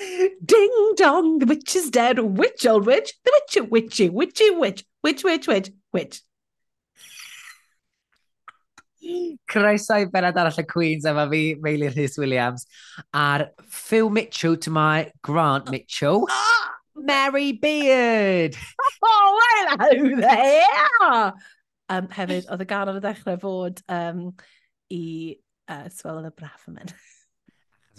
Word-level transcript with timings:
Ding 0.00 0.92
dong, 0.96 1.38
the 1.38 1.46
witch 1.46 1.76
is 1.76 1.90
dead. 1.90 2.18
Witch, 2.18 2.66
old 2.66 2.86
witch. 2.86 3.12
The 3.24 3.32
witchy, 3.34 3.60
witchy, 3.60 4.08
witchy, 4.08 4.50
witch. 4.50 4.84
Witch, 5.02 5.24
witch, 5.24 5.46
witch, 5.46 5.70
witch. 5.92 6.22
Croeso 9.50 9.96
i 9.96 10.06
benod 10.06 10.36
arall 10.38 10.58
y 10.60 10.64
Queens 10.68 11.06
efo 11.08 11.24
fi, 11.30 11.42
Meili 11.64 11.88
Rhys 11.94 12.18
Williams, 12.20 12.66
a'r 13.16 13.48
Phil 13.64 14.10
Mitchell 14.10 14.56
to 14.56 14.70
my 14.70 15.10
Grant 15.22 15.70
Mitchell. 15.70 16.26
Ah! 16.30 16.66
Mary 17.00 17.52
Beard! 17.52 18.56
Oh, 19.02 19.40
hello 19.78 20.16
there! 20.20 21.32
Um, 21.88 22.08
hefyd, 22.12 22.46
oedd 22.52 22.60
y 22.62 22.66
gan 22.68 22.90
ar 22.90 22.98
y 22.98 23.02
dechrau 23.02 23.38
fod 23.40 23.80
um, 23.90 24.20
i 24.92 25.04
uh, 25.70 25.88
swelyn 25.90 26.28
y 26.28 26.32
braff 26.36 26.68
yn 26.68 26.76
mynd 26.76 26.92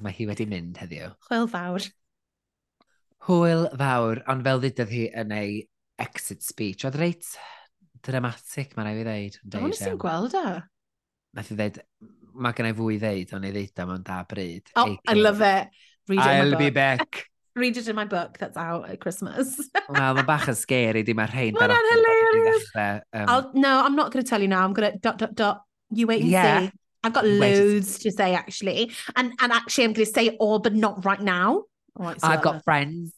mae 0.04 0.15
hi 0.18 0.27
wedi 0.29 0.47
mynd 0.49 0.79
heddiw. 0.81 1.11
Hwyl 1.29 1.49
fawr. 1.52 1.88
Hwyl 3.27 3.68
fawr, 3.78 4.24
ond 4.32 4.46
fel 4.47 4.64
ddudodd 4.64 4.93
hi 4.93 5.07
yn 5.21 5.33
ei 5.36 5.57
exit 6.01 6.41
speech, 6.46 6.86
oedd 6.87 6.97
reit 6.97 7.27
dramatic 8.05 8.75
mae'n 8.75 8.89
rhaid 8.89 9.01
i 9.01 9.07
ddeud. 9.07 9.57
O, 9.61 9.68
nes 9.69 9.83
i'n 9.86 10.00
gweld 10.01 10.37
o. 10.37 10.46
Nath 11.37 11.51
i 11.54 11.57
ddeud, 11.60 11.82
mae 12.33 12.57
gen 12.57 12.71
i 12.71 12.75
fwy 12.77 12.96
i 12.97 13.01
ddeud, 13.01 13.36
ond 13.37 13.47
i 13.47 13.51
ddeud 13.54 13.83
am 13.83 13.93
ond 13.97 14.07
da 14.07 14.21
bryd. 14.27 14.74
Oh, 14.75 14.96
I 15.07 15.18
love 15.19 15.46
it. 15.46 15.83
Read 16.10 16.19
it 16.19 16.25
I'll 16.25 16.57
be 16.57 16.69
book. 16.69 16.74
back. 16.74 17.27
Read 17.55 17.77
it 17.77 17.88
in 17.88 17.96
my 17.96 18.05
book 18.05 18.38
that's 18.39 18.57
out 18.57 18.89
at 18.89 18.99
Christmas. 18.99 19.57
Wel, 19.89 20.13
mae 20.18 20.25
bach 20.27 20.47
yn 20.49 20.57
scary 20.57 21.04
di, 21.05 21.13
mae'r 21.18 21.33
rhain. 21.36 21.57
Mae'n 21.60 21.74
hilarious. 21.91 22.69
Um, 22.74 23.25
I'll, 23.27 23.52
no, 23.54 23.74
I'm 23.83 23.97
not 23.99 24.11
going 24.11 24.24
to 24.24 24.29
tell 24.29 24.41
you 24.41 24.47
now. 24.47 24.63
I'm 24.63 24.74
going 24.74 24.91
to 24.91 24.97
dot, 24.97 25.19
dot, 25.19 25.36
dot. 25.36 25.61
You 25.91 26.07
wait 26.07 26.21
and 26.21 26.32
yeah. 26.32 26.60
see. 26.61 26.71
I've 27.04 27.14
got 27.14 27.25
loads 27.25 28.00
to 28.00 28.11
say 28.11 28.36
actually, 28.36 28.91
and 29.15 29.33
and 29.39 29.51
actually 29.51 29.86
I'm 29.86 29.93
going 29.93 30.05
to 30.05 30.11
say 30.11 30.28
it 30.28 30.36
all, 30.39 30.60
but 30.60 30.73
not 30.73 31.04
right 31.05 31.21
now. 31.21 31.64
Right, 31.97 32.19
so 32.19 32.27
I've 32.27 32.41
got 32.41 32.64
friends. 32.64 33.14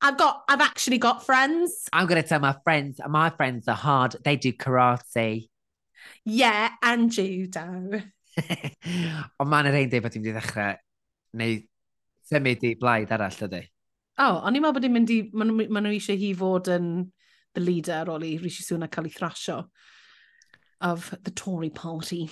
I've 0.00 0.18
got. 0.18 0.42
I've 0.48 0.60
actually 0.60 0.98
got 0.98 1.24
friends. 1.24 1.88
I'm 1.92 2.06
going 2.06 2.22
to 2.22 2.28
tell 2.28 2.40
my 2.40 2.56
friends. 2.64 3.00
My 3.08 3.30
friends 3.30 3.68
are 3.68 3.76
hard. 3.76 4.16
They 4.24 4.36
do 4.36 4.52
karate. 4.52 5.48
Yeah, 6.24 6.70
and 6.82 7.10
judo. 7.10 8.02
Ond 9.40 9.50
mae'n 9.50 9.68
rhaid 9.68 9.90
dweud 9.90 10.04
bod 10.04 10.14
ti'n 10.14 10.22
mynd 10.22 10.30
i 10.30 10.34
ddechrau 10.36 10.76
neu 11.40 11.56
symud 12.30 12.64
i 12.64 12.74
blaid 12.80 13.12
arall 13.14 13.44
ydy. 13.46 13.62
O, 14.20 14.26
oh, 14.26 14.36
o'n 14.46 14.56
i'n 14.56 14.62
meddwl 14.62 14.76
bod 14.76 14.86
i'n 14.86 14.94
mynd 14.94 15.12
i... 15.12 15.18
Maen 15.34 15.50
nhw 15.50 15.66
ma 15.72 15.82
eisiau 15.90 16.20
hi 16.20 16.30
fod 16.38 16.70
yn 16.72 16.90
the 17.56 17.62
leader 17.64 17.98
ar 18.04 18.12
ôl 18.14 18.26
i 18.26 18.34
Rishi 18.40 18.64
Sunak 18.64 18.92
cael 18.94 19.08
ei 19.08 19.14
thrasio 19.16 19.58
of 20.80 21.10
the 21.24 21.32
Tory 21.32 21.70
party. 21.70 22.28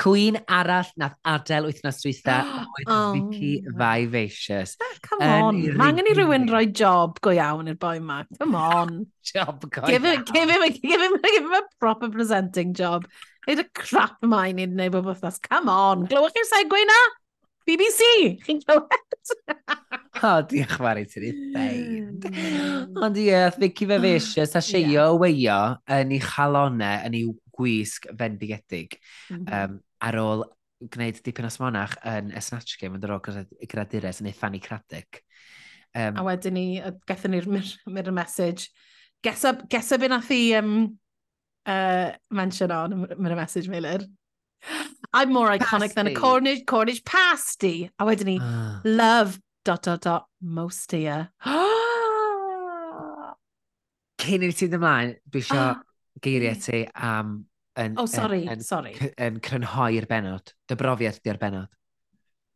Cwyn 0.00 0.38
arall 0.48 0.90
nath 1.00 1.16
adael 1.34 1.68
wythnos 1.68 2.00
dwytha 2.02 2.38
oedd 2.76 2.92
oh, 2.92 3.12
Vicky 3.16 3.52
Vivacious. 3.66 4.76
Come 5.06 5.28
on, 5.28 5.60
mae 5.78 5.92
angen 5.92 6.10
i 6.10 6.16
rhywun 6.16 6.48
rhoi 6.50 6.66
job 6.70 7.20
go 7.24 7.34
iawn 7.34 7.70
i'r 7.72 7.78
boi 7.80 7.98
ma. 8.00 8.22
Come 8.38 8.60
on. 8.60 9.04
job 9.34 9.64
go 9.70 9.86
give 9.86 10.04
him, 10.04 10.24
give, 10.32 10.50
him, 10.50 10.62
give, 10.82 11.00
him, 11.00 11.18
give 11.22 11.44
him 11.44 11.58
a 11.58 11.62
proper 11.80 12.10
presenting 12.10 12.74
job. 12.74 13.08
Eid 13.48 13.60
y 13.60 13.66
crap 13.76 14.22
mae 14.24 14.54
ni'n 14.56 14.72
gwneud 14.72 14.94
bob 14.94 15.12
wythnos. 15.12 15.40
Come 15.44 15.72
on, 15.72 16.08
glywch 16.08 16.36
chi'r 16.36 16.48
segwe 16.48 16.84
na? 16.88 17.00
BBC, 17.64 18.06
chi'n 18.44 18.60
clywed? 18.60 19.32
o, 20.28 20.32
diolch 20.48 20.76
fawr 20.76 21.00
i 21.00 21.04
ti'n 21.08 21.24
ei 21.24 21.32
ddeud. 21.38 22.26
Ond 23.04 23.20
ie, 23.20 23.38
Vicky 23.56 23.88
Vivacious 23.88 24.52
a 24.56 24.62
Sheio 24.64 24.92
yeah. 24.92 25.14
weio 25.20 25.60
yn 25.96 26.12
ei 26.12 26.20
chalonau, 26.24 27.00
yn 27.08 27.16
ei 27.16 27.24
gwisg 27.54 28.08
fendigedig 28.18 28.98
mm 29.30 29.44
-hmm. 29.44 29.64
um, 29.70 29.80
ar 30.02 30.20
ôl 30.20 30.44
gwneud 30.92 31.20
dipyn 31.24 31.48
o 31.48 31.50
smonach 31.52 31.94
yn 32.08 32.32
y 32.34 32.40
Snatch 32.42 32.78
Game 32.80 32.98
yn 32.98 33.02
dod 33.02 33.14
o 33.14 33.20
gradures 33.70 34.20
ei 34.20 34.32
Fanny 34.36 34.60
Craddock. 34.60 35.22
Um, 35.94 36.16
a 36.18 36.24
wedyn 36.26 36.56
ni, 36.58 36.66
gethon 37.08 37.30
ni'r 37.34 37.46
mir, 37.48 37.68
mirror 37.86 38.14
message. 38.14 38.70
Gesa, 39.24 39.54
gesa 39.70 39.98
byn 40.00 40.10
nath 40.12 40.32
i 40.34 40.54
um, 40.58 40.98
uh, 41.66 42.10
mention 42.30 42.70
on 42.74 43.06
mirror 43.16 43.36
message, 43.38 43.68
Meilir. 43.70 44.04
I'm 45.12 45.32
more 45.32 45.48
iconic 45.50 45.94
pasty. 45.94 45.94
than 45.94 46.06
a 46.08 46.14
Cornish, 46.14 46.64
Cornish 46.66 47.04
pasty. 47.04 47.90
A 47.98 48.04
wedyn 48.04 48.26
ni, 48.26 48.38
ah. 48.42 48.80
love, 48.84 49.38
dot, 49.64 49.82
dot, 49.82 50.00
dot, 50.00 50.26
most 50.42 50.90
dear. 50.90 51.30
Cyn 54.24 54.42
i 54.46 54.52
ti 54.56 54.66
ddymlaen, 54.72 55.16
dwi 55.28 55.40
eisiau 55.44 55.74
ah. 55.74 55.82
geiriau 56.24 56.56
ti 56.58 56.86
am 56.96 57.44
Yn, 57.80 57.96
oh, 57.98 58.06
sorry, 58.06 58.44
yn, 58.46 58.60
sorry. 58.62 58.92
Yn 59.18 59.40
crynhoi'r 59.42 60.06
benod? 60.10 60.52
Dy 60.70 60.76
brofiad 60.78 61.18
di'r 61.24 61.40
benod? 61.40 61.72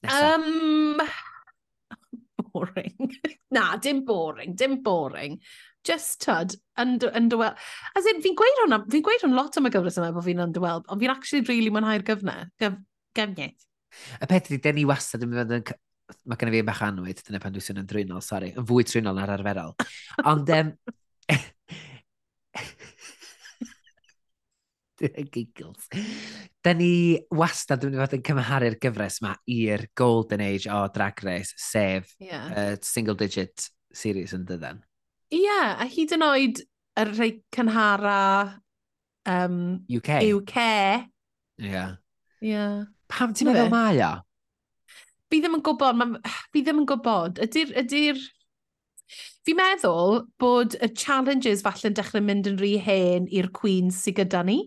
Nesa. 0.06 0.34
Um, 0.36 1.00
boring. 2.52 3.16
Na, 3.50 3.76
dim 3.76 4.04
boring, 4.04 4.54
dim 4.54 4.82
boring. 4.82 5.40
Just 5.84 6.20
tyd, 6.22 6.54
underwhelmed. 6.78 7.56
As 7.96 8.06
in, 8.12 8.22
fi'n 8.22 8.36
gweud 8.38 8.62
hwnna, 8.62 8.82
fi'n 8.92 9.04
gweud 9.06 9.24
hwn 9.24 9.36
lot 9.36 9.58
am 9.58 9.68
y 9.68 9.72
gyfres 9.74 9.98
yma 10.00 10.12
bod 10.14 10.26
fi'n 10.26 10.44
underwhelmed, 10.44 10.88
ond 10.90 11.02
fi'n 11.02 11.14
actually 11.14 11.46
really 11.48 11.72
mwynhau'r 11.74 12.04
gyfne, 12.06 12.38
gyf, 12.60 12.78
gefniaeth. 13.18 13.66
Y 14.18 14.28
peth 14.30 14.50
ydy, 14.50 14.58
den 14.58 14.76
denu 14.78 14.88
wastad 14.90 15.24
yn 15.24 15.32
mynd 15.34 15.54
yn... 15.58 15.76
Mae 16.28 16.40
gen 16.40 16.48
i 16.48 16.52
fi 16.54 16.64
bach 16.64 16.78
anwyd, 16.86 17.18
dyna 17.20 17.40
pan 17.42 17.52
dwi'n 17.52 17.82
yn 17.82 17.88
drwynol, 17.88 18.22
sori, 18.24 18.54
yn 18.56 18.64
fwy 18.68 18.84
trwynol 18.88 19.18
na'r 19.18 19.34
arferol. 19.34 19.74
Ond, 20.30 20.52
um, 20.56 20.70
Giggles. 25.34 25.88
Da 26.64 26.74
ni 26.76 27.18
wastad 27.34 27.86
yn 27.86 27.96
fod 27.98 28.16
yn 28.18 28.24
cymharu'r 28.26 28.78
gyfres 28.82 29.20
yma 29.22 29.34
i'r 29.54 29.86
Golden 29.98 30.42
Age 30.44 30.70
o 30.72 30.84
Drag 30.94 31.22
Race, 31.26 31.54
sef 31.58 32.14
yeah. 32.22 32.48
uh, 32.50 32.76
single 32.82 33.16
digit 33.18 33.68
series 33.94 34.34
yn 34.36 34.46
dydden. 34.48 34.82
Ie, 35.32 35.42
yeah, 35.44 35.76
a 35.80 35.88
hyd 35.88 36.14
yn 36.16 36.24
oed 36.24 36.62
y 36.98 37.04
rhai 37.10 37.32
cynhara 37.54 38.20
um, 39.28 39.58
UK. 39.88 40.22
UK. 40.32 40.56
Ie. 41.60 41.68
Yeah. 41.70 41.98
Yeah. 42.40 42.88
Pam 43.08 43.34
ti'n 43.34 43.50
meddwl 43.50 43.70
mae 43.72 44.00
o? 44.04 44.14
Fi 45.28 45.42
ddim 45.42 45.58
yn 45.58 45.64
gwybod, 45.64 45.98
ma, 46.00 46.08
fi 46.52 46.64
ddim 46.64 46.82
yn 46.82 46.88
gwybod. 46.88 47.40
Ydy'r 47.44 47.74
ydy 47.84 48.02
Fi'n 49.48 49.56
meddwl 49.56 50.18
bod 50.36 50.74
y 50.84 50.90
challenges 50.92 51.62
falle'n 51.64 51.94
dechrau 51.96 52.20
mynd 52.20 52.50
yn 52.50 52.58
rhy 52.60 52.74
hen 52.84 53.30
i'r 53.32 53.46
queens 53.56 54.02
sydd 54.04 54.18
gyda 54.18 54.42
ni, 54.44 54.58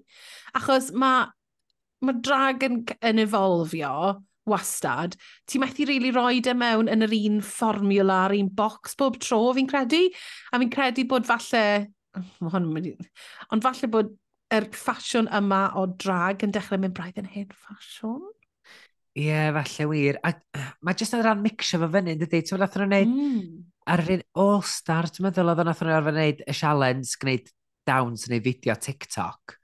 achos 0.57 0.87
mae 0.97 1.27
ma 2.01 2.15
drag 2.17 2.63
yn, 2.65 2.79
yn 3.05 3.21
evolfio 3.21 3.91
wastad, 4.49 5.13
ti 5.45 5.61
methu 5.61 5.85
rili 5.85 6.09
really 6.09 6.15
roed 6.15 6.49
e 6.49 6.55
mewn 6.57 6.89
yn 6.89 7.05
yr 7.05 7.13
un 7.19 7.37
fformula, 7.45 8.23
yr 8.31 8.39
un 8.39 8.49
box 8.57 8.97
bob 8.97 9.19
tro 9.21 9.51
fi'n 9.53 9.69
credu, 9.69 10.01
a 10.49 10.57
fi'n 10.57 10.73
credu 10.73 11.05
bod 11.11 11.29
falle, 11.29 11.63
ond 12.49 13.61
falle 13.61 13.89
bod 13.93 14.09
yr 14.49 14.65
er 14.65 14.69
ffasiwn 14.73 15.29
yma 15.29 15.61
o 15.77 15.85
drag 15.93 16.41
yn 16.47 16.57
dechrau 16.57 16.81
mynd 16.81 16.97
braidd 16.97 17.21
yn 17.21 17.29
hen 17.29 17.51
ffasiwn. 17.53 18.25
Ie, 19.13 19.27
yeah, 19.27 19.53
falle 19.53 19.91
wir. 19.93 20.17
A, 20.25 20.33
mae 20.81 20.97
jyst 20.97 21.13
yn 21.13 21.21
rhan 21.21 21.45
mixio 21.45 21.83
fo 21.83 21.91
fyny, 21.93 22.17
dydy? 22.17 22.41
Ti'n 22.41 22.65
fath 22.65 22.79
o'n 22.79 22.89
gwneud 22.89 23.13
mm 23.13 23.45
ar 23.91 24.03
yr 24.05 24.13
un 24.17 24.27
all-star, 24.43 25.09
ti'n 25.09 25.27
meddwl 25.27 25.51
oedd 25.51 25.63
o'n 25.63 25.71
athyn 25.71 25.91
arfer 25.91 26.15
wneud 26.15 26.45
y 26.47 26.55
sialens, 26.55 27.15
gwneud 27.21 27.49
downs 27.87 28.27
neu 28.31 28.43
fideo 28.43 28.75
TikTok. 28.79 29.57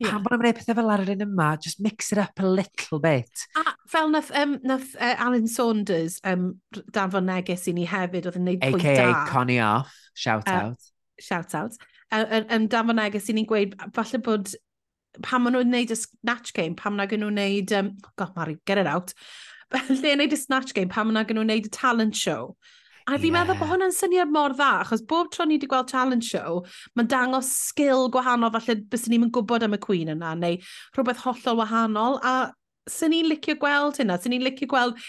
Yeah. 0.00 0.14
Pan 0.14 0.24
bod 0.24 0.32
nhw'n 0.32 0.42
gwneud 0.46 0.56
pethau 0.56 0.78
fel 0.78 0.90
ar 0.94 1.02
yr 1.04 1.12
un 1.12 1.26
yma, 1.26 1.50
just 1.60 1.82
mix 1.84 2.08
it 2.14 2.20
up 2.22 2.40
a 2.40 2.48
little 2.48 3.00
bit. 3.04 3.44
A 3.60 3.74
fel 3.92 4.08
nath, 4.14 4.30
um, 4.36 4.56
nath 4.64 4.94
uh, 4.96 5.14
Alan 5.20 5.48
Saunders 5.50 6.16
um, 6.24 6.54
danfon 6.96 7.28
neges 7.28 7.68
i 7.68 7.74
ni 7.76 7.84
hefyd, 7.90 8.30
oedd 8.30 8.40
yn 8.40 8.48
gwneud 8.48 8.64
pwynt 8.64 8.86
da. 8.86 9.10
AKA 9.10 9.28
Connie 9.28 9.60
Off, 9.60 9.92
shout 10.16 10.48
out. 10.48 10.90
Shout 11.20 11.54
out. 11.58 11.76
Yn 12.10 12.24
uh, 12.24 12.56
um, 12.56 12.66
danfon 12.72 12.96
neges 12.96 13.28
i 13.28 13.36
ni'n 13.36 13.48
gweud, 13.50 13.76
falle 13.96 14.22
bod 14.24 14.54
pan 15.20 15.44
maen 15.44 15.58
nhw'n 15.58 15.68
gwneud 15.68 15.92
y 15.92 15.98
snatch 15.98 16.54
game, 16.56 16.76
pan 16.78 16.96
maen 16.96 17.10
nhw'n 17.10 17.28
gwneud, 17.34 17.76
um, 17.76 17.92
god 18.16 18.32
Mari, 18.38 18.56
get 18.64 18.80
it 18.80 18.88
out, 18.88 19.12
lle 19.90 20.16
neud 20.16 20.32
y 20.32 20.38
snatch 20.38 20.72
game, 20.72 20.88
pan 20.88 21.10
maen 21.10 21.20
nhw'n 21.20 21.42
gwneud 21.44 21.68
y 21.68 21.74
talent 21.76 22.16
show, 22.16 22.54
A 23.10 23.16
fi'n 23.18 23.32
yeah. 23.32 23.40
meddwl 23.40 23.58
bod 23.58 23.70
hwnna'n 23.72 23.94
syniad 23.94 24.30
mor 24.30 24.52
dda, 24.54 24.84
achos 24.84 25.00
bob 25.10 25.32
tro 25.34 25.42
ni 25.48 25.56
wedi 25.56 25.66
gweld 25.70 25.88
talent 25.90 26.22
show, 26.22 26.60
mae'n 26.94 27.08
dangos 27.10 27.48
sgil 27.50 28.06
gwahanol, 28.14 28.52
falle 28.54 28.76
bys 28.92 29.08
ni'n 29.10 29.24
gwybod 29.34 29.64
am 29.66 29.74
y 29.74 29.80
Queen 29.82 30.12
yna, 30.12 30.36
neu 30.38 30.60
rhywbeth 30.94 31.24
hollol 31.24 31.58
wahanol, 31.58 32.20
a 32.22 32.52
sy'n 32.90 33.10
ni'n 33.10 33.26
licio 33.32 33.56
gweld 33.58 33.98
hynna, 33.98 34.18
sy'n 34.20 34.36
ni'n 34.36 34.44
licio 34.46 34.68
gweld 34.70 35.00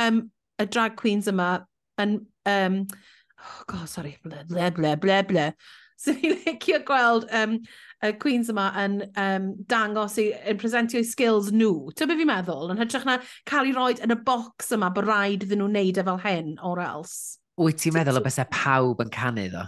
um, 0.00 0.22
y 0.56 0.66
drag 0.72 0.96
queens 0.96 1.28
yma 1.28 1.50
yn... 2.00 2.16
Um, 2.48 2.80
oh 3.44 3.66
god, 3.68 3.84
sorry, 3.92 4.14
ble, 4.24 4.40
ble, 4.48 4.70
ble, 4.78 4.94
ble, 5.02 5.20
ble. 5.28 5.46
Sy'n 6.00 6.16
ni'n 6.22 6.38
licio 6.46 6.80
gweld 6.88 7.28
um, 7.36 7.58
y 8.00 8.14
Queens 8.22 8.48
yma 8.48 8.70
yn 8.80 8.96
um, 9.20 9.50
dangos 9.68 10.16
i, 10.22 10.30
yn 10.48 10.56
presentio'u 10.60 11.04
skills 11.04 11.52
nhw. 11.52 11.92
Ti'n 11.92 12.08
byd 12.08 12.22
fi'n 12.22 12.32
meddwl? 12.32 12.72
Yn 12.72 12.80
hytrach 12.80 13.04
na 13.04 13.18
cael 13.48 13.68
ei 13.68 13.76
roed 13.76 14.00
yn 14.06 14.16
y 14.16 14.18
box 14.24 14.72
yma 14.72 14.88
bod 14.96 15.04
rhaid 15.04 15.44
iddyn 15.44 15.60
nhw 15.60 15.68
wneud 15.68 16.00
e 16.00 16.06
fel 16.08 16.24
hyn 16.24 16.56
or 16.64 16.80
else. 16.80 17.39
Wyt 17.58 17.80
ti'n 17.82 17.96
meddwl 17.96 18.20
o 18.20 18.24
bethau 18.24 18.48
pawb 18.54 19.02
yn 19.04 19.12
canu 19.14 19.46
ddo? 19.50 19.66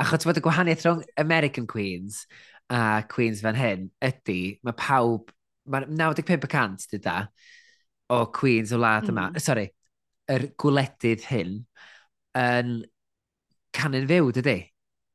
Achos 0.00 0.26
bod 0.26 0.38
y 0.38 0.42
gwahaniaeth 0.44 0.84
rhwng 0.86 1.02
American 1.20 1.66
Queens 1.70 2.24
a 2.72 3.02
Queens 3.10 3.42
fan 3.44 3.58
hyn 3.58 3.88
ydy, 4.04 4.58
mae 4.64 4.76
pawb, 4.78 5.32
mae 5.70 5.88
95% 5.90 6.88
dyda 6.94 7.16
o 8.14 8.24
Queens 8.34 8.72
o 8.72 8.78
wlad 8.80 9.10
yma, 9.10 9.30
mm. 9.32 9.42
sorry, 9.42 9.68
yr 10.32 10.48
gwledydd 10.60 11.26
hyn 11.30 11.58
yn 12.40 12.78
canu'n 13.74 14.08
fyw, 14.08 14.30
dydy? 14.38 14.60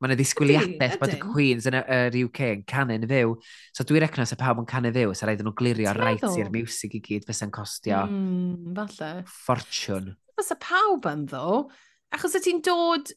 Mae 0.00 0.08
yna 0.08 0.16
ddisgwyliadaeth 0.16 0.96
bod 1.00 1.12
y 1.12 1.18
Queens 1.20 1.66
yn 1.68 1.76
yr 1.80 2.14
UK 2.22 2.40
yn 2.54 2.62
canu'n 2.68 3.04
fyw. 3.08 3.34
So 3.76 3.84
dwi'n 3.84 4.06
recno 4.06 4.24
se 4.28 4.38
pawb 4.40 4.62
yn 4.62 4.68
canu'n 4.68 4.94
fyw, 4.96 5.12
so 5.12 5.28
rhaid 5.28 5.42
nhw'n 5.44 5.56
glirio'r 5.58 6.00
rhaid 6.00 6.24
i'r 6.30 6.52
music 6.54 6.96
i 6.96 7.02
gyd 7.04 7.26
fysa'n 7.28 7.52
costio 7.52 8.06
mm, 8.06 8.72
falle. 8.78 9.10
ffortiwn 9.28 10.14
fysa 10.40 10.58
pawb 10.60 11.08
yn 11.10 11.26
ddo, 11.30 11.64
achos 12.16 12.36
y 12.38 12.42
ti'n 12.44 12.62
dod, 12.66 13.12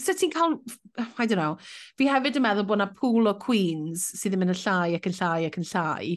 sy 0.00 0.16
ti'n 0.16 0.32
cael, 0.32 0.58
I 1.18 1.26
don't 1.26 1.38
know, 1.40 1.58
fi 1.98 2.08
hefyd 2.10 2.40
yn 2.40 2.46
meddwl 2.46 2.66
bod 2.68 2.80
yna 2.80 2.90
pŵl 2.96 3.30
o 3.32 3.36
queens 3.40 4.08
sydd 4.16 4.34
ddim 4.34 4.46
yn 4.46 4.54
y 4.54 4.58
llai 4.62 4.96
ac 4.98 5.08
yn 5.10 5.16
llai 5.18 5.46
ac 5.48 5.60
yn 5.60 5.68
llai, 5.70 6.16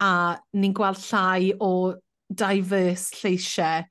a 0.00 0.12
ni'n 0.56 0.76
gweld 0.76 1.02
llai 1.08 1.50
o 1.60 1.72
diverse 2.30 3.20
lleisiau 3.20 3.84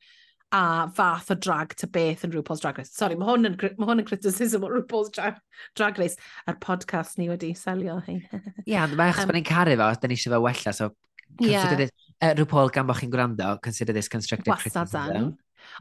a 0.52 0.90
fath 0.90 1.30
o 1.30 1.36
drag 1.36 1.76
to 1.78 1.88
beth 1.88 2.24
yn 2.26 2.32
RuPaul's 2.34 2.62
Drag 2.64 2.80
Race. 2.80 2.90
Sorry, 2.96 3.18
mae 3.20 3.28
hwn 3.30 3.52
yn, 3.52 3.58
ma 3.78 3.90
hwn 3.90 4.02
yn 4.02 4.08
criticism 4.08 4.66
o 4.66 4.72
RuPaul's 4.72 5.12
Drag, 5.14 5.38
drag 5.78 6.00
Race 6.02 6.18
a'r 6.50 6.58
podcast 6.64 7.20
ni 7.20 7.30
wedi 7.30 7.52
selio 7.58 8.00
hyn. 8.08 8.24
Ie, 8.34 8.74
yeah, 8.74 8.90
mae 8.90 9.12
achos 9.12 9.28
um, 9.28 9.30
bod 9.30 9.38
ni'n 9.38 9.50
caru 9.50 9.76
fo, 9.78 9.92
da 9.94 10.10
ni 10.10 10.18
eisiau 10.18 10.34
fe 10.34 10.42
wella, 10.48 10.74
so 10.74 10.90
yeah. 11.38 11.76
this, 11.78 11.94
uh, 12.24 12.34
RuPaul 12.40 12.74
gan 12.74 12.90
bod 12.90 12.98
chi'n 13.02 13.14
gwrando, 13.14 13.52
consider 13.62 13.94
this 13.94 14.10
constructive 14.10 14.56
Wastad 14.56 14.90
criticism. 14.90 15.14
Dan. 15.14 15.30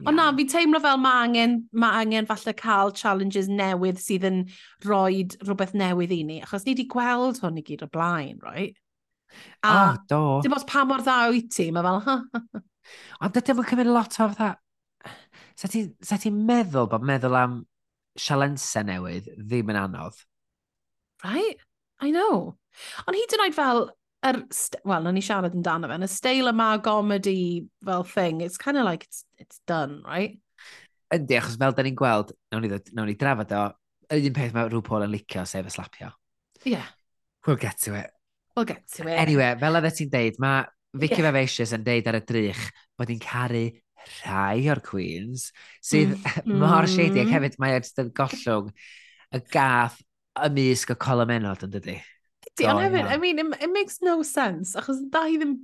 Ond 0.05 0.15
na, 0.15 0.29
fi'n 0.35 0.51
teimlo 0.51 0.79
fel 0.83 0.99
mae 1.01 1.23
angen, 1.25 1.55
ma 1.71 1.91
angen 1.99 2.27
falle 2.29 2.53
cael 2.57 2.93
challenges 2.95 3.49
newydd 3.51 3.99
sydd 4.01 4.27
yn 4.29 4.39
rhoi 4.85 5.25
rhywbeth 5.43 5.75
newydd 5.77 6.13
i 6.15 6.21
ni, 6.27 6.39
achos 6.45 6.65
ni 6.65 6.75
wedi 6.75 6.87
gweld 6.91 7.41
hwn 7.43 7.59
i 7.59 7.65
gyd 7.65 7.83
o 7.85 7.89
blaen, 7.91 8.39
right? 8.45 8.77
A 9.63 9.73
oh, 9.73 9.97
do. 10.09 10.21
dim 10.43 10.55
os 10.57 10.65
pa 10.67 10.85
mor 10.87 11.03
dda 11.05 11.19
wyt 11.33 11.51
ti, 11.53 11.69
mae 11.75 11.85
fel... 11.85 12.01
Ond 13.21 13.35
dydym 13.35 13.61
yn 13.61 13.69
cymryd 13.69 13.93
lot 13.93 14.17
o 14.17 14.29
fatha... 14.31 14.53
Sa 15.59 15.67
ti'n 15.67 15.91
ti 16.23 16.31
meddwl 16.31 16.87
bod 16.89 17.03
meddwl 17.05 17.35
am 17.35 17.59
sialensau 18.19 18.87
newydd 18.87 19.27
ddim 19.37 19.71
yn 19.73 19.79
anodd? 19.83 20.17
Right? 21.23 21.59
I 21.99 22.11
know. 22.15 22.55
Ond 23.05 23.17
hyd 23.17 23.35
yn 23.35 23.43
oed 23.43 23.57
fel, 23.57 23.89
er, 24.25 24.41
well, 24.83 25.07
o'n 25.07 25.15
ni 25.15 25.23
siarad 25.23 25.55
amdano 25.55 25.89
fe, 25.89 25.97
y 26.03 26.11
steil 26.11 26.51
yma 26.51 26.69
gomedi 26.83 27.65
fel 27.85 28.05
thing, 28.07 28.41
it's 28.41 28.57
kind 28.57 28.77
of 28.77 28.85
like, 28.85 29.05
it's, 29.07 29.25
it's 29.37 29.61
done, 29.67 30.01
right? 30.05 30.39
Yndi, 31.13 31.39
achos 31.39 31.57
fel 31.59 31.75
da 31.75 31.85
ni'n 31.85 31.97
gweld, 31.97 32.33
nawn 32.53 32.65
ni, 32.65 32.71
nawn 32.93 33.09
ni 33.09 33.17
drafod 33.19 33.53
o, 33.55 33.65
yr 34.09 34.25
un 34.29 34.35
peth 34.35 34.55
mae 34.55 34.69
rhyw 34.69 34.83
Paul 34.85 35.05
yn 35.07 35.13
licio, 35.13 35.45
sef 35.47 35.69
y 35.69 35.73
slapio. 35.73 36.11
Yeah. 36.65 36.89
We'll 37.47 37.61
get 37.61 37.79
to 37.85 37.95
it. 37.95 38.11
We'll 38.55 38.65
get 38.65 38.83
to 38.95 39.07
it. 39.07 39.15
Anyway, 39.21 39.53
fel 39.61 39.79
oedd 39.79 39.95
ti'n 39.95 40.11
deud, 40.13 40.41
mae 40.43 40.67
Vicky 40.99 41.21
yeah. 41.21 41.29
Vavacious 41.29 41.73
yn 41.77 41.85
deud 41.85 42.09
ar 42.09 42.19
y 42.19 42.23
drych 42.27 42.65
bod 42.99 43.13
hi'n 43.13 43.23
caru 43.23 43.67
rhai 44.19 44.67
o'r 44.71 44.81
Queens, 44.83 45.49
sydd 45.85 46.15
mm. 46.17 46.55
mor 46.61 46.87
shady 46.89 47.23
ac 47.23 47.33
hefyd 47.35 47.57
mae'r 47.61 47.85
e 47.85 48.07
gollwng 48.15 48.71
y 49.35 49.41
gath 49.53 49.99
ymysg 50.47 50.93
o 50.93 50.97
colomenod 50.99 51.65
yn 51.67 51.73
dydy. 51.75 51.99
Ydy, 52.59 52.69
ond 52.71 52.81
hefyd, 52.83 53.07
I 53.07 53.17
mean, 53.17 53.39
it, 53.39 53.61
it 53.61 53.71
makes 53.71 54.01
no 54.05 54.21
sense, 54.23 54.75
achos 54.79 54.99
da 55.11 55.23
i 55.27 55.37
ddim, 55.39 55.55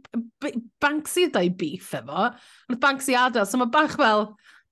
Banksy 0.83 1.27
yda 1.29 1.43
i 1.45 1.51
beef 1.51 1.91
efo, 1.97 2.29
ond 2.69 2.79
Banksy 2.81 3.17
adael, 3.19 3.47
so 3.49 3.59
mae 3.61 3.71
bach 3.71 3.97
fel, 3.99 4.29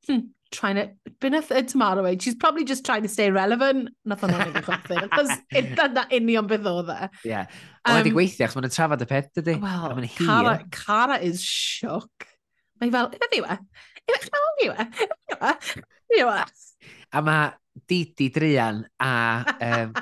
hm, 0.07 0.25
trying 0.53 0.75
to, 0.79 0.89
been 1.19 1.33
a 1.33 1.41
third 1.41 1.67
tomorrow 1.67 2.01
away, 2.01 2.17
she's 2.17 2.35
probably 2.35 2.63
just 2.63 2.85
trying 2.85 3.03
to 3.03 3.09
stay 3.09 3.29
relevant, 3.31 3.89
nath 4.05 4.23
o'n 4.23 4.35
rhaid 4.35 4.59
i 4.59 4.63
chwthin, 4.65 5.07
achos 5.09 5.33
dyna 5.79 6.05
union 6.11 6.47
beth 6.51 6.69
oedd 6.73 6.93
e. 6.93 7.09
Yeah. 7.27 7.49
Um, 7.83 7.97
Wedi 7.99 8.13
gweithio, 8.15 8.47
achos 8.47 8.59
mae'n 8.59 8.75
trafod 8.75 9.03
y 9.03 9.09
peth, 9.09 9.31
dydy? 9.39 9.57
Wel, 9.63 10.05
Cara, 10.19 10.59
Cara 10.71 11.19
is 11.31 11.43
shook. 11.43 12.29
Mae 12.81 12.93
fel, 12.93 13.11
ife 13.17 13.31
ddiwe? 13.33 13.57
Ife 14.03 14.21
chmel 14.29 14.47
ddiwe? 14.61 14.87
Ife 14.93 15.09
ddiwe? 15.09 15.57
Ddiwe? 16.13 16.39
A 17.13 17.21
mae 17.25 17.51
Didi 17.73 18.29
Drian 18.29 18.83
a 19.01 19.43
um, 19.59 19.93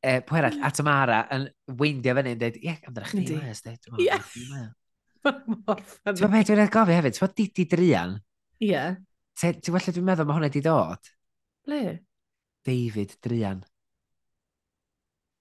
e, 0.00 0.20
Pwerall 0.26 0.58
a 0.62 0.70
Tamara 0.70 1.24
yn 1.34 1.48
weindio 1.78 2.14
fyny 2.16 2.34
yn 2.34 2.40
dweud, 2.40 2.58
ie, 2.60 2.68
yeah, 2.70 2.84
amdano 2.86 3.10
chdi, 3.10 3.38
Wes, 3.40 3.64
dweud, 3.66 3.80
dwi'n 3.86 3.96
meddwl. 3.96 4.04
Ie. 4.06 4.68
Ti'n 6.20 6.30
meddwl, 6.32 6.54
dwi'n 6.54 6.70
gofio 6.76 7.00
hefyd, 7.00 7.16
ti'n 7.16 7.26
meddwl 7.26 7.34
Didi 7.40 7.66
Drian? 7.74 8.14
Ie. 8.60 8.70
Yeah. 8.70 8.94
Ti'n 9.40 9.74
well 9.74 9.90
dwi'n 9.90 10.06
meddwl 10.06 10.30
mae 10.30 10.38
hwnna 10.38 10.50
wedi 10.52 10.64
dod? 10.64 11.12
Ble? 11.66 11.82
David 12.66 13.18
Drian. 13.24 13.60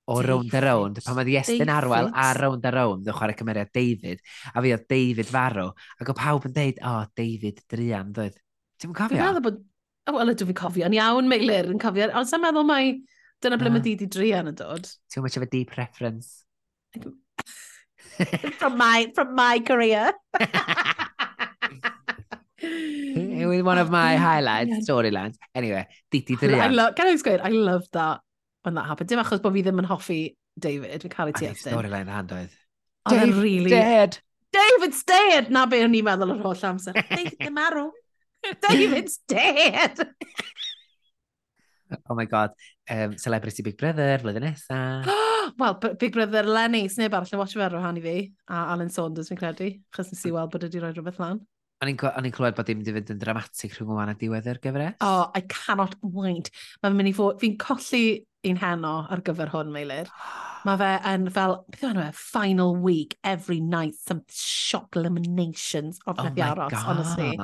O 0.09 0.17
David. 0.17 0.29
Round 0.29 0.53
a 0.57 0.61
Round, 0.65 1.01
pan 1.05 1.17
mae 1.19 1.33
Iestyn 1.35 1.69
Arwel 1.69 2.07
a 2.09 2.29
Round 2.33 2.63
a 2.65 2.71
Round 2.73 3.09
yn 3.11 3.13
chwarae 3.13 3.37
cymeriad 3.37 3.69
David, 3.75 4.23
a 4.49 4.63
fi 4.65 4.71
oedd 4.73 4.87
David 4.89 5.29
Farrow, 5.29 5.75
ac 6.01 6.09
o 6.09 6.15
pawb 6.17 6.47
yn 6.49 6.55
deud, 6.55 6.79
o, 6.81 6.93
oh, 6.95 7.11
David 7.13 7.61
Drian, 7.69 8.09
dweud. 8.15 8.39
Ti'n 8.81 8.95
cofio? 8.97 9.19
Dwi'n 9.19 9.27
meddwl 9.27 9.45
bod 9.45 9.59
Oh, 10.07 10.15
Wel, 10.15 10.31
ydw 10.33 10.47
fi'n 10.49 10.57
cofio'n 10.57 10.95
iawn, 10.95 11.29
Meilir, 11.29 11.69
yn 11.69 11.81
cofio. 11.81 12.09
Ond 12.17 12.29
sa'n 12.29 12.41
meddwl 12.43 12.67
mai 12.67 12.99
dyna 13.43 13.59
ble 13.59 13.71
mae 13.73 13.81
ah. 13.81 13.85
Didi 13.85 14.07
drian 14.11 14.49
yn 14.51 14.57
dod. 14.57 14.87
Too 15.13 15.21
much 15.25 15.37
of 15.37 15.43
a 15.43 15.49
deep 15.49 15.75
reference. 15.77 16.45
from 18.59 18.77
my, 18.77 19.11
from 19.15 19.35
my 19.35 19.59
career. 19.59 20.13
It 22.61 23.45
was 23.47 23.63
one 23.63 23.77
of 23.77 23.89
my 23.89 24.17
highlights, 24.17 24.89
storylines. 24.89 25.35
Anyway, 25.55 25.87
Didi 26.11 26.35
di 26.35 26.47
drian. 26.47 26.61
I 26.61 26.67
love, 26.67 26.95
can 26.95 27.07
I 27.07 27.11
just 27.11 27.25
go? 27.25 27.35
I 27.35 27.49
love 27.49 27.85
that 27.93 28.19
when 28.63 28.75
that 28.75 28.85
happened. 28.85 29.09
Dim 29.09 29.19
achos 29.19 29.41
bod 29.41 29.53
fi 29.55 29.63
ddim 29.63 29.79
yn 29.83 29.87
hoffi 29.87 30.21
David, 30.59 31.03
fi'n 31.03 31.13
cael 31.13 31.31
caru 31.31 31.37
ti 31.37 31.47
eithaf. 31.47 31.71
Storyline 31.71 32.11
handoedd. 32.11 32.57
Oedd 33.09 33.23
e'n 33.23 33.35
really... 33.39 33.71
Dead! 33.71 34.19
David's 34.51 35.03
dead! 35.07 35.51
Na 35.53 35.65
be 35.69 35.83
o'n 35.85 35.95
i'n 35.95 36.05
meddwl 36.07 36.35
yr 36.35 36.43
holl 36.43 36.65
amser. 36.71 36.97
David 36.99 37.37
ddim 37.39 37.61
arw. 37.63 37.87
David's 38.67 39.19
dead! 39.27 39.99
oh 42.09 42.15
my 42.15 42.25
god, 42.25 42.51
um, 42.89 43.17
Celebrity 43.17 43.63
Big 43.63 43.77
Brother, 43.77 44.19
flwyddyn 44.21 44.45
nesa. 44.45 44.79
Wel, 45.59 45.77
Big 45.99 46.13
Brother 46.13 46.43
Lenny, 46.45 46.87
sneb 46.91 47.15
arall 47.17 47.33
yn 47.33 47.41
watch 47.41 47.55
fe 47.57 47.63
ar 47.65 47.73
rohan 47.73 47.97
i 47.97 48.03
fi, 48.03 48.17
a 48.49 48.67
Alan 48.73 48.91
Saunders, 48.93 49.31
fi'n 49.31 49.39
credu, 49.39 49.71
chos 49.95 50.11
nes 50.11 50.25
i 50.29 50.33
weld 50.35 50.53
bod 50.53 50.67
wedi 50.67 50.81
rhoi 50.81 50.91
rhywbeth 50.93 51.21
lan. 51.21 51.41
O'n 51.79 51.93
i'n 51.93 52.33
clywed 52.35 52.57
bod 52.57 52.67
dim 52.67 52.81
wedi 52.81 52.93
fynd 52.97 53.13
yn 53.15 53.21
dramatig 53.21 53.77
rhwng 53.77 54.01
o'n 54.03 54.11
a 54.11 54.15
diwedd 54.19 54.49
ar 54.51 54.59
gyfer 54.59 54.89
oh, 55.05 55.29
I 55.31 55.41
cannot 55.47 55.95
wait. 56.03 56.51
Mae'n 56.83 56.97
mynd 56.97 57.13
i 57.13 57.15
fod, 57.15 57.39
fi'n 57.41 57.55
colli 57.61 58.03
un 58.47 58.59
heno 58.59 58.93
ar 59.11 59.21
gyfer 59.25 59.51
hwn, 59.53 59.73
Meilir. 59.73 60.09
Mae 60.67 60.75
fe 60.79 60.89
yn 61.07 61.27
fel, 61.31 61.53
beth 61.71 61.83
yw 61.85 61.89
enw 61.93 62.05
final 62.15 62.73
week, 62.83 63.15
every 63.23 63.61
night, 63.63 63.95
some 63.95 64.25
shock 64.27 64.97
eliminations 64.99 66.01
o 66.03 66.13
Peth 66.17 66.35
oh 66.35 66.47
Aros, 66.49 66.75
honestly. 66.83 67.37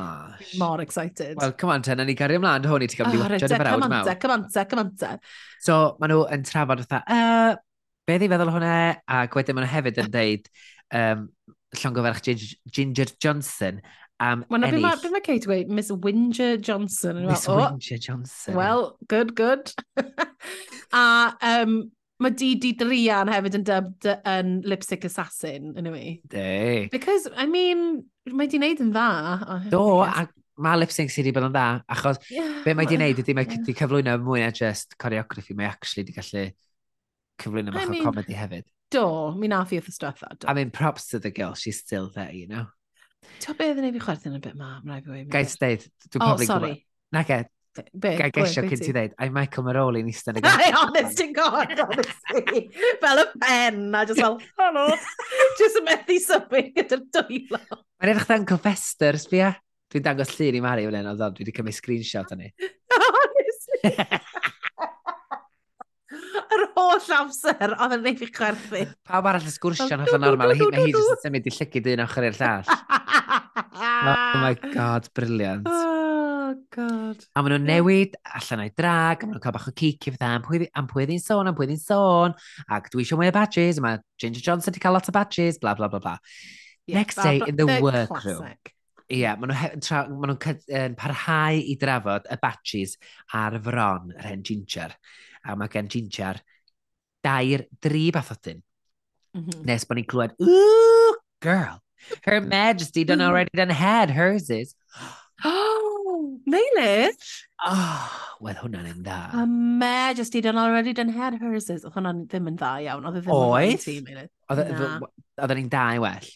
More 0.60 0.82
excited. 0.84 1.38
Wel, 1.40 1.54
come 1.56 1.72
on 1.78 1.86
te, 1.86 1.96
na 1.96 2.04
ni 2.04 2.16
gario 2.20 2.42
ymlaen 2.42 2.68
hwn 2.68 2.84
i 2.84 2.90
ti 2.92 3.00
gael 3.00 3.14
oh, 3.14 3.22
watcha 3.24 3.48
dy 3.48 3.62
brawd 3.62 3.88
mawr. 3.88 4.12
Come 4.20 4.36
on 4.36 4.48
te, 4.52 4.66
come 4.72 4.84
on 4.84 4.92
te, 5.00 5.14
So, 5.64 5.80
maen 6.02 6.12
nhw 6.12 6.26
yn 6.36 6.44
trafod 6.48 6.84
fatha, 6.84 7.04
uh, 7.08 7.56
be 8.06 8.20
ddi 8.20 8.32
feddwl 8.34 8.52
hwnna, 8.58 8.76
ac 9.22 9.40
wedyn 9.40 9.56
maen 9.56 9.70
nhw 9.70 9.74
hefyd 9.78 10.04
yn 10.04 10.12
deud, 10.18 10.52
um, 11.00 11.30
llongoferch 11.80 12.28
Ginger 12.76 13.16
Johnson 13.20 13.80
am 14.20 14.46
um, 14.50 14.64
ennill. 14.64 14.82
Mae 14.82 15.12
ma 15.12 15.20
Kate 15.24 15.44
dweud, 15.44 15.72
Miss 15.72 15.92
Winger 15.92 16.58
Johnson. 16.58 17.26
Miss 17.26 17.48
well, 17.48 17.60
oh, 17.60 17.72
Winger 17.72 17.98
Johnson. 17.98 18.56
Well, 18.56 18.98
good, 19.08 19.36
good. 19.36 19.72
A 20.94 21.04
um, 21.64 21.78
mae 22.22 22.36
Didi 22.38 22.74
Drian 22.80 23.32
hefyd 23.32 23.58
yn 23.60 23.66
dubbed 23.68 24.08
yn 24.12 24.56
Lipstick 24.68 25.06
Assassin, 25.08 25.74
yn 25.76 25.90
yw 25.90 25.98
e? 26.00 26.08
De. 26.32 26.88
Because, 26.94 27.30
I 27.36 27.48
mean, 27.50 28.04
mae 28.32 28.50
di 28.52 28.62
wneud 28.62 28.84
yn 28.86 28.94
dda. 28.96 29.70
Do, 29.74 29.86
a 30.06 30.28
mae 30.56 30.80
lip-sync 30.80 31.12
sydd 31.12 31.26
wedi 31.26 31.36
bod 31.36 31.50
yn 31.50 31.56
dda, 31.56 31.66
achos 31.92 32.22
yeah, 32.32 32.62
be 32.64 32.72
mae 32.72 32.86
wedi'i 32.86 33.00
wneud 33.02 33.20
ydy 33.20 33.36
mae 33.36 33.50
wedi 33.50 33.76
cyflwyno 33.76 34.16
mwy 34.24 34.46
na 34.46 34.54
just 34.56 34.96
choreography, 35.02 35.58
mae 35.58 35.68
actually 35.68 36.06
wedi 36.06 36.16
gallu 36.16 36.46
cyflwyno 37.44 37.74
mach 37.76 37.84
I 37.84 37.92
mean, 37.92 38.06
o 38.06 38.08
comedy 38.08 38.38
hefyd. 38.40 38.70
Do, 38.94 39.06
mi 39.36 39.50
na 39.52 39.64
fi 39.68 39.82
wrth 39.82 39.92
y 39.92 39.96
stuff 39.96 40.24
that. 40.24 40.48
I 40.48 40.54
mean, 40.56 40.72
props 40.72 41.10
to 41.12 41.20
the 41.20 41.32
girl, 41.36 41.56
she's 41.60 41.82
still 41.82 42.08
there, 42.16 42.32
you 42.32 42.48
know. 42.48 42.68
Ti'n 43.44 43.58
beth 43.60 43.82
yn 43.82 43.90
ei 43.90 43.96
fi 43.98 44.04
chwerthin 44.06 44.32
yn 44.32 44.40
y 44.40 44.44
bit 44.46 44.56
ma, 44.56 44.78
mae'n 44.86 45.04
rhaid 45.04 45.04
i 45.04 45.10
fi 45.10 45.18
weid. 45.18 45.30
Gais 45.34 45.58
deud, 45.60 45.86
dwi'n 46.08 46.22
oh, 46.22 46.26
probably... 46.30 46.48
Sorry. 46.48 46.72
Gwybod. 46.78 47.16
Na 47.16 47.24
ge, 47.28 47.42
Gael 47.76 48.32
gesio 48.32 48.64
cyn 48.64 48.80
ti 48.80 48.94
ddeud, 48.94 49.16
ai 49.20 49.28
Michael 49.34 49.66
Maroli 49.68 50.02
yn 50.04 50.12
eistedd 50.12 50.40
yn 50.40 50.48
Ai, 50.52 50.70
honest 50.78 51.20
in 51.24 51.34
God, 51.36 51.74
honestly. 51.82 52.70
fel 53.04 53.22
y 53.24 53.26
pen, 53.42 53.82
a 53.92 54.06
just 54.08 54.22
fel, 54.22 54.38
helo, 54.62 54.86
just 55.60 55.82
yn 55.82 55.88
methu 55.90 56.18
sybyn 56.24 56.72
gyda'r 56.78 57.04
dwylo. 57.18 57.62
Mae'n 58.00 58.14
edrych 58.14 58.30
dan 58.32 58.48
cofester, 58.48 59.20
sbia. 59.20 59.52
Dwi'n 59.92 60.06
dangos 60.08 60.32
llun 60.38 60.60
i 60.60 60.62
Mari 60.64 60.88
fel 60.88 61.00
hyn, 61.02 61.10
ond 61.12 61.22
dwi 61.22 61.44
wedi 61.44 61.56
cymryd 61.56 61.78
screenshot 61.78 62.32
o'n 62.36 62.46
ni. 62.46 62.54
honestly. 62.96 63.92
Yr 66.56 66.64
holl 66.78 67.12
amser, 67.18 67.76
oedd 67.76 67.98
yn 67.98 68.06
neud 68.08 68.24
fi 68.24 68.30
chwerthu. 68.32 68.86
Pawb 69.08 69.30
arall 69.32 69.50
y 69.50 69.52
sgwrsio'n 69.52 70.06
hollol 70.06 70.24
normal, 70.24 70.56
a 70.56 70.58
hi 70.58 70.72
mae 70.72 70.88
hi 70.88 70.96
jyst 70.96 71.18
yn 71.18 71.22
symud 71.28 71.52
i 71.52 71.56
llygyd 71.60 71.92
un 71.96 72.06
ochr 72.08 72.30
i'r 72.30 72.40
llall. 72.40 72.74
oh 73.76 74.40
my 74.40 74.56
god, 74.72 75.12
briliant 75.18 75.95
god. 76.76 77.24
A 77.34 77.42
maen 77.42 77.56
nhw'n 77.56 77.68
newid 77.70 78.16
allan 78.28 78.64
o'i 78.66 78.72
drag, 78.76 79.24
a 79.24 79.28
maen 79.28 79.36
nhw'n 79.38 79.44
cael 79.44 79.56
bach 79.56 79.68
o 79.70 79.74
cici 79.80 80.12
fatha 80.14 80.32
am 80.36 80.44
pwy, 80.46 80.68
am 80.76 80.90
pwy 80.92 81.08
ddyn 81.08 81.22
sôn, 81.24 81.50
am 81.50 81.56
pwy 81.58 81.70
ddyn 81.70 81.82
sôn, 81.82 82.36
ac 82.76 82.90
dwi 82.94 83.06
eisiau 83.06 83.20
mwy 83.20 83.32
o 83.32 83.36
badges, 83.36 83.80
a 83.80 83.86
mae 83.86 84.02
Ginger 84.22 84.44
Johnson 84.44 84.74
wedi 84.74 84.84
cael 84.84 84.98
lot 84.98 85.10
o 85.10 85.16
badges, 85.16 85.60
bla 85.62 85.76
bla 85.78 85.90
bla 85.92 86.02
bla. 86.04 86.16
Yeah, 86.86 87.00
Next 87.00 87.22
day 87.22 87.42
in 87.48 87.56
the 87.60 87.68
workroom. 87.82 88.44
Ie, 89.06 89.22
yeah, 89.22 89.38
maen 89.40 89.54
nhw'n 89.54 90.20
ma 90.20 90.32
nhw 90.32 90.96
parhau 91.00 91.62
i 91.62 91.78
drafod 91.82 92.30
y 92.32 92.40
batches 92.42 92.98
ar 93.34 93.58
fron 93.64 94.12
yr 94.18 94.30
hen 94.32 94.46
Ginger. 94.46 94.92
A 95.46 95.56
mae 95.56 95.72
gen 95.72 95.92
Ginger 95.94 96.42
dair 97.26 97.66
dri 97.82 98.10
bathodyn. 98.14 98.62
Mm 99.36 99.44
-hmm. 99.46 99.66
Nes 99.68 99.86
bod 99.86 100.00
ni'n 100.00 100.08
clywed, 100.10 100.36
ooh, 100.42 101.16
girl, 101.42 101.82
her 102.26 102.42
majesty 102.58 103.04
done 103.04 103.22
already 103.22 103.52
done 103.54 103.74
had 103.74 104.12
hers 104.12 104.50
is. 104.50 104.76
Oh! 105.44 105.95
Meilir! 106.56 107.12
Oh, 107.66 107.72
ah, 107.72 108.16
wedd 108.44 108.60
hwnna'n 108.62 108.90
un 108.92 109.04
dda. 109.04 109.18
A 109.42 109.46
Majesty 109.48 110.42
done 110.44 110.60
already 110.60 110.94
done 110.96 111.10
had 111.12 111.38
hers 111.42 111.70
is. 111.74 111.84
Oedd 111.88 111.96
hwnna'n 111.98 112.26
ddim 112.32 112.50
yn 112.52 112.58
dda 112.60 112.72
iawn. 112.86 113.08
Oedd 113.10 113.20
ddim 113.22 113.32
yn 113.32 113.40
dda 113.40 113.62
i 113.64 113.70
Oedd? 113.76 114.34
Oedd 114.56 114.72
Na. 114.72 114.90
f- 115.00 115.44
Oedden 115.46 115.60
ni'n 115.62 115.72
da 115.74 115.86
i 115.96 116.02
well. 116.04 116.28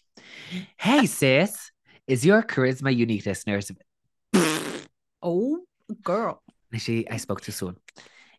Hey 0.83 1.05
sis, 1.07 1.55
is 2.07 2.25
your 2.27 2.41
charisma 2.43 2.91
uniqueness 2.95 3.45
nurse? 3.47 3.71
Oh, 5.21 5.59
girl. 6.03 6.41
Nes 6.71 6.87
i, 6.91 7.03
I 7.09 7.17
spoke 7.17 7.41
too 7.41 7.51
soon. 7.55 7.75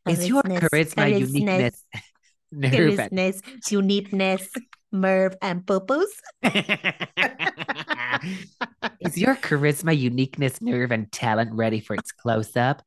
Is 0.08 0.26
your 0.28 0.42
charisma 0.42 1.08
uniqueness? 1.12 1.84
Charisness, 2.52 3.40
uniqueness, 3.70 4.49
Merv 4.92 5.37
and 5.42 5.64
Bubbles. 5.64 6.09
Is 9.00 9.16
your 9.16 9.37
charisma, 9.37 9.97
uniqueness, 9.97 10.61
nerve, 10.61 10.90
and 10.90 11.11
talent 11.12 11.52
ready 11.52 11.80
for 11.80 11.94
its 11.94 12.12
close 12.12 12.56
up? 12.56 12.82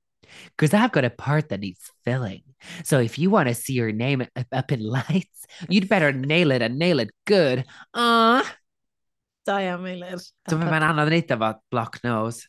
Because 0.55 0.73
I've 0.73 0.91
got 0.91 1.05
a 1.05 1.09
part 1.09 1.49
that 1.49 1.59
needs 1.59 1.91
filling. 2.03 2.41
So 2.83 2.99
if 2.99 3.19
you 3.19 3.29
want 3.29 3.49
to 3.49 3.55
see 3.55 3.73
your 3.73 3.91
name 3.91 4.25
up- 4.51 4.71
in 4.71 4.81
lights, 4.81 5.45
you'd 5.69 5.89
better 5.89 6.11
nail 6.11 6.51
it 6.51 6.61
and 6.61 6.79
nail 6.79 6.99
it 6.99 7.11
good. 7.25 7.65
Ah. 7.93 8.41
Uh, 8.41 9.51
iawn, 9.51 9.83
Meilir. 9.83 10.23
so 10.47 10.55
mae'n 10.57 10.85
anodd 10.87 11.09
yn 11.11 11.17
neud 11.17 11.31
efo 11.35 11.49
block 11.69 11.99
nose. 12.05 12.47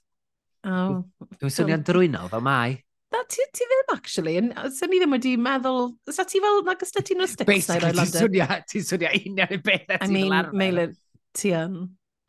Oh. 0.63 1.05
Dwi'n 1.41 1.51
swnio'n 1.51 1.83
drwynol 1.85 2.31
fel 2.31 2.45
mai. 2.47 2.84
Na, 3.15 3.21
ti, 3.31 3.45
ti 3.55 3.67
ddim 3.71 3.91
actually. 3.95 4.35
Swn 4.75 4.91
ni 4.91 5.01
ddim 5.01 5.15
wedi 5.15 5.35
meddwl... 5.39 5.93
Sa 6.11 6.27
ti 6.27 6.41
fel, 6.43 6.63
nag 6.67 6.81
ysda 6.83 7.03
ti'n 7.07 7.21
nhw 7.23 7.29
sticks 7.31 7.69
na 7.71 7.77
i 7.79 7.83
roi 7.85 7.93
London? 7.95 8.31
Basically, 8.35 8.63
ti'n 8.73 8.87
swnio 8.89 9.11
union 9.21 9.53
y 9.55 9.59
beth 9.63 9.93
a 9.95 9.99
ti'n 10.03 10.17
fel 10.17 10.39
arfer. 10.39 10.51
I 10.51 10.59
mean, 10.59 10.63
Meilyn, 10.63 10.97
ti 11.39 11.53
yn... 11.55 11.77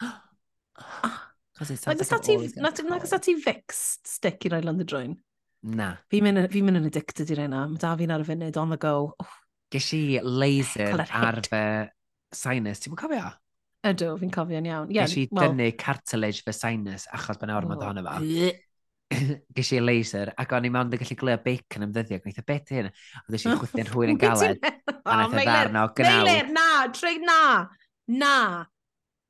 Nag 1.55 3.07
ysda 3.07 3.21
ti 3.23 3.33
fixed 3.41 4.11
stick 4.11 4.45
i 4.45 4.51
roi 4.53 4.61
London 4.61 4.91
drwy'n? 4.91 5.15
Na. 5.65 5.95
Fi'n 6.13 6.27
mynd, 6.27 6.43
fi 6.53 6.61
mynd 6.61 6.83
yn 6.83 6.91
addicted 6.91 7.31
i'r 7.33 7.41
reina. 7.41 7.63
Mae 7.71 7.81
da 7.81 7.95
fi'n 7.97 8.13
ar 8.13 8.21
y 8.21 8.27
funud, 8.27 8.61
on 8.61 8.75
the 8.75 8.77
go. 8.81 8.93
Oh. 9.23 9.33
Ges 9.73 9.89
i 9.97 10.03
laser 10.21 11.01
ar 11.01 11.41
fy 11.49 11.63
sinus. 12.35 12.83
Ti'n 12.83 12.99
cofio? 12.99 13.31
Ydw, 13.85 14.11
fi'n 14.21 14.33
cofio'n 14.33 14.69
iawn. 14.69 14.93
Yeah, 14.93 15.09
Ges 15.09 15.17
i 15.23 15.25
well, 15.31 15.49
dynnu 15.49 15.71
cartilage 15.81 16.45
fy 16.45 16.53
sinus 16.53 17.07
achos 17.13 17.41
by'n 17.41 17.53
ormod 17.55 17.79
oh. 17.79 17.81
ma 17.81 17.81
ddono 17.81 18.05
fa. 18.05 18.19
ges 19.55 19.71
i 19.75 19.81
laser, 19.81 20.31
ac 20.41 20.53
o'n 20.57 20.67
i 20.67 20.71
mewn 20.73 20.89
yn 20.89 21.01
gallu 21.01 21.17
glio 21.19 21.37
bacon 21.43 21.85
am 21.85 21.95
ddyddiau, 21.95 22.21
gwneud 22.23 22.41
y 22.41 22.45
beth 22.51 22.71
hyn. 22.73 22.89
A 22.89 23.25
ddys 23.27 23.45
i'n 23.45 23.59
chwythu'n 23.61 23.89
rhywun 23.91 24.13
yn 24.15 24.21
galed, 24.21 24.63
a 24.65 25.17
nath 25.21 25.35
y 25.35 25.41
e 25.41 25.45
ddarno, 25.45 25.87
gnaw. 25.97 26.21
Meilir, 26.25 26.53
na, 26.55 26.69
treig 26.95 27.25
na, 27.25 27.39
na, 28.21 28.37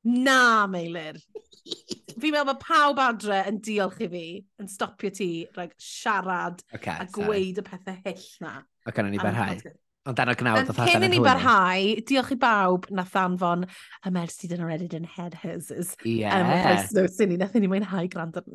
na, 0.06 0.42
Meilir. 0.72 1.20
Fi'n 1.66 2.32
meddwl 2.32 2.52
bod 2.52 2.62
pawb 2.62 3.02
adre 3.04 3.42
yn 3.50 3.58
diolch 3.66 4.04
i 4.06 4.12
fi, 4.12 4.28
yn 4.62 4.70
stopio 4.72 5.12
ti, 5.14 5.32
rhaid 5.56 5.74
siarad 5.82 6.62
okay, 6.76 7.02
a 7.02 7.10
gweud 7.12 7.60
y 7.60 7.66
pethau 7.66 7.98
hyll 8.06 8.30
na. 8.46 8.60
Ac 8.86 8.94
okay, 8.94 9.10
ni 9.10 9.20
barhau. 9.20 9.74
Ond 10.06 10.20
dan 10.20 10.30
o 10.30 10.36
gnawd 10.38 10.68
oedd 10.70 10.78
hatan 10.78 11.08
yn 11.08 11.16
ni 11.16 11.20
barhau, 11.26 11.86
diolch 12.06 12.36
i 12.36 12.38
bawb 12.38 12.86
na 12.94 13.04
ddanfon 13.10 13.66
y 13.66 14.12
mersi 14.14 14.48
dyn 14.52 14.62
nhw'n 14.62 14.76
edrych 14.76 15.00
yn 15.00 15.08
head 15.16 15.40
hers. 15.42 15.72
Ie. 16.06 16.20
Yeah. 16.22 16.38
Um, 16.38 16.52
oes 16.70 16.92
nhw, 16.94 17.08
sy'n 17.10 17.34
ni, 17.34 17.40
nath 17.42 17.58
ni 17.58 17.72
mwynhau 17.72 18.06
gwrando 18.14 18.46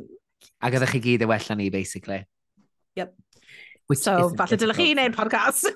Ac 0.60 0.76
oeddech 0.76 0.94
chi 0.96 1.02
gyd 1.04 1.24
y 1.24 1.28
well 1.30 1.46
na 1.50 1.58
ni, 1.60 1.70
basically. 1.72 2.24
Yep. 2.96 3.14
Which 3.90 4.02
so, 4.04 4.30
falle 4.38 4.58
dylech 4.60 4.78
chi 4.78 4.90
wneud 4.94 5.16
podcast. 5.16 5.66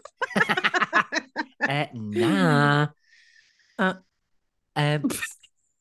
eh, 1.68 1.88
na. 1.94 2.88
Uh. 3.78 3.94
Um, 4.74 5.08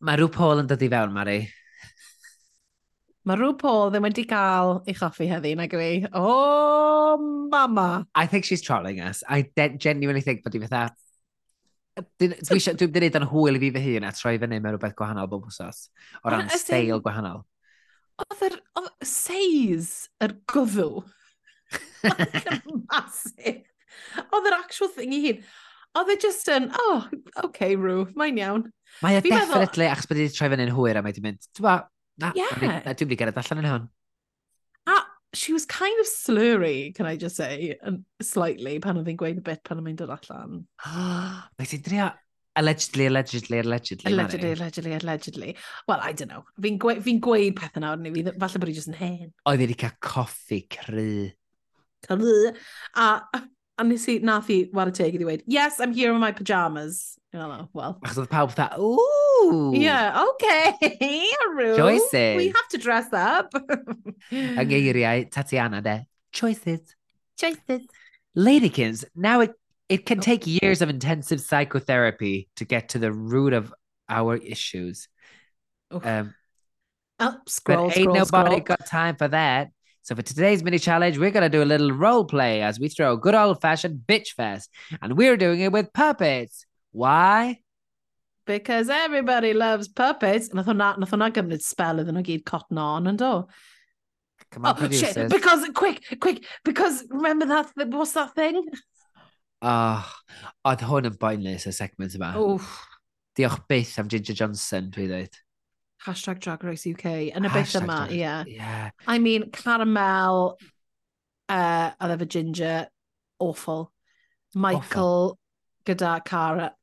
mae 0.03 0.17
rhyw 0.19 0.31
Paul 0.33 0.63
yn 0.63 0.69
dod 0.69 0.81
i 0.85 0.89
fewn, 0.89 1.13
Mari. 1.13 1.37
Mae 3.23 3.39
rhyw 3.39 3.53
Paul 3.59 3.93
ddim 3.93 4.07
wedi 4.07 4.25
cael 4.27 4.81
ei 4.83 4.97
choffi 4.97 5.29
heddi, 5.29 5.53
na 5.55 5.69
gwi. 5.71 6.03
Oh, 6.13 7.15
mama. 7.51 8.05
I 8.15 8.25
think 8.27 8.45
she's 8.45 8.61
trolling 8.61 8.99
us. 8.99 9.23
I 9.29 9.45
genuinely 9.77 10.21
think 10.21 10.43
bod 10.43 10.57
i 10.57 10.65
fatha... 10.65 10.89
Dwi 12.17 12.33
ddim 12.33 12.57
wedi 12.57 12.89
gwneud 12.97 13.21
yn 13.21 13.29
hwyl 13.29 13.59
i 13.59 13.61
fi 13.61 13.71
fy 13.77 13.87
hun 13.87 14.09
a 14.09 14.13
troi 14.17 14.35
fyny 14.41 14.57
mewn 14.57 14.73
rhywbeth 14.73 14.97
gwahanol 14.97 15.29
bob 15.29 15.45
wsos. 15.51 15.87
O 16.25 16.33
ran 16.33 16.49
steil 16.49 17.01
gwahanol. 17.05 17.43
Oedd 18.23 18.47
yr 18.47 18.57
oedd 18.79 19.07
seis 19.07 19.91
yr 20.23 20.37
gwddw. 20.49 21.03
massive. 22.89 23.63
Oedd 24.33 24.49
yr 24.49 24.57
actual 24.57 24.91
thing 24.93 25.13
i 25.15 25.21
hun. 25.27 25.43
Oedd 25.99 26.13
e 26.15 26.17
just 26.21 26.49
yn, 26.49 26.69
oh, 26.87 27.09
okay, 27.45 27.75
Rw, 27.77 28.07
mae'n 28.17 28.39
iawn. 28.41 28.63
Mae 29.05 29.19
e 29.19 29.25
definitely, 29.25 29.89
achos 29.89 30.09
bod 30.09 30.19
i 30.19 30.25
wedi 30.25 30.37
troi 30.37 30.49
fyny'n 30.53 30.73
hwyr 30.73 30.99
a 30.99 31.03
mae 31.03 31.13
wedi 31.13 31.21
mynd, 31.25 31.45
dwi'n 31.53 31.67
ba, 31.67 31.75
na, 32.21 32.31
yeah. 32.37 32.55
na, 32.57 32.93
dwi'n 32.93 33.09
mynd 33.09 33.13
i 33.13 33.19
gyrraedd 33.19 33.41
allan 33.41 33.61
yn 33.61 33.69
hwn. 33.69 33.85
A 34.89 34.97
she 35.37 35.53
was 35.53 35.65
kind 35.69 36.01
of 36.01 36.09
slurry, 36.09 36.93
can 36.95 37.05
I 37.05 37.15
just 37.17 37.37
say, 37.37 37.77
slightly, 38.21 38.79
pan 38.81 38.97
oedd 39.01 39.09
hi'n 39.09 39.19
gweud 39.21 39.41
y 39.41 39.45
bit 39.45 39.63
pan 39.65 39.81
oedd 39.81 39.91
hi'n 39.91 40.01
dod 40.01 40.13
allan. 40.17 40.63
Mae 41.57 41.69
ti'n 41.69 41.85
drio 41.85 42.09
Allegedly, 42.55 43.07
allegedly, 43.07 43.59
allegedly. 43.59 44.11
Allegedly, 44.11 44.49
Mari. 44.49 44.59
allegedly, 44.59 44.93
allegedly. 44.93 45.57
Well, 45.87 45.99
I 46.01 46.13
don't 46.13 46.29
know. 46.29 46.43
Fi'n 46.61 46.77
gwe 46.77 46.99
fi 47.01 47.15
gweud 47.17 47.55
pethau 47.57 47.81
nawr, 47.81 47.97
ni, 47.97 48.11
fi, 48.13 48.35
falle 48.37 48.61
bod 48.61 48.69
i 48.69 48.75
jyst 48.77 48.91
yn 48.91 48.99
hen. 48.99 49.31
Oedd 49.49 49.63
wedi 49.63 49.77
cael 49.81 49.95
coffi 50.05 50.59
cry. 50.69 51.33
Cry. 52.05 52.51
A, 52.93 53.07
a 53.81 53.87
nes 53.87 54.05
i, 54.11 54.19
nath 54.21 54.51
i 54.53 54.59
war 54.75 54.91
y 54.91 54.93
teg 54.99 55.17
i 55.17 55.21
ddweud, 55.23 55.41
yes, 55.49 55.79
I'm 55.81 55.95
here 55.97 56.13
in 56.13 56.21
my 56.21 56.31
pyjamas. 56.31 57.17
You 57.33 57.39
know, 57.39 57.69
well. 57.73 57.97
Achos 58.05 58.21
oedd 58.21 58.29
pawb 58.29 58.53
dda, 58.53 58.69
ooh. 58.77 59.73
Yeah, 59.73 60.21
okay, 60.35 60.77
Aru. 61.47 61.73
Choices. 61.75 62.37
We 62.37 62.51
have 62.53 62.69
to 62.75 62.77
dress 62.77 63.09
up. 63.17 63.49
Yng 64.29 64.61
ngeiriau 64.69 65.25
Tatiana 65.33 65.81
de, 65.81 66.03
choices. 66.31 66.93
Choices. 67.35 67.89
Ladykins, 68.37 69.05
now 69.15 69.41
it 69.41 69.57
it 69.93 70.05
can 70.05 70.19
take 70.19 70.47
years 70.47 70.81
of 70.81 70.89
intensive 70.89 71.39
psychotherapy 71.39 72.49
to 72.55 72.65
get 72.65 72.89
to 72.89 72.99
the 72.99 73.11
root 73.11 73.53
of 73.53 73.73
our 74.09 74.35
issues. 74.37 75.07
Oof. 75.93 76.05
Um, 76.05 76.33
Oh, 77.19 77.37
scroll, 77.47 77.87
but 77.87 77.97
ain't 77.97 78.03
scroll, 78.03 78.15
nobody 78.15 78.55
scroll. 78.55 78.59
got 78.61 78.85
time 78.87 79.15
for 79.15 79.27
that. 79.27 79.69
So 80.01 80.15
for 80.15 80.23
today's 80.23 80.63
mini 80.63 80.79
challenge, 80.79 81.17
we're 81.17 81.31
going 81.31 81.49
to 81.49 81.57
do 81.57 81.63
a 81.63 81.71
little 81.73 81.91
role 81.91 82.25
play 82.25 82.61
as 82.61 82.79
we 82.79 82.89
throw 82.89 83.13
a 83.13 83.17
good 83.17 83.35
old 83.35 83.61
fashioned 83.61 84.01
bitch 84.05 84.29
fest. 84.29 84.69
And 85.01 85.15
we're 85.15 85.37
doing 85.37 85.61
it 85.61 85.71
with 85.71 85.93
puppets. 85.93 86.65
Why? 86.91 87.59
Because 88.45 88.89
everybody 88.89 89.53
loves 89.53 89.87
puppets. 89.87 90.53
Nath 90.53 90.65
hwnna, 90.65 90.97
nath 90.99 91.11
hwnna 91.11 91.31
gymryd 91.37 91.63
spel 91.63 92.01
iddyn 92.03 92.17
nhw 92.17 92.25
gyd 92.31 92.43
cotton 92.45 92.79
on 92.79 93.07
and 93.07 93.17
do. 93.17 93.45
Come 94.51 94.65
on, 94.65 94.75
and 94.83 94.93
Oh, 94.93 94.97
shit, 94.97 95.29
because, 95.29 95.69
quick, 95.73 96.03
quick, 96.19 96.43
because 96.65 97.05
remember 97.09 97.45
that, 97.45 97.71
what's 97.87 98.11
that 98.13 98.35
thing? 98.35 98.65
Oh, 99.63 100.09
oedd 100.67 100.83
hwn 100.89 101.07
yn 101.07 101.15
boenus 101.19 101.67
y 101.69 101.73
segment 101.75 102.15
yma. 102.17 102.33
Oof. 102.39 102.67
Diolch 103.37 103.61
byth 103.69 103.95
am 104.01 104.09
Ginger 104.11 104.35
Johnson, 104.35 104.89
dwi 104.93 105.07
ddweud. 105.07 105.39
Hashtag 106.03 106.41
Drag 106.43 106.63
Race 106.67 106.85
UK. 106.89 107.05
Yn 107.31 107.47
y 107.47 107.51
byth 107.53 107.77
yma, 107.79 108.01
ie. 108.11 108.19
Yeah. 108.19 108.43
yeah. 108.49 108.89
I 109.07 109.19
mean, 109.23 109.49
Caramel, 109.55 110.57
uh, 111.47 111.91
a 111.95 112.09
ddefa 112.11 112.27
Ginger, 112.27 112.87
awful. 113.39 113.91
Michael 114.53 114.83
awful. 114.83 115.39
gyda 115.87 116.17
Cara. 116.25 116.73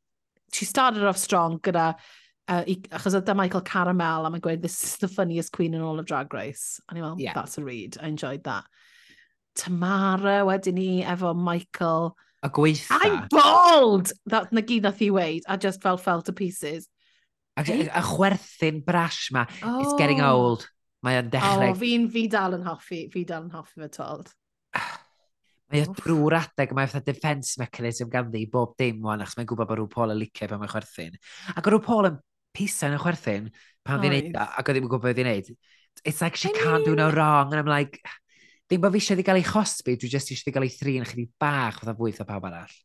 She 0.52 0.64
started 0.64 1.04
off 1.04 1.18
strong 1.18 1.60
gyda 1.60 1.94
uh, 2.50 2.64
achos 2.64 3.14
oedd 3.14 3.36
Michael 3.36 3.62
Caramel 3.62 4.26
a 4.26 4.30
mae'n 4.30 4.42
gweud, 4.42 4.62
this 4.62 4.82
is 4.82 4.96
the 4.96 5.08
funniest 5.08 5.52
queen 5.52 5.74
in 5.74 5.82
all 5.82 6.00
of 6.00 6.06
Drag 6.06 6.32
Race. 6.34 6.80
A 6.88 6.94
ni'n 6.94 7.04
meddwl, 7.04 7.20
yeah. 7.20 7.34
that's 7.34 7.58
a 7.58 7.64
read. 7.64 7.96
I 8.00 8.08
enjoyed 8.08 8.44
that. 8.44 8.64
Tamara 9.54 10.40
wedyn 10.46 10.74
ni 10.74 11.04
efo 11.04 11.34
Michael 11.36 12.16
A 12.42 12.48
gweitha... 12.48 12.96
I'm 13.00 13.28
bold! 13.28 14.12
That, 14.26 14.52
na 14.52 14.62
gyd 14.64 14.86
nath 14.86 15.02
i 15.04 15.10
weid, 15.12 15.44
I 15.48 15.56
just 15.60 15.82
fell 15.82 15.98
fell 16.00 16.22
to 16.22 16.32
pieces. 16.32 16.88
A, 17.56 17.62
a 17.62 18.02
chwerthin 18.02 18.84
brash 18.84 19.28
ma, 19.32 19.44
oh. 19.62 19.82
it's 19.82 19.94
getting 20.00 20.22
oh. 20.22 20.32
old. 20.32 20.68
Mae 21.04 21.16
o'n 21.20 21.30
dechrau... 21.32 21.70
Oh, 21.70 21.76
fi'n 21.80 22.08
fi 22.12 22.26
dal 22.32 22.56
yn 22.56 22.64
hoffi, 22.64 23.06
fi 23.12 23.24
dal 23.28 23.46
yn 23.46 23.54
hoffi 23.54 23.80
fe 23.80 23.88
told. 23.92 24.32
Mae 25.70 25.84
o 25.86 25.92
drwy'r 25.94 26.34
adeg, 26.40 26.72
mae 26.74 26.88
fatha 26.90 27.12
defence 27.12 27.54
mechanism 27.60 28.08
ganddi 28.10 28.42
bob 28.50 28.72
dim 28.80 29.04
wan, 29.06 29.20
achos 29.22 29.36
mae'n 29.38 29.46
gwybod 29.46 29.68
bod 29.70 29.78
rhyw 29.78 29.90
Paul 29.92 30.10
yn 30.16 30.18
licio 30.18 30.48
pan 30.50 30.58
mae'n 30.58 30.72
chwerthin. 30.72 31.14
Ac 31.54 31.68
rhyw 31.68 31.82
Paul 31.84 32.08
yn 32.08 32.16
pisa 32.56 32.88
yn 32.88 32.96
y 32.96 32.98
chwerthin 32.98 33.46
pan 33.86 34.02
nice. 34.02 34.16
ddi'n 34.16 34.32
neud 34.32 34.40
ac 34.40 34.64
oedd 34.64 34.74
ddim 34.74 34.88
yn 34.88 34.90
gwybod 34.90 35.06
beth 35.06 35.20
i'n 35.22 35.30
neud. 35.30 35.52
It's 36.02 36.24
like 36.24 36.40
she 36.40 36.50
I 36.50 36.56
can't 36.58 36.82
mean... 36.82 36.88
do 36.88 36.96
no 36.98 37.10
wrong, 37.14 37.52
and 37.52 37.60
I'm 37.62 37.70
like, 37.70 38.00
Ddim 38.70 38.84
bod 38.84 38.94
fi 38.94 39.00
eisiau 39.02 39.22
gael 39.26 39.40
ei 39.40 39.46
chosbi, 39.46 39.96
dwi 39.98 40.08
jyst 40.12 40.30
eisiau 40.30 40.54
gael 40.54 40.68
ei 40.68 40.70
thrin 40.70 41.06
chydig 41.08 41.32
bach 41.42 41.80
fatha 41.80 41.96
fwyth 41.98 42.20
o 42.22 42.26
pawb 42.28 42.44
arall. 42.46 42.76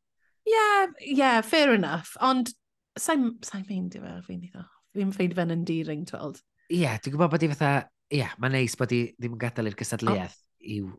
Yeah, 0.50 0.88
yeah, 1.00 1.42
fair 1.46 1.75
enough. 1.75 2.15
Ond 2.25 2.50
sa'n 2.98 3.27
sa 3.46 3.60
i 3.60 3.68
fe, 3.68 3.77
fi'n 4.25 4.48
iddo. 4.48 4.63
Fi'n 4.98 5.12
ffeindio 5.13 5.38
fe'n 5.38 5.54
endearing, 5.54 6.06
tweld. 6.10 6.39
Ie, 6.72 6.80
yeah, 6.82 6.98
dwi'n 6.98 7.13
gwybod 7.13 7.36
bod 7.36 7.46
i 7.46 7.51
fatha... 7.51 7.72
Ie, 8.10 8.20
yeah, 8.24 8.34
mae'n 8.42 8.58
neis 8.58 8.77
bod 8.77 8.94
i 8.98 9.01
ddim 9.13 9.36
yn 9.36 9.42
gadael 9.42 9.70
i'r 9.70 9.77
gysadleuaeth 9.77 10.36
oh. 10.38 10.74
i'w, 10.74 10.89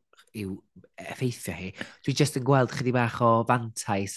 iw 0.43 0.55
effeithio 1.03 1.55
hi. 1.59 1.73
Dwi 2.07 2.15
jyst 2.19 2.39
yn 2.39 2.47
gweld 2.47 2.75
chydig 2.75 2.95
bach 2.95 3.19
o 3.23 3.33
fantais 3.49 4.17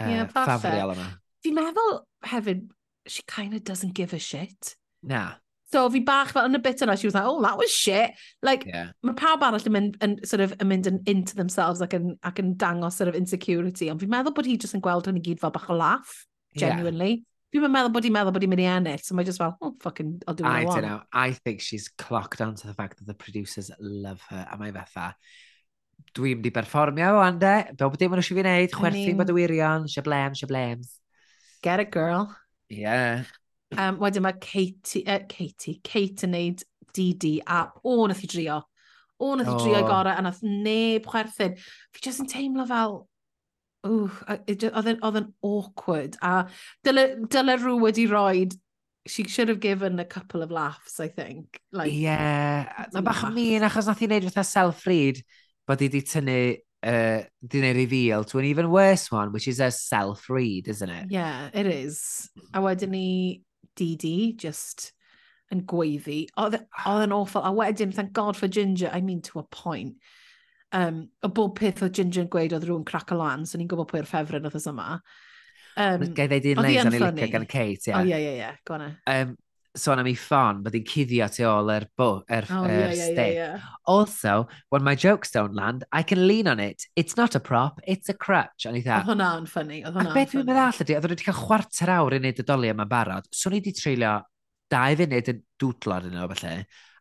uh, 0.00 0.08
yeah, 0.12 0.28
ffafriol 0.32 0.92
yma. 0.92 1.08
Fi'n 1.44 1.56
meddwl 1.56 1.98
hefyd, 2.32 2.64
she 3.08 3.24
kind 3.28 3.56
of 3.56 3.64
doesn't 3.64 3.96
give 3.96 4.12
a 4.16 4.20
shit. 4.20 4.76
Na. 5.00 5.36
So 5.72 5.88
fi 5.90 6.00
bach 6.06 6.30
fel 6.30 6.46
yn 6.46 6.54
y 6.54 6.60
bit 6.62 6.82
yna, 6.84 6.94
she 6.94 7.08
was 7.08 7.16
like, 7.16 7.26
oh, 7.26 7.40
that 7.42 7.58
was 7.58 7.72
shit. 7.74 8.12
Like, 8.46 8.66
yeah. 8.68 8.92
mae 9.02 9.16
pawb 9.18 9.42
arall 9.42 9.64
yn 9.66 9.74
mynd, 9.74 9.96
yn, 10.04 10.18
sort 10.22 10.44
of, 10.44 10.52
yn 10.62 10.68
mynd 10.70 10.86
yn 10.86 11.00
into 11.10 11.34
themselves 11.34 11.82
ac 11.82 11.96
yn, 11.98 12.12
ac 12.22 12.38
yn 12.42 12.52
dangos 12.60 13.00
sort 13.00 13.10
of 13.10 13.18
insecurity. 13.18 13.88
Ond 13.90 14.02
fi'n 14.02 14.12
meddwl 14.12 14.34
bod 14.36 14.46
hi 14.46 14.54
just 14.62 14.76
yn 14.78 14.84
gweld 14.84 15.08
hwn 15.10 15.18
i 15.18 15.24
gyd 15.24 15.40
fel 15.42 15.50
bach 15.54 15.66
o 15.72 15.78
laff, 15.78 16.20
genuinely. 16.54 17.16
Yeah. 17.16 17.24
Fi'n 17.56 17.72
meddwl 17.72 17.90
bod 17.96 18.06
hi'n 18.06 18.14
meddwl 18.14 18.36
bod 18.36 18.46
hi'n 18.46 18.52
mynd 18.52 18.62
i 18.62 18.68
ennill, 18.70 19.02
so 19.02 19.16
mae 19.18 19.26
just 19.26 19.42
fel, 19.42 19.56
oh, 19.58 19.72
fucking, 19.82 20.20
I'll 20.26 20.38
do 20.38 20.44
what 20.46 20.54
I, 20.54 20.60
I 20.60 20.68
want. 20.68 20.78
I 20.78 20.80
don't 20.80 20.90
know. 20.90 21.02
I 21.12 21.32
think 21.32 21.64
she's 21.64 21.88
clocked 21.88 22.40
on 22.44 22.54
to 22.62 22.68
the 22.68 22.74
fact 22.74 22.98
that 22.98 23.10
the 23.10 23.18
producers 23.18 23.72
love 23.80 24.22
her. 24.30 24.46
A 24.46 24.58
mae 24.60 24.74
fatha, 24.76 25.08
dwi'n 26.14 26.38
mynd 26.38 26.46
i 26.46 26.52
berfformio 26.54 27.10
o 27.16 27.24
ande, 27.24 27.54
fel 27.72 27.90
bod 27.90 27.98
dim 28.02 28.14
ond 28.14 28.22
eisiau 28.22 28.38
fi 28.38 28.44
wneud, 28.44 28.76
chwerthu 28.76 29.16
bod 29.18 29.34
y 29.34 29.36
wirion, 29.40 29.90
siablem, 29.90 30.38
siablems. 30.38 30.94
Get 31.64 31.82
it, 31.82 31.90
girl. 31.90 32.28
Yeah. 32.68 33.26
Um, 33.74 33.98
wedyn 33.98 34.22
mae 34.22 34.38
Katie, 34.40 35.02
uh, 35.10 35.24
Katie, 35.28 35.80
Kate 35.82 36.26
yn 36.28 36.34
neud 36.36 36.62
DD 36.94 37.40
a 37.42 37.66
o 37.82 38.06
nath 38.06 38.22
i 38.22 38.30
drio. 38.30 38.60
O 39.18 39.34
nath 39.34 39.50
i 39.50 39.56
drio 39.58 39.80
oh. 39.82 39.88
gorau 39.88 40.14
a 40.14 40.22
nath 40.22 40.42
neb 40.44 41.08
chwerthin. 41.10 41.56
Fi 41.92 42.04
jyst 42.06 42.22
yn 42.22 42.30
teimlo 42.30 42.66
fel, 42.70 43.00
oedd 43.86 45.20
yn 45.22 45.32
awkward. 45.42 46.20
A 46.22 46.46
dyle, 46.86 47.08
dyle 47.32 47.56
rhyw 47.58 47.80
wedi 47.82 48.06
roed, 48.10 48.54
she 49.06 49.24
should 49.24 49.48
have 49.48 49.60
given 49.60 49.98
a 49.98 50.04
couple 50.04 50.42
of 50.42 50.50
laughs, 50.50 51.00
I 51.00 51.08
think. 51.08 51.60
Like, 51.72 51.92
yeah, 51.92 52.86
mae 52.92 53.02
bach 53.06 53.24
o 53.26 53.32
mi'n 53.34 53.66
achos 53.66 53.90
nath 53.90 54.02
i 54.02 54.10
wneud 54.10 54.28
fatha 54.30 54.46
self-read 54.46 55.22
bod 55.66 55.82
i 55.82 55.88
wedi 55.88 56.02
tynnu 56.06 56.38
uh, 56.86 57.22
di 57.42 57.62
wneud 57.62 57.78
reveal 57.78 58.24
to 58.24 58.38
an 58.38 58.46
even 58.46 58.70
worse 58.70 59.10
one, 59.10 59.32
which 59.32 59.48
is 59.48 59.60
a 59.60 59.70
self-read, 59.70 60.68
isn't 60.68 60.90
it? 60.90 61.10
Yeah, 61.10 61.50
it 61.52 61.66
is. 61.66 62.30
A 62.54 62.62
wedyn 62.62 62.94
ni 62.94 63.42
DD, 63.78 64.12
just 64.40 64.90
yn 65.54 65.62
gweiddi. 65.70 66.24
Oedd 66.40 66.58
e- 66.58 66.64
ah. 66.82 67.02
yn 67.04 67.14
awful. 67.14 67.44
A 67.46 67.52
wedyn, 67.54 67.94
thank 67.94 68.12
God 68.16 68.36
for 68.36 68.48
Ginger, 68.48 68.90
I 68.92 69.00
mean 69.00 69.22
to 69.30 69.38
a 69.38 69.44
point. 69.44 69.96
Um, 70.72 71.08
o 71.22 71.30
bob 71.30 71.54
peth 71.58 71.84
oedd 71.86 71.94
Ginger 71.96 72.24
yn 72.24 72.32
gweud 72.32 72.56
oedd 72.56 72.66
rhywun 72.66 72.86
crack 72.88 73.14
o 73.14 73.20
lan, 73.20 73.46
so 73.46 73.58
ni'n 73.58 73.70
gwybod 73.70 73.90
pwy'r 73.92 74.08
ffefryn 74.10 74.48
oedd 74.48 74.58
yma. 74.72 75.00
Um, 75.76 76.06
Gai 76.16 76.26
ddeud 76.32 76.54
un 76.54 76.62
leis 76.64 76.80
o'n 76.82 76.94
i 76.96 77.00
licio 77.00 77.28
gan 77.34 77.46
Kate, 77.46 77.90
ie. 77.90 77.94
O, 77.94 78.02
ie, 78.08 78.16
ie, 78.16 78.36
ie, 78.40 78.52
go. 78.66 78.80
Um, 78.80 79.36
sôn 79.76 80.00
am 80.00 80.08
ei 80.08 80.16
ffon, 80.18 80.62
bod 80.64 80.74
hi'n 80.76 80.86
cuddio 80.88 81.28
tu 81.32 81.44
ôl 81.48 81.72
yr 81.74 81.86
bo, 81.98 82.08
er, 82.32 82.48
oh, 82.50 82.64
er 82.64 82.72
yeah, 82.72 82.94
yeah, 82.94 83.10
yeah, 83.10 83.32
yeah. 83.34 83.66
Also, 83.86 84.46
when 84.70 84.84
my 84.86 84.94
jokes 84.96 85.30
don't 85.34 85.54
land, 85.54 85.84
I 85.92 86.02
can 86.02 86.26
lean 86.26 86.48
on 86.48 86.60
it. 86.60 86.86
It's 86.96 87.16
not 87.16 87.34
a 87.34 87.40
prop, 87.40 87.80
it's 87.86 88.08
a 88.08 88.16
crutch. 88.16 88.66
O'n 88.68 88.78
i 88.78 88.82
dda. 88.84 89.02
Oedd 89.02 89.12
hwnna'n 89.12 89.46
ffynnu. 89.50 89.82
Oedd 89.84 89.98
hwnna'n 89.98 90.10
ffynnu. 90.10 90.16
A 90.16 90.18
beth 90.18 90.34
dwi'n 90.34 90.50
meddwl 90.50 90.82
ydy, 90.86 90.98
oedd 90.98 91.10
wedi 91.12 91.28
cael 91.28 91.38
chwarter 91.42 91.94
awr 91.98 92.16
i 92.16 92.22
wneud 92.22 92.42
y 92.42 92.48
doli 92.48 92.72
yma 92.72 92.88
barod, 92.90 93.30
so 93.30 93.52
ni 93.52 93.60
wedi 93.60 93.76
treulio 93.76 94.18
dau 94.72 94.98
funud 94.98 95.32
yn 95.32 95.40
dwdlod 95.62 96.10
yn 96.10 96.18
o 96.18 96.28
falle, 96.32 96.56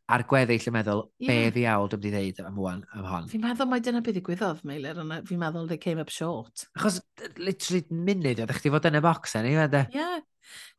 a'r 0.05 0.23
gweddill 0.29 0.69
yn 0.69 0.75
meddwl, 0.75 1.01
yeah. 1.23 1.31
be 1.31 1.55
fi 1.55 1.65
awl 1.71 1.89
dwi'n 1.89 2.03
wedi 2.03 2.13
ddeud 2.13 2.45
am, 2.45 2.61
wan, 2.61 2.85
am 2.93 3.09
hon. 3.09 3.31
Fi'n 3.31 3.41
meddwl 3.41 3.71
mai 3.71 3.81
dyna 3.81 4.03
beth 4.05 4.19
ddigwyddodd, 4.19 4.61
Meilir, 4.69 5.01
ond 5.01 5.15
fi'n 5.25 5.41
meddwl 5.41 5.65
they 5.71 5.81
came 5.81 6.03
up 6.03 6.13
short. 6.13 6.67
Achos, 6.77 6.99
literally, 7.39 7.81
munud 7.89 8.43
oedd 8.43 8.53
eich 8.53 8.61
di 8.61 8.73
fod 8.75 8.85
yn 8.91 8.99
y 8.99 9.03
box, 9.05 9.33
yn 9.39 9.49
ei, 9.49 9.57
Ie. 9.57 9.81
Yeah. 9.95 10.21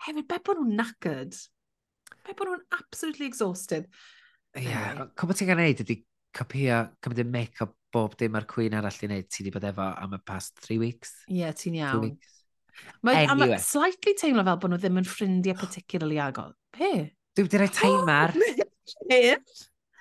Hefyd, 0.06 0.28
be 0.30 0.38
bod 0.46 0.60
nhw'n 0.60 0.76
knackered? 0.76 1.34
Mae 2.26 2.34
bod 2.34 2.50
nhw'n 2.50 2.62
absolutely 2.74 3.28
exhausted. 3.30 3.86
Ie, 4.56 4.64
yeah, 4.66 5.04
cwbl 5.18 5.36
ti'n 5.38 5.50
gael 5.50 5.60
neud 5.60 5.82
ydy 5.84 6.00
copio, 6.34 6.80
cymryd 7.04 7.22
y 7.22 7.26
mic 7.28 7.60
o 7.62 7.68
bob 7.94 8.16
dim 8.18 8.32
mae'r 8.34 8.48
cwyn 8.50 8.74
arall 8.76 8.98
i 8.98 9.08
wneud 9.08 9.28
ti 9.30 9.44
wedi 9.44 9.52
bod 9.54 9.66
efo 9.68 9.86
am 10.02 10.16
y 10.16 10.20
past 10.26 10.58
three 10.64 10.80
weeks. 10.82 11.12
Ie, 11.28 11.44
yeah, 11.44 11.54
ti'n 11.56 11.78
iawn. 11.78 12.16
Mae 13.06 13.22
anyway. 13.24 13.60
Slightly 13.62 14.16
teimlo 14.18 14.44
fel 14.48 14.58
bod 14.62 14.74
nhw 14.74 14.80
ddim 14.82 14.98
yn 15.00 15.06
ffrindiau 15.08 15.58
particularly 15.62 16.18
agol. 16.22 16.50
Pe? 16.74 16.90
Dwi 17.36 17.46
wedi 17.46 17.62
rhoi 17.62 17.70
timer. 17.78 18.34
Pe? 19.10 19.22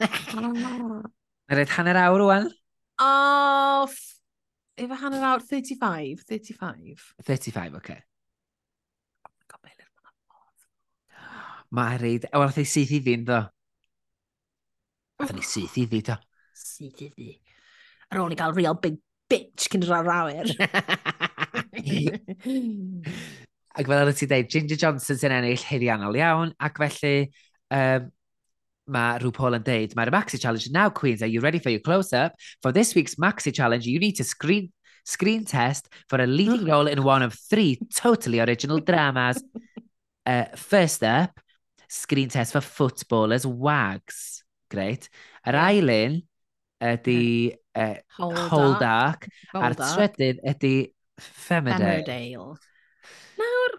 Mae'n 0.01 1.59
rhaid 1.59 1.77
hanner 1.77 2.01
awr 2.07 2.23
rwan. 2.23 2.49
Oh, 3.05 3.85
efo 4.81 4.99
hanner 5.03 5.29
awr, 5.29 5.45
35, 5.45 6.25
35. 6.25 7.09
35, 7.21 7.77
oce. 7.77 7.83
Okay. 7.83 8.03
Maerid. 11.73 12.28
A 12.32 12.41
wnaeth 12.41 12.62
ei 12.62 12.69
syth 12.69 12.93
i 12.95 13.01
ddi'n 13.04 13.25
do. 13.28 13.41
Wnaeth 15.19 15.39
ei 15.39 15.47
syth 15.47 15.78
i 15.82 15.86
ddi 15.89 16.01
do. 16.10 16.15
Syth 16.56 17.01
i 17.06 17.10
ddi. 17.10 17.32
Ar 18.12 18.21
ôl 18.23 18.36
i 18.36 18.39
gael 18.39 18.56
real 18.56 18.78
big 18.82 18.99
bitch 19.32 19.69
cyn 19.71 19.86
rhaid 19.86 20.06
rawer. 20.06 20.47
ac 23.75 23.88
fel 23.88 23.97
arwyt 23.97 24.19
ti 24.21 24.28
dweud, 24.30 24.51
Ginger 24.51 24.80
Johnson 24.80 25.17
sy'n 25.19 25.34
ennill 25.36 25.65
heirianol 25.67 26.15
iawn, 26.19 26.54
ac 26.63 26.80
felly 26.84 27.15
um, 27.75 28.12
mae 28.86 29.19
rhyw 29.19 29.34
Paul 29.36 29.58
yn 29.58 29.65
dweud, 29.65 29.95
mae'r 29.97 30.13
Maxi 30.13 30.39
Challenge 30.39 30.69
now, 30.71 30.89
Queens, 30.89 31.23
are 31.25 31.32
you 31.32 31.41
ready 31.41 31.60
for 31.60 31.71
your 31.73 31.84
close-up? 31.84 32.36
For 32.62 32.71
this 32.71 32.93
week's 32.95 33.15
Maxi 33.15 33.54
Challenge, 33.54 33.86
you 33.86 33.99
need 33.99 34.15
to 34.21 34.23
screen 34.23 34.71
screen 35.06 35.45
test 35.45 35.88
for 36.10 36.19
a 36.21 36.28
leading 36.28 36.65
role 36.71 36.88
in 36.88 37.04
one 37.04 37.21
of 37.21 37.34
three 37.34 37.80
totally 37.95 38.39
original 38.39 38.80
dramas. 38.80 39.43
Uh, 40.28 40.45
first 40.56 41.04
up, 41.04 41.39
screen 41.95 42.29
test 42.29 42.53
for 42.53 42.62
footballers, 42.62 43.45
wags. 43.45 44.43
Great. 44.69 45.10
Yr 45.47 45.58
ail 45.62 45.91
un 45.93 46.17
ydy 46.84 47.53
uh, 47.53 47.81
e, 47.81 47.89
Hold 48.17 48.79
Dark. 48.81 49.29
a'r 49.55 49.75
trydydd 49.79 50.41
ydy 50.51 50.73
Femmerdale. 51.21 52.03
Femmerdale. 52.03 52.58
Nawr, 53.39 53.77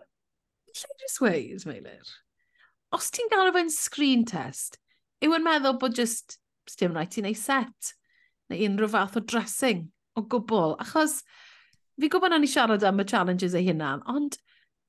lle 0.72 0.96
jyst 1.02 1.20
weis, 1.20 1.66
Meilir? 1.68 2.14
Os 2.96 3.10
ti'n 3.12 3.28
gael 3.32 3.50
efo'n 3.50 3.72
screen 3.72 4.24
test, 4.28 4.78
yw 5.24 5.36
yn 5.36 5.44
meddwl 5.44 5.76
bod 5.80 5.96
just, 5.98 6.38
dim 6.78 6.96
rhaid 6.96 7.12
ti'n 7.12 7.28
ei 7.28 7.36
set, 7.36 7.92
neu 8.50 8.64
unrhyw 8.68 8.92
fath 8.94 9.18
o 9.18 9.22
dressing 9.24 9.86
o 10.16 10.24
gwbl, 10.24 10.76
achos 10.82 11.20
fi 12.00 12.10
gwybod 12.12 12.32
na 12.32 12.40
ni 12.40 12.48
siarad 12.50 12.84
am 12.86 13.02
y 13.02 13.06
challenges 13.08 13.56
ei 13.58 13.66
hunan, 13.68 14.04
ond 14.12 14.38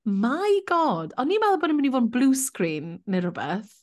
My 0.08 0.62
god, 0.70 1.12
o'n 1.20 1.32
i'n 1.36 1.42
meddwl 1.44 1.60
bod 1.60 1.74
yn 1.74 1.76
mynd 1.76 1.90
i 1.90 1.92
fod 1.92 2.06
yn 2.06 2.12
blue 2.14 2.36
screen 2.40 2.92
neu 3.12 3.20
rhywbeth. 3.26 3.74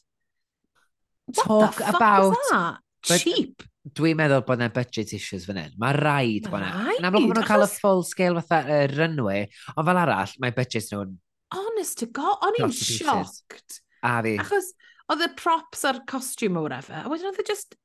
What 1.28 1.44
Talk 1.44 1.76
the 1.76 1.84
fuck 1.84 1.96
about... 2.00 2.30
was 2.30 2.48
that? 2.50 2.78
But 3.04 3.18
uh, 3.18 3.18
Cheap. 3.20 3.66
Dwi'n 3.92 4.16
meddwl 4.16 4.40
bod 4.48 4.62
yna 4.62 4.70
budget 4.72 5.12
issues 5.12 5.44
fan 5.44 5.60
hyn. 5.60 5.74
Mae 5.80 5.92
rhaid 5.98 6.48
bod 6.48 6.64
yna. 6.64 6.94
Yn 6.94 7.08
amlwg 7.10 7.28
bod 7.28 7.40
nhw'n 7.42 7.48
cael 7.50 7.66
y 7.66 7.68
full 7.74 8.00
scale 8.08 8.40
fatha 8.40 8.78
uh, 8.78 8.88
runway, 8.94 9.44
ond 9.74 9.90
fel 9.90 10.00
arall, 10.00 10.32
mae 10.40 10.56
budget 10.56 10.88
nhw'n... 10.94 11.12
Honest 11.52 12.00
to 12.00 12.08
god, 12.16 12.40
o'n 12.48 12.56
i'n 12.62 12.72
shocked. 12.72 13.82
A 14.00 14.16
fi. 14.24 14.38
Achos 14.40 14.72
oedd 15.12 15.28
y 15.28 15.30
props 15.37 15.84
a'r 15.84 16.00
costume 16.08 16.56
o 16.56 16.64
whatever, 16.64 17.04
a 17.04 17.12
wedyn 17.12 17.34
oedd 17.34 17.44
e 17.44 17.48
just... 17.52 17.76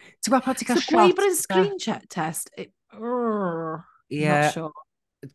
Ti'n 0.00 0.32
gwybod 0.32 0.48
pa 0.48 0.56
ti'n 0.56 0.72
cael 0.72 0.80
shot? 0.80 0.88
So 0.88 0.96
gweud 0.96 1.16
bod 1.20 1.28
yn 1.28 1.40
screen 1.44 2.04
test, 2.08 2.48
it... 2.56 2.72
Urgh, 2.96 3.84
yeah. 4.08 4.48
Not 4.48 4.56
sure 4.56 4.87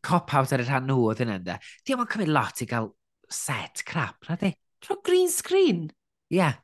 cop-out 0.06 0.54
ar 0.56 0.64
y 0.64 0.68
rhan 0.68 0.88
nhw 0.90 1.10
oedd 1.10 1.24
yna 1.26 1.40
ynda. 1.42 1.60
Di 1.84 1.96
o'n 1.96 2.08
cymryd 2.10 2.32
lot 2.34 2.64
i 2.64 2.70
gael 2.70 2.92
set 3.34 3.84
crap, 3.88 4.24
na 4.30 4.38
di? 4.40 4.54
Tro 4.84 5.00
green 5.04 5.30
screen? 5.32 5.88
Ie, 6.32 6.40
yeah, 6.40 6.60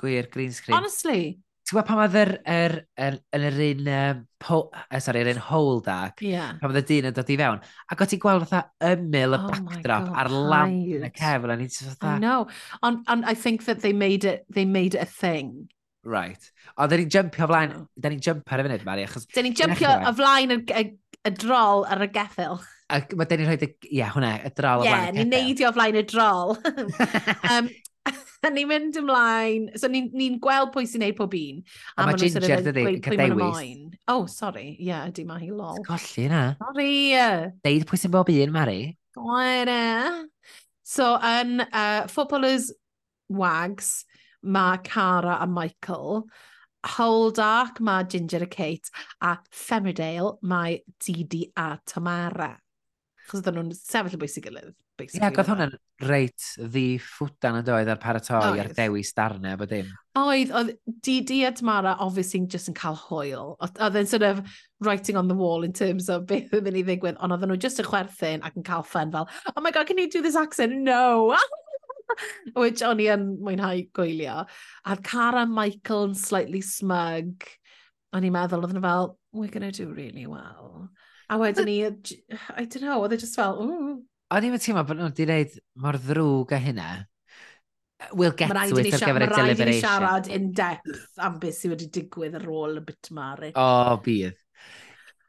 gwir, 0.00 0.30
green 0.32 0.52
screen. 0.54 0.76
Honestly? 0.76 1.38
Ti'n 1.64 1.78
gwybod 1.78 1.86
pan 1.88 2.00
oedd 2.02 2.16
yr, 2.20 2.30
yr, 2.44 2.72
yr, 3.00 3.14
yr, 3.32 3.44
yr 3.48 3.60
un, 3.64 3.86
um, 3.88 4.18
po, 4.42 4.58
uh, 4.74 4.98
sorry, 5.00 5.22
yr 5.24 5.30
un 5.32 5.38
hole 5.46 5.78
da, 5.86 5.98
yeah. 6.20 6.58
pan 6.60 6.68
oedd 6.74 6.82
y 6.82 6.84
dyn 6.90 7.08
yn 7.08 7.14
dod 7.16 7.30
i 7.32 7.38
fewn, 7.40 7.62
ac 7.88 8.02
o 8.04 8.08
ti'n 8.10 8.20
gweld 8.20 8.44
fatha 8.50 8.90
ymyl 8.92 9.38
y 9.38 9.38
oh 9.38 9.46
backdrop 9.48 10.10
a'r 10.12 10.30
lamp 10.34 10.90
yn 10.98 11.06
y 11.08 11.10
cefn, 11.16 11.54
a 11.54 11.56
ni'n 11.56 11.72
fatha... 11.72 12.18
I 12.18 12.20
know, 12.20 12.50
on, 12.84 13.00
on, 13.08 13.24
I 13.24 13.32
think 13.32 13.64
that 13.64 13.80
they 13.80 13.94
made 13.96 14.28
it, 14.28 14.44
they 14.52 14.66
made 14.68 14.92
it 14.92 15.00
a 15.00 15.08
thing. 15.08 15.70
Right. 16.04 16.52
O, 16.76 16.84
da 16.84 16.98
ni'n 17.00 17.08
jumpio 17.08 17.48
flaen, 17.48 17.72
oh. 17.78 17.86
da 17.96 18.12
ni'n 18.12 18.20
jumpio 18.20 18.58
ar 18.58 18.60
y 18.60 18.68
funud, 18.68 18.84
Mari, 18.84 19.08
achos... 19.08 19.24
Da 19.32 19.46
ni'n 19.46 19.56
jumpio 19.56 19.88
e. 19.88 20.04
o 20.04 20.12
flaen 20.20 20.52
y 20.52 20.84
y 21.24 21.34
drol 21.38 21.86
ar 21.88 22.04
y 22.04 22.10
geffil. 22.14 22.60
A 22.92 23.00
mae 23.16 23.28
dyn 23.30 23.40
ni'n 23.40 23.48
rhoi, 23.48 23.56
ie, 23.64 23.88
yeah, 24.00 24.12
hwnna, 24.12 24.36
y 24.44 24.52
drol 24.56 24.84
yeah, 24.84 24.92
o 24.92 25.00
flaen 25.00 25.08
y 25.08 25.08
geffil. 25.08 25.16
Ie, 25.16 25.24
ni'n 25.24 25.32
neidio 25.32 25.70
o 25.70 25.74
flaen 25.76 25.98
y 25.98 26.04
drol. 26.10 26.56
um, 27.54 27.70
a 28.44 28.50
ni'n 28.54 28.68
mynd 28.68 28.98
ymlaen, 29.00 29.70
so 29.80 29.88
ni'n 29.88 30.10
ni, 30.16 30.28
gweld 30.42 30.72
pwy 30.74 30.88
sy'n 30.88 31.04
neud 31.06 31.16
pob 31.18 31.36
un. 31.38 31.62
A, 31.94 32.04
a 32.04 32.08
mae 32.10 32.20
Ginger 32.20 32.64
dydy 32.68 32.84
yn 32.90 33.00
cadewis. 33.04 33.72
Oh, 34.12 34.26
sorry, 34.28 34.74
ie, 34.74 34.90
yeah, 34.90 35.08
di 35.14 35.24
mae 35.28 35.40
hi 35.46 35.50
lol. 35.52 35.80
Golli 35.86 36.28
na. 36.32 36.44
Sorry. 36.60 36.92
Deud 37.64 37.88
pwy 37.88 38.00
sy'n 38.00 38.12
bob 38.14 38.32
un, 38.34 38.54
Mari. 38.54 38.80
Gwere. 39.16 40.28
So, 40.84 41.14
yn 41.24 41.64
uh, 41.64 42.04
footballers 42.12 42.68
wags, 43.32 44.04
mae 44.44 44.82
Cara 44.84 45.38
a 45.40 45.46
Michael 45.48 46.26
Whole 46.84 47.32
Dark 47.32 47.80
mae 47.80 48.04
Ginger 48.04 48.44
a 48.44 48.46
Kate 48.50 48.90
a 49.20 49.38
Femmerdale 49.50 50.36
mae 50.42 50.82
Didi 51.00 51.46
a 51.56 51.78
Tamara. 51.86 52.54
Chos 53.24 53.40
oedden 53.40 53.56
nhw'n 53.56 53.76
sefyll 53.76 54.18
y 54.18 54.20
bwysig 54.20 54.44
gilydd. 54.44 54.74
Ie, 55.02 55.08
yeah, 55.16 55.32
goth 55.34 55.48
e. 55.48 55.50
hwnna'n 55.50 55.72
reit 56.06 56.44
ddi 56.70 57.00
ffwdan 57.02 57.56
yn 57.58 57.64
doedd 57.66 57.88
ar 57.90 57.98
paratoi 57.98 58.60
ar 58.62 58.68
dewis 58.76 59.10
darnau 59.16 59.56
bod 59.58 59.72
dim. 59.72 59.88
Oedd, 60.20 60.52
oedd 60.54 60.70
Didi 61.02 61.40
a 61.48 61.50
Tamara 61.50 61.96
obviously 62.04 62.44
just 62.46 62.70
yn 62.70 62.76
cael 62.78 63.00
hwyl. 63.08 63.56
Oedd 63.64 63.98
yn 63.98 64.10
sort 64.10 64.26
of 64.28 64.44
writing 64.84 65.18
on 65.18 65.26
the 65.26 65.34
wall 65.34 65.66
in 65.66 65.74
terms 65.74 66.08
of 66.12 66.28
beth 66.30 66.54
yn 66.54 66.62
mynd 66.68 66.78
i 66.78 66.84
ddigwydd, 66.86 67.18
ond 67.18 67.34
oedden 67.34 67.50
nhw 67.50 67.58
just 67.64 67.82
yn 67.82 67.90
chwerthin 67.90 68.46
ac 68.46 68.54
yn 68.60 68.68
cael 68.68 68.86
ffen 68.86 69.10
fel, 69.14 69.26
oh 69.56 69.64
my 69.64 69.74
god, 69.74 69.90
can 69.90 69.98
you 69.98 70.06
do 70.10 70.22
this 70.22 70.38
accent? 70.38 70.78
No! 70.86 71.34
Which 72.60 72.82
o'n 72.86 73.02
i 73.02 73.08
yn 73.12 73.26
mwynhau 73.44 73.84
gwylio. 73.96 74.44
A 74.84 74.96
Cara 74.96 75.44
Michael 75.46 76.10
yn 76.10 76.18
slightly 76.18 76.62
smug. 76.64 77.46
O'n 78.14 78.26
i'n 78.26 78.34
meddwl, 78.34 78.66
oedd 78.66 78.76
nhw 78.76 78.84
fel, 78.84 79.10
we're 79.34 79.52
gonna 79.52 79.72
do 79.74 79.88
really 79.90 80.26
well. 80.30 80.88
A 81.28 81.38
wedyn 81.40 81.66
ni, 81.66 81.80
I 81.84 82.66
don't 82.66 82.84
know, 82.84 83.00
oedd 83.02 83.16
e 83.16 83.20
just 83.24 83.38
fel, 83.38 83.58
ooh. 83.64 83.96
O'n 84.34 84.46
i'n 84.46 84.60
teimlo 84.60 84.84
bod 84.86 85.00
nhw 85.00 85.10
wedi 85.10 85.26
gwneud 85.26 85.58
mor 85.82 85.98
ddrwg 86.00 86.54
a 86.54 86.62
hynna. 86.68 86.92
We'll 88.12 88.34
get 88.36 88.50
to 88.50 88.78
it 88.80 88.92
ar 88.92 89.00
gyfer 89.00 89.24
y 89.24 89.28
deliberation. 89.30 89.58
Mae 89.58 89.64
i 89.64 89.70
ni 89.70 89.80
siarad 89.80 90.26
in 90.34 90.50
depth 90.56 91.20
am 91.24 91.38
beth 91.40 91.56
sydd 91.56 91.72
wedi 91.76 91.88
digwydd 91.94 92.34
ar 92.36 92.48
ôl 92.52 92.80
y 92.80 92.82
bit 92.84 93.10
mari. 93.16 93.52
O, 93.56 93.96
bydd. 94.04 94.36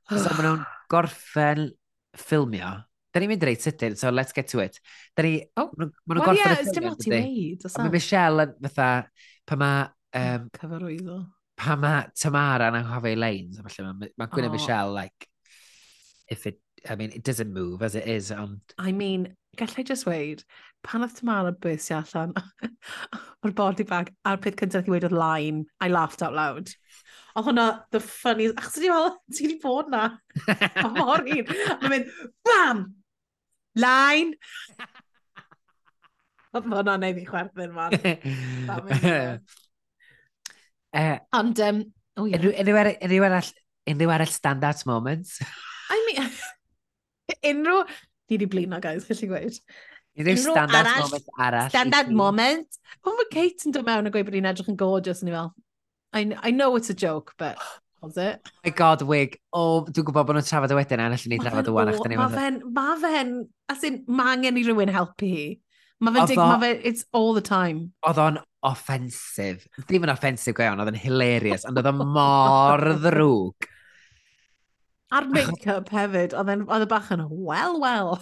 so 0.09 0.33
maen 0.38 0.45
nhw'n 0.45 0.65
gorffen 0.91 1.69
ffilmio 2.19 2.73
Da 3.15 3.21
ni'n 3.23 3.32
mynd 3.32 3.43
reit 3.47 3.63
sydyn, 3.63 3.93
so 3.95 4.10
let's 4.12 4.36
get 4.36 4.49
to 4.51 4.60
it. 4.60 4.82
Da 5.15 5.23
ni, 5.23 5.38
oh, 5.56 5.69
maen 5.80 5.88
nhw'n 5.88 6.19
gorffen 6.19 6.36
y 6.36 6.65
ffilm. 6.67 6.82
Wel, 6.84 7.21
ie, 7.32 7.54
dim 7.62 7.69
ond 7.69 7.78
i 7.80 7.80
Mae 7.80 7.91
Michelle 7.93 8.45
yn 8.49 8.65
fatha, 8.73 9.06
pa 9.47 9.58
ma... 9.62 9.69
Um, 10.19 10.49
Cyfarwyddo. 10.58 11.21
Pa 11.56 11.78
ma 11.80 11.93
Tamara 12.12 12.67
yn 12.73 12.82
anghofio 12.82 13.13
ei 13.13 13.19
leins, 13.21 13.62
falle 13.63 13.93
mae 14.01 14.12
ma 14.19 14.28
Gwyneth 14.34 14.51
oh. 14.51 14.56
Michelle, 14.58 14.91
like, 14.97 15.30
if 16.28 16.43
it, 16.51 16.60
I 16.89 16.97
mean, 16.99 17.13
it 17.15 17.23
doesn't 17.23 17.56
move 17.56 17.88
as 17.88 17.95
it 17.95 18.04
is, 18.04 18.34
ond... 18.36 18.60
I 18.78 18.91
mean, 18.91 19.30
gallai 19.56 19.88
just 19.88 20.06
weid, 20.12 20.43
pan 20.84 21.08
oedd 21.08 21.15
Tamara 21.15 21.56
bwysio 21.56 22.01
allan 22.01 22.36
o'r 23.47 23.56
body 23.56 23.88
bag, 23.88 24.12
a'r 24.28 24.43
peth 24.43 24.60
cyntaf 24.60 24.91
i 24.91 24.95
weid 24.97 25.08
oedd 25.08 25.15
line, 25.15 25.63
I 25.80 25.88
laughed 25.88 26.19
out 26.19 26.36
loud 26.36 26.75
oedd 27.36 27.47
hwnna 27.47 27.69
the 27.95 28.04
funniest, 28.04 28.60
achos 28.60 28.75
ti'n 28.75 28.91
meddwl, 28.91 29.15
ti 29.32 29.47
wedi 29.47 29.58
bod 29.63 29.95
na, 29.95 30.04
a 30.84 30.91
mor 30.99 31.23
un, 31.23 31.41
Mae'n 31.47 31.91
mynd, 31.95 32.13
bam, 32.47 32.86
Lain! 33.75 34.33
Oedd 36.55 36.67
hwnna'n 36.71 37.01
neud 37.03 37.17
i 37.19 37.27
chwerthin 37.27 37.75
fan. 37.75 37.91
Eh, 40.95 41.17
Ond, 41.35 41.59
um, 41.59 41.79
oh, 42.15 42.23
yeah. 42.23 42.39
unrhyw, 42.39 42.53
unrhyw, 43.03 43.23
arall, 43.27 43.47
unrhyw 43.91 44.11
arall 44.15 44.29
standout 44.31 44.85
moments? 44.88 45.41
I 45.91 45.97
mean, 46.07 46.29
unrhyw... 47.51 47.81
Ni 48.31 48.38
di 48.39 48.47
blino, 48.47 48.79
guys, 48.79 49.03
gallu 49.09 49.27
gweud. 49.33 49.57
Unrhyw 50.15 50.39
standout 50.39 50.79
arall, 50.79 51.01
moment 51.03 51.27
arall. 51.35 51.67
Standout 51.73 52.13
moment? 52.15 52.79
Pan 53.03 53.19
mae 53.19 53.27
Kate 53.33 53.67
yn 53.67 53.75
dod 53.75 53.83
mewn 53.89 54.07
a 54.07 54.13
gweud 54.15 54.29
bod 54.29 54.39
hi'n 54.39 54.47
edrych 54.53 54.71
yn 54.71 54.79
gorgeous, 54.79 55.19
ni 55.27 55.35
fel, 55.35 55.51
I, 56.15 56.23
I 56.39 56.55
know 56.55 56.79
it's 56.79 56.93
a 56.93 56.95
joke, 56.95 57.35
but 57.35 57.59
was 58.06 58.18
it? 58.18 58.39
Oh 58.46 58.60
my 58.63 58.70
god, 58.70 59.02
wig. 59.02 59.38
O, 59.52 59.62
oh, 59.62 59.86
dwi'n 59.89 60.06
gwybod 60.08 60.28
bod 60.30 60.38
nhw'n 60.38 60.48
trafod 60.48 60.74
y 60.74 60.78
wedyn, 60.78 61.02
a 61.02 61.10
allan 61.10 61.32
ni 61.32 61.39
trafod 61.41 61.70
y 61.70 61.76
wan. 61.76 61.91
Mae 61.91 62.34
fe'n, 62.36 62.60
ma 62.76 62.88
fe'n, 63.02 63.32
as 63.74 63.86
in, 63.88 64.04
ma 64.08 64.32
angen 64.34 64.60
i 64.62 64.65
rhywun 64.65 64.94
helpu 64.94 65.30
hi. 65.32 65.48
Ma 66.04 66.13
fe'n 66.13 66.30
dig, 66.30 66.39
ma 66.39 66.60
fe, 66.62 66.74
it's 66.84 67.08
all 67.15 67.34
the 67.38 67.44
time. 67.44 67.89
Oedd 68.06 68.22
o'n 68.22 68.39
offensif. 68.65 69.65
Ddim 69.86 70.06
yn 70.08 70.13
offensif 70.13 70.58
go 70.58 70.68
oedd 70.68 70.91
yn 70.94 71.02
hilarious, 71.02 71.65
ond 71.70 71.82
oedd 71.82 71.89
o'n 71.91 72.04
mor 72.04 72.86
ddrwg. 73.06 73.70
A'r 75.15 75.30
make-up 75.32 75.91
hefyd, 75.94 76.36
oedd 76.38 76.86
y 76.86 76.89
bach 76.91 77.12
yn 77.15 77.26
well, 77.30 77.80
well. 77.82 78.18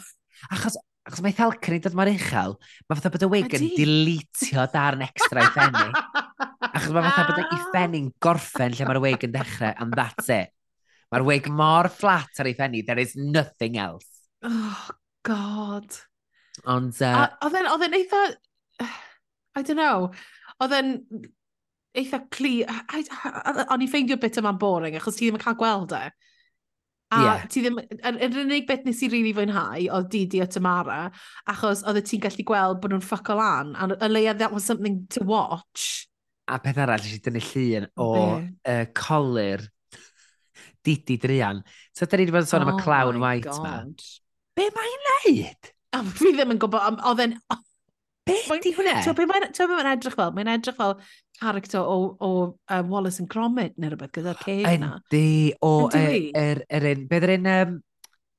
Achos, 0.52 0.78
achos 1.08 1.24
mae 1.24 1.36
Thalcyn 1.36 1.78
i 1.78 1.82
dod 1.84 1.96
mor 1.98 2.12
uchel, 2.12 2.58
mae 2.88 3.00
fatha 3.00 3.12
bod 3.13 3.26
y 3.26 3.32
wig 3.32 3.58
yn 3.58 3.72
dilitio 3.76 4.67
darn 4.74 5.04
extra 5.06 5.43
i 5.43 5.52
ffenni. 5.56 5.89
Achos 6.73 6.93
mae 6.93 7.05
fatha 7.05 7.27
bod 7.29 7.41
y 7.41 7.45
ah. 7.45 7.63
ffenni'n 7.69 8.09
gorffen 8.23 8.73
lle 8.73 8.88
mae'r 8.89 9.01
wig 9.03 9.25
yn 9.27 9.33
dechrau, 9.36 9.73
and 9.83 9.93
that's 9.97 10.29
it. 10.33 10.53
Mae'r 11.13 11.25
wig 11.27 11.49
mor 11.53 11.89
flat 11.93 12.41
ar 12.41 12.49
ei 12.49 12.55
ffenni, 12.57 12.81
there 12.88 13.01
is 13.01 13.13
nothing 13.15 13.77
else. 13.77 14.09
Oh, 14.45 14.89
god. 15.27 15.93
Ond... 16.65 16.97
Uh, 16.97 17.27
oedd 17.45 17.59
e'n 17.59 17.69
oedd 17.69 17.88
e'n 17.88 17.97
eitha... 17.99 18.21
I 19.57 19.62
don't 19.62 19.77
know. 19.77 20.09
Oedd 20.63 20.73
e'n 20.79 20.93
eitha 22.01 22.23
cli... 22.33 22.55
O'n 22.65 23.86
i 23.86 23.89
ffeindio 23.89 24.17
bit 24.21 24.39
yma'n 24.41 24.57
boring, 24.62 24.97
achos 24.97 25.19
ti 25.19 25.27
ddim 25.27 25.38
yn 25.38 25.43
cael 25.43 25.59
gweld 25.59 25.93
e. 25.97 26.07
A 27.13 27.19
yeah. 27.21 27.43
ti 27.53 27.62
ddim... 27.62 27.77
Yr, 27.93 28.17
yr 28.25 28.39
unig 28.43 28.65
beth 28.69 28.88
nes 28.88 29.03
i 29.05 29.12
rili 29.12 29.29
really 29.29 29.36
fwynhau 29.38 29.86
oedd 29.99 30.09
Didi 30.13 30.41
o 30.41 30.49
Tamara, 30.49 31.03
achos 31.53 31.86
oedd 31.86 32.01
ti'n 32.09 32.23
gallu 32.25 32.47
gweld 32.49 32.81
bod 32.81 32.95
nhw'n 32.95 33.05
ffuck 33.05 33.29
o 33.33 33.38
lan, 33.38 33.75
and 33.77 33.93
y 33.99 34.09
leia 34.09 34.33
that 34.39 34.55
was 34.55 34.65
something 34.65 35.03
to 35.13 35.21
watch 35.29 36.07
a 36.47 36.60
peth 36.63 36.82
arall 36.84 37.06
eisiau 37.06 37.23
dynnu 37.27 37.43
llun 37.49 37.88
o 37.95 38.10
uh, 38.39 38.86
colir 38.97 39.67
Didi 40.84 41.15
Drian. 41.17 41.62
So, 41.95 42.06
da 42.06 42.17
ni 42.17 42.25
wedi 42.25 42.36
bod 42.36 42.43
yn 42.43 42.49
sôn 42.49 42.65
am 42.65 42.73
y 42.73 42.75
oh 42.75 42.82
clown 42.84 43.21
white 43.23 43.62
ma. 43.63 43.77
Be 44.58 44.65
mae'n 44.75 45.06
neud? 45.10 45.69
Oh, 45.95 46.03
fi 46.17 46.34
ddim 46.34 46.51
yn 46.56 46.60
gwybod, 46.60 46.99
oedd 47.08 47.23
e'n... 47.23 47.38
Be 48.27 48.36
di 48.63 48.71
hwnna? 48.75 48.99
Ti'n 49.03 49.15
be 49.19 49.25
mae'n 49.27 49.47
edrych 49.93 50.17
fel? 50.19 50.34
Mae'n 50.36 50.51
edrych 50.53 50.77
fel 50.77 50.93
character 51.39 51.82
o, 51.84 51.95
o 52.23 52.29
um, 52.71 52.91
Wallace 52.91 53.19
and 53.19 53.32
Gromit 53.32 53.75
neu 53.75 53.91
rhywbeth 53.91 54.13
gyda'r 54.15 54.39
ceg 54.43 54.67
na. 54.79 54.93
Yndi, 55.12 55.53
o 55.63 55.71
yr 55.91 56.63
un... 56.71 57.08
Beth 57.10 57.27
yr 57.27 57.34
un... 57.38 57.49
Um, 57.53 57.73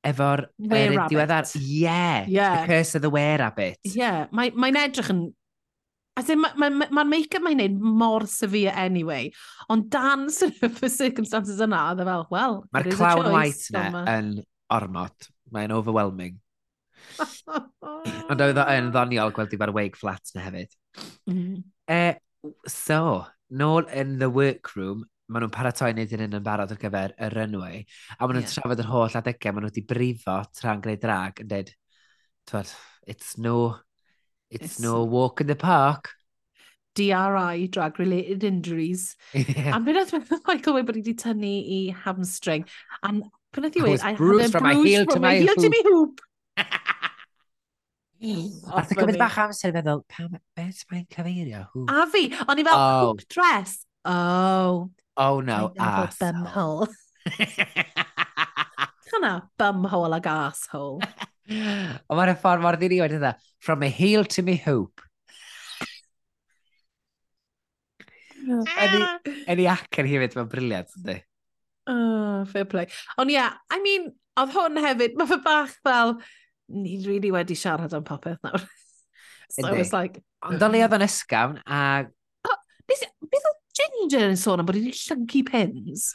efo'r... 0.04 0.44
Were 0.60 0.88
rabbit. 0.98 1.54
Ie, 1.56 1.62
yeah, 1.84 2.26
yeah. 2.28 2.60
the 2.60 2.68
curse 2.68 2.94
of 2.94 3.04
the 3.04 3.10
were 3.12 3.38
rabbit. 3.40 3.80
Ie, 3.88 3.94
yeah. 4.02 4.24
mae'n 4.32 4.56
mae 4.60 4.76
edrych 4.84 5.08
yn 5.12 5.22
As 6.14 6.28
in, 6.30 6.38
mae'r 6.38 6.58
ma, 6.58 6.68
ma, 6.70 6.86
ma 6.94 7.02
make-up 7.08 7.42
mae'n 7.42 7.58
neud 7.58 7.78
mor 7.98 8.24
severe 8.30 8.74
anyway, 8.78 9.32
ond 9.72 9.88
dan 9.90 10.28
sort 10.38 10.62
of 10.62 10.78
y 10.78 10.90
circumstances 10.92 11.62
yna, 11.64 11.80
oedd 11.90 12.04
e 12.04 12.08
fel, 12.08 12.26
well, 12.30 12.60
Mae'r 12.74 12.90
clown 12.94 13.30
light 13.34 13.64
na 13.74 14.04
yn 14.14 14.34
ormod. 14.74 15.30
Mae'n 15.54 15.74
overwhelming. 15.74 16.38
ond 18.30 18.44
oedd 18.44 18.60
yn 18.62 18.92
ddoniol 18.94 19.34
gweld 19.34 19.54
i 19.54 19.58
fo'r 19.60 19.74
wake 19.74 19.98
flat 19.98 20.30
na 20.36 20.44
hefyd. 20.46 20.78
Mm. 21.30 21.64
Uh, 21.90 22.14
so, 22.70 23.24
nôl 23.50 23.90
in 23.90 24.16
the 24.22 24.30
workroom, 24.30 25.02
maen 25.26 25.44
nhw'n 25.44 25.54
paratoi 25.54 25.90
wneud 25.96 26.14
yn 26.14 26.26
yn 26.28 26.46
barod 26.46 26.72
ar 26.74 26.80
gyfer 26.80 27.14
y 27.18 27.30
runway, 27.34 27.82
a 28.14 28.20
maen 28.22 28.38
nhw'n 28.38 28.46
yeah. 28.46 28.54
trafod 28.54 28.84
yr 28.84 28.90
holl 28.92 29.18
adegau, 29.20 29.54
maen 29.56 29.66
nhw 29.66 29.72
wedi 29.72 29.86
brifo 29.88 30.38
tra'n 30.60 30.84
gwneud 30.84 31.02
drag 31.02 31.42
yn 31.42 31.50
dweud, 31.50 31.74
it's 33.10 33.34
no 33.40 33.56
It's, 34.54 34.64
it's 34.64 34.80
no 34.80 35.04
walk 35.04 35.40
in 35.40 35.46
the 35.46 35.56
park. 35.56 36.10
DRI, 36.94 37.68
drag 37.68 37.98
related 37.98 38.44
injuries. 38.44 39.16
Yeah. 39.32 39.74
And 39.74 39.84
beth 39.84 40.12
oedd 40.14 40.46
Michael 40.46 40.74
wedi 40.78 40.92
wedi 41.00 41.14
tynnu 41.18 41.54
i 41.76 41.80
hamstring. 42.04 42.66
A 43.02 43.12
beth 43.12 43.64
oedd 43.64 43.78
i 43.80 43.82
weid, 43.82 44.00
I 44.00 44.12
had 44.12 44.14
a 44.14 44.18
bruise 44.18 44.50
from 44.52 44.62
my 44.62 44.74
heel 44.74 45.06
to 45.06 45.20
my, 45.20 45.36
heel 45.36 45.54
to 45.54 45.70
my 45.70 45.82
hoop. 45.88 46.20
Nath 48.24 48.92
i 48.94 48.96
gymryd 48.96 49.18
bach 49.20 49.36
amser 49.42 49.68
i 49.68 49.74
feddwl, 49.74 50.04
beth 50.56 50.84
mae'n 50.92 51.08
cyfeirio? 51.12 51.66
A 51.90 52.06
fi, 52.12 52.28
o'n 52.46 52.62
i 52.62 52.64
fel, 52.64 52.78
oh. 52.78 53.08
hoop 53.08 53.26
dress. 53.28 53.82
Oh. 54.04 54.90
Oh 55.16 55.40
no, 55.40 55.72
ass. 55.78 56.18
Bumhole. 56.18 56.88
Kind 59.10 59.24
of 59.24 59.42
bumhole 59.58 60.16
ag 60.16 60.26
asshole. 60.26 61.02
Ond 61.50 62.16
mae'r 62.18 62.36
ffordd 62.40 62.64
mor 62.64 62.78
ddiri 62.80 63.00
wedi 63.02 63.18
dda. 63.20 63.34
From 63.64 63.84
a 63.84 63.90
heel 63.90 64.24
to 64.36 64.44
me 64.44 64.56
hoop. 64.64 65.02
Oh. 68.44 68.64
Yn 69.48 69.62
i 69.62 69.68
acen 69.72 70.08
hefyd, 70.08 70.36
mae'n 70.36 70.50
briliant, 70.52 70.96
ydy. 71.00 71.18
Oh, 71.88 72.44
fair 72.48 72.68
play. 72.68 72.88
Ond 73.20 73.32
ie, 73.32 73.38
yeah, 73.38 73.56
I 73.72 73.80
mean, 73.84 74.10
oedd 74.40 74.52
hwn 74.56 74.80
hefyd, 74.84 75.16
mae 75.20 75.30
fe 75.30 75.38
bach 75.44 75.72
fel, 75.84 76.16
ni'n 76.72 77.06
really 77.08 77.32
wedi 77.34 77.56
siarad 77.58 77.96
am 77.96 78.04
popeth 78.08 78.40
nawr. 78.44 78.64
so 79.52 79.66
I 79.68 79.72
was 79.78 79.92
like... 79.96 80.20
Ond 80.44 80.64
o'n 80.64 80.76
i 80.76 80.84
oedd 80.84 80.96
yn 80.98 81.06
ysgafn, 81.08 81.60
a... 81.64 82.04
Beth 82.84 83.06
oedd 83.08 83.60
Ginger 83.74 84.28
yn 84.28 84.38
sôn 84.38 84.60
am 84.60 84.68
bod 84.68 84.76
hi'n 84.78 84.92
llyncu 84.92 85.40
pins? 85.48 86.10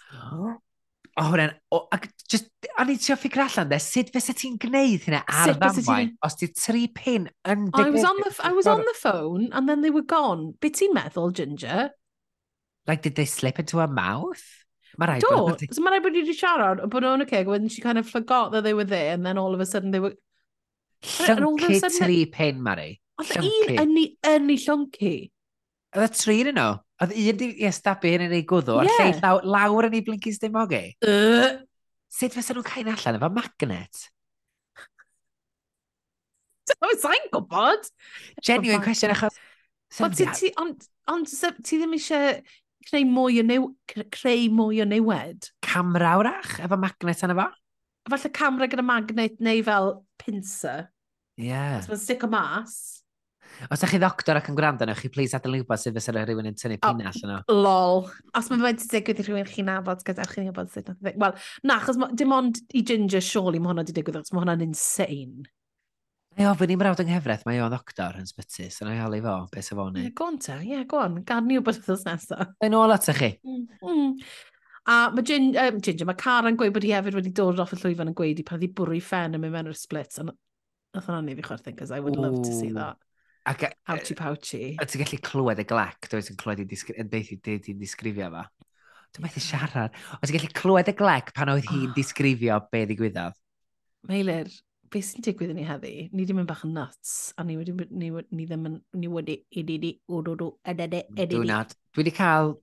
O, 1.20 1.26
hwnna'n... 1.28 1.56
Ac 1.96 2.08
just, 2.32 2.48
o'n 2.80 2.92
i'n 2.94 3.00
trio 3.02 3.18
ffigur 3.20 3.44
allan, 3.44 3.70
de, 3.72 3.80
sut 3.84 4.12
fysa 4.14 4.36
ti'n 4.38 4.56
gwneud 4.62 5.04
hynna 5.06 5.20
ar 5.28 5.52
ddamwain 5.58 6.14
os 6.26 6.38
ti'n 6.40 6.54
tri 6.56 6.86
pin 6.96 7.28
yn 7.44 7.66
digwydd? 7.68 7.90
I 7.90 7.96
was, 7.96 8.06
on 8.08 8.22
the, 8.24 8.32
I 8.50 8.52
was 8.56 8.70
on 8.72 8.86
the 8.88 8.96
phone 8.98 9.50
and 9.52 9.68
then 9.68 9.84
they 9.84 9.92
were 9.92 10.06
gone. 10.06 10.54
Be 10.62 10.72
ti'n 10.72 10.96
meddwl, 10.96 11.34
Ginger? 11.36 11.90
Like, 12.88 13.04
did 13.04 13.16
they 13.20 13.26
slip 13.26 13.60
into 13.60 13.84
her 13.84 13.88
mouth? 13.88 14.44
Mae 14.98 15.12
rhaid 15.12 15.28
bod... 15.28 15.60
Do, 15.60 15.68
so 15.76 15.84
mae 15.84 15.98
rhaid 15.98 16.08
bod 16.08 16.16
wedi 16.18 16.38
siarad, 16.38 16.82
bod 16.90 17.06
nhw'n 17.06 17.26
okay, 17.28 17.44
when 17.46 17.68
she 17.70 17.84
kind 17.84 18.00
of 18.02 18.10
forgot 18.10 18.54
that 18.54 18.64
they 18.64 18.74
were 18.74 18.88
there 18.88 19.14
and 19.14 19.26
then 19.26 19.38
all 19.38 19.54
of 19.54 19.60
a 19.60 19.68
sudden 19.68 19.92
they 19.92 20.00
were... 20.00 20.16
Llyncu 21.04 21.80
tri 21.98 22.24
pin, 22.32 22.64
Mari. 22.64 22.98
Ond 23.20 23.36
un 23.40 23.76
yn 23.80 24.50
ei 24.56 24.58
llyncu. 24.64 25.14
Oedd 25.98 26.06
y 26.06 26.20
tri 26.20 26.38
yn 26.44 26.54
nhw? 26.58 26.78
Oedd 27.02 27.16
un 27.18 27.38
di 27.40 27.50
estabu 27.66 28.12
yn 28.14 28.30
ei 28.36 28.44
gwddw, 28.48 28.78
a'r 28.82 28.90
yeah. 28.90 29.12
lle 29.18 29.52
lawr 29.56 29.88
yn 29.88 29.98
ei 29.98 30.04
blincus 30.06 30.38
dim 30.42 30.58
ogi. 30.60 30.84
Uh. 31.02 31.64
Sut 32.14 32.36
fysa 32.36 32.54
nhw'n 32.54 32.68
cael 32.68 32.92
allan 32.94 33.18
efo 33.18 33.30
magnet? 33.34 34.02
Sa'n 37.04 37.30
gwybod? 37.34 37.90
Genuine 38.46 38.82
question 38.86 39.14
achos... 39.16 39.38
Ond 40.06 40.14
ti, 40.14 40.28
ti, 40.38 40.52
on, 40.62 40.76
on, 41.10 41.26
ti 41.26 41.80
ddim 41.80 41.96
eisiau 41.98 42.38
creu 42.86 43.06
mwy 43.10 43.42
o, 43.42 43.46
new, 43.46 43.72
creu 44.14 44.46
mwy 44.54 44.84
o 44.84 44.88
newid? 44.90 45.50
Camra 45.66 46.14
wrach 46.22 46.60
efo 46.62 46.78
magnet 46.78 47.26
yna 47.26 47.38
fo? 47.40 47.50
Falle 48.10 48.34
camera 48.34 48.70
gyda 48.70 48.86
magnet 48.86 49.42
neu 49.42 49.66
fel 49.66 49.92
pincer. 50.22 50.88
Ie. 51.40 51.50
Yeah. 51.50 51.82
Mae'n 51.90 52.02
stick 52.02 52.26
o 52.26 52.30
mas. 52.30 52.78
Os 53.68 53.82
ydych 53.82 53.94
chi 53.96 54.00
ddoctor 54.02 54.40
ac 54.40 54.50
yn 54.52 54.58
gwrando 54.58 54.88
nhw, 54.88 54.96
chi 55.00 55.12
please 55.14 55.36
adael 55.36 55.58
ni 55.58 55.62
wybod 55.64 55.82
sydd 55.82 55.98
fysa 56.00 56.16
rhywun 56.16 56.48
yn 56.50 56.58
tynnu 56.60 56.80
pinall 56.84 57.22
yno. 57.26 57.38
Lol. 57.52 58.06
Os 58.38 58.50
mae 58.52 58.64
wedi 58.64 58.88
digwydd 58.92 59.22
i 59.22 59.28
rhywun 59.28 59.50
chi'n 59.50 59.68
nabod, 59.68 60.04
gyda 60.08 60.28
chi'n 60.32 60.50
gwybod 60.50 60.74
sut 60.74 60.92
nath 60.92 61.16
Wel, 61.20 61.38
na, 61.68 61.80
achos 61.80 62.00
dim 62.16 62.36
ond 62.36 62.62
i 62.72 62.84
Ginger 62.88 63.24
surely 63.24 63.60
mae 63.60 63.74
hwnna 63.74 63.84
wedi 63.84 63.98
digwydd, 64.00 64.22
achos 64.22 64.36
mae 64.36 64.46
hwnna'n 64.46 64.68
insane. 64.70 65.50
Mae 66.38 66.48
ofyn 66.48 66.72
i'n 66.72 66.80
mrawd 66.80 67.02
yng 67.04 67.10
Nghyfraith, 67.12 67.42
mae 67.48 67.60
o'n 67.60 67.74
ddoctor 67.74 68.16
yn 68.16 68.30
sbyty, 68.30 68.70
so 68.72 68.86
na 68.88 68.94
i 68.96 69.02
holi 69.02 69.20
fo, 69.26 69.34
beth 69.52 69.66
sef 69.66 69.82
o'n 69.82 69.98
i. 70.00 70.06
Ie, 70.08 70.14
gwan 70.16 70.38
te, 70.40 70.56
ie, 70.64 70.86
gwan, 70.88 71.18
gad 71.28 71.44
ni 71.44 71.58
wybod 71.60 71.82
wrthos 71.82 72.06
nesaf. 72.08 72.54
Mae'n 72.64 72.78
ôl 72.80 72.96
at 72.96 73.10
chi. 73.18 73.34
Mm. 73.44 74.14
A 74.90 75.00
mae 75.12 75.26
Gin, 75.28 75.50
um, 75.60 75.82
Ginger, 75.84 76.08
mae 76.08 76.18
Cara'n 76.22 76.56
gweud 76.58 76.72
bod 76.78 76.86
hi 76.88 76.94
hefyd 76.96 77.18
wedi 77.18 77.34
dod 77.36 77.60
off 77.60 77.74
y 77.76 77.82
llwyfan 77.82 78.14
yn 78.14 78.16
gweud 78.18 78.40
i 78.40 78.46
pan 78.48 78.62
ddi 78.62 78.72
bwrw 78.78 78.96
i 78.96 79.02
ffen 79.04 79.36
yn 79.36 79.44
mynd 79.44 79.58
mewn 79.58 79.74
i'r 79.74 79.78
splits, 79.78 80.22
and 80.22 80.32
nath 80.32 81.10
hwnna'n 81.10 81.28
neu 81.28 81.38
fi 81.42 81.46
chwerthin, 81.50 81.76
because 81.76 81.92
I 81.92 82.00
would 82.00 82.16
Ooh. 82.16 82.24
love 82.24 82.40
to 82.46 82.54
see 82.56 82.72
that. 82.78 82.98
Ac, 83.50 83.66
e, 83.66 83.70
Ouchy 83.90 84.14
pouchy. 84.14 84.62
E, 84.62 84.78
a 84.78 84.86
ti'n 84.86 85.02
gallu 85.02 85.20
clywed 85.26 85.62
y 85.64 85.66
glac, 85.70 86.08
dwi'n 86.12 86.38
clywed 86.38 86.62
yn 86.94 87.10
beth 87.10 87.32
i'n 87.34 87.80
disgrifio 87.80 88.30
fa. 88.36 88.46
Dwi'n 89.16 89.26
methu 89.26 89.42
siarad. 89.42 90.00
O 90.20 90.22
ti'n 90.22 90.38
gallu 90.38 90.52
clywed 90.60 90.92
y 90.92 90.96
glec 91.00 91.34
pan 91.34 91.50
oedd 91.56 91.70
hi'n 91.72 91.96
disgrifio 91.98 92.60
be 92.70 92.84
ddigwyddodd? 92.86 93.38
Meilir, 94.10 94.54
beth 94.94 95.10
sy'n 95.10 95.26
digwydd 95.26 95.56
i 95.56 95.58
ni 95.58 95.66
heddi? 95.66 95.94
Ni 96.14 96.28
ddim 96.28 96.44
yn 96.44 96.50
bach 96.50 96.62
yn 96.68 96.78
nuts, 96.78 97.16
a 97.42 97.46
ni 97.48 97.58
wedi, 97.58 97.74
ni, 97.90 98.14
ni 98.14 98.46
ddim 98.46 98.70
yn, 98.70 98.80
ni 99.02 99.10
wedi, 99.12 99.40
edidi, 99.50 99.96
ododo, 100.06 100.54
edede, 100.62 101.08
edidi. 101.16 101.40
Dwi'n 101.40 101.74
Dwi 101.74 102.04
wedi 102.04 102.18
cael 102.22 102.54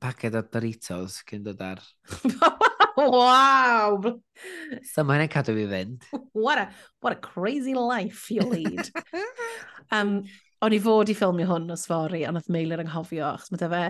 paced 0.00 0.40
o 0.40 0.46
Doritos 0.48 1.20
cyn 1.28 1.44
dod 1.44 1.60
ar... 1.68 1.84
Waw! 2.96 4.14
So 4.92 5.04
mae'n 5.06 5.24
ei 5.24 5.30
cadw 5.32 5.54
fi 5.56 5.66
fynd. 5.70 6.06
What 6.32 6.58
a, 6.58 6.68
what 7.00 7.16
a 7.16 7.20
crazy 7.20 7.74
life 7.74 8.30
you 8.30 8.46
lead. 8.46 8.90
um, 9.96 10.22
o'n 10.64 10.76
i 10.76 10.80
fod 10.82 11.10
i 11.10 11.16
ffilmio 11.18 11.48
hwn 11.50 11.74
os 11.74 11.88
fori, 11.90 12.24
ond 12.28 12.40
oedd 12.40 12.50
Meilir 12.54 12.82
yn 12.82 12.88
anghofio, 12.88 13.26
achos 13.32 13.52
mae 13.52 13.64
fe 13.64 13.84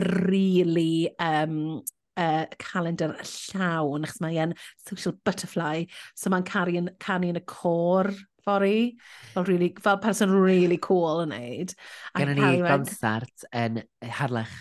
really 0.00 1.10
um, 1.20 1.80
uh, 2.16 2.46
calendar 2.62 3.14
llawn, 3.20 4.06
achos 4.06 4.20
mae 4.24 4.40
e'n 4.42 4.56
social 4.86 5.16
butterfly, 5.26 5.86
so 6.16 6.32
mae'n 6.32 6.46
caru, 6.48 6.84
canu 7.02 7.32
yn 7.34 7.40
y 7.40 7.44
cor 7.50 8.12
fory, 8.44 8.96
fel, 9.34 9.44
really, 9.44 9.74
fel 9.82 9.98
person 9.98 10.32
really 10.32 10.78
cool 10.82 11.22
yn 11.26 11.34
neud. 11.34 11.74
Gynna 12.16 12.36
ni 12.38 12.64
gonsart 12.64 13.46
yn 13.52 13.82
Harlech. 14.18 14.54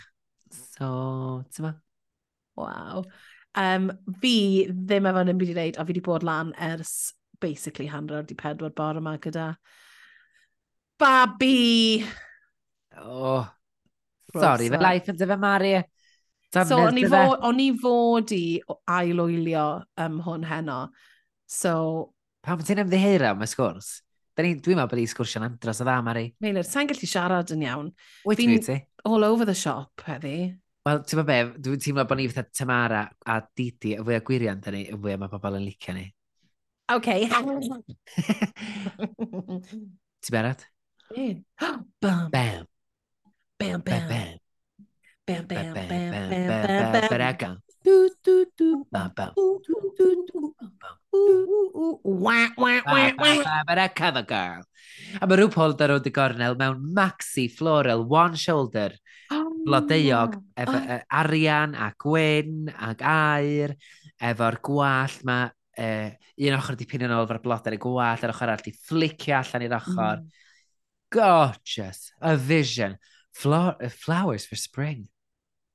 So, 0.51 1.43
ti'n 1.53 1.69
ma? 1.69 1.73
Waw. 2.59 3.03
Um, 3.57 3.89
fi 4.21 4.67
ddim 4.69 5.09
efo 5.09 5.23
byd 5.25 5.49
i 5.49 5.55
wneud, 5.55 5.77
a 5.79 5.85
fi 5.85 5.93
wedi 5.93 6.05
bod 6.05 6.25
lan 6.27 6.53
ers 6.59 7.13
basically 7.41 7.88
hanner 7.88 8.21
di 8.23 8.35
pedwar 8.35 8.73
bore 8.75 8.99
yma 9.01 9.15
gyda 9.17 9.53
babi. 10.99 12.03
Oh, 12.99 13.47
sorry, 14.35 14.69
fe 14.69 14.81
life 14.81 15.09
yn 15.12 15.17
dyfa 15.17 15.39
Mari. 15.39 15.73
So, 16.49 16.79
o'n 16.81 16.97
i, 16.97 17.05
fod, 17.05 17.35
on 17.45 17.59
i 17.62 17.69
fod 17.77 18.31
i 18.33 18.43
ailwylio 18.89 19.65
um, 20.01 20.21
hwn 20.25 20.45
heno. 20.49 20.79
So... 21.45 21.73
Pam 22.45 22.62
ti'n 22.65 22.81
ymddeheir 22.83 23.27
am 23.29 23.43
y 23.45 23.49
sgwrs? 23.49 23.99
Dwi'n 24.39 24.55
meddwl 24.63 24.88
bod 24.88 25.01
i 25.01 25.05
sgwrsio'n 25.12 25.45
andros 25.45 25.81
o 25.83 25.85
dda, 25.85 25.97
Mari. 26.03 26.25
Meilir, 26.41 26.65
sa'n 26.65 26.89
gallu 26.89 27.09
siarad 27.12 27.53
yn 27.53 27.65
iawn. 27.67 27.91
Wyt 28.25 28.41
ti'n 28.41 28.63
ti? 28.65 28.77
All 29.05 29.27
over 29.27 29.45
the 29.45 29.55
shop, 29.57 30.01
heddi. 30.07 30.49
Wel, 30.87 31.01
ti'n 31.03 31.23
be, 31.27 31.37
dwi'n 31.59 31.81
teimlo 31.83 32.05
bod 32.07 32.19
ni 32.19 32.29
fatha 32.31 32.47
Tamara 32.55 33.01
a 33.27 33.35
Didi 33.43 33.95
y 33.97 34.03
fwy 34.03 34.15
o 34.15 34.23
gwirion 34.25 34.61
dyn 34.63 34.77
ni, 34.77 34.83
y 34.87 34.95
fwy 34.95 35.17
o 35.17 35.19
mae 35.19 35.31
pobl 35.31 35.57
yn 35.59 35.65
licio 35.67 35.95
ni. 35.97 36.05
OK. 36.95 37.09
ti'n 40.23 40.35
barod? 40.35 40.63
Bam. 41.09 41.83
Bam. 41.99 42.29
Bam, 43.59 43.81
bam. 43.83 44.07
Bam, 45.27 45.45
bam, 45.45 45.45
bam, 45.45 45.73
bam, 45.75 46.11
bam, 46.11 47.37
bam, 47.37 47.57
Do, 47.83 48.09
do, 48.23 48.45
do. 48.57 48.85
Bam, 48.91 49.11
bam. 49.15 49.31
Do, 49.35 49.59
do, 49.97 50.25
do. 50.31 50.53
Wah, 52.03 52.49
wah, 52.57 52.81
wah, 52.85 53.11
wah. 53.17 53.63
But 53.67 53.77
a 53.77 53.89
cover 53.89 54.23
girl. 54.23 54.63
A 55.21 55.27
mae 55.27 55.39
rhyw 55.39 55.51
polder 55.53 55.93
o 55.95 55.99
dy 56.03 56.11
gornel 56.13 56.57
mewn 56.59 56.81
maxi 56.95 57.47
floral 57.51 58.03
one 58.09 58.35
shoulder 58.35 58.91
blodeuog 59.65 60.35
oh. 60.37 60.43
efo 60.63 60.75
oh. 60.77 60.89
E, 60.95 60.99
arian 61.21 61.75
a 61.75 61.91
gwyn 61.99 62.71
ac 62.73 63.05
air, 63.05 63.75
efo'r 64.31 64.59
gwallt 64.65 65.23
ma 65.27 65.43
uh, 65.47 66.09
un 66.39 66.57
ochr 66.57 66.77
di 66.79 66.87
pin 66.89 67.07
yn 67.07 67.15
ôl 67.15 67.25
efo'r 67.27 67.41
blodau 67.43 67.75
y 67.75 67.81
gwallt, 67.81 68.25
yr 68.25 68.33
ochr 68.33 68.47
arall 68.47 68.65
di 68.65 68.75
flicio 68.75 69.37
allan 69.39 69.67
i'r 69.67 69.79
ochr. 69.79 70.19
Mm. 70.23 70.35
Gorgeous, 71.09 72.11
a 72.21 72.35
vision, 72.37 72.99
Flo 73.39 73.75
flowers 73.89 74.45
for 74.45 74.55
spring. 74.55 75.07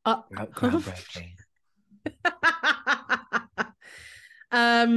Oh. 0.05 0.23
Groundbreaking. 0.55 1.33
um, 4.53 4.97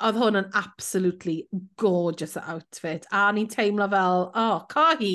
oedd 0.00 0.18
hwn 0.18 0.40
yn 0.40 0.48
absolutely 0.58 1.36
gorgeous 1.78 2.34
outfit. 2.40 3.06
A 3.14 3.28
ni'n 3.36 3.50
teimlo 3.52 3.86
fel, 3.92 4.26
oh, 4.34 4.64
co 4.72 4.86
hi, 4.98 5.12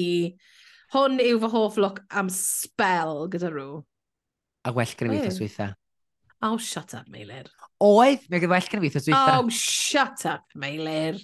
Hwn 0.94 1.18
yw 1.24 1.40
fy 1.42 1.50
hoff 1.54 1.78
look 1.82 2.04
am 2.12 2.30
spell 2.30 3.26
gyda 3.32 3.50
rhyw. 3.50 3.82
A 4.66 4.74
well 4.74 4.94
gen 4.98 5.12
i 5.14 5.20
fi 5.20 5.30
thosweitha. 5.30 5.72
Oh, 6.46 6.58
shut 6.62 6.94
up, 6.94 7.08
Meilir. 7.10 7.48
Oedd, 7.82 8.28
mae 8.30 8.42
gen 8.44 8.52
well 8.52 8.68
gen 8.70 8.84
i 8.84 8.90
fi 8.90 8.94
thosweitha. 8.98 9.40
Oh, 9.40 9.50
shut 9.50 10.26
up, 10.30 10.46
Meilir. 10.58 11.22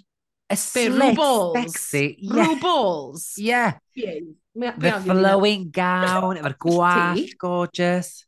A 0.52 0.58
slick, 0.58 1.20
sexy. 1.56 2.18
Rhyw 2.28 2.60
balls. 2.60 3.34
Yeah. 3.38 3.78
yeah. 3.96 4.20
The 4.54 4.92
flowing 5.06 5.70
gown, 5.72 6.38
efo'r 6.42 6.58
gwallt, 6.60 7.38
gorgeous. 7.40 8.26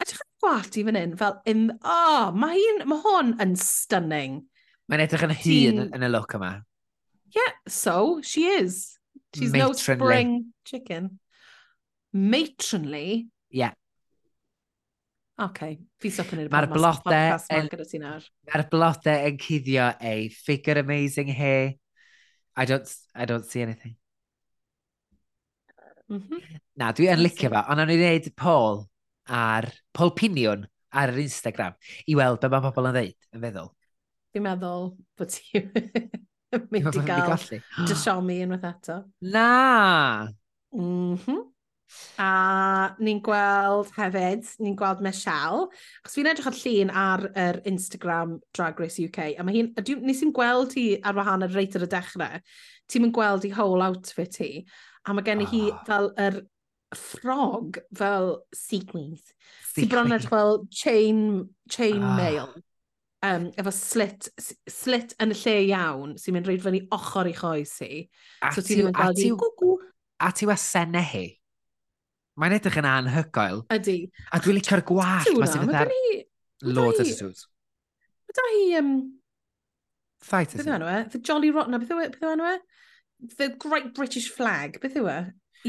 A 0.00 0.06
ti'n 0.08 0.22
gwallt 0.40 0.78
i 0.80 0.84
fan 0.86 0.96
hyn, 0.96 1.16
fel, 1.20 1.40
in, 1.50 1.66
oh, 1.82 2.30
mae 2.32 2.62
ma 2.88 3.00
hwn 3.04 3.34
yn 3.44 3.52
stunning. 3.60 4.40
Mae'n 4.88 5.04
edrych 5.04 5.26
yn 5.26 5.34
hun 5.42 5.82
yn 5.90 6.06
y 6.06 6.10
look 6.12 6.32
yma. 6.38 6.54
Yeah, 7.36 7.52
so 7.68 8.22
she 8.24 8.46
is. 8.46 8.97
She's 9.34 9.52
matronly. 9.52 9.68
no 9.68 9.72
spring 9.72 10.52
chicken. 10.64 11.20
Matronly? 12.12 13.28
Yeah. 13.50 13.74
Okay, 15.38 15.78
fi 16.02 16.10
sop 16.10 16.32
yn 16.34 16.48
Mae'r 16.50 16.66
blodau... 16.72 17.36
Mae'r 17.46 18.64
blodau 18.72 19.28
yn 19.28 19.36
cuddio 19.38 19.92
a 19.94 20.14
figure 20.34 20.80
amazing 20.80 21.28
hair. 21.30 21.76
I 22.56 22.64
don't, 22.64 22.94
I 23.14 23.24
don't 23.24 23.46
see 23.46 23.62
anything. 23.62 23.94
Mm. 26.10 26.42
Na, 26.80 26.90
dwi 26.96 27.06
yn 27.12 27.22
licio 27.22 27.52
fo, 27.52 27.62
ond 27.70 27.84
o'n 27.84 27.92
i 27.92 27.98
wneud 28.00 28.30
Paul 28.40 28.82
ar 29.28 29.68
Paul 29.94 30.10
Pinion 30.16 30.64
ar 30.90 31.12
yr 31.12 31.20
Instagram 31.22 31.76
i 32.08 32.16
weld 32.18 32.40
be 32.42 32.50
mae 32.50 32.64
pobl 32.64 32.88
yn 32.90 32.96
ddeud, 32.96 33.28
yn 33.36 33.44
feddwl. 33.44 33.70
Fi'n 34.32 34.48
meddwl 34.48 34.90
bod 35.20 35.36
ti... 35.36 35.62
mynd 36.72 36.96
i 36.96 37.04
gael 37.06 37.36
dysiomi 37.88 38.40
unwaith 38.46 38.66
eto. 38.72 39.02
Na! 39.20 40.28
Mm 40.72 41.16
-hmm. 41.16 41.46
A 42.20 42.94
ni'n 43.00 43.20
gweld 43.24 43.92
hefyd, 43.96 44.44
ni'n 44.60 44.76
gweld 44.76 45.00
Michelle, 45.04 45.68
achos 46.02 46.18
fi'n 46.18 46.28
edrych 46.28 46.50
ar 46.50 46.58
llun 46.58 46.92
ar 47.02 47.24
yr 47.32 47.60
Instagram 47.70 48.34
Drag 48.56 48.80
Race 48.80 49.00
UK, 49.00 49.38
a 49.38 49.46
mae 49.46 49.56
hi'n, 49.56 49.70
nes 50.04 50.20
i'n 50.24 50.34
gweld 50.36 50.76
hi 50.76 50.86
ar 51.00 51.16
wahan 51.16 51.46
ar 51.46 51.54
reit 51.56 51.78
ar 51.78 51.86
y 51.86 51.90
dechrau, 51.94 52.44
ti'n 52.88 53.06
mynd 53.06 53.16
gweld 53.16 53.48
hi 53.48 53.54
whole 53.56 53.86
outfit 53.86 54.36
hi, 54.42 54.52
a 55.08 55.16
mae 55.16 55.24
gen 55.24 55.46
i 55.46 55.48
oh. 55.48 55.52
hi 55.54 55.64
ah. 55.72 55.82
fel 55.88 56.12
yr 56.26 56.40
ffrog 56.96 57.80
fel 57.96 58.34
sequins. 58.52 59.22
Sequins. 59.22 59.74
Si 59.74 59.88
bron 59.88 60.12
edrych 60.12 60.32
fel 60.32 60.66
chain, 60.68 61.20
chain 61.72 62.02
ah. 62.02 62.12
oh. 62.12 62.16
mail 62.20 62.54
um, 63.26 63.48
efo 63.58 63.72
slit, 63.74 64.28
slit 64.70 65.14
yn 65.22 65.34
y 65.34 65.38
lle 65.40 65.56
iawn 65.70 66.14
sy'n 66.20 66.36
mynd 66.36 66.48
reid 66.50 66.62
fyny 66.64 66.82
ochr 66.94 67.30
i 67.30 67.34
choes 67.36 67.74
hi. 67.82 68.04
A 68.44 68.52
so 68.54 68.64
ti 68.64 68.78
ddim 68.78 68.90
yn 68.92 68.96
cael 68.96 69.16
di... 69.18 69.30
A 70.18 70.32
ti 70.34 70.48
wasenne 70.50 71.02
hi. 71.12 71.26
Mae'n 72.38 72.56
edrych 72.58 72.78
yn 72.80 72.86
anhygoel. 72.86 73.64
Ydy. 73.74 73.98
A 74.34 74.40
dwi'n 74.42 74.58
licio'r 74.58 74.84
gwallt. 74.86 75.30
Mae 75.38 75.50
sy'n 75.50 75.66
fatha'r 75.66 75.94
Lord 76.66 77.00
Attitude. 77.02 77.46
Mae 78.28 78.38
da 78.38 78.48
hi... 78.52 78.64
Um, 78.80 78.92
Fight, 80.22 80.54
e? 80.54 80.58
beth 80.58 80.70
yw 80.74 80.88
e? 80.90 81.02
The 81.12 81.22
Jolly 81.22 81.50
Rotten, 81.54 81.78
beth 81.78 81.92
yw 81.94 82.32
enw 82.34 82.48
e? 82.50 82.56
The 83.38 83.52
Great 83.58 83.92
British 83.94 84.30
Flag, 84.34 84.80
beth 84.82 84.98
yw 84.98 85.10
e? 85.10 85.18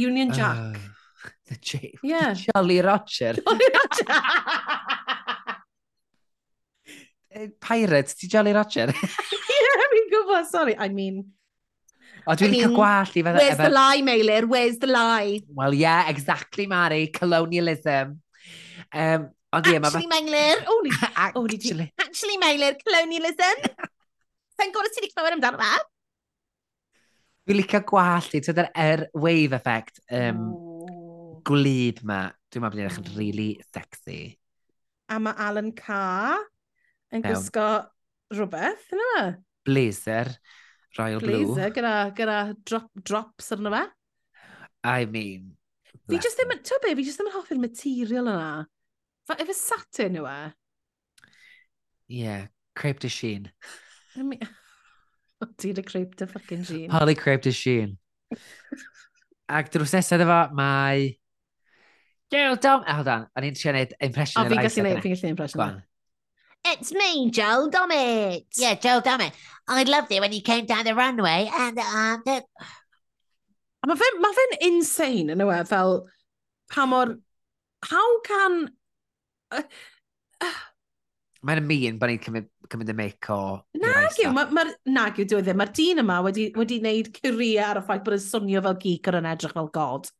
Union 0.02 0.34
Jack. 0.34 0.78
Uh, 0.78 1.30
the, 1.48 1.56
J 1.62 1.94
yeah. 2.04 2.34
the 2.34 2.52
Jolly 2.54 2.82
Roger. 2.82 3.34
Jolly 3.34 3.70
Roger! 3.78 4.22
Pirate, 7.30 8.16
ti 8.18 8.28
Jolly 8.28 8.54
Roger? 8.54 8.90
Ie, 9.56 9.60
fi'n 9.92 10.08
gwybod, 10.10 10.48
sorry, 10.50 10.76
I 10.78 10.90
mean... 10.90 11.22
O, 12.26 12.34
dwi'n 12.36 12.50
I 12.50 12.52
mean, 12.52 12.64
cael 12.66 12.74
gwallt 12.76 13.18
i 13.18 13.22
fydda... 13.22 13.38
Where's 13.38 13.54
efe... 13.56 13.68
the 13.68 13.74
lie, 13.74 14.02
Meilir? 14.06 14.48
Where's 14.50 14.80
the 14.82 14.90
lie? 14.90 15.42
Well, 15.54 15.74
yeah, 15.74 16.10
exactly, 16.10 16.66
Mari. 16.70 17.08
Colonialism. 17.14 18.18
Um, 18.94 19.30
ond 19.54 19.70
ie, 19.70 19.78
mae... 19.78 19.94
Actually, 19.94 20.10
Meilir. 20.10 20.66
Oh, 20.68 20.82
ni... 20.84 20.92
actually. 21.28 21.88
actually, 22.02 22.38
Meilir, 22.42 22.78
colonialism. 22.82 23.64
Sa'n 24.60 24.76
gwrdd 24.76 24.94
ti 24.94 25.06
wedi 25.06 25.14
clywed 25.14 25.38
amdano 25.38 25.62
fe? 25.62 25.88
Dwi'n 27.50 27.62
licio 27.62 27.80
gwallt 27.90 28.36
i, 28.38 28.44
tyda'r 28.46 28.74
er 28.78 29.08
wave 29.18 29.56
effect 29.58 30.02
um, 30.14 30.46
oh. 30.52 31.40
gwlyb 31.48 32.04
ma. 32.06 32.26
Dwi'n 32.50 32.66
meddwl 32.66 32.76
bod 32.76 32.82
yn 32.82 32.88
edrych 32.90 33.02
yn 33.02 33.12
really 33.16 33.52
sexy. 33.70 34.22
A 35.10 35.18
mae 35.22 35.38
Alan 35.42 35.72
Carr 35.78 36.44
yn 37.14 37.24
Iawn. 37.24 37.34
gwisgo 37.34 37.68
rhywbeth, 38.34 38.90
yna? 38.96 39.24
Blazer, 39.66 40.34
Royal 40.98 41.22
Blazer, 41.22 41.46
Blue. 41.46 41.54
Blazer, 41.54 41.74
gyda, 41.76 41.94
gyda 42.18 42.38
drop, 42.66 42.90
drops 43.06 43.52
arno 43.56 43.74
fe. 43.74 43.86
I 44.84 45.06
mean... 45.06 45.56
Fi 46.10 46.18
just 46.22 46.40
ddim, 46.40 46.56
ti'n 46.66 46.82
be, 46.84 46.96
fi 46.98 47.06
just 47.06 47.20
ddim 47.20 47.30
yn 47.30 47.36
hoffi'r 47.36 47.62
material 47.62 48.32
yna. 48.32 48.50
Fa, 49.30 49.38
efo 49.42 49.56
satin 49.58 50.18
yw 50.22 50.30
e? 50.30 50.40
Yeah, 52.10 52.48
crepe 52.78 53.04
de 53.06 53.12
sheen. 53.14 53.52
I 54.18 54.26
mean, 54.26 54.46
ti'n 55.62 55.82
y 55.82 55.86
crepe 55.86 56.18
de 56.22 56.30
fucking 56.30 56.66
sheen. 56.66 56.90
Holly 56.94 57.18
crepe 57.18 57.46
de 57.50 57.54
sheen. 57.54 57.98
Ac 59.50 59.74
drws 59.74 59.94
nesaf 59.98 60.26
efo, 60.26 60.42
mae... 60.58 61.12
Gerald 62.30 62.62
Dom... 62.62 62.84
Hold 62.86 63.10
on, 63.10 63.30
o'n 63.34 63.46
i'n 63.48 63.56
trio 63.58 63.72
gwneud 63.74 63.94
impression 64.06 64.46
i'r 64.46 64.54
Isaac. 64.54 64.60
O, 64.60 64.66
fi'n 64.66 64.66
gallu 64.66 64.86
neud, 64.86 65.06
fi'n 65.06 65.16
gallu 65.16 65.32
impression. 65.34 65.80
It's 66.66 66.92
me, 66.92 67.32
Joel 67.32 67.70
Dommett. 67.72 68.46
Yeah, 68.58 68.76
Joel 68.76 69.02
Dommett. 69.02 69.32
I 69.68 69.84
loved 69.84 70.12
it 70.12 70.20
when 70.20 70.34
you 70.34 70.42
came 70.42 70.66
down 70.66 70.86
the 70.86 70.96
runway 70.96 71.50
and... 71.52 71.80
Um, 71.80 72.22
the... 72.26 72.44
Mae 73.88 73.96
fe'n 73.96 74.18
ma 74.20 74.30
fe 74.36 74.46
insane 74.68 75.32
yn 75.32 75.40
yw 75.40 75.54
e, 75.56 75.60
fel 75.70 75.94
pa 76.70 76.84
mor... 76.90 77.16
How 77.88 78.08
can... 78.28 78.68
Mae'n 81.48 81.64
mean 81.64 81.98
bod 82.02 82.12
ni'n 82.12 82.20
cymryd, 82.26 82.50
cymryd 82.70 82.92
y 82.92 82.96
mic 82.98 83.30
o... 83.32 83.40
Nag 83.80 84.20
yw, 84.20 84.34
ma, 84.36 84.44
ma, 84.52 84.66
nag 84.92 85.22
yw 85.24 85.30
dwi 85.32 85.40
ddim. 85.46 85.62
Mae'r 85.62 85.72
dyn 85.80 86.04
yma 86.04 86.20
wedi, 86.28 86.50
wedi 86.60 86.82
wneud 86.84 87.14
cyria 87.16 87.70
ar 87.70 87.80
y 87.80 87.86
ffaith 87.88 88.04
bod 88.04 88.18
yn 88.18 88.26
swnio 88.26 88.66
fel 88.68 88.78
geek 88.84 89.08
ar 89.10 89.22
yn 89.22 89.30
edrych 89.32 89.56
fel 89.56 89.72
god. 89.80 90.12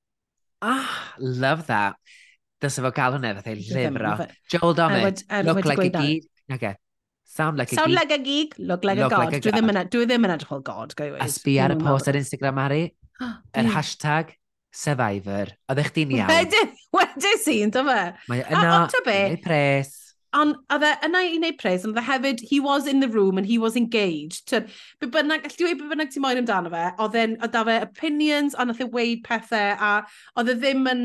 Ah, 0.64 0.96
love 1.20 1.68
that. 1.68 2.00
Dysa 2.60 2.84
fo 2.84 2.92
gael 2.96 3.16
hwnna, 3.16 3.34
fath 3.38 3.50
ei 3.52 3.58
lyfr 3.60 4.06
o. 4.10 4.14
Joel 4.52 4.76
Dommett, 4.76 5.24
look 5.48 5.66
like 5.66 5.86
a 5.86 5.90
geek. 5.90 6.26
Okay. 6.52 6.76
Sound 7.30 7.58
like 7.58 7.72
a 7.72 7.76
Sound 7.76 7.92
geek. 7.92 8.00
Sound 8.00 8.10
like 8.10 8.20
a 8.20 8.24
geek, 8.24 8.56
look 8.58 8.84
like 8.84 8.98
look 8.98 9.14
a 9.14 9.16
god. 9.16 9.32
Like 9.34 9.44
dwi 9.46 9.54
ddim 9.54 9.72
yn 9.72 9.80
dwi 9.94 10.10
ddim 10.10 10.28
yna 10.28 10.36
dychol 10.42 10.64
god, 10.66 10.96
go 11.00 11.08
i 11.08 11.14
weid. 11.14 11.24
A 11.24 11.30
sbi 11.32 11.56
ar 11.64 11.76
y 11.76 11.80
post 11.80 12.12
ar 12.12 12.20
Instagram, 12.20 12.58
Mari. 12.60 12.84
Yr 13.60 13.72
hashtag 13.76 14.36
Survivor. 14.76 15.54
Oedd 15.70 15.82
eich 15.84 15.94
di'n 15.96 16.14
iawn. 16.18 16.76
Wedys 16.96 17.48
i'n, 17.54 17.74
dyma. 17.74 18.00
Mae 18.30 18.44
yna, 18.44 18.76
yna 18.90 19.40
pres. 19.46 19.96
Ond 20.38 20.60
oedd 20.70 20.86
e 20.86 20.92
yna 21.08 21.24
i 21.26 21.38
wneud 21.40 21.58
pres, 21.58 21.88
ond 21.88 21.98
hefyd, 22.06 22.44
he 22.52 22.60
was 22.62 22.86
in 22.86 23.00
the 23.02 23.10
room 23.10 23.40
and 23.40 23.48
he 23.50 23.58
was 23.58 23.80
engaged. 23.80 24.44
Tyd, 24.52 24.68
be 25.02 25.10
bynnag, 25.10 25.48
allai 25.48 25.58
dweud 25.58 25.80
be 25.80 25.90
bynnag 25.90 26.12
ti'n 26.14 26.22
moyn 26.22 26.42
amdano 26.44 26.70
fe, 26.74 26.84
oedd 27.02 27.18
e'n, 27.18 27.34
oedd 27.40 27.56
da 27.56 27.64
fe 27.66 27.80
opinions, 27.88 28.54
ond 28.54 28.76
oedd 28.76 28.84
e 28.86 28.90
weid 28.94 29.24
pethau, 29.26 29.74
a 29.74 29.94
oedd 30.38 30.54
e 30.54 30.58
ddim 30.60 30.86
yn 30.92 31.04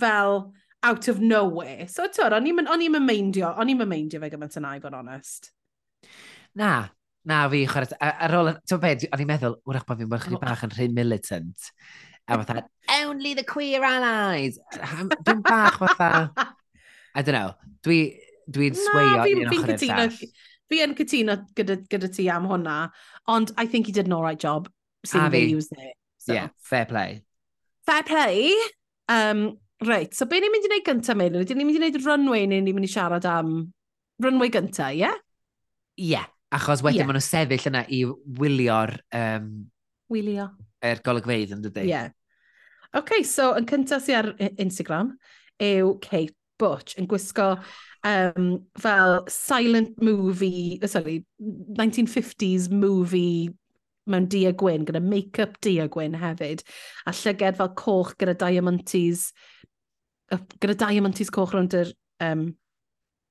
fel 0.00 0.52
out 0.82 1.08
of 1.08 1.20
nowhere. 1.20 1.88
So 1.88 2.06
tyd, 2.08 2.34
o'n 2.36 2.46
i'n 2.48 2.68
o'n 2.70 2.84
i'n 2.84 2.98
meindio, 3.02 3.52
o'n 3.58 3.72
i'n 3.72 3.82
meindio 3.88 4.20
fe 4.22 4.30
gymaint 4.32 4.58
yna, 4.60 4.76
i 4.76 4.82
bod 4.82 4.96
honest. 4.96 5.50
Na, 6.56 6.88
na 7.26 7.42
fi, 7.52 7.64
chwarae, 7.70 7.98
ar 8.00 8.36
ôl, 8.38 8.52
ti'n 8.68 8.82
beth, 8.82 9.06
o'n 9.10 9.24
i'n 9.24 9.30
meddwl, 9.30 9.58
wrach 9.66 9.86
bod 9.88 10.02
fi'n 10.02 10.12
bach 10.12 10.28
bach 10.42 10.64
yn 10.66 10.74
rhy 10.76 10.88
militant. 10.92 11.70
A 12.26 12.38
fatha, 12.40 12.64
only 13.02 13.34
the 13.34 13.44
queer 13.46 13.84
allies. 13.86 14.58
Dwi'n 14.74 15.42
bach 15.46 15.78
fatha, 15.78 16.30
I 17.14 17.22
don't 17.22 17.34
know, 17.34 17.54
dwi'n 17.86 18.16
dwi, 18.50 18.70
dwi 18.70 18.70
sweio 18.78 19.26
i'n 19.30 19.44
ochr 19.46 19.74
i'r 19.74 19.82
sall. 19.82 20.16
Fi 20.66 20.80
yn 20.82 20.96
cytuno 20.98 21.36
gyda, 21.54 21.76
gyda 21.86 22.08
ti 22.10 22.26
am 22.32 22.48
hwnna, 22.50 22.80
ond 23.30 23.52
I 23.56 23.66
think 23.70 23.86
he 23.86 23.92
did 23.94 24.08
an 24.10 24.16
alright 24.16 24.38
job 24.38 24.66
seeing 25.06 25.30
that 25.30 25.38
he 25.38 25.54
was. 25.54 25.70
So. 26.18 26.32
Yeah, 26.34 26.48
fair 26.58 26.86
play. 26.86 27.22
Fair 27.86 28.02
play. 28.02 28.52
Um, 29.08 29.58
Reit, 29.84 30.14
so 30.16 30.24
be 30.24 30.40
ni'n 30.40 30.52
mynd 30.52 30.64
i 30.64 30.70
wneud 30.70 30.86
gyntaf, 30.86 31.18
Meilin? 31.18 31.42
Ydyn 31.44 31.58
ni'n 31.60 31.68
mynd 31.68 31.76
i 31.76 31.82
wneud 31.82 31.98
runway 32.06 32.46
neu 32.48 32.62
ni'n 32.64 32.76
mynd 32.76 32.88
i 32.88 32.92
siarad 32.92 33.26
am 33.28 33.50
runway 34.24 34.48
gyntaf, 34.52 34.94
ie? 34.94 35.02
Yeah? 35.02 35.18
Ie, 35.96 36.06
yeah, 36.14 36.28
achos 36.56 36.84
wedyn 36.84 37.02
yeah. 37.02 37.08
maen 37.08 37.18
nhw 37.18 37.26
sefyll 37.26 37.68
yna 37.72 37.82
i 37.92 38.04
wylio'r... 38.40 38.94
Um, 39.16 39.50
Wylio. 40.12 40.48
Er 40.86 41.02
golygfeidd 41.04 41.52
yn 41.56 41.64
dydy. 41.64 41.84
Ie. 41.84 41.92
Yeah. 41.92 42.14
OK, 42.96 43.20
so 43.28 43.50
yn 43.58 43.68
cyntaf 43.68 44.06
sy'n 44.06 44.20
ar 44.22 44.32
Instagram 44.62 45.12
yw 45.60 45.96
Kate 46.04 46.36
Butch 46.56 46.96
yn 46.96 47.08
gwisgo 47.10 47.50
um, 48.06 48.48
fel 48.80 49.20
silent 49.28 50.00
movie, 50.00 50.80
sorry, 50.88 51.20
1950s 51.76 52.70
movie 52.72 53.52
mewn 54.06 54.28
dia 54.30 54.52
gwyn, 54.54 54.86
gyda 54.86 55.02
make-up 55.02 55.58
dia 55.64 55.88
gwyn 55.90 56.14
hefyd, 56.16 56.62
a 57.06 57.12
llyged 57.12 57.58
fel 57.58 57.72
coch 57.78 58.14
gyda 58.20 58.36
diamantes 58.38 59.32
gyda 60.32 60.76
diamantis 60.86 61.30
coch 61.34 61.54
rownd 61.54 61.76
yr 61.76 61.92
um, 62.24 62.48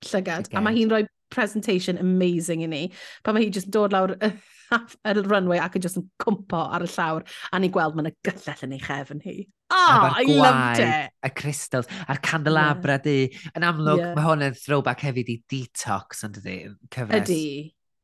llygad, 0.05 0.49
okay. 0.49 0.57
a 0.57 0.63
mae 0.63 0.77
hi'n 0.77 0.91
rhoi 0.91 1.05
presentation 1.33 1.97
amazing 1.97 2.63
i 2.63 2.69
ni, 2.71 2.81
pa 3.23 3.33
mae 3.33 3.45
hi 3.45 3.51
jyst 3.53 3.71
dod 3.73 3.95
lawr 3.95 4.15
yr 5.09 5.21
runway 5.25 5.59
ac 5.61 5.77
yn 5.77 5.85
jyst 5.85 5.99
yn 5.99 6.07
cwmpo 6.21 6.61
ar 6.77 6.85
y 6.85 6.89
llawr, 6.93 7.25
a 7.51 7.61
ni 7.61 7.71
gweld 7.73 7.97
mae'n 7.97 8.11
y 8.11 8.15
gyllell 8.27 8.65
yn 8.67 8.77
ei 8.77 8.81
chefn 8.83 9.21
hi. 9.25 9.35
Oh, 9.73 10.07
I 10.13 10.23
gwaed, 10.27 10.39
loved 10.39 10.81
it! 10.85 11.13
Y 11.25 11.31
crystals, 11.41 11.89
a'r 12.05 12.21
candelabra 12.23 12.99
yeah. 12.99 13.05
di. 13.05 13.51
Yn 13.57 13.65
amlwg, 13.65 14.01
yeah. 14.01 14.15
mae 14.17 14.27
hwn 14.27 14.45
yn 14.45 14.57
throwback 14.59 15.01
hefyd 15.07 15.31
i 15.33 15.39
detox, 15.51 16.25
yn 16.27 16.37
ydy, 16.41 16.57
cyfres. 16.93 17.23
Ydy, 17.23 17.45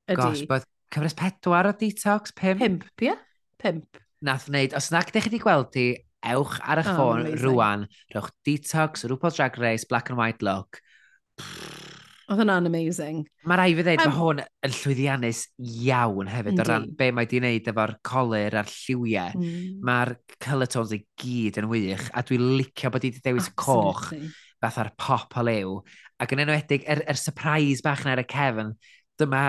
ydy. 0.10 0.22
Gosh, 0.22 0.46
bod 0.50 0.66
cyfres 0.92 1.18
pedwar 1.18 1.70
o 1.70 1.76
detox, 1.78 2.34
pimp? 2.38 2.64
Pimp, 2.64 2.88
ie? 2.98 3.12
Yeah? 3.12 3.22
Pimp. 3.62 4.02
Nath 4.26 4.50
wneud, 4.50 4.74
os 4.78 4.90
nag 4.94 5.10
ydych 5.10 5.28
chi 5.28 5.32
wedi 5.32 5.44
gweld 5.46 5.70
di 5.74 5.86
ewch 6.22 6.60
ar 6.62 6.82
eich 6.82 6.92
oh, 6.92 6.98
ffôn 6.98 7.26
amazing. 7.26 7.44
rwan, 7.46 7.86
rhowch 8.14 8.32
detox, 8.48 9.06
rhywbeth 9.08 9.38
drag 9.40 9.58
race, 9.62 9.88
black 9.90 10.10
and 10.12 10.20
white 10.20 10.46
look. 10.46 10.82
Oedd 12.32 12.40
hwnna'n 12.40 12.70
amazing. 12.70 13.26
Mae 13.50 13.60
rai 13.60 13.74
fi 13.76 13.84
ddweud, 13.84 14.02
um, 14.06 14.08
mae 14.08 14.16
hwn 14.16 14.42
yn 14.68 14.76
llwyddiannus 14.78 15.42
iawn 15.84 16.30
hefyd 16.32 16.62
o 16.64 16.66
ran 16.68 16.86
be 16.96 17.10
mae 17.12 17.28
di 17.28 17.42
wneud 17.42 17.68
efo'r 17.68 17.96
colir 18.08 18.56
a'r 18.62 18.72
lliwiau. 18.72 19.36
Mm. 19.36 19.82
Mae'r 19.88 20.14
colour 20.46 20.72
tones 20.72 20.94
i 20.96 21.02
gyd 21.20 21.60
yn 21.60 21.68
wych, 21.72 22.06
a 22.16 22.24
dwi'n 22.24 22.46
licio 22.62 22.94
bod 22.94 23.04
i 23.04 23.12
wedi 23.12 23.26
dewis 23.26 23.50
Absolutely. 23.52 24.32
fath 24.64 24.80
ar 24.80 24.94
pop 24.96 25.36
o 25.36 25.44
lew. 25.44 25.76
Ac 26.24 26.32
yn 26.38 26.46
enwedig, 26.46 26.86
yr, 26.86 27.02
er, 27.02 27.10
er 27.12 27.20
surprise 27.20 27.84
bach 27.84 28.06
na'r 28.08 28.24
y 28.24 28.28
cefn, 28.32 28.72
dyma, 29.20 29.44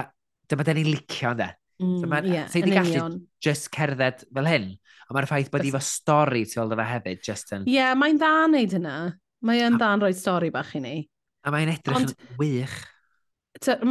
dyma 0.51 0.67
den 0.67 0.81
ni'n 0.81 0.91
licio, 0.97 1.37
ynddo. 1.37 1.53
Mm, 1.83 1.97
dyma, 2.03 2.23
yeah, 2.27 2.51
di 2.51 2.75
gallu 2.75 3.07
just 3.43 3.71
cerdded 3.75 4.27
fel 4.27 4.51
hyn 4.51 4.73
ond 5.13 5.19
mae'r 5.19 5.29
ffaith 5.29 5.51
bod 5.53 5.67
i 5.69 5.73
fo 5.75 5.83
stori 5.85 6.47
tu 6.49 6.63
ôl 6.63 6.73
iddo 6.73 6.87
hefyd, 6.89 7.21
just 7.27 7.53
yn... 7.53 7.67
Ie, 7.69 7.77
yeah, 7.77 7.93
mae'n 7.99 8.21
dda 8.21 8.31
wneud 8.47 8.77
hynna. 8.79 8.97
Mae'n 9.45 9.77
dda'n 9.77 10.01
rhoi 10.01 10.15
stori 10.17 10.49
bach 10.55 10.73
i 10.79 10.81
ni. 10.81 10.97
A 11.45 11.53
mae'n 11.53 11.75
edrych 11.75 11.99
Ond, 11.99 12.15
yn 12.17 12.39
wych. 12.41 12.79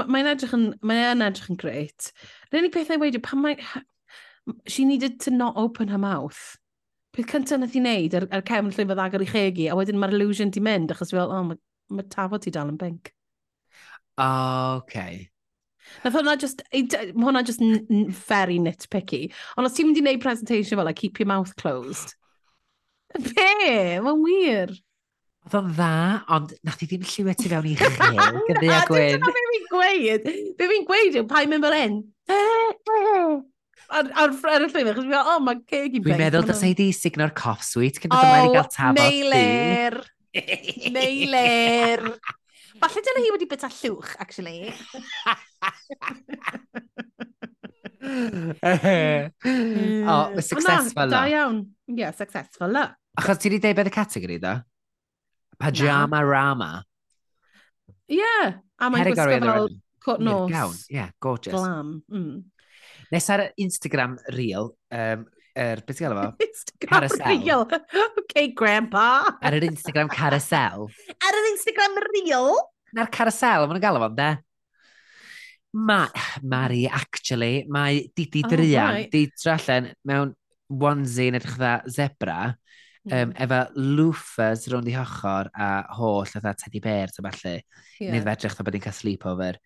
Mae'n 0.01 0.31
edrych 0.31 0.55
yn, 0.57 0.65
mae'n 0.87 1.21
edrych 1.27 1.51
yn 1.53 1.59
greit. 1.61 2.09
Yr 2.49 2.63
unig 2.63 2.73
peth 2.73 2.93
ei 2.95 3.01
wedi, 3.01 3.21
pan 3.23 3.43
mae... 3.43 3.59
She 4.65 4.87
needed 4.89 5.19
to 5.21 5.31
not 5.31 5.53
open 5.61 5.91
her 5.93 6.01
mouth 6.01 6.57
peth 7.11 7.27
cyntaf 7.27 7.59
nath 7.59 7.75
i 7.75 7.81
wneud 7.81 8.15
ar, 8.17 8.25
ar 8.31 8.43
cefn 8.47 8.71
lle 8.71 8.85
fydd 8.87 9.01
agor 9.03 9.23
i 9.25 9.27
chegi, 9.27 9.67
a 9.67 9.75
wedyn 9.75 9.99
mae'r 9.99 10.15
illusion 10.15 10.51
di 10.53 10.63
mynd, 10.63 10.93
achos 10.93 11.11
fel, 11.11 11.31
oh, 11.31 11.43
mae 11.49 11.59
ma 11.91 12.05
tafod 12.07 12.45
ti 12.45 12.53
dal 12.55 12.71
yn 12.71 12.79
bink. 12.79 13.11
O, 14.15 14.23
oh, 14.23 14.79
okay. 14.79 15.27
Nath 16.03 16.17
hwnna 16.17 16.37
just, 16.39 16.63
ma 17.13 17.27
hwnna 17.29 17.43
just 17.47 17.63
very 18.27 18.59
nitpicky. 18.61 19.25
Ond 19.57 19.69
os 19.69 19.75
ti'n 19.77 19.89
mynd 19.89 20.01
i 20.01 20.05
wneud 20.05 20.23
presentation 20.23 20.79
fel, 20.79 20.87
like, 20.87 20.99
keep 21.01 21.19
your 21.19 21.29
mouth 21.29 21.53
closed. 21.59 22.15
Be? 23.17 23.99
Mae'n 23.99 24.23
wir. 24.23 24.73
Oedd 25.41 25.55
o'n 25.57 25.71
dda, 25.73 25.93
ond 26.35 26.51
nath 26.67 26.83
i 26.85 26.87
ddim 26.89 27.05
lliwio 27.05 27.33
ti 27.37 27.49
fewn 27.49 27.69
i 27.71 27.75
chi. 27.79 27.87
gyda 28.47 28.75
a 28.77 28.81
Gwyn. 28.89 29.15
Dyna 29.17 29.31
beth 29.37 29.53
fi'n 29.53 29.69
gweud. 29.71 30.27
Be 30.59 30.67
fi'n 30.73 30.85
gweud 30.89 31.17
yw, 31.17 31.25
pa 31.29 31.41
i'n 31.41 31.51
mynd 31.51 31.65
fel 31.65 31.77
hyn. 31.79 31.95
Eh, 32.29 32.67
eh. 32.95 33.39
Ar, 33.91 34.07
ar, 34.07 34.31
ar 34.31 34.63
y 34.63 34.69
llun, 34.69 34.91
achos 34.93 35.01
fi'n 35.01 35.09
meddwl, 35.09 35.15
oh, 35.17 35.39
mae 35.43 35.63
ceg 35.67 35.97
i'n 35.97 36.05
Dwi'n 36.05 36.21
meddwl, 36.21 36.45
dys 36.47 36.61
ei 36.67 36.75
di 36.77 36.91
signo'r 36.95 37.33
cough 37.35 37.65
suite, 37.65 37.99
cyn 37.99 38.13
dod 38.13 38.21
ymlaen 38.21 38.51
i 38.51 38.53
gael 38.53 38.69
tafod. 38.71 39.01
Oh, 39.01 39.09
meilir. 39.09 39.97
Meilir. 40.95 42.05
Falle 42.81 43.01
dyna 43.05 43.21
hi 43.21 43.29
wedi 43.35 43.45
bita 43.49 43.69
llwch, 43.69 44.15
actually. 44.23 44.73
o, 48.01 48.05
oh, 50.13 50.39
successful 50.41 51.05
na. 51.05 51.13
Da 51.13 51.21
iawn. 51.29 51.57
Ie, 51.85 52.01
yeah, 52.01 52.11
successful 52.15 52.73
la. 52.73 52.87
Achos 53.21 53.37
ti 53.41 53.51
wedi 53.51 53.61
deud 53.61 53.77
beth 53.77 53.91
y 53.91 53.93
categori 53.93 54.37
da? 54.41 54.55
Pajama 55.61 56.23
rama. 56.25 56.71
Ie, 58.09 58.17
yeah. 58.17 58.57
a 58.81 58.89
mae'n 58.89 59.05
gwisgo 59.11 59.29
fel 59.29 59.69
cwt 60.01 60.25
nos. 60.25 60.81
Ie, 60.87 60.97
yeah, 60.97 61.13
gorgeous. 61.21 61.53
Glam. 61.53 62.01
Mm. 62.09 62.41
Nes 63.13 63.29
ar 63.29 63.45
Instagram 63.61 64.17
reel, 64.33 64.73
um, 64.95 65.27
er, 65.55 65.81
beth 65.85 65.99
ti'n 65.99 66.07
gael 66.07 66.17
efo? 66.17 66.51
Carousel. 66.87 67.25
reel. 67.27 67.65
Okay, 68.23 68.51
grandpa. 68.57 69.07
Ar 69.43 69.57
yr 69.57 69.67
Instagram 69.67 70.11
carousel. 70.11 70.87
Ar 71.27 71.39
yr 71.39 71.49
Instagram 71.53 71.99
reel. 72.07 72.55
Na'r 72.97 73.11
carousel, 73.13 73.67
mae'n 73.69 73.83
gael 73.83 73.99
efo, 73.99 74.09
de? 74.17 74.31
Ma, 75.71 76.01
Mari, 76.43 76.85
actually, 76.87 77.65
mae 77.71 78.09
Didi 78.15 78.43
oh, 78.43 78.49
Drian, 78.51 78.95
right. 78.97 79.11
di 79.11 79.29
drallen 79.39 79.93
mewn 80.07 80.33
onesie 80.71 81.29
yn 81.31 81.37
edrych 81.39 81.55
dda 81.59 81.71
zebra, 81.91 82.39
um, 83.07 83.31
efo 83.45 83.61
loofers 83.79 84.67
rownd 84.71 84.91
i 84.91 84.95
hochr 84.97 85.47
a 85.55 85.69
holl 85.95 86.27
oedd 86.27 86.49
teddy 86.59 86.83
bears 86.83 87.19
a 87.19 87.25
falle. 87.27 87.55
Yeah. 87.99 88.11
Nid 88.15 88.27
fedrych 88.27 88.57
dda 88.57 88.67
bod 88.67 88.79
i'n 88.79 88.83
cael 88.83 88.97
sleepover. 88.99 89.59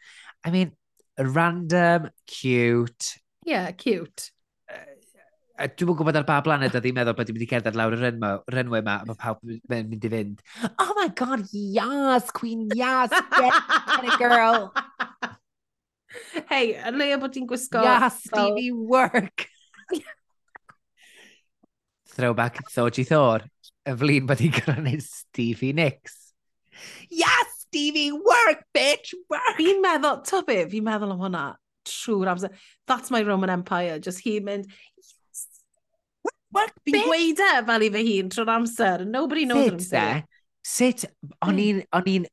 I 0.46 0.54
mean, 0.54 0.76
random, 1.18 2.10
cute. 2.30 3.16
Yeah, 3.46 3.72
cute. 3.72 4.30
Dwi'n 5.56 5.88
mwyn 5.88 5.96
gwybod 5.96 6.18
ar 6.20 6.26
ba 6.28 6.42
blaned 6.44 6.74
a 6.76 6.80
ddim 6.84 6.98
meddwl 6.98 7.16
bod 7.16 7.30
wedi 7.32 7.46
cerdded 7.48 7.78
lawr 7.80 7.94
y 7.96 8.02
enw, 8.10 8.32
renwau 8.52 8.82
yma, 8.82 8.98
a 9.00 9.08
mae 9.08 9.20
pawb 9.20 9.40
yn 9.48 9.88
mynd 9.88 10.04
i 10.04 10.12
fynd, 10.12 10.42
oh 10.84 10.92
my 10.98 11.08
god, 11.16 11.46
yes, 11.54 12.28
queen, 12.36 12.66
yes, 12.76 13.14
get 13.38 14.04
it, 14.04 14.18
girl. 14.20 14.68
Hei, 16.52 16.76
yn 16.76 17.00
leia 17.00 17.20
bod 17.22 17.32
ti'n 17.36 17.48
gwisgo... 17.48 17.80
Yes, 17.88 18.20
Stevie, 18.28 18.74
work. 18.76 19.48
Throwback 22.16 22.60
Thoji 22.74 23.08
Thor, 23.08 23.48
y 23.88 23.96
flin 24.04 24.28
bod 24.28 24.44
i'n 24.44 24.56
grannu 24.60 24.98
Stevie 25.08 25.72
Nicks. 25.76 26.34
Yes, 27.08 27.62
Stevie, 27.64 28.12
work, 28.12 28.68
bitch, 28.76 29.16
work! 29.32 29.56
Fi'n 29.56 29.80
meddwl, 29.84 30.20
to 30.28 30.44
be, 30.44 30.66
fi'n 30.72 30.84
meddwl 30.92 31.16
am 31.16 31.24
hwnna 31.24 31.46
trwy'r 31.86 32.32
amser. 32.34 32.52
That's 32.88 33.12
my 33.14 33.24
Roman 33.24 33.56
Empire, 33.56 34.00
just 34.04 34.24
hi'n 34.26 34.44
mynd, 34.48 34.68
What? 36.56 36.72
Fi'n 36.88 37.04
gweud 37.04 37.44
e 37.44 37.52
fel 37.68 37.86
i 37.86 37.92
fy 37.92 38.06
hun 38.08 38.32
trwy'r 38.32 38.54
amser. 38.56 39.06
Nobody 39.10 39.46
knows 39.50 39.66
what 39.66 39.76
I'm 39.76 39.84
saying. 39.84 40.26
Sut, 40.66 41.04
o'n 41.46 41.60
hmm. 41.62 41.84
i'n 42.10 42.24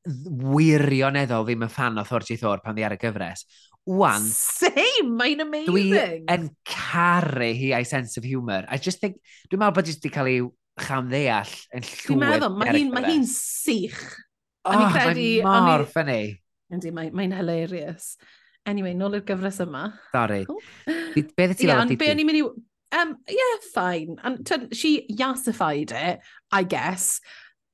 wirioneddol 0.55 1.45
ddim 1.45 1.67
yn 1.67 1.73
fan 1.73 2.01
o 2.01 2.05
Thorgy 2.09 2.39
Thor 2.41 2.63
pan 2.65 2.79
ddi 2.79 2.87
ar 2.87 2.95
y 2.97 2.99
gyfres. 3.03 3.45
Wan. 3.85 4.25
Same, 4.25 5.11
mae'n 5.19 5.43
amazing. 5.45 5.69
Dwi 5.69 5.91
yn 6.31 6.47
caru 6.65 7.51
hi 7.59 7.73
a'i 7.77 7.85
sense 7.89 8.17
of 8.17 8.25
humour. 8.25 8.65
I 8.71 8.79
just 8.79 9.03
think, 9.03 9.19
dwi'n 9.51 9.61
meddwl 9.61 9.77
bod 9.81 9.91
jyst 9.91 10.01
wedi 10.01 10.15
cael 10.15 10.31
ei 10.31 10.41
chamddeall 10.81 11.53
yn 11.75 11.85
llwyr. 11.89 12.07
Dwi'n 12.07 12.23
meddwl, 12.23 12.49
e. 12.49 12.61
mae 12.63 12.77
hi'n 12.79 12.95
ma 12.95 13.03
hi 13.05 13.19
sych. 13.29 14.01
Oh, 14.63 14.79
mae'n 14.79 15.67
mor 15.67 15.85
ffynnu. 15.91 16.21
Yndi, 16.73 16.95
mae'n 16.95 17.37
hilarious. 17.37 18.15
Anyway, 18.71 18.95
nôl 18.95 19.19
i'r 19.19 19.27
gyfres 19.27 19.59
yma. 19.65 19.89
Sorry. 20.15 20.45
Oh. 20.47 20.63
Be 20.87 21.27
ddeth 21.27 21.59
ti'n 21.59 21.75
meddwl? 21.75 21.99
Be 21.99 22.15
o'n 22.15 22.23
i'n 22.23 22.31
mynd 22.31 22.41
i 22.41 22.45
um, 22.93 23.17
yeah, 23.29 23.57
fine. 23.75 24.17
And 24.23 24.47
she 24.73 25.07
yassified 25.11 25.93
it, 25.93 26.21
I 26.51 26.63
guess. 26.63 27.21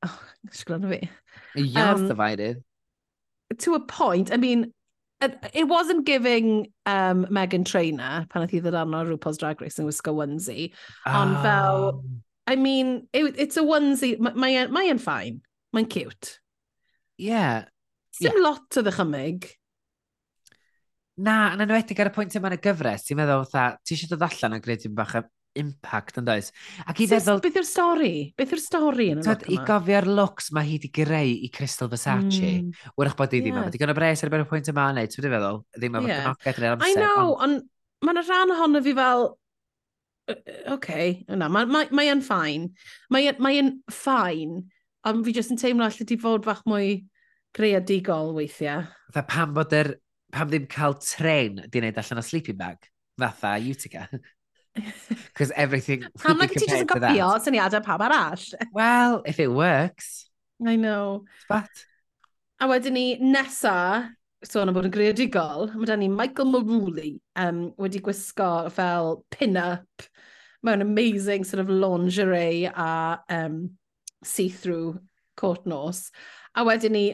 Oh, 0.04 0.20
fi. 0.52 1.10
Yassified 1.56 2.40
um, 2.40 2.40
it? 2.40 3.58
To 3.58 3.74
a 3.74 3.80
point. 3.80 4.32
I 4.32 4.36
mean, 4.36 4.72
it 5.20 5.66
wasn't 5.66 6.06
giving 6.06 6.72
um, 6.86 7.26
Megan 7.30 7.64
Trainer 7.64 8.26
pan 8.30 8.44
oedd 8.44 8.52
hi 8.54 8.60
ddarno 8.62 9.02
RuPaul's 9.08 9.40
Drag 9.40 9.60
Race 9.60 9.80
yn 9.82 9.88
wisgo 9.88 10.14
onesie. 10.14 10.70
Ond 11.10 11.38
ah. 11.38 11.42
fel, 11.42 12.04
I 12.46 12.54
mean, 12.56 13.08
it, 13.12 13.34
it's 13.36 13.58
a 13.58 13.64
onesie. 13.66 14.14
E, 14.14 14.32
mae 14.38 14.86
e'n 14.92 15.02
fine. 15.02 15.42
Mae'n 15.74 15.90
cute. 15.90 16.38
Yeah. 17.18 17.66
Sim 18.14 18.36
yeah. 18.36 18.44
lot 18.46 18.78
o 18.78 18.84
ddychymyg. 18.86 19.50
Na, 21.18 21.38
yn 21.56 21.64
enwedig 21.64 21.98
ar 21.98 22.12
y 22.12 22.14
pwynt 22.14 22.36
yma 22.38 22.52
yn 22.52 22.58
y 22.58 22.62
gyfres, 22.62 23.04
ti'n 23.06 23.18
meddwl, 23.18 23.44
fatha, 23.48 23.80
ti 23.82 23.96
eisiau 23.96 24.12
dod 24.12 24.24
allan 24.28 24.54
a 24.54 24.60
gwneud 24.62 24.84
ti'n 24.84 24.94
bach 24.98 25.16
o 25.18 25.24
impact 25.58 26.20
yn 26.20 26.26
does. 26.28 26.52
Ac 26.86 27.00
i 27.02 27.08
ddeddol... 27.10 27.40
Beth 27.42 27.56
yw'r 27.58 27.66
stori? 27.66 28.12
Beth 28.38 28.52
yw'r 28.54 28.62
stori 28.62 29.08
yn 29.14 29.22
y 29.22 29.24
look 29.26 29.42
yma? 29.48 29.56
I 29.56 29.66
gofio'r 29.66 30.08
looks 30.18 30.52
mae 30.54 30.68
hi 30.68 30.76
wedi 30.76 30.92
greu 30.94 31.32
i 31.34 31.50
Crystal 31.54 31.90
Versace. 31.90 32.52
Mm. 32.60 32.70
Wyrach 33.00 33.16
bod 33.18 33.34
i 33.34 33.42
ddim 33.42 33.56
yeah. 33.56 33.66
yma. 33.66 33.74
Di 33.74 33.82
gynnu 33.82 33.96
bres 33.98 34.22
ar 34.22 34.30
y 34.38 34.44
pwynt 34.52 34.70
yma 34.70 34.86
yn 34.92 35.00
neud, 35.00 35.12
ti'n 35.14 35.26
feddwl? 35.26 35.60
Ddim 35.76 35.98
yma 35.98 36.12
yeah. 36.12 36.22
cynogau 36.22 36.56
drwy'r 36.60 36.76
amser. 36.76 36.94
I 36.94 37.02
know, 37.02 37.34
ond 37.34 37.58
on, 37.58 37.60
mae'n 38.06 38.22
rhan 38.22 38.54
ohono 38.54 38.82
fi 38.86 38.94
fel, 38.98 39.28
okay, 40.76 41.12
na, 41.28 41.50
mae 41.50 41.68
ma, 41.68 41.84
ma 41.90 42.06
e'n 42.06 42.24
ffain. 42.24 42.68
Mae 43.10 43.30
e'n 43.32 43.72
ffain, 43.90 44.60
ond 45.08 45.24
fi 45.26 45.38
jyst 45.40 45.54
yn 45.54 45.60
teimlo 45.60 45.88
allai 45.88 46.06
di 46.06 46.20
fod 46.20 46.46
fach 46.46 46.62
mwy 46.68 47.00
greadigol 47.56 48.34
weithiau. 48.36 48.86
Dda 49.10 49.24
pam 49.26 49.56
bod 49.56 49.74
yr 49.74 49.96
er 49.96 49.96
pam 50.32 50.50
ddim 50.50 50.66
cael 50.70 50.96
tren 51.00 51.62
di 51.68 51.80
wneud 51.80 52.00
allan 52.00 52.22
o 52.22 52.24
sleeping 52.24 52.56
bag, 52.56 52.90
fatha 53.18 53.56
Utica. 53.58 54.08
Because 55.08 55.50
everything... 55.56 56.04
Pam 56.22 56.38
like 56.38 56.52
teachers 56.52 56.84
yn 56.84 56.90
gofio 56.90 57.30
syniadau 57.42 57.82
pam 57.84 58.04
arall? 58.06 58.44
Well, 58.72 59.22
if 59.26 59.40
it 59.40 59.50
works. 59.50 60.30
I 60.64 60.76
know. 60.76 61.24
But. 61.48 61.70
A 62.60 62.66
wedyn 62.66 62.94
ni 62.94 63.06
nesa, 63.18 64.10
sôn 64.44 64.70
am 64.70 64.76
bod 64.76 64.86
yn 64.88 64.94
greadigol, 64.94 65.72
mae 65.74 65.86
da 65.86 65.96
ni 65.98 66.08
Michael 66.10 66.50
Maruli 66.52 67.12
um, 67.38 67.68
wedi 67.78 68.02
gwisgo 68.02 68.68
fel 68.74 69.24
pin-up 69.34 70.06
mewn 70.66 70.82
amazing 70.82 71.44
sort 71.44 71.60
of 71.62 71.70
lingerie 71.70 72.66
a 72.66 73.20
um, 73.28 73.78
see-through 74.24 74.98
court 75.36 75.66
nos. 75.66 76.10
A 76.54 76.64
wedyn 76.66 76.94
ni 76.98 77.04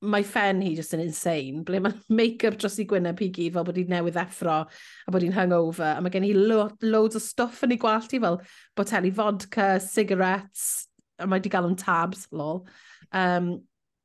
mae 0.00 0.24
ffen 0.24 0.62
hi 0.64 0.72
just 0.76 0.94
yn 0.96 1.02
insane, 1.04 1.64
ble 1.66 1.80
mae 1.84 1.96
make-up 2.20 2.56
dros 2.60 2.78
i 2.80 2.86
gwyneb 2.88 3.20
hi 3.20 3.28
gyd 3.36 3.56
fel 3.56 3.66
bod 3.66 3.80
hi'n 3.80 3.90
newydd 3.92 4.20
effro 4.22 4.62
a 4.64 5.12
bod 5.12 5.26
hi'n 5.26 5.36
hungover, 5.36 5.96
a 5.96 6.00
mae 6.00 6.14
gen 6.14 6.24
hi 6.24 6.32
lo 6.36 6.68
loads 6.82 7.18
o 7.18 7.22
stuff 7.22 7.60
yn 7.66 7.76
ei 7.76 7.80
gwallt 7.80 8.14
hi 8.16 8.22
fel 8.22 8.40
boteli 8.78 9.12
vodka, 9.16 9.74
cigarettes, 9.84 10.88
a 11.20 11.28
mae 11.28 11.42
di 11.44 11.52
gael 11.52 11.68
yn 11.68 11.76
tabs, 11.80 12.26
lol. 12.32 12.64
Um, 13.12 13.58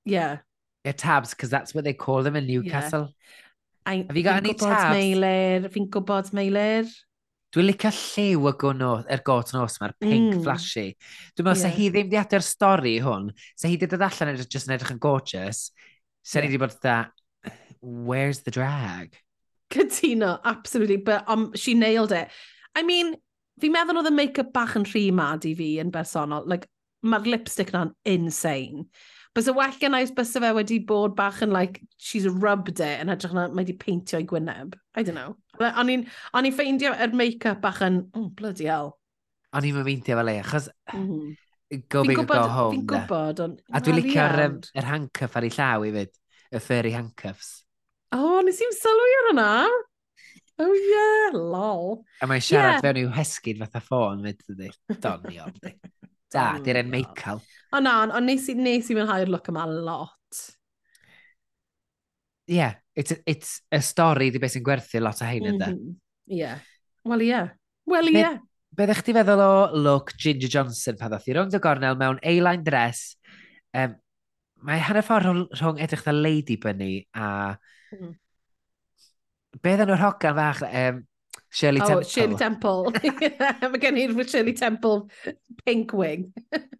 yeah. 0.04 0.40
Yeah, 0.84 0.94
tabs, 0.94 1.32
because 1.32 1.50
that's 1.50 1.74
what 1.74 1.84
they 1.84 1.94
call 1.94 2.24
them 2.24 2.36
in 2.36 2.46
Newcastle. 2.46 3.10
Yeah. 3.10 3.94
I, 3.94 4.06
Have 4.08 4.18
you 4.18 4.24
got 4.24 4.44
any 4.44 4.54
tabs? 4.54 4.96
Meilir, 4.96 5.70
fi'n 5.72 5.88
gwybod 5.94 6.32
meilir. 6.36 6.90
Dwi'n 7.56 7.70
licio 7.70 7.90
lliw 7.96 8.50
y 8.50 8.54
gwnos, 8.60 9.06
er 9.08 9.22
got 9.24 9.54
nos 9.56 9.78
mae'r 9.80 9.94
pink 10.04 10.34
mm. 10.34 10.40
flashy. 10.44 10.90
Dwi'n 11.38 11.48
meddwl, 11.48 11.62
yeah. 11.62 11.62
se 11.62 11.70
hi 11.78 11.86
ddim 11.94 12.10
di 12.12 12.20
adio'r 12.20 12.44
stori 12.44 12.96
hwn, 13.06 13.30
se 13.56 13.72
hi 13.72 13.78
di 13.80 13.88
dod 13.88 14.04
allan 14.04 14.34
yn 14.34 14.42
just 14.44 14.68
yn 14.68 14.76
edrych 14.76 14.92
yn 14.92 15.00
gorgeous, 15.00 15.70
se 16.20 16.42
yeah. 16.42 16.44
ni 16.44 16.52
di 16.52 16.60
bod 16.60 16.76
dda, 16.84 16.98
where's 17.80 18.44
the 18.44 18.52
drag? 18.52 19.16
Cytuno, 19.72 20.40
absolutely, 20.44 20.98
but 20.98 21.24
um, 21.32 21.54
she 21.56 21.74
nailed 21.80 22.12
it. 22.12 22.28
I 22.76 22.84
mean, 22.84 23.16
fi'n 23.64 23.72
meddwl 23.72 24.02
oedd 24.02 24.12
y 24.12 24.16
make-up 24.20 24.52
bach 24.52 24.76
yn 24.76 24.88
rhy 24.92 25.08
mad 25.16 25.48
i 25.48 25.56
fi 25.56 25.78
yn 25.80 25.96
bersonol. 25.96 26.44
Like, 26.52 26.68
mae'r 27.08 27.30
lipstick 27.30 27.72
na'n 27.72 27.96
insane. 28.10 28.90
Bys 29.36 29.50
y 29.52 29.54
well 29.56 29.74
gen 29.80 29.98
i 29.98 30.06
bys 30.16 30.30
fe 30.32 30.50
wedi 30.56 30.78
bod 30.88 31.16
bach 31.18 31.42
yn 31.44 31.52
like, 31.52 31.82
she's 32.00 32.28
rubbed 32.28 32.80
it, 32.80 33.02
yn 33.04 33.12
edrych 33.12 33.34
na, 33.36 33.50
mae 33.50 33.66
wedi 33.66 33.74
peintio 33.80 34.22
i 34.24 34.28
gwyneb. 34.28 34.78
I 34.96 35.04
don't 35.04 35.18
know. 35.20 35.36
O'n 35.60 35.92
i'n 35.92 36.06
on 36.34 36.48
ffeindio 36.56 36.94
yr 36.94 37.10
er 37.10 37.18
make-up 37.20 37.60
bach 37.64 37.82
yn, 37.84 38.06
oh, 38.16 38.30
bloody 38.40 38.70
hell. 38.72 38.94
O'n 39.56 39.68
i'n 39.68 39.82
meindio 39.82 40.16
fel 40.22 40.32
ei, 40.32 40.40
achos... 40.44 40.70
Mm 40.94 41.10
-hmm. 41.10 41.34
Go 41.90 42.04
big 42.06 42.22
go 42.30 42.48
home. 42.48 42.78
Fi'n 42.78 42.88
gwybod, 42.88 43.42
ond... 43.44 43.60
A 43.74 43.82
dwi'n 43.84 44.00
licio'r 44.00 44.40
er, 44.46 44.56
er 44.78 44.88
handcuff 44.88 45.36
ar 45.36 45.48
ei 45.48 45.52
llaw 45.52 45.84
i 45.84 45.92
fyd. 45.98 46.16
Y 46.56 46.62
furry 46.64 46.94
handcuffs. 46.96 47.52
O, 48.16 48.22
oh, 48.22 48.40
nes 48.46 48.62
i'n 48.64 48.76
sylwi 48.78 49.16
ar 49.20 49.30
hwnna. 49.32 49.50
Oh 50.64 50.76
yeah, 50.80 51.36
lol. 51.36 52.06
A 52.24 52.30
mae'n 52.32 52.44
siarad 52.46 52.78
yeah. 52.78 52.84
fewn 52.86 53.02
i'w 53.02 53.12
hesgyd 53.18 53.60
fatha 53.60 53.84
ffôn, 53.84 54.24
fyd 54.24 54.56
ydy. 54.56 54.70
Doniol. 55.04 55.52
Da, 56.36 56.48
mm. 56.56 56.64
di'r 56.66 56.82
en 56.82 56.92
Meical. 56.92 57.44
O 57.76 57.82
na, 57.84 57.98
ond 58.06 58.28
nes, 58.30 58.48
i, 58.52 58.56
nes 58.60 58.90
i 58.92 58.98
mwynhau'r 58.98 59.32
look 59.32 59.48
yma 59.52 59.66
lot. 59.72 60.42
Yeah, 62.48 62.76
it's, 62.94 63.12
a, 63.12 63.18
it's 63.26 63.62
a 63.72 63.82
story 63.82 64.30
di 64.30 64.42
beth 64.42 64.54
sy'n 64.54 64.66
gwerthu 64.66 65.02
lot 65.02 65.22
o 65.24 65.30
hein 65.30 65.48
ynddo. 65.50 65.72
Mm 65.72 65.78
mm-hmm. 65.78 65.96
Ie. 66.30 66.36
-hmm. 66.36 66.42
Yeah. 66.42 66.60
Wel 67.06 67.22
ie. 67.22 67.30
Yeah. 67.32 67.50
Wel 67.86 68.12
ie. 68.12 68.20
Yeah. 68.20 68.38
Be 68.76 68.88
ddech 68.90 69.06
chi 69.08 69.14
feddwl 69.16 69.42
o 69.42 69.52
look 69.80 70.12
Ginger 70.20 70.52
Johnson 70.52 70.98
pan 71.00 71.14
ddoth 71.14 71.30
i 71.30 71.36
rownd 71.38 71.56
o 71.56 71.62
gornel 71.64 71.96
mewn 72.00 72.20
A-line 72.22 72.66
dress? 72.66 73.16
Um, 73.72 73.96
mae 74.68 74.82
hanner 74.84 75.06
ffordd 75.06 75.30
rhwng, 75.30 75.44
rhwng 75.56 75.82
edrych 75.86 76.04
dda 76.04 76.16
Lady 76.18 76.58
Bunny 76.60 76.96
a... 77.16 77.28
Mm. 77.96 78.14
Be 79.64 79.76
ddyn 79.78 79.88
nhw'r 79.88 80.04
hogan 80.04 80.36
fach? 80.36 80.64
Um, 80.68 81.06
Shirley 81.56 81.80
oh, 81.80 81.88
Temple. 81.88 82.10
Shirley 82.10 82.36
Temple. 82.36 82.92
Mae 83.72 83.80
gen 83.80 84.00
i'r 84.02 84.12
Shirley 84.28 84.54
Temple 84.60 85.06
pink 85.64 85.94
wig. 85.96 86.26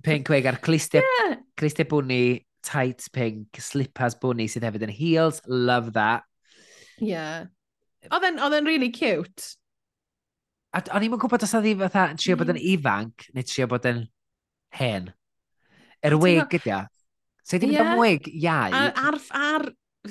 pink 0.04 0.28
wig 0.34 0.50
a'r 0.52 0.58
clistiau 0.66 1.00
yeah. 1.22 1.38
cliste 1.56 1.86
bwni, 1.88 2.42
tight 2.66 3.06
pink, 3.16 3.56
slippers 3.64 4.18
bwni 4.20 4.50
sydd 4.52 4.68
hefyd 4.68 4.84
yn 4.90 4.92
heels. 4.98 5.40
Love 5.48 5.94
that. 5.96 6.28
Yeah. 7.00 7.48
Oedd 8.12 8.28
e'n 8.28 8.68
really 8.68 8.92
cute. 8.92 9.56
A 10.76 10.84
o'n 10.92 11.08
i'n 11.08 11.16
gwybod 11.16 11.48
os 11.48 11.56
oedd 11.56 11.70
hi 11.70 11.78
fatha 11.86 12.10
yn 12.12 12.20
trio 12.20 12.36
bod 12.44 12.52
yn 12.52 12.60
mm. 12.60 12.68
ifanc 12.76 13.30
neu 13.32 13.48
trio 13.48 13.72
bod 13.72 13.88
yn 13.88 14.04
hen. 14.76 15.10
Er 16.04 16.20
wig 16.20 16.44
gyda. 16.52 16.84
So 17.48 17.56
i'n 17.56 17.72
yeah. 17.72 17.96
wig 17.96 18.28
iau. 18.28 18.76
A'r, 18.76 18.92
ar, 19.00 19.22
ar 19.40 19.70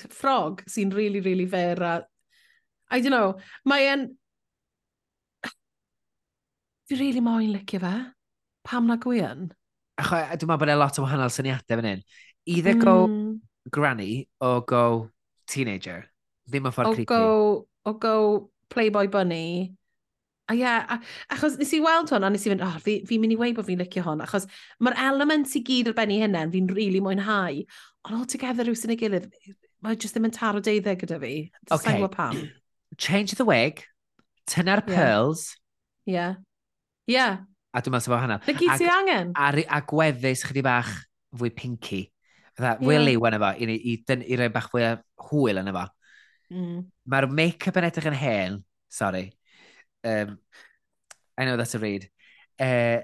ffrog 0.08 0.64
sy'n 0.72 0.96
really, 0.96 1.20
really 1.20 1.44
fair. 1.44 1.84
a... 1.84 1.96
I 2.88 3.04
don't 3.04 3.12
know. 3.12 3.34
Mae 3.68 3.92
e'n 3.92 4.08
fi 6.88 7.00
really 7.00 7.22
moyn 7.24 7.52
licio 7.52 7.80
fe. 7.82 7.94
Pam 8.64 8.88
na 8.88 8.96
gwyn? 9.00 9.50
Acho, 10.00 10.16
dwi'n 10.16 10.50
meddwl 10.50 10.62
bod 10.64 10.72
e 10.72 10.78
lot 10.78 10.98
o 10.98 11.04
wahanol 11.04 11.32
syniadau 11.32 11.78
fan 11.78 11.90
hyn. 11.90 12.02
Either 12.50 12.74
mm. 12.74 12.82
go 12.84 12.96
hmm. 13.06 13.30
granny 13.70 14.26
o 14.40 14.60
go 14.60 14.84
teenager. 15.50 16.04
Ddim 16.50 16.68
yn 16.68 16.74
ffordd 16.74 16.98
creepy. 16.98 17.08
Go, 17.12 17.64
o 17.84 17.94
go 18.00 18.16
playboy 18.72 19.08
bunny. 19.12 19.74
A 20.48 20.52
ie, 20.52 20.60
yeah, 20.60 20.98
achos 21.32 21.56
nes 21.56 21.70
i 21.72 21.80
weld 21.80 22.10
hwn, 22.12 22.26
a 22.26 22.28
nes 22.28 22.42
i 22.44 22.50
fynd, 22.52 22.64
oh, 22.64 22.74
fi'n 22.84 23.06
fi 23.08 23.16
mynd 23.20 23.32
i 23.32 23.38
weid 23.40 23.54
bod 23.56 23.64
fi'n 23.64 23.80
licio 23.80 24.02
hwn, 24.04 24.20
achos 24.26 24.44
mae'r 24.84 24.98
element 25.06 25.54
i 25.56 25.62
gyd 25.64 25.88
o'r 25.88 25.96
benni 25.96 26.18
hynna, 26.20 26.42
fi'n 26.52 26.66
rili 26.68 26.82
really 26.82 27.00
mwynhau, 27.00 27.62
ond 28.04 28.18
all 28.18 28.26
together 28.28 28.68
rhyw 28.68 28.76
sy'n 28.76 28.92
ei 28.92 28.98
gilydd, 29.00 29.30
mae 29.80 29.96
jyst 29.96 30.18
ddim 30.18 30.28
yn 30.28 30.34
taro 30.36 30.60
deuddeg 30.60 31.00
gyda 31.00 31.16
fi. 31.22 31.32
Okay. 31.70 31.96
Sa'n 31.96 32.12
pam. 32.12 32.42
Change 33.00 33.38
the 33.40 33.48
wig, 33.48 33.86
tynna'r 34.52 34.84
yeah. 34.84 34.98
pearls, 34.98 35.46
yeah. 36.04 36.36
Yeah. 37.10 37.44
A 37.74 37.82
dwi'n 37.82 37.94
meddwl 37.94 38.06
sef 38.06 38.14
o 38.14 38.22
hynna. 38.22 38.38
Fe 38.46 38.54
gyd 38.56 38.76
sy'n 38.78 38.92
angen? 38.94 39.32
A, 39.34 39.50
a 39.50 39.80
gweddus 39.90 40.44
chdi 40.48 40.62
bach 40.64 40.90
fwy 41.34 41.50
pinky. 41.54 42.04
Fydda, 42.54 42.76
yeah. 42.78 42.86
Willy 42.86 43.16
yna 43.18 43.40
fo, 43.42 43.50
i, 43.58 43.76
i, 43.76 43.94
i 43.98 44.38
roi 44.38 44.48
bach 44.54 44.70
fwy 44.72 44.84
o 44.86 44.94
hwyl 45.26 45.58
yna 45.64 45.74
fo. 45.74 45.84
Mm. 46.54 46.82
Mae'r 47.10 47.26
make-up 47.34 47.80
yn 47.80 47.86
edrych 47.88 48.10
yn 48.12 48.18
hen, 48.20 48.58
sorry. 48.92 49.24
Um, 50.06 50.36
I 51.36 51.46
know 51.48 51.56
that's 51.58 51.74
a 51.74 51.80
read. 51.82 52.06
Uh, 52.62 53.02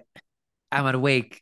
a 0.70 0.82
mae'r 0.86 1.00
wig, 1.02 1.40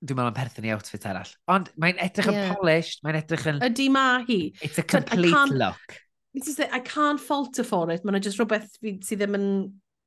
dwi'n 0.00 0.16
meddwl 0.16 0.32
yn 0.32 0.38
perthyn 0.38 0.68
i 0.70 0.72
outfit 0.72 1.04
arall. 1.10 1.34
Ond 1.52 1.68
mae'n 1.76 2.00
edrych 2.00 2.30
yeah. 2.32 2.46
yn 2.46 2.56
polished, 2.56 3.04
mae'n 3.04 3.18
edrych 3.20 3.44
yn... 3.52 3.60
Ydy 3.68 3.90
ma 3.92 4.06
hi. 4.24 4.38
It's 4.64 4.80
a 4.80 4.86
complete 4.88 5.34
can't, 5.34 5.52
look. 5.60 6.00
It's 6.32 6.48
just 6.48 6.62
that 6.62 6.72
I 6.72 6.80
can't 6.80 7.20
falter 7.20 7.66
for 7.66 7.90
it. 7.92 8.08
Mae'n 8.08 8.24
just 8.24 8.40
rhywbeth 8.40 8.72
sydd 8.80 9.20
ddim 9.20 9.36
yn... 9.36 9.50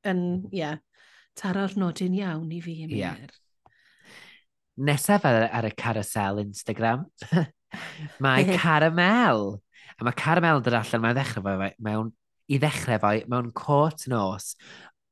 yn 0.09 0.25
yeah, 0.55 0.81
taro'r 1.39 1.75
nodyn 1.79 2.15
iawn 2.19 2.51
i 2.53 2.61
fi, 2.63 2.77
Emir. 2.85 2.99
Yeah. 2.99 3.73
Nesaf 4.83 5.25
ar, 5.29 5.47
ar 5.53 5.67
y 5.69 5.73
carousel 5.77 6.41
Instagram, 6.43 7.05
mae 8.23 8.47
Caramel. 8.63 9.59
A 9.99 10.07
mae 10.07 10.17
Caramel 10.17 10.61
yn 10.61 10.65
dod 10.65 10.79
allan, 10.79 11.03
mae'n 11.03 11.19
ddechrau 11.19 11.45
fo 11.45 11.69
mewn, 11.85 12.09
i 12.49 12.59
ddechrau 12.61 13.01
fo 13.01 13.13
mewn 13.29 13.51
cwrt 13.57 14.07
nos 14.11 14.53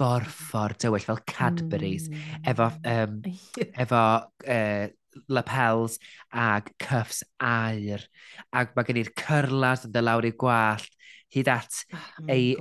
borffor 0.01 0.73
dywyll 0.81 1.05
fel 1.05 1.21
Cadbury's 1.29 2.07
mm. 2.09 2.41
efo, 2.49 2.71
um, 2.89 3.19
efo 3.83 4.01
uh, 4.25 4.87
lapels 5.29 5.99
ag 6.33 6.71
cuffs 6.81 7.21
air. 7.37 8.07
Ac 8.49 8.73
mae 8.75 8.87
gen 8.87 9.03
i'r 9.03 9.13
cyrlas 9.21 9.85
yn 9.85 9.93
dylawr 9.93 10.25
i 10.25 10.33
gwallt 10.33 10.89
hyd 11.31 11.47
at 11.51 11.83
oh, 11.95 12.07
ei, 12.31 12.55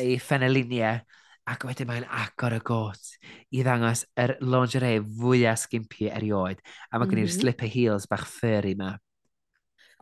ei 0.00 0.16
ffeneliniau 0.22 1.02
Ac 1.48 1.64
wedyn 1.64 1.88
mae'n 1.88 2.06
agor 2.12 2.58
y 2.58 2.62
got 2.70 3.12
i 3.56 3.62
ddangos 3.64 4.04
yr 4.20 4.34
lingerie 4.44 4.98
fwyaf 5.00 5.62
sgimpi 5.64 6.10
erioed. 6.12 6.60
A 6.92 6.98
mae 6.98 7.08
gen 7.08 7.22
i'r 7.22 7.24
mm 7.24 7.30
-hmm. 7.30 7.40
slipper 7.40 7.70
heels 7.72 8.08
bach 8.10 8.26
furry 8.28 8.74
ma. 8.76 8.96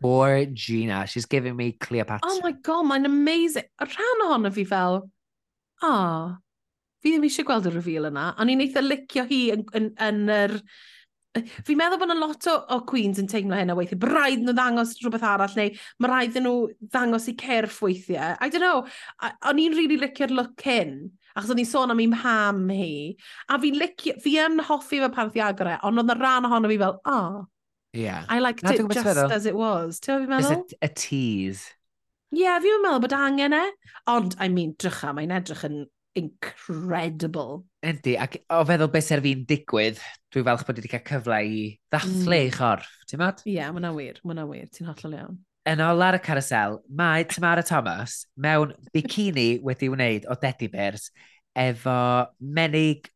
Poor 0.00 0.44
Gina, 0.52 1.06
she's 1.06 1.24
giving 1.24 1.56
me 1.56 1.72
Cleopatra. 1.72 2.28
Oh 2.28 2.40
my 2.42 2.52
god, 2.52 2.84
mae'n 2.84 3.06
amazing. 3.06 3.64
Y 3.80 3.86
Rhan 3.86 4.26
ohono 4.26 4.52
fi 4.52 4.64
fel, 4.64 5.00
ah, 5.82 5.88
oh, 5.88 6.34
fi 7.00 7.14
ddim 7.14 7.24
eisiau 7.28 7.46
gweld 7.48 7.70
y 7.70 7.72
reveal 7.72 8.10
yna. 8.10 8.26
O'n 8.36 8.52
i'n 8.52 8.64
eitha 8.66 8.82
licio 8.84 9.24
hi 9.30 9.40
yn, 9.54 9.64
yn, 9.78 9.88
yn 10.08 10.20
yr... 10.36 10.56
Fi'n 11.36 11.76
meddwl 11.76 12.00
bod 12.00 12.08
yna 12.08 12.16
lot 12.16 12.46
o, 12.48 12.56
o 12.72 12.78
Queens 12.88 13.20
yn 13.20 13.28
teimlo 13.28 13.56
hynna 13.56 13.76
weithiau. 13.76 14.00
weithiau. 14.00 14.14
rhaid 14.16 14.44
nhw 14.44 14.54
ddangos 14.56 14.94
rhywbeth 15.02 15.26
arall 15.28 15.56
neu 15.58 15.72
mae 16.00 16.10
rhaid 16.10 16.38
nhw 16.40 16.54
ddangos 16.80 17.28
i 17.28 17.36
cerff 17.40 17.82
weithiau. 17.84 18.36
I 18.40 18.48
don't 18.48 18.64
know. 18.64 18.84
O'n 19.48 19.60
i'n 19.60 19.76
really 19.76 20.00
licio'r 20.00 20.32
look 20.32 20.64
hyn. 20.64 20.96
Achos 21.36 21.52
o'n 21.52 21.60
i'n 21.60 21.68
sôn 21.68 21.92
am 21.92 22.00
i'm 22.00 22.14
ham 22.22 22.62
hi. 22.72 23.16
A 23.52 23.58
fi'n 23.60 23.76
licio, 23.80 24.16
fi 24.24 24.38
yn 24.40 24.62
hoffi 24.64 25.02
fe 25.02 25.10
pan 25.12 25.32
fi 25.34 25.44
agor 25.44 25.74
e, 25.74 25.76
ond 25.86 26.00
oedd 26.00 26.14
y 26.14 26.16
rhan 26.16 26.48
ohono 26.48 26.70
fi 26.72 26.78
fel, 26.80 27.00
oh, 27.12 27.42
yeah. 27.92 28.24
I 28.28 28.38
liked 28.40 28.64
Na, 28.64 28.72
it 28.72 28.86
just 28.88 29.04
meddwl. 29.04 29.32
as 29.32 29.46
it 29.46 29.56
was. 29.56 30.00
Ti'n 30.00 30.24
meddwl? 30.30 30.40
Is 30.40 30.50
it 30.56 30.78
a 30.80 30.88
tease? 30.88 31.66
Ie, 32.32 32.40
yeah, 32.42 32.56
fi'n 32.62 32.80
meddwl 32.84 33.04
bod 33.04 33.16
e 33.16 33.20
angen 33.20 33.56
e. 33.56 33.66
Ond, 34.12 34.38
I 34.40 34.48
mean, 34.52 34.72
drycha, 34.80 35.12
mae'n 35.16 35.34
edrych 35.36 35.66
yn 35.68 35.84
incredible. 36.16 37.66
Yndi, 37.86 38.16
ac 38.20 38.38
o 38.48 38.62
feddwl 38.66 38.90
beth 38.94 39.10
sy'n 39.10 39.22
fi'n 39.24 39.44
digwydd, 39.48 40.00
dwi'n 40.32 40.46
falch 40.48 40.64
bod 40.66 40.80
wedi 40.80 40.90
cael 40.90 41.04
cyfle 41.06 41.42
i 41.44 41.60
ddathlu 41.92 42.32
mm. 42.32 42.48
i 42.48 42.54
chorff, 42.54 42.88
ti'n 43.10 43.20
mad? 43.22 43.44
Ie, 43.44 43.58
yeah, 43.58 43.76
mae'n 43.76 43.92
wir, 43.98 44.22
mae'n 44.24 44.46
wir, 44.48 44.70
ti'n 44.72 44.88
hollol 44.88 45.18
iawn. 45.20 45.36
Yn 45.66 45.82
ôl 45.82 46.02
ar 46.06 46.14
y 46.14 46.22
carousel, 46.22 46.78
mae 46.94 47.24
Tamara 47.26 47.64
Thomas 47.66 48.20
mewn 48.38 48.74
bikini 48.94 49.56
wedi 49.66 49.88
wneud 49.90 50.28
o 50.30 50.36
Daddy 50.38 50.68
Bears 50.70 51.08
efo 51.58 51.96
menig 52.38 53.08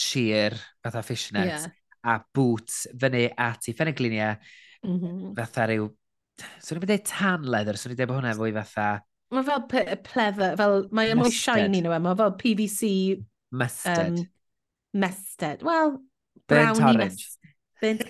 sheer, 0.00 0.56
fatha 0.82 1.02
fishnet, 1.04 1.50
yeah. 1.50 1.66
a 2.04 2.20
boots 2.34 2.86
fyny 2.96 3.26
at 3.36 3.68
i 3.68 3.74
ffeneglinia, 3.76 4.36
mm 4.84 4.96
-hmm. 5.00 5.34
fatha 5.36 5.68
rhyw... 5.68 5.90
Swn 6.64 6.80
i'n 6.80 6.88
dweud 6.88 7.04
tan 7.06 7.44
leather, 7.52 7.76
swn 7.78 7.92
i'n 7.92 7.98
dweud 8.00 8.10
bod 8.10 8.20
hwnna 8.22 8.36
fwy 8.38 8.54
fatha... 8.56 8.88
Mae 9.34 9.44
fel 9.44 9.62
pleather, 10.06 10.56
fel, 10.56 10.80
mae 10.94 11.14
mwy 11.18 11.32
shiny 11.34 11.82
nhw 11.82 11.92
e, 11.92 12.00
mae 12.06 12.16
fel 12.22 12.36
PVC... 12.40 12.90
Mustard. 13.54 14.18
Um, 14.18 14.30
mested. 14.94 15.62
Well, 15.62 15.98
brownie 16.48 16.80
Burnt 16.80 16.96
orange. 16.96 17.28
Burnt 17.82 18.02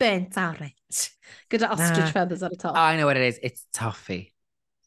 burnt 0.00 0.36
orange. 0.36 1.10
Gyda 1.50 1.70
ostrich 1.72 2.04
nah, 2.04 2.12
feathers 2.12 2.42
ar 2.42 2.54
y 2.54 2.60
top. 2.60 2.76
I 2.76 2.96
know 2.96 3.06
what 3.06 3.16
it 3.16 3.22
is. 3.22 3.40
It's 3.42 3.66
toffee. 3.72 4.32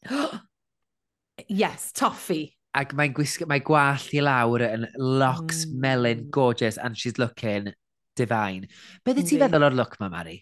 yes, 1.48 1.92
toffee. 1.92 2.56
Ac 2.74 2.94
mae'n 2.94 3.14
gwisgo, 3.16 3.48
mae 3.50 3.62
gwallt 3.66 4.12
i 4.14 4.22
lawr 4.22 4.62
yn 4.68 4.86
locks, 4.96 5.64
mm. 5.66 5.78
melon, 5.82 6.28
gorgeous, 6.30 6.78
and 6.78 6.96
she's 6.96 7.18
looking 7.18 7.72
divine. 8.16 8.68
Beth 9.04 9.18
ydy 9.18 9.26
ti 9.32 9.40
feddwl 9.42 9.66
o'r 9.66 9.76
look 9.76 9.96
ma, 10.00 10.10
Mari? 10.12 10.36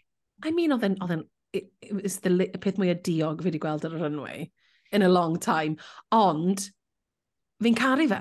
I 0.44 0.52
mean, 0.52 0.74
oedd 0.76 0.84
yn, 0.90 0.98
oedd 1.04 1.14
yn, 1.16 1.24
it's 1.56 2.18
the 2.24 2.50
peth 2.60 2.76
mwyaf 2.80 3.00
diog 3.06 3.40
fi 3.40 3.48
wedi 3.48 3.62
gweld 3.62 3.86
ar 3.88 3.96
y 3.96 4.02
runway 4.02 4.50
in 4.92 5.02
a 5.02 5.08
long 5.08 5.38
time. 5.40 5.78
Ond, 6.12 6.68
fi'n 7.64 7.78
caru 7.78 8.08
fe. 8.10 8.20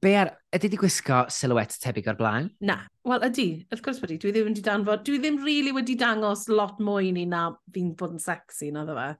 Be 0.00 0.14
ar... 0.16 0.30
Ydy 0.54 0.70
di 0.72 0.78
gwisgo 0.80 1.24
silhouette 1.32 1.76
tebyg 1.82 2.06
o'r 2.12 2.16
blaen? 2.16 2.48
Na. 2.64 2.78
Wel, 3.04 3.26
ydy. 3.28 3.48
Wrth 3.68 3.84
gwrs 3.84 4.00
wedi. 4.04 4.16
Dwi 4.22 4.32
ddim 4.32 4.48
wedi 4.48 4.64
danfod... 4.64 5.04
Dwi 5.04 5.20
ddim 5.20 5.42
really 5.44 5.74
wedi 5.76 5.98
dangos 6.00 6.46
lot 6.48 6.80
mwy 6.80 7.12
ni 7.12 7.26
na 7.28 7.50
fi'n 7.74 7.92
bod 7.98 8.16
yn 8.16 8.22
sexy, 8.22 8.70
na 8.72 8.86
dda 8.88 8.96
fe. 8.96 9.10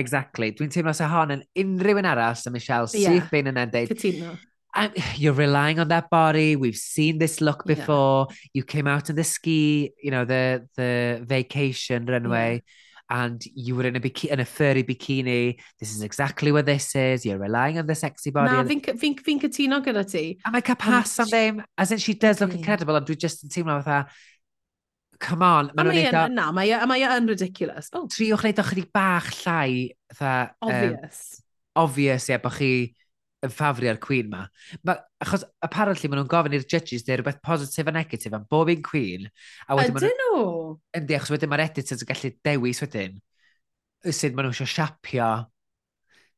Exactly. 0.00 0.50
Dwi'n 0.56 0.72
teimlo 0.72 0.94
se 0.96 1.06
hon 1.06 1.36
yn 1.36 1.44
unrhyw 1.60 2.00
un 2.00 2.08
arall 2.10 2.34
sy'n 2.40 2.56
Michelle 2.56 2.88
yeah. 2.96 3.12
syth 3.12 3.30
bein 3.30 3.52
yna'n 3.52 3.72
deud... 3.74 3.92
Cytuno. 3.92 4.34
I'm, 4.74 4.90
you're 5.14 5.32
relying 5.32 5.78
on 5.78 5.86
that 5.88 6.10
body. 6.10 6.56
We've 6.56 6.74
seen 6.74 7.18
this 7.18 7.40
look 7.40 7.64
before. 7.64 8.26
Yeah. 8.28 8.36
You 8.54 8.64
came 8.64 8.88
out 8.88 9.08
in 9.08 9.14
the 9.14 9.22
ski, 9.22 9.92
you 10.02 10.10
know, 10.10 10.24
the 10.24 10.66
the 10.74 11.22
vacation 11.22 12.06
runway. 12.06 12.54
Yeah 12.54 12.93
and 13.10 13.44
you 13.54 13.76
were 13.76 13.86
in 13.86 13.96
a 13.96 14.00
bikini, 14.00 14.30
in 14.30 14.40
a 14.40 14.44
furry 14.44 14.82
bikini, 14.82 15.60
this 15.78 15.94
is 15.94 16.02
exactly 16.02 16.52
what 16.52 16.66
this 16.66 16.94
is, 16.94 17.26
you're 17.26 17.38
relying 17.38 17.78
on 17.78 17.86
the 17.86 17.94
sexy 17.94 18.30
body. 18.30 18.50
Na, 18.50 18.64
fi'n 18.64 18.98
fi 18.98 19.14
fi 19.22 19.38
cytuno 19.38 19.82
gyda 19.84 20.04
ti. 20.08 20.38
A 20.44 20.50
mae 20.50 20.64
cael 20.64 20.78
pas 20.80 21.18
am 21.20 21.28
ddim, 21.28 21.64
as 21.76 21.92
in 21.92 21.98
she 21.98 22.14
does 22.14 22.40
look 22.40 22.52
yeah. 22.52 22.58
incredible, 22.58 22.96
and 22.96 23.06
dwi 23.06 23.18
just 23.18 23.44
yn 23.44 23.52
teimlo 23.52 23.78
fatha, 23.84 24.10
come 25.20 25.42
on. 25.42 25.70
Ma 25.76 25.84
mae 25.84 26.08
o'n 26.08 26.34
na, 26.34 26.50
mae 26.52 26.72
o'n 26.78 26.88
mae 26.88 27.04
yn 27.06 27.28
ridiculous. 27.28 27.92
Oh. 27.92 28.06
Triwch 28.08 28.44
wneud 28.46 28.64
chydig 28.70 28.90
bach 28.92 29.30
llai, 29.44 29.90
tha, 30.16 30.34
obvious. 30.64 31.24
Um, 31.38 31.84
obvious, 31.84 32.28
ie, 32.28 32.32
yeah, 32.32 32.42
bod 32.42 32.56
chi 32.56 32.72
yn 33.44 33.52
ffafri 33.52 33.90
ar 33.90 34.00
Queen 34.02 34.30
ma. 34.32 34.46
ma 34.86 34.96
achos 35.24 35.44
apparently 35.64 36.08
maen 36.08 36.22
nhw'n 36.22 36.32
gofyn 36.32 36.56
i'r 36.56 36.66
judges 36.66 37.04
dweud 37.04 37.20
rhywbeth 37.20 37.42
positif 37.44 37.90
a 37.90 37.94
negatif 37.94 38.34
am 38.36 38.48
bob 38.50 38.72
un 38.72 38.82
Queen. 38.84 39.28
A 39.68 39.78
wedyn 39.78 40.00
Ydyn 40.00 40.20
nhw? 40.22 40.42
Yndi, 40.96 41.18
achos 41.18 41.34
wedyn 41.34 41.52
mae'r 41.52 41.66
editors 41.68 42.04
yn 42.04 42.10
gallu 42.10 42.32
dewis 42.48 42.82
wedyn 42.84 43.20
sut 44.12 44.36
maen 44.36 44.48
nhw 44.48 44.54
eisiau 44.54 44.70
siapio. 44.70 45.28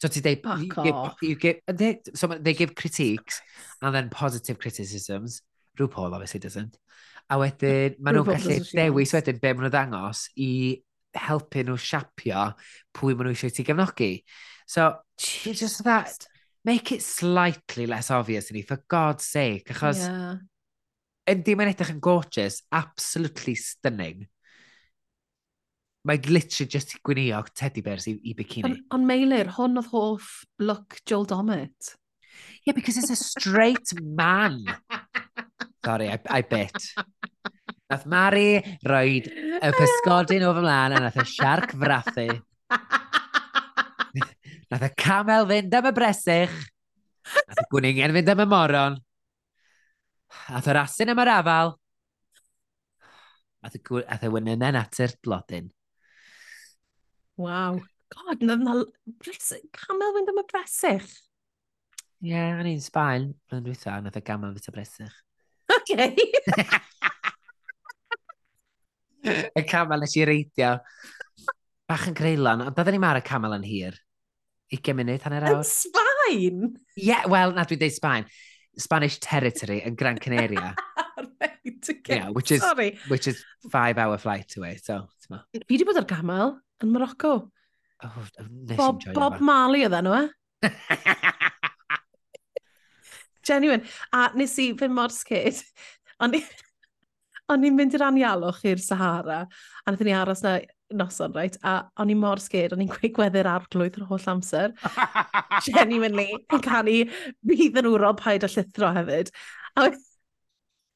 So 0.03 0.11
ti 0.13 0.23
dweud... 0.23 0.43
Fuck 0.45 1.23
you 1.23 1.37
give, 1.37 1.61
you 1.63 1.71
give, 1.81 2.17
so 2.19 2.29
they 2.29 2.55
give 2.55 2.75
critiques 2.75 3.41
and 3.81 3.95
then 3.95 4.11
positive 4.11 4.59
criticisms. 4.59 5.43
RuPaul 5.79 6.15
obviously 6.15 6.41
doesn't. 6.41 6.77
A 7.31 7.39
wedyn, 7.41 7.97
maen 7.99 8.21
nhw'n 8.21 8.31
gallu 8.31 8.61
dewis 8.71 9.15
wedyn 9.17 9.41
be 9.43 9.55
maen 9.55 9.67
nhw 9.67 9.73
ddangos 9.75 10.27
i 10.39 10.51
helpu 11.17 11.65
nhw 11.65 11.79
siapio 11.81 12.51
pwy 12.95 13.17
maen 13.17 13.31
nhw 13.31 13.37
eisiau 13.37 13.57
ti 13.57 13.67
gefnogi. 13.67 14.13
So, 14.67 14.95
it's 15.19 15.61
just 15.61 15.85
that... 15.85 16.11
Christ 16.11 16.33
make 16.67 16.93
it 16.93 17.03
slightly 17.03 17.87
less 17.87 18.11
obvious 18.11 18.51
i 18.51 18.57
ni, 18.59 18.63
for 18.67 18.83
God's 18.91 19.25
sake, 19.25 19.71
achos 19.75 20.03
yeah. 20.03 20.41
yndi 21.31 21.55
mae'n 21.59 21.71
edrych 21.73 21.93
yn 21.95 22.03
gorgeous, 22.03 22.61
absolutely 22.75 23.55
stunning. 23.59 24.27
Mae 26.07 26.21
literally 26.27 26.71
just 26.71 26.95
i 26.95 27.01
gwneud 27.07 27.53
teddy 27.59 27.83
bears 27.87 28.07
i, 28.11 28.17
i 28.23 28.35
bikini. 28.39 28.69
Ond 28.69 28.99
on 28.99 29.07
Meilir, 29.09 29.51
hwn 29.57 29.81
oedd 29.81 29.93
hoff 29.95 30.43
look 30.63 31.01
Joel 31.07 31.27
Dommett. 31.31 31.95
Yeah, 32.67 32.75
because 32.75 32.99
it's 32.99 33.11
a 33.11 33.17
straight 33.17 33.95
man. 34.03 34.61
Sorry, 35.85 36.11
I, 36.11 36.19
I 36.29 36.43
bet. 36.43 36.77
Nath 37.91 38.07
Mari 38.11 38.59
roed 38.83 39.31
y 39.31 39.73
pysgodyn 39.79 40.45
o 40.47 40.51
fy 40.57 40.63
mlaen 40.65 40.97
a 40.99 41.03
nath 41.07 41.21
y 41.23 41.27
siarc 41.31 41.77
frathu 41.79 42.27
Nath 44.73 44.83
y 44.83 44.91
camel 44.99 45.47
fynd 45.47 45.75
am 45.79 45.87
y 45.87 45.93
bresych. 45.95 46.55
Nath 47.47 47.61
y 47.63 47.65
gwningen 47.71 48.15
fynd 48.17 48.31
am 48.33 48.43
y 48.43 48.47
moron. 48.51 48.97
Nath 50.51 50.71
yr 50.73 50.81
asyn 50.83 51.13
am 51.13 51.21
yr 51.23 51.31
afal. 51.37 51.69
Nath 53.63 53.77
y, 53.79 53.83
nath 54.01 54.25
y 54.27 54.31
wynynen 54.33 54.79
at 54.81 54.99
yr 55.05 55.15
blodyn. 55.23 55.69
Waw. 57.39 57.79
God, 58.15 58.43
nath 58.43 58.63
yna 58.63 58.75
camel 59.77 60.15
fynd 60.17 60.33
am 60.33 60.43
y 60.43 60.45
bresych. 60.51 61.13
Ie, 62.25 62.33
yeah, 62.33 62.57
o'n 62.57 62.71
i'n 62.71 62.83
Sbaen, 62.83 63.25
blwyddyn 63.47 63.67
dwytha, 63.67 63.93
nath 64.03 64.19
y 64.19 64.23
gamel 64.27 64.55
fyta 64.57 64.71
bresych. 64.75 65.17
OK. 65.77 65.91
y 69.61 69.63
camel 69.69 70.01
nes 70.03 70.17
i 70.17 70.25
reidio. 70.27 70.71
Bach 71.87 72.09
yn 72.11 72.19
greilan, 72.19 72.65
ond 72.67 72.75
byddwn 72.75 72.95
ni 72.97 73.03
mar 73.03 73.19
y 73.21 73.23
camel 73.27 73.55
yn 73.59 73.67
hir. 73.67 73.95
20 74.75 74.97
munud, 74.99 75.23
hanner 75.27 75.47
awr. 75.47 75.63
Yn 75.63 75.69
Sbaen? 75.69 76.63
Ie, 76.97 77.09
yeah, 77.11 77.27
wel, 77.31 77.55
na 77.57 77.65
dwi'n 77.69 77.83
deud 77.83 77.95
Sbaen. 77.97 78.29
Spanish 78.77 79.19
territory 79.25 79.81
yn 79.87 79.97
Gran 79.97 80.19
Canaria. 80.21 80.75
right, 81.41 81.91
okay. 81.91 82.17
Yeah, 82.17 82.31
which 82.31 82.51
is, 82.53 82.61
Sorry. 82.61 82.99
Which 83.09 83.29
is 83.29 83.45
five 83.71 83.99
hour 83.99 84.19
flight 84.19 84.57
away, 84.57 84.77
so. 84.83 85.07
Fi 85.29 85.61
wedi 85.71 85.87
bod 85.87 85.99
ar 86.03 86.09
gamel 86.09 86.57
yn 86.85 86.93
Morocco. 86.93 87.37
Oh, 88.05 88.27
nes 88.45 88.77
Bob, 88.77 89.01
Bob 89.17 89.41
Marley 89.41 89.87
oedd 89.87 89.97
enw 89.97 90.13
e? 90.19 90.27
Eh? 90.67 90.71
Genuine. 93.47 93.87
A 94.13 94.29
nes 94.37 94.55
i 94.61 94.73
fy 94.77 94.89
mor 94.93 95.15
sgid. 95.15 95.63
O'n 97.47 97.63
i'n 97.63 97.77
mynd 97.79 97.95
i'r 97.95 98.03
anialwch 98.09 98.65
i'r 98.67 98.81
Sahara, 98.83 99.45
a 99.47 99.87
wnaethon 99.87 100.09
ni 100.09 100.15
aros 100.19 100.43
na 100.43 100.57
noson, 100.95 101.35
right? 101.35 101.57
A 101.65 101.89
o'n 102.01 102.13
i 102.13 102.17
mor 102.19 102.41
sged, 102.43 102.75
o'n 102.75 102.85
i'n 102.85 102.91
gweud 102.93 103.15
gweddi'r 103.17 103.49
arglwydd 103.51 103.99
yr 104.01 104.07
holl 104.11 104.29
amser. 104.33 104.75
Genuinely, 105.67 106.29
yn 106.53 106.63
canu, 106.65 107.01
bydd 107.47 107.81
yn 107.83 107.91
wro 107.93 108.13
paid 108.19 108.47
a 108.47 108.51
llithro 108.53 108.93
hefyd. 108.97 109.33
A 109.77 109.91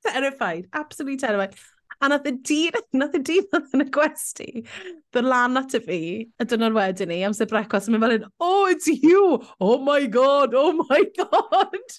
terrified, 0.06 0.68
absolutely 0.72 1.18
terrified. 1.20 1.56
A 2.00 2.08
nath 2.08 2.28
y 2.30 2.32
dyn, 2.32 2.78
nath 3.00 3.16
y 3.18 3.22
dyn 3.28 3.48
oedd 3.58 3.74
yn 3.76 3.84
y 3.84 3.88
gwesti, 3.92 4.50
ddod 5.12 5.26
lan 5.28 5.60
at 5.60 5.74
y 5.76 5.82
fi, 5.84 6.02
y 6.24 6.46
dynor 6.48 6.76
wedyn 6.76 7.10
ni, 7.12 7.20
amser 7.26 7.50
brecwas, 7.50 7.90
yn 7.90 7.96
mynd 7.96 8.06
fel 8.06 8.16
un, 8.16 8.30
oh, 8.40 8.70
it's 8.72 8.88
you! 8.88 9.40
Oh 9.60 9.76
my 9.84 10.06
god, 10.08 10.56
oh 10.56 10.72
my 10.80 11.02
god! 11.18 11.98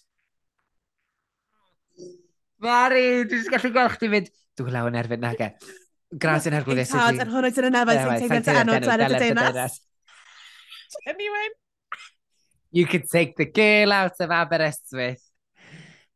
Mari, 2.62 3.06
dwi'n 3.30 3.48
gallu 3.54 3.72
gweld 3.74 3.96
chdi 3.98 4.10
fynd, 4.16 4.34
dwi'n 4.58 4.76
lawn 4.78 4.98
erbyn 4.98 5.22
nage. 5.22 5.52
Gras 6.12 6.46
yn 6.50 6.56
Hercules. 6.58 6.92
Yn 6.92 7.00
cad 7.00 7.24
yn 7.24 7.32
hwnnw 7.32 7.52
dyn 7.56 7.68
yn 7.70 7.80
efo 7.82 7.96
sy'n 7.96 8.22
teimlo'n 8.22 8.46
te 8.46 8.56
enw 8.62 8.78
Dlenedd 8.84 9.16
y 9.16 9.20
Deunas. 9.26 9.76
Anyone? 11.08 11.54
You 12.72 12.86
can 12.86 13.04
take 13.08 13.36
the 13.38 13.46
girl 13.46 13.92
out 13.92 14.20
of 14.20 14.32
Aberystwyth. 14.32 15.24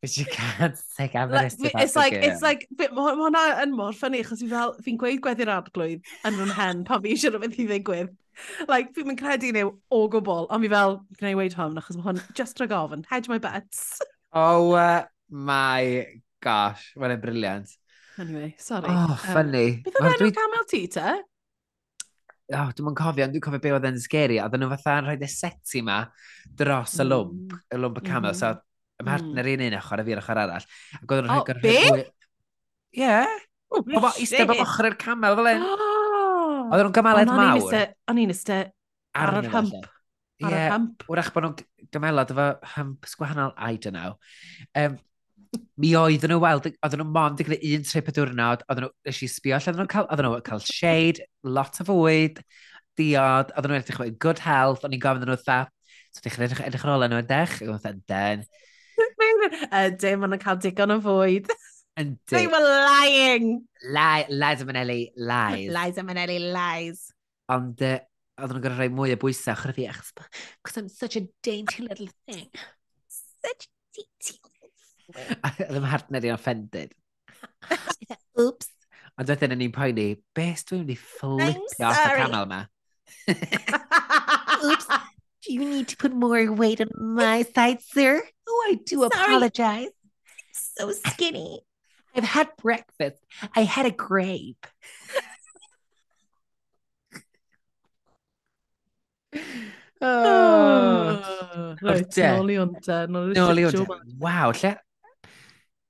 But 0.01 0.17
you 0.17 0.25
can't 0.25 0.75
take 0.97 1.13
Aberystwyth 1.13 1.73
like, 1.73 1.83
It's 1.83 1.95
like, 1.95 2.13
girl. 2.13 2.23
it's 2.23 2.41
like, 2.41 2.67
mae 2.77 2.89
hwnna 2.91 3.45
yn 3.63 3.71
mor 3.75 3.95
ffynnu, 3.95 4.19
achos 4.21 4.43
fi 4.43 4.49
fel, 4.51 4.75
fi'n 4.85 4.99
gweud 5.01 5.21
gweddi'r 5.23 5.53
arglwydd 5.53 6.11
yn 6.27 6.37
rhan 6.41 6.53
hen 6.59 6.83
pan 6.87 7.01
fi 7.05 7.15
eisiau 7.15 7.33
rhywbeth 7.33 7.57
i 7.63 7.67
ddigwydd. 7.71 8.11
Like, 8.67 8.91
fi'n 8.93 9.07
mynd 9.07 9.21
credu 9.23 9.53
nhw 9.55 9.71
o 9.95 10.01
gwbl, 10.11 10.49
ond 10.51 10.67
fi 10.67 10.73
fel, 10.75 10.99
gwna 11.15 11.31
i 11.31 11.39
weid 11.39 11.55
hwn, 11.57 11.79
achos 11.79 11.97
mae 11.97 12.09
hwn 12.09 12.21
just 12.37 12.59
rhag 12.59 12.75
ofyn, 12.75 13.07
hedge 13.09 13.31
my 13.31 13.39
bets. 13.39 13.81
oh 14.35 14.75
uh, 14.75 15.05
my 15.31 16.05
gosh, 16.43 16.91
mae'n 16.99 17.17
briliant. 17.23 17.71
Anyway, 18.17 18.55
sorry. 18.57 18.87
Oh, 18.89 19.15
funny. 19.33 19.81
Um, 19.81 19.87
beth 19.87 19.97
oedd 20.01 20.21
enw 20.23 20.35
camel 20.35 20.67
ti, 20.71 20.81
te? 20.91 21.15
Oh, 22.53 22.69
dwi'n 22.71 22.85
mwyn 22.85 22.95
cofio, 22.95 23.25
ond 23.25 23.33
dwi'n 23.35 23.43
cofio 23.43 23.61
be 23.63 23.73
oedd 23.75 23.87
yn 23.89 23.97
sgeri, 23.99 24.37
a 24.39 24.45
nhw 24.47 24.69
fatha 24.75 24.99
yn 25.01 25.09
rhoi'r 25.09 25.31
seti 25.31 25.81
ma 25.83 26.03
dros 26.55 26.93
y 26.95 27.03
mm. 27.03 27.09
lwmp, 27.09 27.57
y 27.73 27.79
lwmp 27.79 27.99
y 27.99 28.03
mm. 28.03 28.07
camel, 28.07 28.31
mm. 28.31 28.39
so 28.39 28.53
y 28.95 29.07
partner 29.07 29.49
un 29.51 29.65
un 29.65 29.75
ochr, 29.81 29.99
a 29.99 30.05
fi'r 30.07 30.21
ochr 30.21 30.41
arall. 30.45 30.69
Ac 30.99 31.15
oedd 31.15 31.23
yn 31.25 31.31
rhoi'r... 31.33 31.59
O, 31.59 31.65
be? 31.65 32.05
Ie. 32.95 33.17
Oedd 33.75 33.81
oh, 33.81 33.97
Pobl 33.97 34.21
eistedd 34.23 34.47
bob 34.51 34.63
ochr 34.63 34.89
i'r 34.91 34.97
camel 35.01 35.35
fel 35.41 35.51
un. 35.51 35.65
Oedden 35.65 36.87
nhw'n 36.87 36.95
gymaled 36.95 37.33
mawr. 37.33 37.75
O'n 38.13 38.21
i'n 38.23 38.31
eistedd 38.31 38.71
ar 39.19 39.39
yr 39.41 39.49
hymp. 39.51 39.89
Ie, 40.43 40.51
yeah, 40.51 40.77
wrach 41.09 41.31
bod 41.35 41.49
nhw'n 41.49 41.89
gymelod 41.95 42.31
efo 42.33 42.47
hymps 42.75 43.19
gwahanol, 43.19 43.53
I 43.55 43.75
don't 43.81 43.95
know. 43.95 44.15
Um, 44.75 44.97
mi 45.81 45.91
oedd 45.99 46.25
nhw 46.29 46.37
weld, 46.43 46.67
oedden 46.85 47.01
nhw 47.01 47.07
mond 47.11 47.41
yn 47.41 47.47
gwneud 47.49 47.65
un 47.77 47.85
trip 47.87 48.09
y 48.09 48.13
diwrnod, 48.15 48.63
oedden 48.69 48.85
nhw, 48.85 48.91
nes 49.07 49.21
i 49.25 49.29
sbio, 49.31 49.57
oedden 49.57 49.79
nhw'n 49.79 49.91
cael, 49.91 50.07
oedden 50.09 50.27
nhw 50.29 50.41
cael 50.47 50.63
shade, 50.63 51.25
lot 51.57 51.79
o 51.81 51.85
fwyd, 51.89 52.41
diod, 52.99 53.51
oedden 53.55 53.73
nhw'n 53.73 53.83
edrych 53.83 54.01
yn 54.05 54.17
good 54.25 54.41
health, 54.45 54.85
o'n 54.87 54.95
i'n 54.95 55.03
gofyn 55.03 55.27
nhw 55.27 55.37
dda, 55.41 55.59
so 56.15 56.23
ddech 56.23 56.37
chi'n 56.37 56.47
edrych, 56.47 56.63
edrych 56.69 56.85
ar 56.87 56.93
ôl 56.95 57.05
nhw 57.07 57.21
yn 57.23 57.29
dech, 57.31 57.57
o'n 57.73 57.89
i'n 57.91 58.01
den. 58.11 58.45
Ydy, 58.95 60.15
maen 60.15 60.33
nhw'n 60.33 60.43
cael 60.45 60.61
digon 60.63 60.95
o 60.95 60.99
fwyd. 61.03 61.51
Ydy. 61.95 62.15
They 62.31 62.47
were 62.51 62.63
lying. 62.63 63.51
Lie, 63.91 64.25
lies 64.29 64.63
am 64.63 64.71
Manelli, 64.71 65.11
lies. 65.15 65.69
Lies 65.75 65.99
am 66.01 66.09
Manelli, 66.11 66.39
lies. 66.55 67.05
Ond, 67.51 67.83
uh, 67.83 67.99
oedden 68.39 68.57
nhw'n 68.57 68.65
gorau 68.65 68.81
rhoi 68.81 68.91
mwy 68.95 69.15
o 69.15 69.19
bwysau, 69.21 69.59
chyrfi, 69.59 69.87
achos, 69.91 70.11
because 70.15 70.79
I'm 70.79 70.89
such 70.89 71.19
a 71.19 71.27
dainty 71.43 71.87
little 71.87 72.11
thing. 72.27 72.49
Such 73.07 73.67
a 73.67 73.69
dainty 73.95 74.39
ym 75.69 75.83
partner 75.89 76.21
i'n 76.27 76.33
offended. 76.35 76.93
Oops. 78.39 78.67
Ond 79.15 79.29
wedyn 79.31 79.53
yn 79.55 79.61
ni'n 79.63 79.71
poeni, 79.75 80.07
beth 80.35 80.65
dwi'n 80.67 80.81
mynd 80.83 80.91
i 80.95 80.97
fflipio 80.99 81.87
off 81.87 81.99
y 81.99 82.03
sorry. 82.03 82.21
camel 82.21 82.45
ma? 82.51 82.61
Oops. 84.65 84.87
Do 85.45 85.53
you 85.53 85.63
need 85.63 85.87
to 85.93 85.97
put 85.97 86.11
more 86.13 86.51
weight 86.51 86.81
on 86.81 86.89
my 86.97 87.43
side, 87.55 87.81
sir? 87.81 88.21
Oh, 88.47 88.61
I 88.69 88.75
do 88.85 88.97
Sorry. 89.01 89.09
apologize. 89.11 89.89
so 90.53 90.91
skinny. 90.91 91.61
I've 92.15 92.23
had 92.23 92.49
breakfast. 92.61 93.17
I 93.55 93.61
had 93.63 93.87
a 93.87 93.91
grape. 93.91 94.67
Oh. 100.01 101.75
Right, 101.81 102.07
de. 102.09 102.23
nôl 102.23 102.49
i 102.53 102.55
hwnta. 102.59 102.97
Nôl 103.11 103.31
i 103.33 103.35
Nôl 103.37 103.59
i 103.59 103.65
shit 103.65 103.75
show 103.75 103.83
hwnna. 103.85 103.97
ma. 104.05 104.15
Waw, 104.25 104.53
lle? 104.61 104.71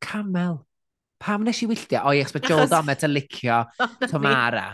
camel. 0.05 0.61
Pam 1.19 1.45
nes 1.47 1.61
i 1.63 1.67
wylltio? 1.69 2.03
O, 2.05 2.13
yes, 2.15 2.33
mae 2.35 2.43
Joel 2.45 2.69
Domet 2.71 3.05
yn 3.07 3.13
licio 3.15 3.63
Tomara. 4.11 4.67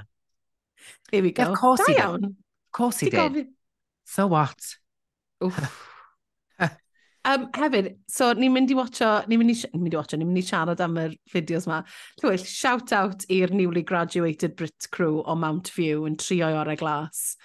Here 1.12 1.24
we 1.24 1.32
go. 1.32 1.52
Of 1.52 1.60
course 1.60 1.86
he 1.88 1.94
did. 1.94 2.26
Of 2.26 2.72
course 2.72 3.00
he 3.00 3.10
did. 3.10 3.48
So 4.06 4.28
what? 4.28 4.60
um, 7.26 7.46
hefyd, 7.56 7.94
so 8.10 8.32
ni'n 8.38 8.54
mynd 8.54 8.72
i 8.74 8.78
watcho, 8.78 9.12
ni'n 9.30 9.42
mynd 9.42 9.54
i, 9.54 9.58
ni'n 9.72 9.84
mynd 9.84 9.96
i 9.96 10.00
watcho, 10.00 10.20
ni'n 10.20 10.30
mynd 10.30 10.42
i 10.42 10.46
siarad 10.48 10.82
am 10.84 10.98
yr 11.02 11.14
fideos 11.32 11.68
ma. 11.70 11.82
Llywyll, 12.22 12.46
shout 12.48 12.92
out 12.98 13.26
i'r 13.32 13.54
newly 13.56 13.86
graduated 13.88 14.58
Brit 14.60 14.90
crew 14.92 15.22
o 15.22 15.38
Mount 15.38 15.72
View 15.76 16.08
yn 16.10 16.18
trio 16.22 16.50
i 16.52 16.58
orau 16.58 16.80
glas. 16.80 17.36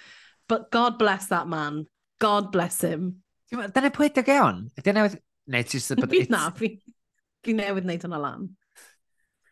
But 0.49 0.70
God 0.74 0.99
bless 0.99 1.28
that 1.32 1.49
man. 1.51 1.84
God 2.22 2.51
bless 2.53 2.80
him. 2.80 3.22
Dyna 3.53 3.93
pwyta 3.95 4.24
geon? 4.26 4.66
Dyna... 4.82 5.09
Neu 5.47 5.62
ti'n... 5.62 6.30
Na, 6.32 6.49
fi. 6.51 6.74
Fi 7.45 7.57
newydd 7.57 7.84
wneud 7.89 8.07
hwnna 8.07 8.22
lan. 8.22 8.47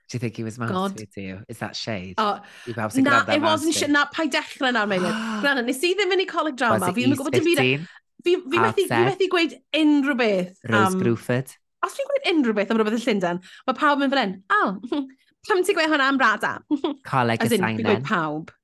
Do 0.08 0.16
you 0.16 0.20
think 0.20 0.36
he 0.36 0.44
was 0.44 0.58
mad 0.58 0.70
God. 0.70 0.96
to 0.96 1.20
you? 1.20 1.40
Is 1.48 1.58
that 1.58 1.74
shade? 1.74 2.14
Oh, 2.18 2.38
you 2.66 2.74
na, 3.02 3.24
it 3.26 3.40
wasn't 3.40 3.74
shade. 3.74 3.90
Na, 3.90 4.04
pa'i 4.06 4.28
dechrau 4.30 4.70
nawr, 4.70 4.86
Meilir. 4.86 5.14
Gwna, 5.42 5.64
nes 5.64 5.80
i 5.82 5.94
ddim 5.96 6.12
yn 6.14 6.22
ei 6.22 6.28
coleg 6.30 6.58
drama. 6.60 6.92
Fi'n 6.94 7.14
yn 7.14 7.18
gwybod 7.18 7.34
dim 7.34 7.48
byd. 7.48 7.62
E- 7.64 7.78
fi, 8.24 8.36
fi, 8.36 8.58
methu, 8.58 8.86
fi 8.88 9.00
methu 9.08 9.28
gweud 9.32 9.54
unrhyw 9.80 10.16
beth. 10.20 10.58
Rose 10.70 10.94
um, 10.94 11.00
Bruford. 11.00 11.54
Os 11.84 11.96
fi'n 11.96 12.10
gweud 12.10 12.28
unrhyw 12.32 12.56
beth 12.58 12.72
am 12.72 12.80
rhywbeth 12.80 12.98
y 12.98 13.02
Llundain, 13.04 13.40
mae 13.68 13.78
pawb 13.80 14.04
yn 14.04 14.12
fan 14.12 14.22
hyn, 14.22 14.36
o, 14.56 15.00
pam 15.48 15.64
ti'n 15.64 15.78
gweud 15.78 15.92
hwnna 15.92 16.10
am 16.12 16.20
brada? 16.20 16.52
Coleg 17.10 17.44
y 17.44 17.50
Seinen. 17.52 17.80
Fi'n 17.80 17.88
gweud 17.88 18.06
pawb. 18.08 18.54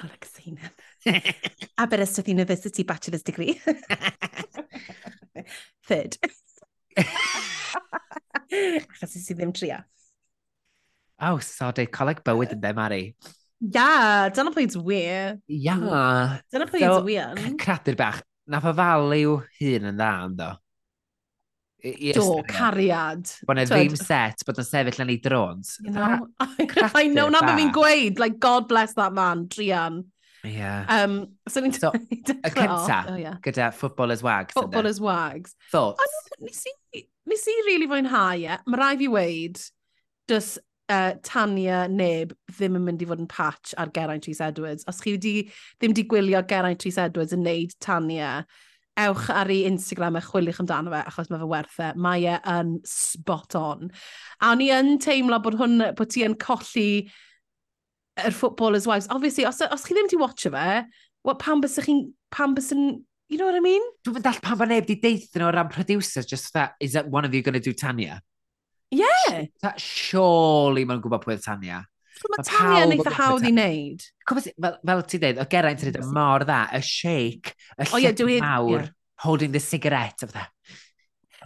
Coleg 0.00 0.28
y 0.28 0.32
Seinen. 0.32 0.74
Aberystwyth 1.84 2.28
University 2.28 2.84
Bachelor's 2.84 3.24
Degree. 3.24 3.60
Third. 5.88 6.18
Achos 8.50 9.16
ys 9.16 9.28
i 9.30 9.36
ddim 9.38 9.52
trio. 9.56 9.80
Oh, 11.20 11.36
sodi, 11.44 11.84
coleg 11.92 12.22
bywyd 12.24 12.56
yn 12.56 12.62
dde, 12.62 12.72
Mari. 12.76 13.02
Ia, 13.60 14.30
dyna 14.32 14.52
pwy 14.54 14.64
it's 14.64 14.78
wir. 14.80 15.36
Ia. 15.52 15.76
Dyna 16.52 16.66
pwy 16.70 16.80
it's 16.86 17.04
wir. 17.04 17.54
Cradur 17.60 17.98
bach. 17.98 18.22
Nath 18.50 18.66
o 18.66 18.72
ddaliw 18.74 19.36
hun 19.60 19.90
yn 19.92 19.98
dda, 20.00 20.10
ynddo. 20.26 20.50
Do, 21.80 22.42
cariad. 22.48 23.28
Bod 23.48 23.56
na 23.56 23.64
ddim 23.68 23.96
set, 23.96 24.42
bod 24.44 24.58
yn 24.60 24.66
sefyll 24.68 25.04
yn 25.04 25.12
ei 25.12 25.20
drones. 25.24 25.76
You 25.84 25.92
know, 25.94 26.26
I 27.00 27.06
know 27.08 27.28
na 27.32 27.40
beth 27.44 27.56
fi'n 27.56 27.72
gweud. 27.72 28.20
Like, 28.20 28.40
God 28.40 28.68
bless 28.68 28.96
that 28.98 29.14
man, 29.16 29.46
Drian. 29.52 30.02
Yeah. 30.44 30.86
Um, 30.88 31.36
so 31.48 31.60
ni'n 31.60 31.74
so, 31.74 31.92
Y 32.10 32.50
cynta, 32.54 33.04
oh, 33.08 33.16
yeah. 33.16 33.36
gyda 33.44 33.72
Footballers 33.74 34.22
Wags. 34.22 34.54
Footballers 34.54 35.00
Wags. 35.00 35.54
Thoughts? 35.70 36.00
Ond 36.00 36.48
nes 36.48 36.64
i, 36.66 37.04
nes 37.28 37.46
i 37.46 37.56
really 37.66 37.88
fwynhau 37.90 38.40
e. 38.40 38.58
Mae 38.66 38.80
rai 38.80 38.94
fi 39.00 39.10
weid, 39.12 39.60
dys 40.30 40.56
uh, 40.90 41.12
Tania 41.26 41.84
Neb 41.88 42.34
ddim 42.54 42.78
yn 42.78 42.88
mynd 42.88 43.04
i 43.04 43.08
fod 43.10 43.22
yn 43.22 43.30
patch 43.30 43.74
ar 43.80 43.92
Geraint 43.94 44.26
Rhys 44.28 44.42
Edwards. 44.44 44.86
Os 44.90 45.00
chi 45.04 45.14
wedi, 45.16 45.36
ddim 45.78 45.94
wedi 45.94 46.08
gwylio 46.10 46.42
Geraint 46.48 46.84
Rhys 46.86 46.98
Edwards 47.00 47.36
yn 47.36 47.44
neud 47.46 47.76
Tania, 47.84 48.40
ewch 49.00 49.30
ar 49.32 49.50
ei 49.52 49.64
Instagram 49.68 50.18
a 50.18 50.24
chwilych 50.24 50.60
amdano 50.62 50.92
fe, 50.92 51.02
achos 51.06 51.30
mae 51.30 51.40
fe 51.40 51.50
werth 51.52 51.80
e. 51.84 51.90
Mae 52.00 52.26
e 52.28 52.38
yn 52.56 52.78
spot 52.88 53.56
on. 53.60 53.90
A 54.40 54.54
o'n 54.54 54.64
i 54.64 54.70
yn 54.74 54.96
teimlo 55.02 55.40
bod, 55.44 55.58
hwn, 55.60 55.90
bod 55.98 56.12
ti 56.12 56.24
yn 56.26 56.36
colli 56.40 56.90
yr 58.26 58.34
footballers' 58.34 58.86
wives. 58.86 59.08
Obviously, 59.10 59.46
os, 59.48 59.60
os 59.60 59.84
chi 59.86 59.94
ddim 59.96 60.08
wedi 60.08 60.18
watcha 60.20 60.52
fe, 60.54 60.66
what, 61.22 61.38
pam 61.38 61.60
bys 61.60 61.78
chi'n, 61.84 62.10
pam 62.30 62.54
bys 62.54 62.72
yn, 62.74 63.04
you 63.28 63.38
know 63.38 63.46
what 63.46 63.54
I 63.54 63.60
mean? 63.64 63.82
Dwi'n 64.06 64.18
mynd 64.18 64.28
all 64.30 64.42
pan 64.44 64.58
bod 64.60 64.72
neb 64.72 64.88
di 64.88 64.98
deithio 65.00 65.42
nhw 65.42 65.48
o 65.50 65.54
ran 65.56 65.70
producers, 65.72 66.26
just 66.26 66.52
that, 66.54 66.74
is 66.80 66.96
that 66.98 67.08
one 67.08 67.24
of 67.24 67.34
you 67.34 67.42
going 67.42 67.58
to 67.58 67.64
do 67.64 67.72
Tanya? 67.72 68.20
Yeah. 68.90 69.46
That, 69.62 69.80
surely 69.80 70.84
mae'n 70.88 71.02
gwybod 71.04 71.24
pwy 71.24 71.36
oedd 71.36 71.46
Tanya. 71.46 71.84
Mae 72.20 72.36
ma 72.36 72.46
Tanya 72.50 72.84
yn 72.86 72.94
eitha 72.98 73.16
hawdd 73.16 73.48
i 73.48 73.54
wneud. 73.54 74.06
Fel, 74.28 74.78
fel 74.92 75.04
ti 75.08 75.20
dweud, 75.22 75.40
o 75.40 75.48
Geraint 75.50 75.84
yn 75.84 75.92
edrych 75.92 76.14
mor 76.14 76.44
dda, 76.44 76.62
y 76.76 76.84
shake, 76.84 77.54
y 77.78 77.88
oh, 77.88 78.00
yeah, 78.02 78.16
dwi... 78.16 78.40
mawr, 78.44 78.76
yeah. 78.76 78.94
holding 79.24 79.52
the 79.52 79.62
cigarette 79.62 80.24
of 80.26 80.34
that. 80.36 80.50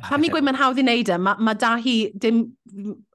Pam 0.02 0.24
i 0.26 0.30
gweud 0.32 0.42
mae'n 0.46 0.58
hawdd 0.58 0.80
i 0.80 0.82
wneud 0.82 1.10
e, 1.14 1.18
mae 1.22 1.44
ma 1.46 1.54
da 1.54 1.76
hi 1.78 1.98
dim 2.18 2.40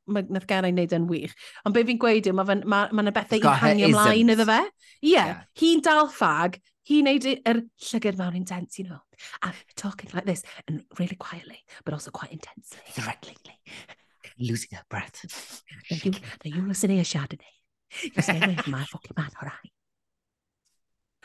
nath 0.10 0.48
Geraint 0.50 0.76
wneud 0.76 0.96
yn 0.98 1.08
wych. 1.10 1.36
Ond 1.66 1.76
be 1.76 1.84
fi'n 1.88 2.00
gweud 2.02 2.30
yw, 2.30 2.36
mae 2.38 2.56
yna 2.56 2.70
ma, 2.70 2.82
ma 2.96 3.14
bethau 3.16 3.40
i'n 3.40 3.62
hangio 3.64 3.90
ymlaen 3.92 4.34
iddo 4.36 4.48
fe. 4.50 4.60
Ie, 4.66 5.14
yeah. 5.14 5.32
yeah. 5.32 5.44
hi'n 5.62 5.84
dal 5.86 6.10
ffag, 6.12 6.60
hi'n 6.90 7.08
neud 7.10 7.28
yr 7.30 7.62
llygad 7.90 8.20
mawr 8.20 8.38
intense, 8.38 8.80
you 8.80 8.88
know. 8.90 9.02
I'm 9.42 9.54
talking 9.76 10.10
like 10.14 10.26
this, 10.26 10.44
and 10.68 10.84
really 10.98 11.16
quietly, 11.16 11.64
but 11.86 11.94
also 11.94 12.12
quite 12.12 12.32
intensely. 12.32 12.82
Threateningly. 12.92 13.60
Losing 14.40 14.78
her 14.78 14.84
breath. 14.90 15.64
Now 15.92 15.98
you, 16.04 16.12
now 16.12 16.56
you 16.56 16.68
listen 16.68 16.90
here, 16.92 17.04
Chardonnay. 17.04 17.56
You 18.04 18.22
stay 18.22 18.38
away 18.38 18.56
from 18.56 18.72
my 18.72 18.86
fucking 18.86 19.16
man, 19.18 19.32
all 19.42 19.50
right? 19.50 19.74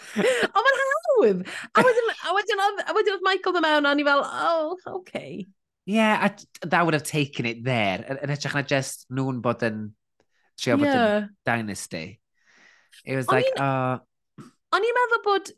o, 0.17 0.63
mae'n 0.65 0.81
hawdd! 0.81 1.45
A 1.75 1.85
wedyn, 1.87 2.09
a 2.13 2.33
wedyn, 2.35 2.63
a 2.85 2.97
wedyn 2.97 3.15
oedd 3.15 3.27
Michael 3.27 3.55
ddim 3.55 3.65
mewn, 3.65 3.87
a 3.89 3.95
ni 3.95 4.07
fel, 4.07 4.25
oh, 4.25 4.77
okay. 4.99 5.45
Yeah, 5.87 6.17
I, 6.17 6.67
that 6.67 6.85
would 6.85 6.95
have 6.95 7.05
taken 7.05 7.45
it 7.47 7.65
there. 7.65 8.19
Yn 8.23 8.33
hytrach 8.33 8.55
na 8.57 8.63
just 8.65 9.05
nhw'n 9.13 9.43
bod 9.45 9.65
yn 9.67 9.83
trio 10.57 10.79
bod 10.81 10.89
yn 10.89 11.29
dynasty. 11.45 12.21
It 13.05 13.17
was 13.17 13.29
like, 13.29 13.51
oh... 13.59 14.01
O'n 14.75 14.87
i'n 14.89 14.97
meddwl 14.97 15.23
bod 15.27 15.51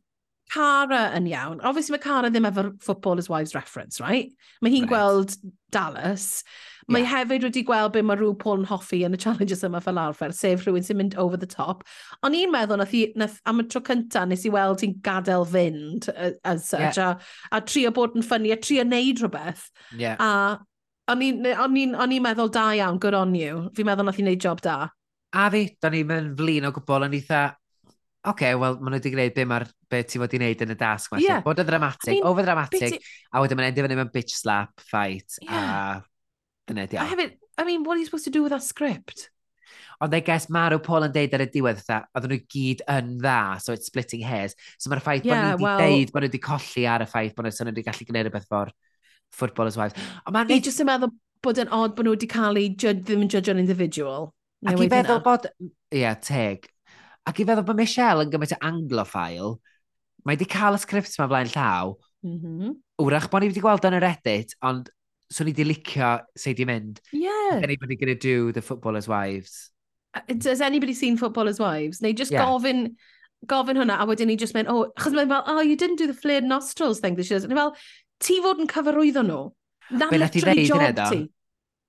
Cara 0.52 1.10
yn 1.16 1.26
iawn. 1.30 1.60
Obviously 1.66 1.96
mae 1.96 2.02
Cara 2.04 2.30
ddim 2.30 2.46
efo 2.48 2.68
Footballer's 2.82 3.28
wives 3.28 3.54
reference, 3.54 4.00
right? 4.00 4.32
Mae 4.62 4.70
hi'n 4.70 4.86
right. 4.86 4.92
gweld 4.92 5.36
Dallas. 5.74 6.44
Mae 6.86 7.02
yeah. 7.02 7.10
hefyd 7.16 7.42
wedi 7.48 7.64
gweld 7.66 7.96
be 7.96 8.02
mae 8.06 8.18
rhyw 8.20 8.36
Paul 8.38 8.60
yn 8.60 8.68
hoffi 8.68 9.00
yn 9.06 9.16
y 9.16 9.18
challenges 9.18 9.64
yma 9.66 9.80
fel 9.82 9.98
arfer, 9.98 10.30
sef 10.36 10.62
rhywun 10.62 10.86
sy'n 10.86 11.00
mynd 11.00 11.16
over 11.18 11.40
the 11.40 11.48
top. 11.50 11.82
Ond 12.22 12.38
i'n 12.38 12.52
meddwl, 12.54 12.78
nath, 12.78 12.94
i, 12.94 13.08
nath 13.18 13.40
am 13.50 13.64
y 13.64 13.66
tro 13.66 13.82
cynta, 13.88 14.22
nes 14.30 14.46
i 14.46 14.52
weld 14.54 14.84
hi'n 14.86 14.94
gadael 15.02 15.48
fynd 15.50 16.06
as 16.46 16.68
such, 16.70 17.00
yeah. 17.00 17.18
a, 17.50 17.58
a 17.58 17.60
trio 17.66 17.90
bod 17.96 18.14
yn 18.14 18.26
ffynnu, 18.26 18.54
a 18.54 18.60
trio 18.62 18.86
neud 18.86 19.24
rhywbeth. 19.24 19.66
Yeah. 19.98 20.14
A 20.22 21.10
o'n 21.10 21.26
i'n 21.26 21.42
on 21.54 21.74
on 21.98 22.16
meddwl 22.22 22.54
da 22.54 22.68
iawn, 22.78 23.02
good 23.02 23.18
on 23.18 23.34
you. 23.34 23.66
Fi'n 23.74 23.90
meddwl 23.90 24.06
nath 24.06 24.22
i 24.22 24.28
neud 24.28 24.46
job 24.46 24.62
da. 24.62 24.84
A 25.34 25.50
fi, 25.50 25.66
da 25.82 25.90
ni'n 25.90 26.06
mynd 26.06 26.38
flin 26.38 26.70
o 26.70 26.74
gwbl 26.78 27.10
yn 27.10 27.18
eitha 27.18 27.48
oce, 28.26 28.32
okay, 28.34 28.58
wel, 28.58 28.76
maen 28.80 28.96
nhw 28.96 28.98
wedi 29.00 29.12
gwneud 29.14 29.36
be, 29.36 29.46
mar, 29.48 29.66
be 29.90 30.02
ti 30.02 30.20
fod 30.20 30.34
i 30.34 30.40
wneud 30.40 30.66
yn 30.66 30.74
y 30.74 30.78
dasg. 30.80 31.12
Felly. 31.12 31.24
Yeah. 31.28 31.44
Bod 31.46 31.62
y 31.62 31.66
dramatic, 31.68 32.10
I 32.10 32.18
mean, 32.18 32.26
over 32.26 32.44
dramatic, 32.46 32.98
ti... 32.98 33.14
a 33.30 33.44
wedyn 33.44 33.60
mae'n 33.60 33.70
endio 33.70 33.86
fyny 33.86 33.98
mewn 34.00 34.12
bitch 34.14 34.34
slap 34.34 34.84
fight, 34.90 35.38
yeah. 35.46 36.02
a 36.02 36.68
dyna 36.70 36.86
di. 36.90 36.98
I 36.98 37.08
haven't, 37.12 37.38
I 37.56 37.64
mean, 37.68 37.86
what 37.86 37.96
are 37.96 38.02
you 38.02 38.10
supposed 38.10 38.26
to 38.26 38.34
do 38.34 38.42
with 38.42 38.54
that 38.56 38.66
script? 38.66 39.30
Ond 40.00 40.14
I 40.14 40.20
guess 40.20 40.50
Marw 40.52 40.78
Paul 40.82 41.06
yn 41.06 41.12
deud 41.14 41.32
ar 41.32 41.46
y 41.46 41.48
diwedd 41.48 41.78
dda, 41.80 42.02
oedden 42.12 42.34
nhw 42.34 42.42
gyd 42.52 42.82
yn 42.92 43.14
dda, 43.22 43.38
so 43.64 43.72
it's 43.72 43.88
splitting 43.88 44.20
hairs. 44.26 44.52
So 44.76 44.90
mae'r 44.92 45.00
ffaith 45.00 45.24
yeah, 45.24 45.54
bod 45.54 45.62
nhw 45.62 45.70
wedi 45.70 45.94
deud 45.96 46.12
bod 46.12 46.26
nhw 46.26 46.28
wedi 46.28 46.40
colli 46.44 46.84
ar 46.92 47.04
y 47.06 47.08
ffaith 47.08 47.32
bod 47.38 47.48
nhw 47.48 47.70
wedi 47.70 47.84
gallu 47.86 48.08
gwneud 48.10 48.28
rhywbeth 48.28 48.50
for 48.50 48.74
footballers 49.32 49.78
wives. 49.80 49.96
Ond 50.26 50.36
mae'n... 50.36 50.50
Fi 50.52 50.60
jyst 50.68 50.84
yn 50.84 50.90
meddwl 50.90 51.14
bod 51.46 51.62
yn 51.64 51.72
odd 51.72 51.96
bod 51.96 52.08
nhw 52.08 52.16
wedi 52.18 52.28
cael 52.28 52.60
ei 52.60 52.68
ddim 52.76 53.24
yn 53.24 53.32
judge 53.32 53.54
on 53.54 53.62
individual. 53.62 54.30
Ac 54.68 54.84
i 54.84 54.90
feddwl 54.92 55.22
bod... 55.24 55.48
Ie, 55.64 56.02
yeah, 56.02 56.20
teg. 56.20 56.68
Ac 57.26 57.40
i 57.42 57.46
feddwl 57.46 57.66
bod 57.66 57.80
Michelle 57.80 58.24
yn 58.24 58.32
gymaint 58.32 58.54
o 58.54 58.60
anglophile, 58.68 59.54
mae 60.26 60.36
wedi 60.36 60.48
cael 60.50 60.76
y 60.78 60.82
sgript 60.82 61.16
yma 61.18 61.28
flaen 61.30 61.50
llaw. 61.54 61.96
Mm 62.26 62.36
-hmm. 62.42 62.76
Wrach 63.06 63.30
bod 63.30 63.42
ni 63.42 63.50
wedi 63.50 63.62
gweld 63.64 63.86
yn 63.86 63.98
yr 63.98 64.08
edit, 64.12 64.54
ond 64.66 64.90
swn 65.32 65.50
i 65.50 65.54
wedi 65.54 65.66
licio 65.66 66.12
sef 66.38 66.56
di 66.56 66.66
mynd. 66.68 67.00
Yeah. 67.12 67.58
Is 67.58 67.66
anybody 67.66 67.96
going 67.96 68.14
to 68.14 68.18
do 68.18 68.52
the 68.52 68.62
footballers' 68.62 69.08
wives? 69.08 69.70
Has 70.14 70.60
anybody 70.60 70.94
seen 70.94 71.16
footballers' 71.16 71.60
wives? 71.60 72.00
Neu 72.00 72.14
just 72.14 72.32
yeah. 72.32 72.46
gofyn, 72.46 72.94
gofyn 73.46 73.76
hwnna, 73.76 73.98
a 74.00 74.06
wedyn 74.06 74.30
ni 74.30 74.36
just 74.36 74.54
mynd, 74.54 74.70
oh, 74.70 74.86
chos 74.98 75.12
mae'n 75.12 75.28
fel, 75.28 75.44
oh, 75.46 75.60
you 75.60 75.76
didn't 75.76 76.00
do 76.00 76.06
the 76.06 76.14
flared 76.14 76.44
nostrils 76.44 77.00
thing 77.00 77.16
this 77.16 77.30
year. 77.30 77.42
And 77.42 77.52
fel, 77.52 77.74
ti 78.20 78.40
fod 78.44 78.62
yn 78.62 78.70
cyfarwyddo 78.70 79.26
nhw? 79.26 79.42
That 79.98 80.14
literally 80.14 80.66
job 80.66 81.02
ti. 81.10 81.26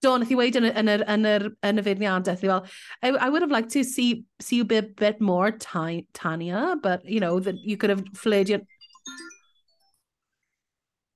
Do, 0.01 0.13
nath 0.17 0.29
i 0.29 0.35
weid 0.37 0.57
yn, 0.59 0.67
yn, 0.69 0.89
yr, 0.93 1.03
yn, 1.09 1.25
yr, 1.25 1.45
yn 1.65 1.81
y 1.81 1.83
feirniadaeth, 1.85 2.43
fel, 2.43 2.65
I, 3.01 3.09
I 3.09 3.29
would 3.29 3.41
have 3.41 3.51
liked 3.51 3.71
to 3.73 3.83
see, 3.83 4.25
see 4.39 4.57
you 4.57 4.61
a 4.61 4.69
bit, 4.69 4.95
bit 4.95 5.19
more, 5.19 5.51
Tanya, 5.51 6.75
but, 6.83 7.05
you 7.05 7.19
know, 7.19 7.39
that 7.39 7.55
you 7.63 7.77
could 7.77 7.89
have 7.89 8.03
flared 8.13 8.49
your... 8.49 8.61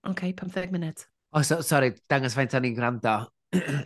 OK, 0.07 0.31
15 0.31 0.71
munud. 0.71 1.05
O, 1.31 1.39
oh, 1.39 1.41
so, 1.43 1.61
sorry, 1.61 1.93
dangos 2.09 2.33
faint 2.33 2.55
o'n 2.57 2.65
i'n 2.65 2.73
gwrando 2.75 3.13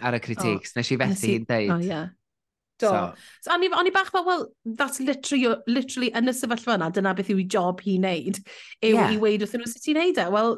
ar 0.02 0.16
y 0.16 0.22
critiques. 0.24 0.72
Oh, 0.72 0.80
Nes 0.80 0.92
i 0.92 0.98
fethu 1.02 1.34
i'n 1.34 1.50
deud. 1.50 1.74
Oh, 1.76 1.82
yeah. 1.84 2.08
Do. 2.80 2.88
So, 2.88 3.02
so 3.44 3.52
o'n, 3.56 3.64
i, 3.68 3.70
on 3.76 3.88
i 3.88 3.92
bach 3.96 4.12
fel, 4.12 4.26
well, 4.26 4.48
that's 4.66 5.00
literally, 5.00 5.60
literally 5.68 6.14
yn 6.16 6.32
y 6.32 6.36
sefyllfa 6.36 6.80
yna, 6.80 6.90
dyna 6.96 7.14
beth 7.16 7.34
yw 7.36 7.44
i 7.44 7.46
job 7.52 7.84
hi 7.84 7.98
wneud, 8.00 8.40
yw 8.80 8.96
yeah. 8.96 9.12
i 9.12 9.20
weid 9.22 9.44
wrthyn 9.44 9.64
nhw 9.64 9.72
sut 9.72 9.92
i'n 9.92 10.00
neud 10.00 10.24
e. 10.24 10.26
Wel, 10.34 10.58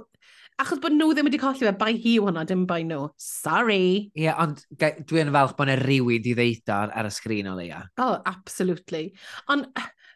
Achos 0.57 0.79
bod 0.81 0.95
nhw 0.95 1.11
ddim 1.13 1.27
wedi 1.29 1.37
colli 1.37 1.61
fe, 1.61 1.73
bai 1.77 1.91
hi 1.93 2.15
yw 2.17 2.27
hwnna, 2.27 2.43
dim 2.49 2.65
bai 2.69 2.81
nhw. 2.87 3.11
Sorry. 3.21 4.09
Ie, 4.17 4.23
yeah, 4.23 4.39
ond 4.41 4.63
dwi 4.79 5.21
yn 5.21 5.33
falch 5.35 5.53
bod 5.57 5.69
yna 5.69 5.77
rhywyd 5.83 6.25
i 6.25 6.33
ddeud 6.37 6.73
ar, 6.73 6.93
ar 6.97 7.09
y 7.09 7.13
sgrin 7.13 7.51
o 7.51 7.53
leia. 7.59 7.83
Oh, 8.01 8.15
absolutely. 8.25 9.11
Ond 9.53 9.69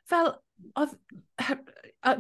fel, 0.09 0.33
oedd, 0.81 0.95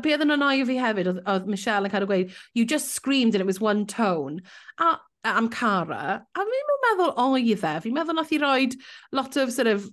be 0.03 0.13
oedd 0.13 0.25
yn 0.27 0.35
annoio 0.37 0.67
fi 0.69 0.77
hefyd, 0.81 1.09
oedd, 1.11 1.23
oedd 1.33 1.49
Michelle 1.49 1.89
yn 1.89 1.93
cael 1.93 2.05
ei 2.05 2.11
gweud, 2.11 2.35
you 2.53 2.65
just 2.65 2.93
screamed 2.93 3.33
and 3.33 3.41
it 3.41 3.49
was 3.49 3.61
one 3.61 3.87
tone. 3.89 4.43
A 4.77 4.99
am 5.23 5.49
Cara, 5.53 6.21
a 6.21 6.45
fi'n 6.45 6.71
meddwl 6.85 7.11
oedd 7.25 7.49
e, 7.57 7.73
fi'n 7.83 7.97
meddwl 7.97 8.17
nath 8.17 8.33
i 8.33 8.39
roed 8.41 8.77
lot 9.13 9.37
of 9.37 9.51
sort 9.53 9.69
of 9.69 9.89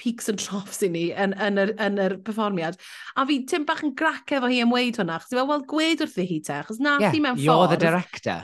peaks 0.00 0.30
and 0.32 0.40
troughs 0.40 0.80
i 0.86 0.88
ni 0.92 1.08
yn, 1.12 1.34
yn, 1.36 1.60
yr, 1.60 1.74
yn 1.82 1.98
yr 2.00 2.16
perfformiad. 2.24 2.78
A 3.20 3.26
fi 3.28 3.42
tim 3.50 3.66
bach 3.68 3.82
yn 3.84 3.92
grac 3.98 4.32
efo 4.36 4.48
hi 4.50 4.62
am 4.64 4.72
weid 4.74 5.00
hwnna, 5.00 5.18
chos 5.20 5.34
fel, 5.34 5.48
wel, 5.50 5.66
gweud 5.68 6.04
wrth 6.04 6.16
hi 6.20 6.40
te, 6.46 6.62
chos 6.68 6.80
nath 6.80 7.04
yeah, 7.04 7.12
hi 7.12 7.20
mewn 7.20 7.36
ffordd. 7.36 7.44
You're 7.44 7.74
the 7.74 7.80
director. 7.84 8.38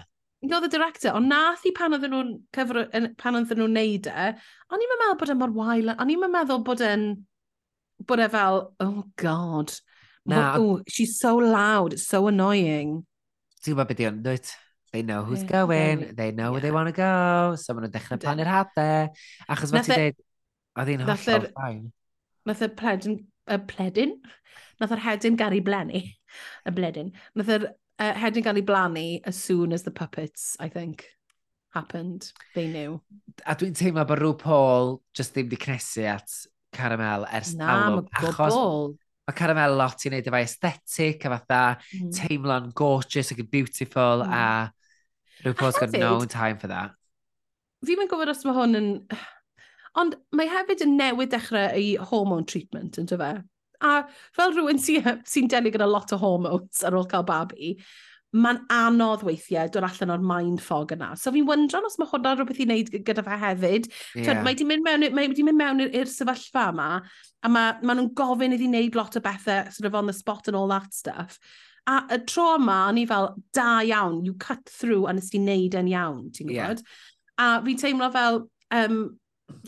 You're 0.44 0.60
the 0.60 0.70
director, 0.72 1.14
ond 1.16 1.32
nath 1.32 1.64
hi 1.64 1.72
pan 1.74 1.96
oedden 1.96 2.12
nhw'n 2.12 2.34
cyfro, 2.54 2.84
pan 3.18 3.38
oedden 3.40 3.62
nhw'n 3.62 3.72
neud 3.80 4.10
e, 4.12 4.26
o'n 4.68 4.84
i'n 4.84 4.92
meddwl 4.92 5.16
bod 5.22 5.32
e 5.32 5.38
mor 5.40 5.54
wael, 5.56 5.94
o'n 5.96 6.12
i'n 6.12 6.28
meddwl 6.28 6.60
bod 6.66 6.84
e'n, 6.84 7.08
bod 8.06 8.22
e 8.22 8.28
fel, 8.34 8.60
oh 8.84 9.06
god, 9.16 9.72
Na. 10.28 10.44
oh, 10.58 10.82
she's 10.86 11.16
so 11.18 11.36
loud, 11.38 11.96
it's 11.96 12.06
so 12.06 12.26
annoying. 12.28 13.00
Ti'n 13.62 13.72
gwybod 13.72 13.90
beth 13.90 14.04
yw'n 14.04 14.22
dweud? 14.26 14.54
They 14.92 15.02
know 15.02 15.24
who's 15.24 15.42
yeah, 15.42 15.50
going, 15.50 16.14
they 16.14 16.30
know 16.30 16.44
yeah. 16.44 16.50
where 16.50 16.60
they 16.60 16.70
want 16.70 16.88
to 16.88 16.94
go, 16.96 17.56
so 17.58 17.74
maen 17.74 17.88
nhw'n 17.88 17.96
dechrau 17.96 18.20
planu'r 18.22 18.52
hadau. 18.52 19.08
Achos 19.48 19.72
fel 19.74 19.88
ti'n 19.88 19.96
e 19.96 19.98
dweud, 20.02 20.20
A 20.76 20.84
ddi'n 20.84 21.04
hollol 21.06 21.48
ffain. 21.50 21.82
Nath 22.46 22.62
y 22.62 22.68
pledyn, 22.78 23.18
y 23.50 23.58
pledyn? 23.70 24.14
Nath 24.80 24.92
yr 24.94 25.02
hedyn 25.06 25.38
gael 25.40 25.56
ei 25.56 25.64
blenni. 25.64 26.02
Y 26.68 26.72
bledyn. 26.76 27.14
Nath 27.38 27.52
yr 27.56 27.68
uh, 27.70 28.12
hedyn 28.20 28.44
gael 28.44 28.60
ei 28.60 28.66
blannu 28.66 29.06
as 29.26 29.40
soon 29.40 29.72
as 29.72 29.86
the 29.86 29.90
puppets, 29.90 30.54
I 30.60 30.68
think, 30.68 31.06
happened. 31.74 32.30
They 32.54 32.68
knew. 32.68 33.00
A 33.46 33.56
dwi'n 33.56 33.74
teimlo 33.76 34.04
bod 34.06 34.20
rhyw 34.20 34.36
Paul 34.38 35.00
just 35.16 35.34
ddim 35.34 35.48
di 35.50 35.58
cnesu 35.60 36.04
at 36.12 36.30
Caramel 36.76 37.26
ers 37.32 37.54
Na, 37.56 37.72
talwm. 37.72 38.06
Na, 38.12 38.28
mae 38.28 38.94
Mae 39.26 39.34
Caramel 39.34 39.72
lot 39.74 40.04
i 40.06 40.10
wneud 40.12 40.28
efo 40.30 40.38
aesthetic 40.38 41.24
a 41.26 41.32
fatha 41.32 41.62
mm. 41.80 42.12
teimlo'n 42.14 42.68
gorgeous 42.78 43.32
ac 43.34 43.40
yn 43.42 43.48
beautiful 43.50 44.22
mm. 44.22 44.36
a 44.36 45.42
rhyw 45.42 45.56
Paul's 45.58 45.80
got 45.82 45.96
no 45.96 46.20
time 46.30 46.60
for 46.62 46.70
that. 46.70 46.94
Fi'n 47.82 47.98
mynd 47.98 48.12
gwybod 48.12 48.30
os 48.30 48.44
mae 48.46 48.54
hwn 48.54 48.78
yn... 48.78 48.92
Ond 50.00 50.16
mae 50.36 50.48
hefyd 50.52 50.84
yn 50.84 50.96
newid 50.98 51.32
dechrau 51.32 51.70
ei 51.72 51.94
hormone 52.10 52.44
treatment, 52.48 52.98
yn 53.00 53.08
fe? 53.08 53.30
A 53.84 53.94
fel 54.36 54.52
rhywun 54.54 54.80
sy'n 54.80 55.22
sy 55.28 55.46
delio 55.50 55.72
gyda 55.72 55.88
lot 55.88 56.12
o 56.12 56.20
hormones 56.20 56.82
ar 56.84 56.96
ôl 56.96 57.08
cael 57.08 57.24
babi, 57.28 57.74
mae'n 58.36 58.58
anodd 58.72 59.22
weithiau 59.24 59.70
dod 59.72 59.86
allan 59.86 60.12
o'r 60.16 60.24
mind 60.24 60.60
fog 60.64 60.92
yna. 60.96 61.12
So 61.16 61.32
fi'n 61.32 61.46
wyndron 61.48 61.86
os 61.88 61.96
mae 62.00 62.08
hwnna 62.10 62.34
rhywbeth 62.34 62.60
i 62.60 62.66
wneud 62.66 62.90
gyda 63.06 63.24
fe 63.24 63.38
hefyd. 63.40 63.88
Yeah. 64.14 64.26
Tyd, 64.26 64.42
mae 64.42 64.52
wedi 64.52 64.66
mynd 64.68 64.84
mewn, 64.86 65.06
mae 65.16 65.30
di 65.32 65.46
mynd 65.46 65.60
mewn 65.60 65.84
i'r 65.86 66.10
sefyllfa 66.10 66.66
yma, 66.72 66.88
a 67.00 67.52
mae, 67.52 67.76
mae 67.82 67.98
nhw'n 67.98 68.12
gofyn 68.18 68.56
iddi 68.56 68.68
wneud 68.70 68.98
lot 68.98 69.16
o 69.16 69.22
bethau 69.24 69.70
sort 69.72 69.88
of 69.88 69.96
on 69.98 70.10
the 70.10 70.16
spot 70.16 70.48
and 70.48 70.58
all 70.58 70.68
that 70.72 70.92
stuff. 70.96 71.38
A 71.86 72.00
y 72.16 72.18
tro 72.26 72.56
yma, 72.56 72.80
o'n 72.90 72.98
i 73.00 73.06
fel, 73.08 73.30
da 73.54 73.78
iawn, 73.86 74.24
you 74.26 74.34
cut 74.42 74.64
through 74.68 75.06
a 75.06 75.14
nes 75.14 75.30
ti 75.30 75.40
wneud 75.40 75.78
yn 75.78 75.92
iawn, 75.92 76.26
ti'n 76.34 76.50
gwybod? 76.50 76.82
Yeah. 76.82 77.46
A 77.46 77.62
fi'n 77.64 77.80
teimlo 77.80 78.10
fel, 78.12 78.42
um, 78.74 79.00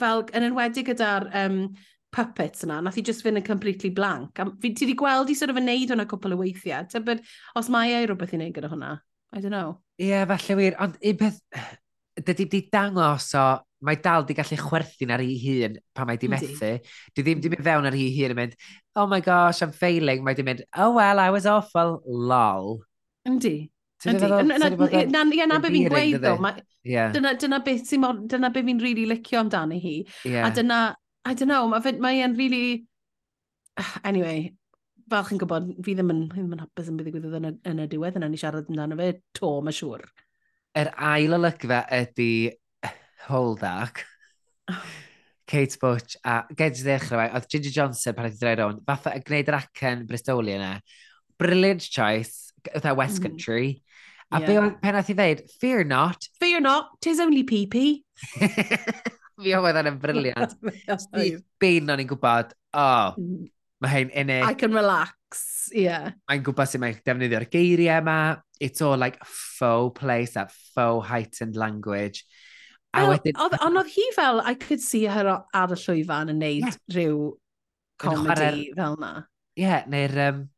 fel, 0.00 0.24
yn 0.36 0.48
enwedig 0.48 0.88
gyda'r 0.90 1.28
um, 1.44 1.60
puppets 2.14 2.64
yna, 2.64 2.80
nath 2.84 2.98
i 2.98 3.04
just 3.04 3.24
fynd 3.24 3.40
yn 3.40 3.46
completely 3.46 3.90
blank. 3.94 4.40
A 4.40 4.48
fi, 4.62 4.72
ti 4.72 4.86
wedi 4.86 4.96
gweld 4.98 5.30
i 5.32 5.36
sort 5.38 5.52
of 5.52 5.60
yn 5.60 5.68
neud 5.68 5.92
hwnna 5.92 6.08
cwpl 6.08 6.36
o 6.36 6.40
weithiau. 6.40 6.88
Tybod, 6.92 7.22
os 7.58 7.70
mae 7.72 7.94
ei 7.96 8.08
rhywbeth 8.08 8.34
i 8.34 8.40
wneud 8.40 8.56
gyda 8.56 8.72
hwnna? 8.72 8.96
I 9.36 9.42
don't 9.44 9.52
know. 9.52 9.76
Ie, 10.00 10.08
yeah, 10.12 10.26
falle 10.28 10.56
wir. 10.56 10.76
Ond 10.80 10.96
un 11.04 11.18
peth, 11.20 11.40
dydy 12.24 12.48
di 12.48 12.62
dangos 12.72 13.28
o, 13.38 13.46
mae 13.84 14.00
dal 14.02 14.24
di 14.26 14.34
gallu 14.34 14.58
chwerthin 14.58 15.12
ar 15.14 15.22
ei 15.22 15.36
hun 15.42 15.76
pan 15.94 16.08
mae 16.08 16.18
di 16.18 16.30
methu. 16.32 16.72
Di 17.14 17.24
ddim 17.24 17.42
di 17.44 17.52
mynd 17.52 17.66
fewn 17.66 17.88
ar 17.90 17.96
ei 17.96 18.08
hun 18.16 18.34
yn 18.34 18.40
mynd, 18.40 18.56
oh 18.98 19.06
my 19.10 19.20
gosh, 19.24 19.62
I'm 19.62 19.74
failing. 19.76 20.24
Mae 20.26 20.38
di 20.38 20.46
mynd, 20.46 20.64
oh 20.76 20.94
well, 20.96 21.20
I 21.20 21.30
was 21.34 21.46
awful, 21.46 22.00
lol. 22.06 22.80
Yndi. 23.28 23.68
Ydy, 24.06 24.28
na, 24.28 24.42
na, 24.44 24.68
na 24.70 25.58
be 25.58 25.72
fi'n 25.74 25.88
gweud 25.90 26.20
ddo, 26.22 26.36
yeah. 26.86 27.10
dyna, 27.10 27.32
dyna 27.34 27.58
beth 27.66 27.88
sy'n 27.88 28.02
mor, 28.04 28.20
dyna 28.30 28.52
be 28.54 28.62
fi'n 28.62 28.78
rili 28.78 29.02
really 29.02 29.16
licio 29.16 29.40
amdani 29.40 29.80
hi. 29.82 29.96
Yeah. 30.24 30.46
A 30.46 30.52
dyna, 30.54 30.78
I 31.26 31.34
don't 31.34 31.50
know, 31.50 31.66
mae 31.72 31.98
ma 31.98 32.12
e'n 32.14 32.36
rili... 32.38 32.60
Really... 32.62 32.86
Anyway, 34.06 34.52
fel 35.10 35.26
chi'n 35.26 35.40
gwybod, 35.42 35.72
fi 35.82 35.96
ddim 35.98 36.12
yn, 36.14 36.22
fi 36.30 36.44
ddim 36.44 36.54
yn 36.54 36.62
hapus 36.62 36.92
yn 36.92 37.00
bydd 37.00 37.10
i 37.10 37.16
gwydydd 37.16 37.36
yn, 37.40 37.50
yn 37.72 37.82
y 37.82 37.88
diwedd 37.90 38.20
yna, 38.20 38.30
ni 38.30 38.38
siarad 38.40 38.70
amdano 38.70 38.98
fe 39.00 39.10
to, 39.38 39.50
mae 39.66 39.74
siŵr. 39.74 40.06
Yr 40.78 40.92
er 40.92 40.94
ail 41.10 41.34
olygfa 41.38 41.82
ydy 41.98 42.30
Holdak. 43.26 44.04
Kate 45.48 45.78
Butch 45.80 46.16
a 46.28 46.42
Gedge 46.52 46.84
ddechrau 46.84 47.22
fe, 47.22 47.28
oedd 47.34 47.50
Ginger 47.50 47.74
Johnson 47.74 48.14
pan 48.14 48.28
oedd 48.28 48.36
i 48.36 48.42
droi 48.42 48.54
rown, 48.60 48.80
fatha 48.86 49.14
yn 49.16 49.24
gwneud 49.26 49.50
yr 49.50 49.58
acen 49.58 50.06
Bristoli 50.08 50.54
yna. 50.54 50.74
E. 50.76 51.04
Brilliant 51.40 51.86
choice, 51.88 52.52
oedd 52.68 52.84
West 52.92 53.18
mm-hmm. 53.18 53.26
Country. 53.26 53.68
Mm. 53.78 53.87
A 54.28 54.40
yeah. 54.40 54.46
be 54.46 54.56
oedd 54.60 54.74
pen 54.82 54.96
i 54.98 55.14
ddeud, 55.16 55.38
fear 55.60 55.84
not. 55.88 56.26
Fear 56.40 56.60
not, 56.60 56.90
tis 57.00 57.20
only 57.24 57.44
pee-pee. 57.48 58.02
Fi 59.38 59.54
oedd 59.56 59.78
yn 59.80 60.00
briliant. 60.02 60.52
Bein 61.62 61.88
o'n 61.88 62.02
i'n 62.02 62.10
gwybod, 62.10 62.52
oh, 62.76 63.14
mm-hmm. 63.16 63.46
mae 63.84 63.94
hyn 63.94 64.12
unig. 64.24 64.44
I 64.44 64.58
can 64.58 64.76
relax, 64.76 65.40
yeah. 65.72 66.12
Mae'n 66.28 66.44
gwybod 66.44 66.68
sut 66.68 66.84
mae'n 66.84 67.00
defnyddio'r 67.08 67.48
geiriau 67.48 68.02
yma. 68.02 68.18
It's 68.60 68.84
all 68.84 69.00
like 69.00 69.16
faux 69.24 69.96
place, 69.96 70.36
that 70.36 70.52
faux 70.74 71.08
heightened 71.08 71.56
language. 71.56 72.26
A 72.92 73.06
well, 73.06 73.16
wedyn... 73.16 73.40
Ond 73.40 73.80
oedd 73.80 73.92
hi 73.94 74.08
fel, 74.16 74.44
I 74.44 74.58
could 74.60 74.84
see 74.84 75.06
her 75.08 75.32
ar 75.32 75.72
y 75.72 75.82
llwyfan 75.86 76.34
yn 76.34 76.42
neud 76.44 76.68
yeah. 76.68 76.80
rhyw 76.92 77.26
comedy 78.02 78.72
fel 78.76 79.00
na. 79.00 79.12
Ie, 79.56 79.64
yeah, 79.64 79.88
neu'r... 79.88 80.18
Um, 80.28 80.48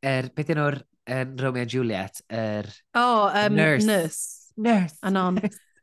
er, 0.00 0.30
beth 0.34 0.50
yw'r 0.56 0.82
yn 1.10 1.34
Romeo 1.40 1.64
and 1.66 1.72
Juliet, 1.72 2.22
yr... 2.30 2.68
Er, 2.68 2.72
oh, 2.94 3.28
um, 3.34 3.54
nurse. 3.58 3.86
Nurse. 3.86 4.52
Nurse. 4.56 4.96
Anon. 5.02 5.40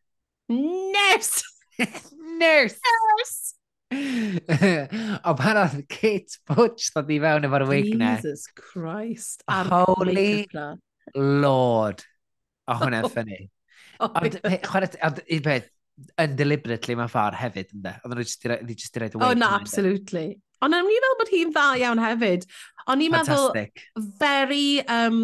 Nurse! 0.50 1.44
Nurse! 1.78 2.80
nurse! 3.20 3.54
o 5.24 5.34
pan 5.40 5.58
oedd 5.62 5.78
Kate 5.88 6.40
Butch 6.50 6.90
ddod 6.92 7.12
i 7.12 7.20
fewn 7.24 7.48
efo'r 7.48 7.66
wig 7.70 7.94
na. 8.00 8.16
Jesus 8.18 8.48
Christ. 8.56 9.46
Holy 9.48 10.48
Lord. 11.16 12.04
O 12.68 12.76
hwnna'n 12.82 13.08
oh. 13.08 13.12
ffynnu. 13.14 13.46
Oh, 13.98 14.12
ond 14.12 14.36
chwarae, 14.68 14.92
un 15.34 15.46
peth, 15.46 15.70
yn 16.22 16.36
deliberately 16.38 16.98
mae 17.00 17.10
ffordd 17.12 17.40
hefyd, 17.40 17.72
ynddo? 17.74 17.96
Oedden 18.04 18.20
nhw 18.20 18.28
just 18.28 18.44
i 18.46 18.52
roed 19.02 19.16
y 19.16 19.22
wig. 19.22 19.24
Oh, 19.26 19.34
no, 19.40 19.50
absolutely. 19.56 20.28
Ond 20.66 20.76
am 20.76 20.90
ni 20.90 21.00
hi'n 21.38 21.54
dda 21.54 21.68
iawn 21.82 22.02
hefyd. 22.04 22.48
O'n 22.88 23.04
i'n 23.04 23.12
meddwl 23.12 23.50
very 24.20 24.80
um, 24.88 25.22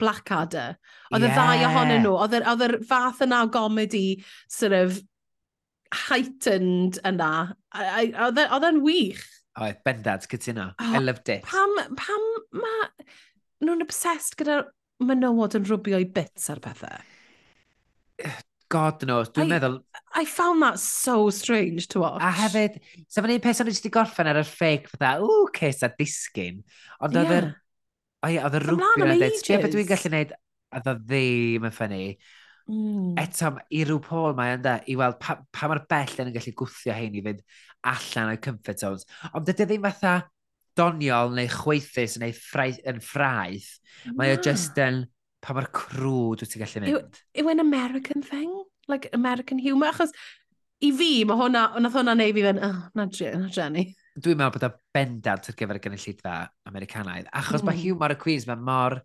Blackadder. 0.00 0.78
Oedd 1.12 1.26
yeah. 1.26 1.30
y 1.30 1.38
ddau 1.38 1.66
ohonyn 1.68 2.02
nhw. 2.04 2.14
Oedd 2.24 2.64
yr 2.66 2.78
fath 2.88 3.22
yna 3.24 3.44
o 3.46 3.50
gomedi 3.54 4.06
sort 4.50 4.74
of 4.76 4.98
heightened 6.08 6.98
yna. 7.06 7.32
E, 7.74 8.10
oedd 8.26 8.68
e'n 8.70 8.82
wych. 8.84 9.22
Oedd, 9.62 9.78
bendad, 9.86 10.26
cytuno. 10.30 10.72
Oh, 10.82 10.96
I 10.96 11.02
loved 11.02 11.30
it. 11.30 11.46
Pam, 11.46 11.76
pam 11.98 12.24
mae 12.58 12.88
nhw'n 13.64 13.84
obsessed 13.84 14.34
gyda 14.40 14.64
menywod 15.04 15.54
yn 15.58 15.68
rwbio 15.68 16.00
i 16.02 16.08
bits 16.10 16.50
ar 16.52 16.60
bethau? 16.64 16.98
God 18.74 19.04
knows. 19.06 19.30
Dwi'n 19.34 19.50
meddwl... 19.54 19.80
I 20.18 20.24
found 20.26 20.62
that 20.62 20.80
so 20.82 21.30
strange 21.30 21.86
to 21.94 22.02
watch. 22.02 22.22
A 22.22 22.30
hefyd, 22.34 22.80
so 23.08 23.22
yn 23.22 23.36
un 23.36 23.42
peth 23.44 23.62
o'n 23.62 23.70
i 23.70 23.74
wedi 23.74 23.92
gorffen 23.94 24.30
ar 24.30 24.40
y 24.40 24.46
ffeic, 24.46 24.88
fatha, 24.92 25.16
ww, 25.22 25.50
ces 25.54 25.84
a 25.86 25.92
disgyn. 25.94 26.62
Ond 27.04 27.20
oedd 27.20 27.36
yr... 27.38 27.52
Oedd 28.24 28.56
y 28.56 28.62
rwbio 28.64 29.04
yn 29.04 29.20
dweud, 29.20 29.38
ti'n 29.44 29.62
beth 29.62 29.74
dwi'n 29.74 29.90
gallu 29.90 30.10
gwneud, 30.10 30.34
a 30.74 30.82
dda 30.82 30.96
ddim 31.04 31.68
yn 31.68 31.74
ffynnu. 31.76 32.02
Mm. 32.72 33.10
Eto, 33.20 33.50
i 33.76 33.82
rhyw 33.84 34.00
Paul 34.02 34.36
mae 34.38 34.54
ynddo, 34.56 34.78
i 34.88 34.96
weld 34.96 35.18
pa, 35.20 35.36
pa 35.52 35.68
mae'r 35.68 35.84
bell 35.90 36.22
yn 36.24 36.32
gallu 36.34 36.54
gwthio 36.56 36.94
hyn 36.96 37.18
i 37.20 37.24
fynd 37.26 37.42
allan 37.90 38.30
o'i 38.32 38.40
comfort 38.46 38.80
zones. 38.80 39.04
Ond 39.36 39.44
dydy 39.44 39.68
ddim 39.68 39.84
fatha 39.84 40.14
doniol 40.74 41.34
neu 41.36 41.50
chweithus 41.52 42.16
neu 42.22 42.32
ffraith, 42.34 42.80
yn 42.88 43.02
ffraith. 43.04 43.74
Mae 44.16 44.34
o 44.34 44.40
just 44.40 44.80
yn... 44.80 45.04
Pa 45.44 45.52
mae'r 45.52 45.68
crwd 45.76 46.40
wyt 46.40 46.54
ti'n 46.54 46.62
gallu 46.62 46.80
mynd? 46.80 47.18
Yw, 47.36 47.42
yw 47.42 47.50
an 47.52 47.60
American 47.60 48.24
thing? 48.24 48.48
like 48.88 49.10
American 49.12 49.58
humour, 49.58 49.92
achos 49.92 50.14
i 50.84 50.90
fi, 50.92 51.10
mae 51.28 51.38
hwnna, 51.38 51.66
nath 51.80 51.98
hwnna 51.98 52.16
neu 52.18 52.34
fi 52.36 52.44
fe'n, 52.44 52.60
oh, 52.66 52.80
na, 52.98 53.06
na 53.06 53.52
Jenny. 53.52 53.86
Dwi'n 54.14 54.38
meddwl 54.38 54.54
bod 54.54 54.66
o 54.68 54.70
bendant 54.94 55.48
ar 55.50 55.58
gyfer 55.58 55.78
y 55.78 55.82
gynulleidfa 55.84 56.34
Americanaidd, 56.70 57.30
achos 57.32 57.62
mm. 57.62 57.70
mae 57.70 57.80
hiwmor 57.80 58.14
y 58.14 58.18
Queens, 58.20 58.46
mae 58.50 58.60
mor, 58.60 58.98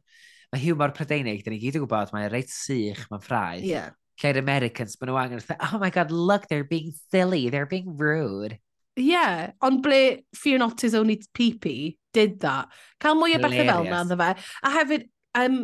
mae 0.53 0.63
hiwmor 0.63 0.93
Prydeinig, 0.97 1.43
dyn 1.45 1.55
ni 1.55 1.61
gyd 1.63 1.79
yn 1.79 1.85
gwybod, 1.85 2.13
mae'n 2.13 2.29
reit 2.33 2.51
sych, 2.53 3.05
mae'n 3.09 3.23
ffraith. 3.25 3.65
Yeah. 3.65 3.95
Lle'r 4.19 4.41
Americans, 4.41 4.97
maen 4.99 5.13
nhw 5.13 5.21
angen, 5.21 5.45
oh 5.69 5.79
my 5.79 5.89
god, 5.95 6.11
look, 6.11 6.49
they're 6.49 6.67
being 6.67 6.91
silly, 7.09 7.47
they're 7.49 7.69
being 7.69 7.95
rude. 7.97 8.57
Yeah, 8.99 9.53
ond 9.63 9.79
ble 9.85 10.25
Fear 10.35 10.57
Not 10.59 10.83
Is 10.83 10.95
Only 10.97 11.21
Pee 11.33 11.97
did 12.13 12.41
that. 12.41 12.67
Cael 12.99 13.15
mwy 13.15 13.37
o 13.37 13.39
bethau 13.39 13.63
fel 13.69 13.87
yna, 13.87 14.03
dda 14.09 14.17
fe. 14.19 14.47
A 14.67 14.73
hefyd, 14.73 15.05
um, 15.39 15.61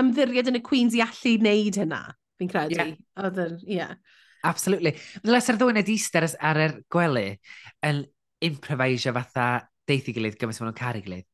ymddiried 0.00 0.48
yn 0.48 0.56
y 0.56 0.62
Queens 0.64 0.96
i 0.96 1.02
allu 1.04 1.36
wneud 1.42 1.78
hynna 1.82 2.02
fi'n 2.42 2.52
credu. 2.52 2.78
Yeah. 2.78 2.94
Oedd 3.22 3.42
yn, 3.46 3.58
ie. 3.64 3.78
Yeah. 3.80 3.96
Absolutely. 4.42 4.96
Dyle 5.22 5.40
ser 5.42 5.58
ddwy'n 5.58 5.78
edrych 5.78 6.02
eistedd 6.02 6.34
ar 6.42 6.58
yr 6.58 6.80
gwely 6.90 7.28
yn 7.86 8.02
improvisio 8.42 9.14
fatha 9.14 9.46
deithi 9.88 10.14
gilydd 10.16 10.38
gymaint 10.40 10.58
maen 10.58 10.72
nhw'n 10.72 10.80
caru 10.80 11.02
gilydd. 11.04 11.28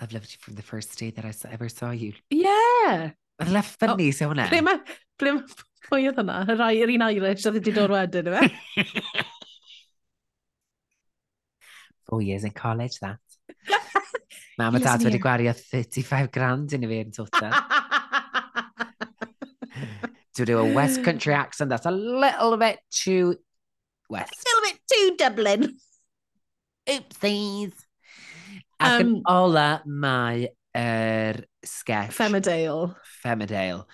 I've 0.00 0.12
loved 0.12 0.32
you 0.32 0.38
from 0.40 0.54
the 0.54 0.62
first 0.62 0.98
day 0.98 1.10
that 1.10 1.24
I 1.24 1.32
ever 1.52 1.68
saw 1.68 1.90
you. 1.90 2.12
Yeah! 2.30 3.12
Oedd 3.42 3.52
lef 3.54 3.76
ffynnu 3.76 4.08
oh, 4.08 4.14
se 4.14 4.26
hwnna. 4.26 4.48
Ble 4.50 4.62
mae, 4.66 4.96
ble 5.18 5.34
mae, 5.36 5.44
pwy 5.88 6.06
oedd 6.10 6.18
hwnna? 6.20 6.38
Yr 6.46 6.58
rai, 6.58 6.72
yr 6.82 6.92
un 6.94 7.06
Irish 7.08 7.46
oedd 7.48 7.58
wedi 7.58 7.74
dod 7.74 7.94
wedyn, 7.94 8.30
yw 8.30 8.38
e? 8.38 8.44
Four 12.08 12.22
years 12.22 12.44
in 12.44 12.54
college, 12.54 12.98
that. 13.00 13.20
Mam 14.58 14.76
a 14.76 14.82
dad 14.82 15.06
wedi 15.06 15.18
gwario 15.22 15.54
35 15.56 16.30
grand 16.34 16.74
yn 16.76 16.86
y 16.86 16.90
fi 16.90 16.98
yn 17.06 17.14
total. 17.14 17.54
to 20.34 20.44
do 20.44 20.58
a 20.58 20.72
West 20.72 21.04
Country 21.04 21.34
accent 21.34 21.70
that's 21.70 21.86
a 21.86 21.90
little 21.90 22.56
bit 22.56 22.78
too 22.90 23.36
West. 24.08 24.32
A 24.32 24.48
little 24.48 24.70
bit 24.70 24.80
too 24.90 25.16
Dublin. 25.16 25.78
Oopsies. 26.88 27.72
Ac 28.82 29.00
um, 29.00 29.02
yn 29.02 29.12
ola 29.30 29.66
mae 29.86 30.48
yr 30.74 31.38
er 31.38 31.44
sketch. 31.64 32.16
Femidale. 32.16 32.94
Femidale. 33.22 33.84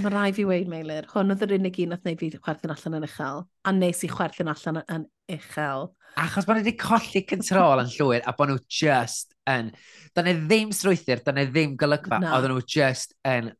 Mae 0.00 0.12
rai 0.12 0.28
fi 0.32 0.44
weid, 0.48 0.68
Meilir, 0.72 1.08
hwn 1.12 1.34
oedd 1.34 1.42
yr 1.44 1.56
unig 1.58 1.78
un 1.84 1.96
oedd 1.96 2.06
wneud 2.06 2.20
fi 2.20 2.30
chwerthin 2.36 2.72
allan 2.72 2.96
yn 2.96 3.06
uchel, 3.08 3.42
a 3.68 3.72
nes 3.76 4.04
i 4.06 4.08
chwerthin 4.08 4.48
allan 4.52 4.80
yn 4.82 5.08
uchel. 5.32 5.90
Achos 6.20 6.46
bod 6.48 6.58
nhw 6.58 6.64
wedi 6.64 6.76
colli 6.80 7.22
control 7.28 7.82
yn 7.82 7.90
llwyr, 7.92 8.24
a 8.24 8.32
bod 8.36 8.52
nhw 8.52 8.60
just 8.72 9.34
yn... 9.48 9.72
Da 10.16 10.24
ni 10.24 10.32
e 10.32 10.40
ddim 10.44 10.72
strwythyr, 10.76 11.20
da 11.24 11.34
ni 11.36 11.44
e 11.46 11.50
ddim 11.50 11.76
golygfa, 11.80 12.20
no. 12.20 12.32
oedden 12.36 12.56
nhw 12.56 12.64
just 12.68 13.16
yn 13.28 13.52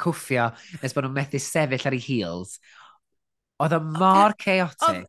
cwffio 0.00 0.50
nes 0.82 0.94
bod 0.94 1.06
nhw'n 1.06 1.16
methu 1.16 1.40
sefyll 1.42 1.88
ar 1.88 1.96
ei 1.96 2.04
heels. 2.04 2.58
Oedd 3.62 3.76
e 3.76 3.80
o 3.80 3.82
mor 3.98 4.36
chaotic. 4.40 5.08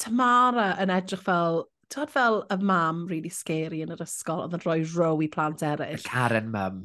Tamara 0.00 0.72
yn 0.82 0.92
edrych 0.94 1.22
fel, 1.26 1.64
tyd 1.92 2.10
fel 2.12 2.42
y 2.52 2.58
mam 2.62 3.04
really 3.10 3.32
scary 3.32 3.82
yn 3.84 3.92
yr 3.94 4.04
ysgol, 4.04 4.44
oedd 4.44 4.56
yn 4.58 4.64
rhoi 4.64 4.80
row 4.94 5.22
i 5.24 5.28
plant 5.30 5.64
eraill. 5.66 6.00
Y 6.00 6.08
Karen 6.08 6.50
mam. 6.54 6.84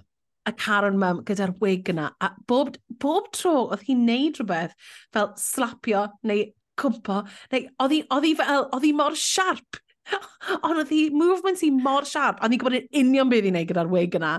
Y 0.49 0.53
Karen 0.59 0.97
mam 0.99 1.21
gyda'r 1.27 1.53
wig 1.61 1.91
yna. 1.93 2.09
A 2.23 2.31
bob, 2.49 2.77
bob 3.01 3.29
tro 3.35 3.67
oedd 3.67 3.85
hi'n 3.87 4.05
neud 4.07 4.39
rhywbeth 4.39 4.75
fel 5.13 5.31
slapio 5.39 6.07
neu 6.27 6.47
cwmpo, 6.79 7.21
neu 7.53 7.67
oedd 7.83 7.95
hi 7.95 8.01
oedd 8.15 8.27
hi 8.27 8.33
fel, 8.39 8.65
oedd 8.75 8.87
hi 8.87 8.93
mor 8.97 9.17
siarp. 9.19 9.79
Ond 10.65 10.81
oedd 10.81 10.93
hi 10.93 11.03
movements 11.13 11.61
hi 11.61 11.69
mor 11.75 12.07
siarp, 12.09 12.39
Oedd 12.41 12.55
hi'n 12.55 12.61
gwybod 12.63 12.79
yn 12.79 13.03
union 13.03 13.29
beth 13.31 13.49
i'n 13.49 13.59
neud 13.59 13.69
gyda'r 13.69 13.91
wig 13.91 14.17
yna 14.17 14.37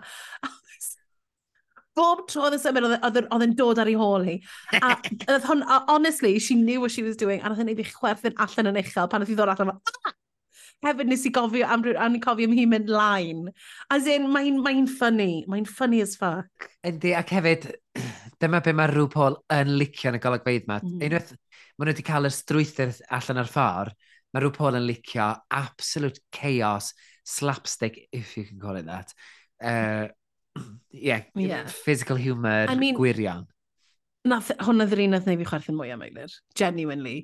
bob 1.99 2.25
tro 2.31 2.47
oedd 2.47 2.57
yn 2.57 2.63
symud, 2.63 2.87
oedd 2.93 3.21
e, 3.21 3.25
yn 3.37 3.47
e, 3.47 3.51
dod 3.59 3.81
ar 3.83 3.91
ei 3.91 3.99
hôl 3.99 4.27
hi. 4.29 4.39
A, 4.81 4.95
oedd 5.35 5.47
hwn, 5.49 5.65
a, 5.67 5.83
honestly, 5.91 6.39
she 6.39 6.57
knew 6.59 6.81
what 6.81 6.95
she 6.95 7.05
was 7.07 7.19
doing, 7.21 7.43
a 7.43 7.51
oedd 7.51 7.63
yn 7.65 7.73
ei 7.73 7.91
chwerthin 7.91 8.39
allan 8.47 8.73
yn 8.73 8.81
uchel 8.83 9.11
pan 9.11 9.25
oedd 9.25 9.33
hi 9.33 9.39
ddod 9.39 9.55
allan. 9.55 9.77
Ah! 9.77 10.17
Hefyd 10.81 11.11
nes 11.11 11.27
i 11.29 11.31
gofio 11.37 11.67
am 11.69 11.83
rhyw, 11.85 11.97
am 12.01 12.15
cofio 12.25 12.49
am 12.49 12.55
hi 12.57 12.63
mynd 12.65 12.89
line. 12.89 13.51
As 13.93 14.07
in, 14.09 14.31
mae'n 14.33 14.63
mae 14.65 14.87
funny. 14.89 15.45
Mae'n 15.51 15.67
funny 15.69 16.01
as 16.01 16.15
fuck. 16.17 16.71
Yndi, 16.89 17.13
ac 17.19 17.35
hefyd, 17.37 17.67
dyma 18.41 18.63
be 18.65 18.73
mae 18.73 18.89
rhyw 18.89 19.11
Paul 19.13 19.37
yn 19.53 19.75
licio 19.77 20.09
yn 20.09 20.17
y 20.17 20.23
golygfeidd 20.25 20.65
yma. 20.65 20.79
Mm. 20.81 21.03
Unwaith 21.05 21.35
maen 21.35 21.89
nhw 21.89 21.93
wedi 21.93 22.07
cael 22.07 22.29
y 22.29 22.33
strwythyr 22.33 22.95
allan 23.19 23.43
ar 23.43 23.53
ffordd, 23.53 23.93
mae 24.33 24.45
rhyw 24.45 24.55
Paul 24.57 24.81
yn 24.81 24.89
licio 24.89 25.29
absolute 25.59 26.25
chaos, 26.33 26.95
slapstick, 27.29 28.01
if 28.13 28.39
you 28.39 28.47
can 28.49 28.61
call 28.61 28.81
it 28.81 28.89
that. 28.89 29.13
Uh, 29.61 30.09
yeah, 30.91 31.23
yeah. 31.35 31.67
physical 31.67 32.17
humour, 32.17 32.67
I 32.69 32.75
mean, 32.75 32.97
gwirion. 32.97 33.47
Nath, 34.29 34.51
hwnna 34.61 34.87
ddyn 34.89 35.07
un 35.07 35.15
nath 35.17 35.29
neu 35.29 35.39
fi 35.41 35.47
chwerthin 35.49 35.79
mwy 35.79 35.93
am 35.95 36.03
Eilir, 36.05 36.33
genuinely. 36.59 37.23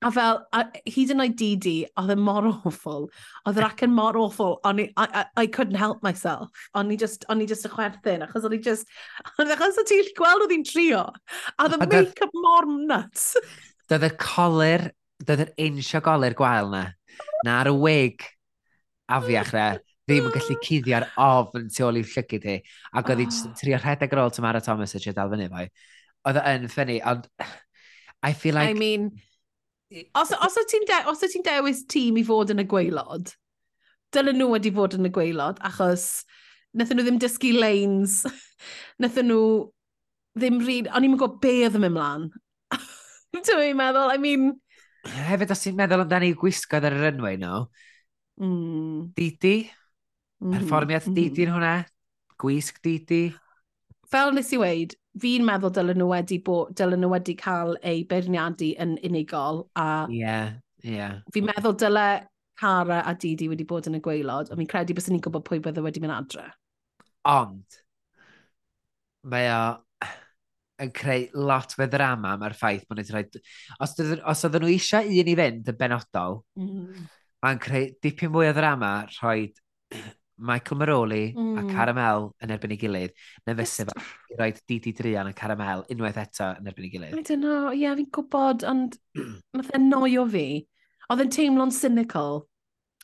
A 0.00 0.08
fel, 0.14 0.38
a, 0.56 0.62
hyd 0.88 1.10
yn 1.12 1.20
oed 1.20 1.34
DD, 1.36 1.72
oedd 2.00 2.12
e 2.14 2.16
mor 2.16 2.46
awful. 2.48 3.08
Oedd 3.44 3.58
yr 3.60 3.66
acen 3.66 3.92
mor 3.92 4.16
awful. 4.16 4.56
I, 4.64 4.86
I, 4.96 5.24
I 5.42 5.44
couldn't 5.46 5.76
help 5.76 6.00
myself. 6.06 6.48
O'n 6.78 6.92
i 6.94 6.96
just, 7.00 7.26
o'n 7.28 7.42
i 7.44 7.48
just 7.50 7.66
y 7.68 7.72
chwerthin, 7.72 8.24
achos 8.24 8.46
o'n 8.48 8.56
i 8.56 8.60
just... 8.64 8.88
Achos 9.42 9.80
o 9.82 9.84
ti'n 9.84 10.08
gweld 10.16 10.46
oedd 10.46 10.54
hi'n 10.54 10.64
trio. 10.64 11.02
A 11.58 11.66
oedd 11.66 11.76
y 11.76 11.90
make-up 11.90 12.32
mor 12.46 12.70
nuts. 12.70 13.34
Doedd 13.92 14.08
y 14.08 14.12
colir, 14.22 14.86
doedd 15.20 15.44
yr 15.44 15.52
insio 15.66 16.00
golir 16.06 16.38
gwael 16.38 16.72
na. 16.72 16.86
Na'r 17.44 17.74
wig 17.76 18.24
afiach 19.12 19.52
na 19.52 19.66
ddim 20.10 20.28
yn 20.28 20.34
gallu 20.34 20.56
ah. 20.56 20.62
cuddio'r 20.66 21.08
ofn 21.24 21.66
tu 21.70 21.86
ôl 21.86 21.98
i'w 22.00 22.12
llygyd 22.12 22.46
hi. 22.50 22.58
Ac 22.98 23.10
oedd 23.12 23.22
hi 23.22 23.26
hi'n 23.28 23.50
ah. 23.50 23.56
trio 23.60 23.80
rhedeg 23.80 24.14
ar 24.16 24.22
ôl 24.24 24.34
Tamara 24.34 24.62
Thomas 24.64 24.94
y 24.98 25.02
trio 25.02 25.14
dal 25.16 25.32
fyny 25.32 25.48
fo. 25.52 25.66
Oedd 26.28 26.40
e 26.40 26.54
yn 26.58 26.70
ffynnu, 26.72 27.00
ond 27.10 27.28
I 28.22 28.32
feel 28.34 28.54
like... 28.54 28.70
I 28.70 28.78
mean, 28.78 29.10
os, 30.14 30.32
os 30.32 30.58
o 30.60 30.64
ti'n 30.68 30.86
de 30.88 31.28
ti 31.32 31.42
dewis 31.46 31.84
tîm 31.88 32.18
i 32.20 32.24
fod 32.26 32.52
yn 32.52 32.62
y 32.62 32.66
gweilod, 32.68 33.32
dylen 34.12 34.38
nhw 34.38 34.50
wedi 34.52 34.72
fod 34.74 34.98
yn 34.98 35.08
y 35.08 35.12
gweilod, 35.14 35.60
achos 35.64 36.24
wnaethon 36.74 37.00
nhw 37.00 37.06
ddim 37.06 37.20
dysgu 37.22 37.54
lanes, 37.56 38.20
wnaethon 39.00 39.30
nhw 39.30 39.44
ddim 40.38 40.60
ryd, 40.66 40.90
o'n 40.92 41.06
i'n 41.06 41.16
gwybod 41.16 41.40
be 41.42 41.54
oedd 41.64 41.78
yn 41.78 41.86
mynd 41.86 41.96
mlaen. 41.96 42.26
Dwi'n 43.46 43.78
meddwl, 43.78 44.12
I 44.12 44.20
mean... 44.20 44.50
Hefyd, 45.08 45.54
os 45.54 45.64
ti'n 45.64 45.78
meddwl 45.78 46.04
amdani 46.04 46.34
gwisgoedd 46.36 46.90
ar 46.90 46.98
yr 46.98 47.12
enwau 47.14 47.38
no? 47.40 47.54
mm. 48.40 49.12
Didi, 49.16 49.70
Mm. 50.40 50.56
Perfformiad 50.56 51.06
mm. 51.10 51.20
yn 51.44 51.54
hwnna, 51.54 51.74
gwisg 52.40 52.80
didi. 52.84 53.24
Fel 54.10 54.32
nes 54.34 54.50
i 54.56 54.58
weid, 54.58 54.96
fi'n 55.20 55.44
meddwl 55.46 55.72
dylen 55.74 56.00
nhw 56.00 56.08
wedi, 56.10 56.40
bod, 56.44 56.72
dylen 56.78 57.02
nhw 57.02 57.12
wedi 57.12 57.36
cael 57.38 57.76
eu 57.76 58.00
beirniadu 58.10 58.72
yn 58.82 58.96
unigol. 59.06 59.66
A 59.78 60.06
yeah, 60.10 60.56
yeah. 60.82 61.20
Fi'n 61.34 61.48
meddwl 61.50 61.76
dyle 61.78 62.08
Cara 62.60 63.00
a 63.08 63.14
Didi 63.16 63.46
wedi 63.48 63.64
bod 63.64 63.86
yn 63.88 63.96
y 63.96 64.02
gweilod, 64.04 64.50
a 64.52 64.56
fi'n 64.58 64.68
credu 64.68 64.96
bys 64.96 65.06
ni'n 65.08 65.22
gwybod 65.24 65.46
pwy 65.46 65.62
bydde 65.64 65.84
wedi 65.84 66.02
mynd 66.02 66.12
adre. 66.12 66.48
Ond, 67.30 67.78
mae 69.32 69.46
o 69.54 69.62
yn 70.80 70.92
creu 70.96 71.26
lot 71.36 71.72
fe 71.76 71.86
ddrama 71.92 72.34
mae'r 72.40 72.56
ffaith 72.56 72.84
bod 72.88 73.00
nhw'n 73.00 73.14
rhaid... 73.14 73.40
Os, 73.80 73.96
os 74.00 74.44
oedden 74.44 74.64
nhw 74.64 74.74
eisiau 74.74 75.08
un 75.22 75.32
i 75.32 75.36
fynd 75.40 75.72
yn 75.72 75.80
benodol, 75.80 76.40
mm. 76.60 77.08
mae'n 77.44 77.62
creu 77.64 77.88
dipyn 78.04 78.32
mwy 78.34 78.50
o 78.50 78.54
ddrama 78.56 78.92
rhoi 79.14 79.50
Michael 80.40 80.78
Maroli 80.80 81.34
mm. 81.34 81.58
a 81.58 81.62
hmm. 81.62 81.72
Caramel 81.76 82.30
yn 82.42 82.54
erbyn 82.54 82.74
ei 82.74 82.80
gilydd, 82.80 83.16
na 83.46 83.54
fysa 83.58 83.86
fe 83.88 84.04
i 84.32 84.38
roi 84.38 84.50
Didi 84.68 84.94
Drian 84.96 85.28
a 85.28 85.34
Caramel 85.36 85.84
unwaith 85.92 86.20
eto 86.22 86.52
yn 86.60 86.70
erbyn 86.70 86.86
ei 86.88 86.92
gilydd. 86.94 87.18
I 87.18 87.22
don't 87.22 87.44
know, 87.44 87.68
ie, 87.74 87.82
yeah, 87.84 87.96
fi'n 87.98 88.08
gwybod, 88.16 88.64
ond 88.70 88.96
nath 89.58 89.74
e'n 89.76 89.90
noio 89.92 90.24
fi. 90.32 90.46
Oedd 91.10 91.26
e'n 91.26 91.34
teimlo'n 91.34 91.74
cynical, 91.74 92.46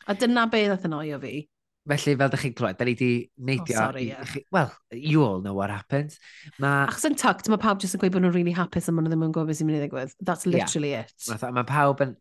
a 0.07 0.16
dyna 0.16 0.47
be 0.51 0.64
nath 0.70 0.89
e'n 0.89 0.97
noio 0.97 1.20
fi. 1.22 1.45
Felly, 1.87 2.16
fel 2.18 2.30
ydych 2.32 2.43
chi'n 2.43 2.55
clywed, 2.59 2.78
da 2.80 2.87
ni 2.87 2.97
wedi 2.97 3.11
neidio... 3.47 3.76
Oh, 3.76 3.78
sorry, 3.78 4.09
yeah. 4.09 4.34
Well, 4.51 4.72
you 4.91 5.22
all 5.22 5.41
know 5.41 5.55
what 5.55 5.70
happened. 5.70 6.16
Ma... 6.59 6.80
Achos 6.89 7.07
yn 7.07 7.14
tucked, 7.20 7.47
mae 7.53 7.61
pawb 7.62 7.78
jyst 7.82 7.95
yn 7.95 8.03
gweud 8.03 8.16
bod 8.16 8.24
nhw'n 8.24 8.34
really 8.34 8.55
hapus 8.57 8.89
a 8.91 8.95
maen 8.95 9.07
nhw 9.07 9.12
ddim 9.12 9.22
yn 9.28 9.34
gwybod 9.37 9.53
beth 9.53 9.61
sy'n 9.61 9.68
mynd 9.68 9.78
i 9.78 9.82
ddigwydd. 9.84 10.16
That's 10.18 10.49
literally 10.51 10.97
yeah. 10.97 11.07
it. 11.07 11.45
Mae 11.55 11.68
pawb 11.68 12.03
yn... 12.03 12.16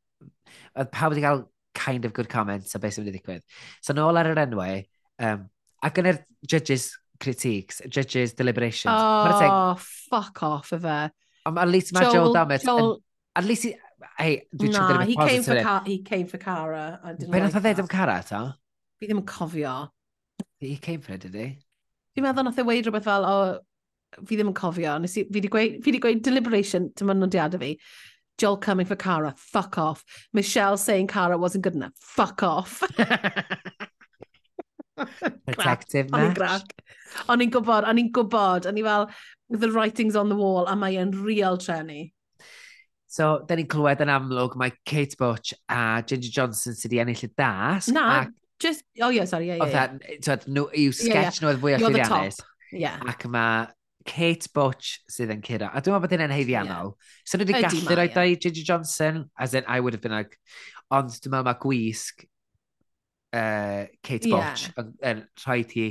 Oedd 0.78 0.92
pawb 0.94 1.16
wedi 1.16 1.26
cael 1.26 1.48
kind 1.76 2.06
of 2.06 2.14
good 2.14 2.30
comments 2.30 2.78
o 2.78 2.84
beth 2.84 2.94
sy'n 2.94 3.08
mynd 3.08 3.16
i 3.16 3.18
ddigwydd. 3.18 3.42
So, 3.82 3.98
nôl 3.98 4.22
ar 4.22 4.30
yr 4.30 4.44
enwau, 4.46 4.86
Um, 5.20 5.48
ac 5.86 6.00
yn 6.02 6.10
yr 6.12 6.22
judges 6.48 6.90
critiques, 7.20 7.82
judges 7.88 8.34
deliberations. 8.34 8.94
Oh, 8.96 9.76
fuck 9.80 10.44
off 10.44 10.72
of 10.72 10.84
her. 10.84 11.12
Um, 11.46 11.58
at 11.58 11.68
least 11.68 11.94
mae 11.94 12.02
Joel, 12.02 12.14
Joel 12.14 12.34
Dammett... 12.34 12.64
Joel... 12.64 13.02
At 13.36 13.46
least 13.46 13.64
he... 13.64 13.76
Hey, 14.18 14.46
dwi'n 14.56 14.72
nah, 14.72 15.04
he 15.04 15.16
came, 15.16 15.44
for 15.44 15.82
he 15.86 16.00
came 16.04 16.28
for 16.28 16.38
Cara. 16.38 17.00
Be 17.18 17.40
nath 17.40 17.56
o 17.56 17.60
ddweud 17.60 17.80
am 17.80 17.88
Cara 17.92 18.18
ta? 18.28 18.42
Fi 19.00 19.08
ddim 19.08 19.22
yn 19.22 19.28
cofio. 19.28 19.76
He 20.60 20.76
came 20.78 21.02
for 21.02 21.16
it, 21.16 21.24
did 21.26 21.36
he? 21.36 21.48
Fi'n 22.16 22.26
meddwl 22.26 22.48
nath 22.48 22.60
e 22.60 22.64
o 22.64 22.68
weid 22.68 22.88
rhywbeth 22.88 23.08
fel, 23.08 23.26
o, 23.28 24.20
fi 24.24 24.38
ddim 24.38 24.52
yn 24.52 24.58
cofio. 24.58 24.98
Nes 25.02 25.16
i, 25.18 25.26
fi 25.26 25.40
wedi 25.40 25.52
gweud, 25.52 25.80
fi 25.84 25.96
gweud 26.00 26.22
deliberation, 26.28 26.90
dim 26.96 27.12
ond 27.12 27.26
nodiadau 27.26 27.64
fi. 27.64 27.74
Joel 28.40 28.58
coming 28.58 28.88
for 28.88 29.00
Cara, 29.00 29.34
fuck 29.38 29.78
off. 29.78 30.04
Michelle 30.34 30.78
saying 30.78 31.08
Cara 31.08 31.38
wasn't 31.38 31.64
good 31.64 31.76
enough, 31.76 31.94
fuck 31.96 32.44
off. 32.44 32.84
Protective 35.46 36.10
match. 36.12 36.64
O'n 37.32 37.44
i'n 37.44 37.52
gwybod, 37.54 37.88
o'n 37.88 38.00
i'n 38.02 38.12
gwybod, 38.16 38.68
o'n 38.70 38.80
i 38.80 38.84
fel, 38.86 39.08
the 39.50 39.70
writing's 39.72 40.16
on 40.16 40.30
the 40.30 40.36
wall, 40.36 40.68
a 40.68 40.76
mae 40.76 40.98
e'n 41.00 41.14
real 41.24 41.60
trenni. 41.62 42.12
So, 43.16 43.46
da 43.48 43.56
ni'n 43.56 43.70
clywed 43.72 44.04
yn 44.04 44.12
amlwg 44.12 44.58
mae 44.60 44.74
Kate 44.88 45.16
Butch 45.20 45.54
a 45.72 46.02
Ginger 46.08 46.34
Johnson 46.40 46.76
sydd 46.76 46.90
wedi 46.90 47.02
ennill 47.04 47.24
y 47.28 47.32
dasg. 47.32 47.94
Na, 47.96 48.04
ac... 48.24 48.34
just, 48.60 48.84
oh 49.02 49.12
yeah, 49.14 49.30
sorry, 49.30 49.48
yeah, 49.52 49.62
yeah. 49.62 49.96
Oedd 50.18 50.50
nhw, 50.52 50.68
yw 50.84 50.96
sketch 50.96 51.40
nhw 51.40 51.54
oedd 51.54 51.64
fwy 51.64 51.78
o 51.78 51.80
llyfiannus. 51.80 51.88
You're 51.88 51.96
the 51.96 52.10
llwyddiannus. 52.10 52.44
Yeah. 52.76 53.00
Ac 53.08 53.28
mae 53.32 53.70
Kate 54.06 54.52
Butch 54.56 55.00
sydd 55.12 55.32
yn 55.32 55.44
curo. 55.46 55.70
A 55.72 55.80
dwi'n 55.80 55.96
meddwl 55.96 56.04
bod 56.04 56.16
hyn 56.18 56.26
yn 56.28 56.36
heiddiannol. 56.36 56.92
Yeah. 56.92 57.24
So, 57.24 57.40
nhw 57.40 57.48
wedi 57.48 57.64
gallu 57.64 58.00
roi 58.02 58.10
yeah. 58.10 58.40
Ginger 58.44 58.68
Johnson, 58.74 59.26
as 59.40 59.56
in 59.56 59.64
I 59.68 59.80
would 59.80 59.96
have 59.96 60.04
been 60.04 60.16
like, 60.16 60.36
ond 60.92 61.16
dwi'n 61.16 61.38
meddwl 61.38 61.48
mae 61.48 61.62
gwisg 61.64 62.28
uh, 63.36 63.86
Kate 64.04 64.32
Botch 64.32 64.70
yeah. 64.72 64.88
yn 65.12 65.26
rhoi 65.44 65.62
ti 65.70 65.90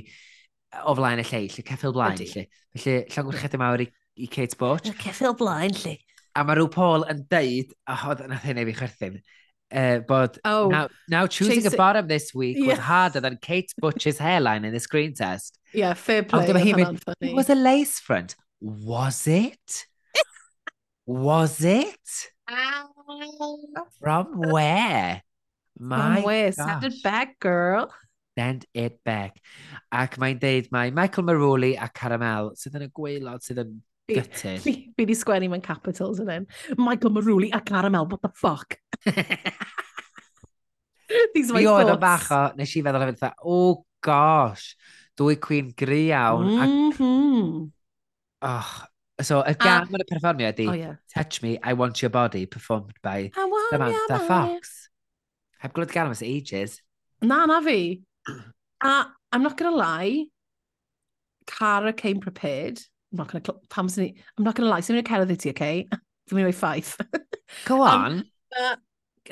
o 0.82 0.94
flaen 0.98 1.22
y 1.22 1.26
lle, 1.28 1.44
lle 1.52 1.64
ceffil 1.68 1.94
blaen, 1.94 2.18
lle. 2.18 2.48
Felly, 2.74 2.96
llongwrchedd 3.14 3.54
y 3.54 3.60
mawr 3.62 3.84
i, 3.84 3.88
i 4.18 4.28
Kate 4.30 4.58
Botch. 4.58 4.90
Ceffil 5.02 5.36
blaen, 5.38 5.74
lle. 5.84 5.96
A 6.34 6.42
mae 6.42 6.58
rhyw 6.58 6.70
Paul 6.72 7.06
yn 7.12 7.22
deud, 7.30 7.74
a 7.86 7.94
oh, 7.94 8.00
hod, 8.08 8.24
nath 8.30 8.46
hyn 8.48 8.58
fi 8.66 8.74
chwerthin, 8.80 9.20
uh, 9.70 9.98
bod 10.08 10.38
oh, 10.44 10.68
now, 10.68 10.88
now 11.08 11.26
choosing 11.26 11.60
chasing... 11.60 11.74
a 11.74 11.76
bottom 11.76 12.08
this 12.08 12.34
week 12.34 12.56
yeah. 12.58 12.66
was 12.66 12.78
harder 12.78 13.20
than 13.20 13.38
Kate 13.40 13.72
Butch's 13.78 14.18
hairline 14.18 14.64
in 14.64 14.72
the 14.72 14.80
screen 14.80 15.14
test. 15.14 15.58
Yeah, 15.72 15.94
fair 15.94 16.22
play. 16.22 16.72
Mynd, 16.72 17.02
it 17.20 17.34
was 17.34 17.50
a 17.50 17.54
lace 17.54 18.00
front. 18.00 18.36
Was 18.60 19.26
it? 19.26 19.86
was 21.06 21.62
it? 21.62 22.30
From 24.00 24.26
where? 24.50 25.22
My 25.78 26.16
One 26.16 26.24
way, 26.24 26.50
gosh. 26.50 26.54
send 26.54 26.84
it 26.84 27.02
back, 27.02 27.38
girl. 27.40 27.90
Send 28.38 28.66
it 28.74 28.98
back. 29.04 29.40
Ac 29.92 30.18
mae'n 30.18 30.38
deud 30.42 30.70
mae 30.74 30.90
Michael 30.94 31.26
Maroli 31.26 31.74
a 31.78 31.88
Caramel 31.88 32.52
sydd 32.58 32.78
yn 32.78 32.86
y 32.86 32.90
gweilod 32.94 33.42
sydd 33.46 33.62
yn 33.62 33.76
gutted. 34.10 34.60
Fi, 34.62 34.72
fi, 34.72 34.92
fi 34.96 35.06
di 35.08 35.16
sgwennu 35.18 35.50
mewn 35.52 35.62
capitals 35.64 36.20
yn 36.22 36.30
hyn. 36.32 36.46
Michael 36.78 37.14
Maroli 37.14 37.50
a 37.54 37.60
Caramel, 37.60 38.06
what 38.10 38.22
the 38.22 38.32
fuck? 38.34 38.78
These 41.34 41.50
are 41.50 41.54
my 41.54 41.62
thoughts. 41.62 41.68
Fi 41.68 41.68
oedd 41.68 41.92
yn 41.94 42.00
bach 42.02 42.30
o, 42.34 42.40
nes 42.58 42.74
i 42.74 42.82
feddwl 42.86 43.04
hefyd, 43.06 43.38
oh 43.44 43.84
gosh, 44.04 44.72
dwy 45.18 45.38
cwyn 45.42 45.70
gri 45.78 46.08
iawn. 46.10 46.48
Mm 46.54 46.90
-hmm. 46.98 47.70
ac... 48.42 48.72
oh, 48.74 49.22
so, 49.22 49.42
y 49.46 49.54
gam 49.60 49.94
yn 49.94 50.02
y 50.02 50.08
perfformio 50.10 50.50
ydi, 50.50 50.66
oh, 50.70 50.78
yeah. 50.78 50.96
Touch 51.14 51.42
Me, 51.44 51.54
I 51.62 51.74
Want 51.78 52.02
Your 52.02 52.10
Body, 52.14 52.46
performed 52.46 52.98
by 53.02 53.30
want 53.36 53.70
Samantha 53.70 54.18
Fox. 54.26 54.88
Heb 55.64 55.72
glwyd 55.72 55.92
gan 55.92 56.10
am 56.10 56.16
ages. 56.20 56.82
Na, 57.24 57.46
na 57.46 57.60
fi. 57.64 58.02
A 58.84 59.06
I'm 59.32 59.42
not 59.42 59.56
going 59.56 59.72
to 59.72 59.76
lie, 59.76 60.26
Cara 61.46 61.92
came 61.92 62.20
prepared. 62.20 62.78
I'm 63.12 63.18
not 63.18 63.32
going 63.32 63.42
to, 63.44 63.54
pam 63.70 63.88
sy'n 63.88 64.04
ni, 64.04 64.14
I'm 64.36 64.44
not 64.44 64.54
going 64.54 64.66
to 64.66 64.70
lie, 64.70 64.80
sy'n 64.80 64.94
mynd 64.94 65.08
i 65.08 65.10
cerdd 65.10 65.32
i 65.32 65.36
ti, 65.40 65.50
okay? 65.54 65.86
Dwi'n 66.28 66.38
mynd 66.38 66.44
i 66.44 66.50
wei 66.50 66.56
ffaith. 66.58 66.92
Go 67.68 67.80
on. 67.82 68.20
um, 68.20 68.22
uh, 68.60 68.76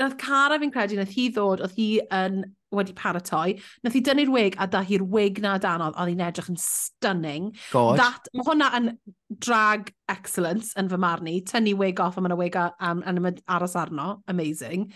nath 0.01 0.17
Cara 0.19 0.59
fi'n 0.59 0.73
credu, 0.73 0.97
nath 0.99 1.13
hi 1.13 1.29
ddod, 1.35 1.63
oedd 1.67 1.77
hi 1.77 1.89
yn 2.17 2.43
wedi 2.73 2.97
paratoi. 2.97 3.59
Nath 3.85 3.97
hi 3.99 4.03
dynnu'r 4.09 4.33
wig 4.33 4.57
a 4.57 4.67
da 4.73 4.81
hi'r 4.89 5.05
wig 5.05 5.43
na 5.45 5.59
danodd, 5.61 5.99
oedd 6.01 6.15
hi'n 6.15 6.27
edrych 6.31 6.53
yn 6.53 6.61
stunning. 6.61 7.51
God. 7.75 8.01
That, 8.01 8.33
mae 8.33 8.49
hwnna 8.49 8.71
yn 8.81 8.93
drag 9.37 9.93
excellence 10.13 10.73
yn 10.81 10.89
fy 10.89 11.01
marn 11.05 11.29
i. 11.29 11.43
Tynnu 11.45 11.77
wig 11.85 12.01
off 12.01 12.17
a 12.17 12.25
mae'n 12.25 12.41
wig 12.41 12.57
ar, 12.57 12.73
um, 12.81 13.05
aros 13.47 13.77
arno. 13.77 14.15
Amazing 14.33 14.89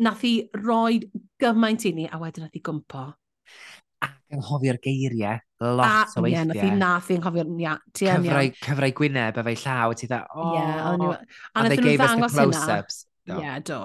nath 0.00 0.24
i 0.28 0.34
roi 0.56 1.00
gymaint 1.40 1.86
i 1.88 1.94
ni, 1.96 2.08
a 2.08 2.20
wedyn 2.20 2.46
nath 2.46 2.58
i 2.58 2.62
gwmpo. 2.64 3.06
Ac 4.00 4.16
yn 4.32 4.42
hofio'r 4.44 4.78
geiriau, 4.80 5.40
lot 5.60 6.16
o 6.16 6.24
weithiau. 6.24 6.46
Ie, 6.46 6.52
nath 6.52 6.64
i 6.64 6.74
nath 6.80 7.10
i'n 7.12 7.20
nghofio'r 7.20 7.50
ia, 7.60 7.74
ti 7.96 8.08
yn 8.08 8.28
iawn. 8.28 8.54
Cyfrau 8.64 8.94
Gwyneb 9.00 9.40
a 9.40 9.44
fe 9.48 9.56
llaw, 9.60 9.96
ti 9.98 10.08
dda, 10.08 10.20
o, 10.32 10.44
oh, 10.44 10.54
yeah, 10.56 11.18
and 11.54 11.72
they 11.72 11.80
gave 11.80 12.00
us 12.00 12.16
the 12.16 12.28
close-ups. 12.28 13.04
Ie, 13.28 13.32
no. 13.32 13.40
yeah, 13.44 13.58
do. 13.60 13.80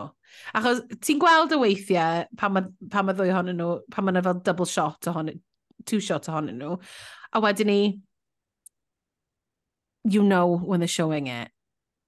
Achos 0.56 0.82
ti'n 1.04 1.20
gweld 1.20 1.56
y 1.56 1.60
weithiau 1.60 2.26
pan 2.40 2.56
mae, 2.56 2.72
pan 2.92 3.08
mae 3.08 3.16
ddwy 3.18 3.34
ohonyn 3.34 3.60
nhw, 3.60 3.70
pan 3.92 4.08
mae 4.08 4.24
fel 4.24 4.40
double 4.46 4.68
shot 4.70 5.12
ohonyn, 5.12 5.42
two 5.88 6.00
shot 6.04 6.28
ohonyn 6.32 6.60
nhw, 6.60 6.80
a 7.36 7.44
wedyn 7.44 7.72
ni, 7.72 7.80
you 10.06 10.24
know 10.24 10.56
when 10.56 10.80
they're 10.80 10.88
showing 10.88 11.28
it 11.28 11.52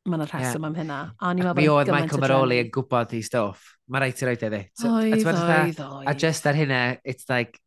mae 0.07 0.19
yna 0.19 0.27
rheswm 0.29 0.63
yeah. 0.63 0.69
am 0.69 0.77
hynna. 0.77 0.99
A 1.19 1.33
ni 1.35 1.43
mi 1.43 1.67
oedd 1.71 1.91
Michael 1.93 2.23
Maroli 2.23 2.61
yn 2.63 2.71
gwybod 2.73 3.13
i 3.17 3.21
stwff. 3.25 3.75
Mae 3.91 4.03
rhaid 4.03 4.23
i 4.23 4.27
roed 4.27 4.47
iddi. 4.47 4.63
E 4.67 4.89
oedd, 4.89 5.27
oedd, 5.27 5.79
oedd. 5.85 6.09
A 6.09 6.15
just 6.19 6.49
ar 6.49 6.57
hynna, 6.57 6.81
it's 7.07 7.29
like... 7.31 7.59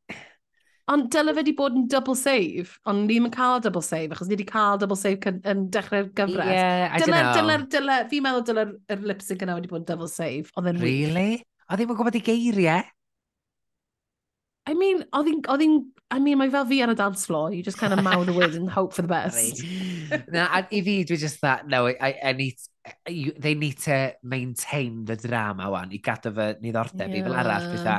Ond 0.91 1.07
dyle 1.14 1.30
fe 1.30 1.38
wedi 1.45 1.53
bod 1.55 1.76
yn 1.78 1.84
double 1.86 2.16
save, 2.18 2.72
ond 2.91 3.05
ni 3.05 3.14
ddim 3.14 3.28
yn 3.28 3.34
cael 3.34 3.61
double 3.62 3.82
save, 3.86 4.11
achos 4.11 4.26
ni 4.26 4.34
wedi 4.34 4.47
cael 4.49 4.80
double 4.80 4.99
save 4.99 5.32
yn 5.53 5.68
dechrau'r 5.70 6.09
gyfres. 6.18 6.51
Yeah, 6.51 6.88
I 6.91 6.99
don't 6.99 7.12
dyle, 7.12 7.20
know. 7.22 7.36
dyle, 7.36 7.68
dyle, 7.76 7.99
fi'n 8.11 8.24
meddwl 8.24 8.47
dyle'r 8.49 9.05
lip 9.07 9.22
sync 9.22 9.45
yna 9.47 9.55
wedi 9.61 9.70
bod 9.70 9.84
yn 9.84 9.91
double 9.93 10.11
save. 10.11 10.51
Oedd 10.59 10.72
e'n 10.72 10.80
Really? 10.82 11.45
Oedd 11.68 11.78
ddim 11.78 11.95
yn 11.95 12.01
gwybod 12.01 12.18
i 12.18 12.24
geiriau? 12.26 12.88
I 14.66 14.74
mean, 14.74 15.04
oedd 15.12 15.30
hi'n... 15.30 15.40
Oedd 15.48 15.64
hi'n... 15.64 15.80
I 16.11 16.18
mean, 16.18 16.40
mae 16.40 16.50
fel 16.50 16.66
fi 16.66 16.80
ar 16.82 16.90
y 16.90 16.96
dance 16.98 17.28
floor. 17.28 17.52
You 17.54 17.62
just 17.62 17.78
kind 17.78 17.94
of 17.94 18.02
mouth 18.02 18.26
the 18.26 18.34
words 18.34 18.56
and 18.58 18.68
hope 18.68 18.92
for 18.92 19.02
the 19.02 19.08
best. 19.08 19.62
Na, 20.34 20.48
a 20.50 20.64
i 20.66 20.80
fi, 20.82 21.04
dwi 21.06 21.18
just 21.18 21.40
that, 21.42 21.68
no, 21.68 21.86
I, 21.86 22.14
I 22.22 22.32
need... 22.32 22.58
You, 23.08 23.32
they 23.38 23.54
need 23.54 23.78
to 23.86 24.14
maintain 24.22 25.04
the 25.04 25.14
drama 25.14 25.68
wan 25.70 25.90
i 25.92 25.98
gadw 26.00 26.32
fy 26.32 26.46
niddordeb 26.64 27.12
yeah. 27.12 27.18
i 27.20 27.24
fel 27.26 27.36
arall 27.36 27.66
beth 27.70 27.84
dda. 27.84 27.98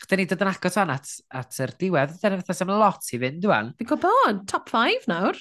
Chda 0.00 0.18
ni 0.20 0.26
dod 0.28 0.44
yn 0.44 0.50
agos 0.50 0.76
fan 0.76 0.92
at, 0.92 1.08
at 1.40 1.56
yr 1.64 1.72
diwedd, 1.80 2.12
dyna 2.20 2.38
fatha 2.40 2.56
sy'n 2.56 2.72
lot 2.82 3.08
i 3.16 3.20
fynd 3.20 3.48
wan. 3.48 3.72
Fi'n 3.80 3.88
gwybod, 3.88 4.44
top 4.52 4.68
5 4.72 5.08
nawr. 5.10 5.40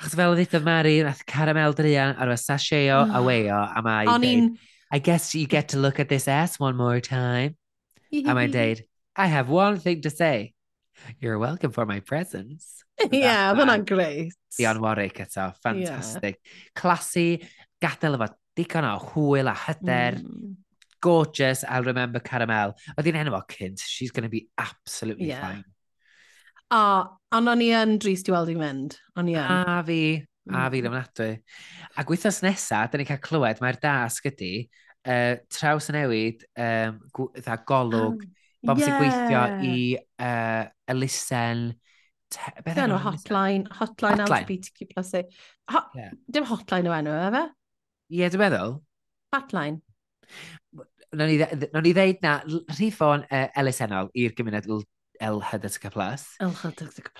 Achos 0.00 0.16
fel 0.16 0.32
oedd 0.32 0.44
eitha 0.44 0.60
Mari, 0.64 0.94
nath 1.04 1.24
caramel 1.28 1.74
drian 1.76 2.14
ar 2.16 2.32
y 2.32 2.36
sasheo 2.40 3.02
a 3.02 3.18
ah. 3.18 3.24
weo, 3.24 3.56
a 3.56 3.82
mae 3.84 4.06
i 4.06 4.20
dweud, 4.22 4.60
I 4.92 4.98
guess 4.98 5.34
you 5.34 5.46
get 5.46 5.68
to 5.74 5.78
look 5.78 6.00
at 6.00 6.08
this 6.08 6.28
ass 6.28 6.60
one 6.60 6.76
more 6.76 7.00
time. 7.00 7.56
a 8.12 8.36
mae'n 8.36 8.54
dweud, 8.54 8.84
I 9.20 9.26
have 9.26 9.50
one 9.50 9.78
thing 9.78 10.00
to 10.02 10.10
say. 10.10 10.54
You're 11.20 11.38
welcome 11.38 11.72
for 11.72 11.84
my 11.84 12.00
presence. 12.00 12.82
yeah, 13.12 13.50
oedd 13.50 13.60
hwnna'n 13.60 13.84
great. 13.88 14.32
Dion 14.56 14.80
Warwick 14.80 15.20
eto, 15.20 15.50
fantastic. 15.60 16.38
Yeah. 16.40 16.70
Classy, 16.80 17.26
gadael 17.84 18.16
efo 18.16 18.30
digon 18.56 18.88
o 18.88 18.94
hwyl 19.10 19.50
a 19.52 19.54
hyder. 19.66 20.16
Mm. 20.22 20.56
Gorgeous, 21.04 21.66
I'll 21.68 21.84
remember 21.84 22.24
Caramel. 22.24 22.72
Oedd 22.96 23.10
hi'n 23.10 23.20
enw 23.20 23.36
o 23.36 23.42
cynt, 23.52 23.84
she's 23.84 24.12
going 24.16 24.24
to 24.24 24.32
be 24.32 24.46
absolutely 24.56 25.28
yeah. 25.34 25.44
fine. 25.44 25.68
O, 26.72 26.82
ond 27.36 27.52
o'n 27.52 27.66
i 27.68 27.70
yn 27.76 27.96
drist 28.00 28.32
i 28.32 28.36
weld 28.36 28.52
i 28.52 28.56
mynd. 28.56 28.96
O'n 29.20 29.28
i 29.28 29.36
yn. 29.36 29.46
A 29.76 29.78
fi, 29.84 30.00
a 30.48 30.64
fi 30.72 30.80
mm. 30.80 30.88
ddim 30.88 31.00
yn. 31.28 31.38
A 31.92 32.08
gwythos 32.08 32.40
nesa, 32.48 32.86
da 32.88 32.96
ni'n 32.96 33.12
cael 33.12 33.24
clywed, 33.28 33.60
mae'r 33.60 33.84
dasg 33.84 34.32
ydy, 34.32 34.54
uh, 35.04 35.34
traws 35.52 35.92
newid, 35.92 36.48
um, 36.56 37.00
dda 37.36 37.62
golwg, 37.68 38.24
um 38.24 38.36
Bob 38.66 38.80
yeah. 38.80 38.86
sy'n 38.86 38.98
gweithio 39.00 39.44
i 39.64 39.76
uh, 39.98 40.64
elusen... 40.92 41.70
Beth 42.62 42.76
enw 42.78 42.98
hotline, 43.02 43.64
hotline, 43.74 44.20
hotline 44.20 44.26
LGBTQ 44.28 44.86
plus 44.92 45.08
A. 45.18 45.24
Ho 45.72 45.80
yeah. 45.98 46.12
Dim 46.30 46.46
hotline 46.46 46.90
o 46.90 46.94
enw, 46.94 47.14
efe? 47.26 47.42
Ie, 48.10 48.20
yeah, 48.20 48.30
dwi'n 48.30 48.44
meddwl. 48.44 48.76
Hotline. 49.34 49.80
Nog 51.18 51.26
ni, 51.26 51.40
ni 51.40 51.94
ddeud 51.96 52.22
na, 52.22 52.36
rhif 52.76 53.00
o'n 53.02 53.24
uh, 53.26 53.48
elusenol 53.58 54.12
i'r 54.14 54.36
gymuned 54.38 54.68
LHDTC+. 54.70 55.90
LHDTC+. 56.44 57.10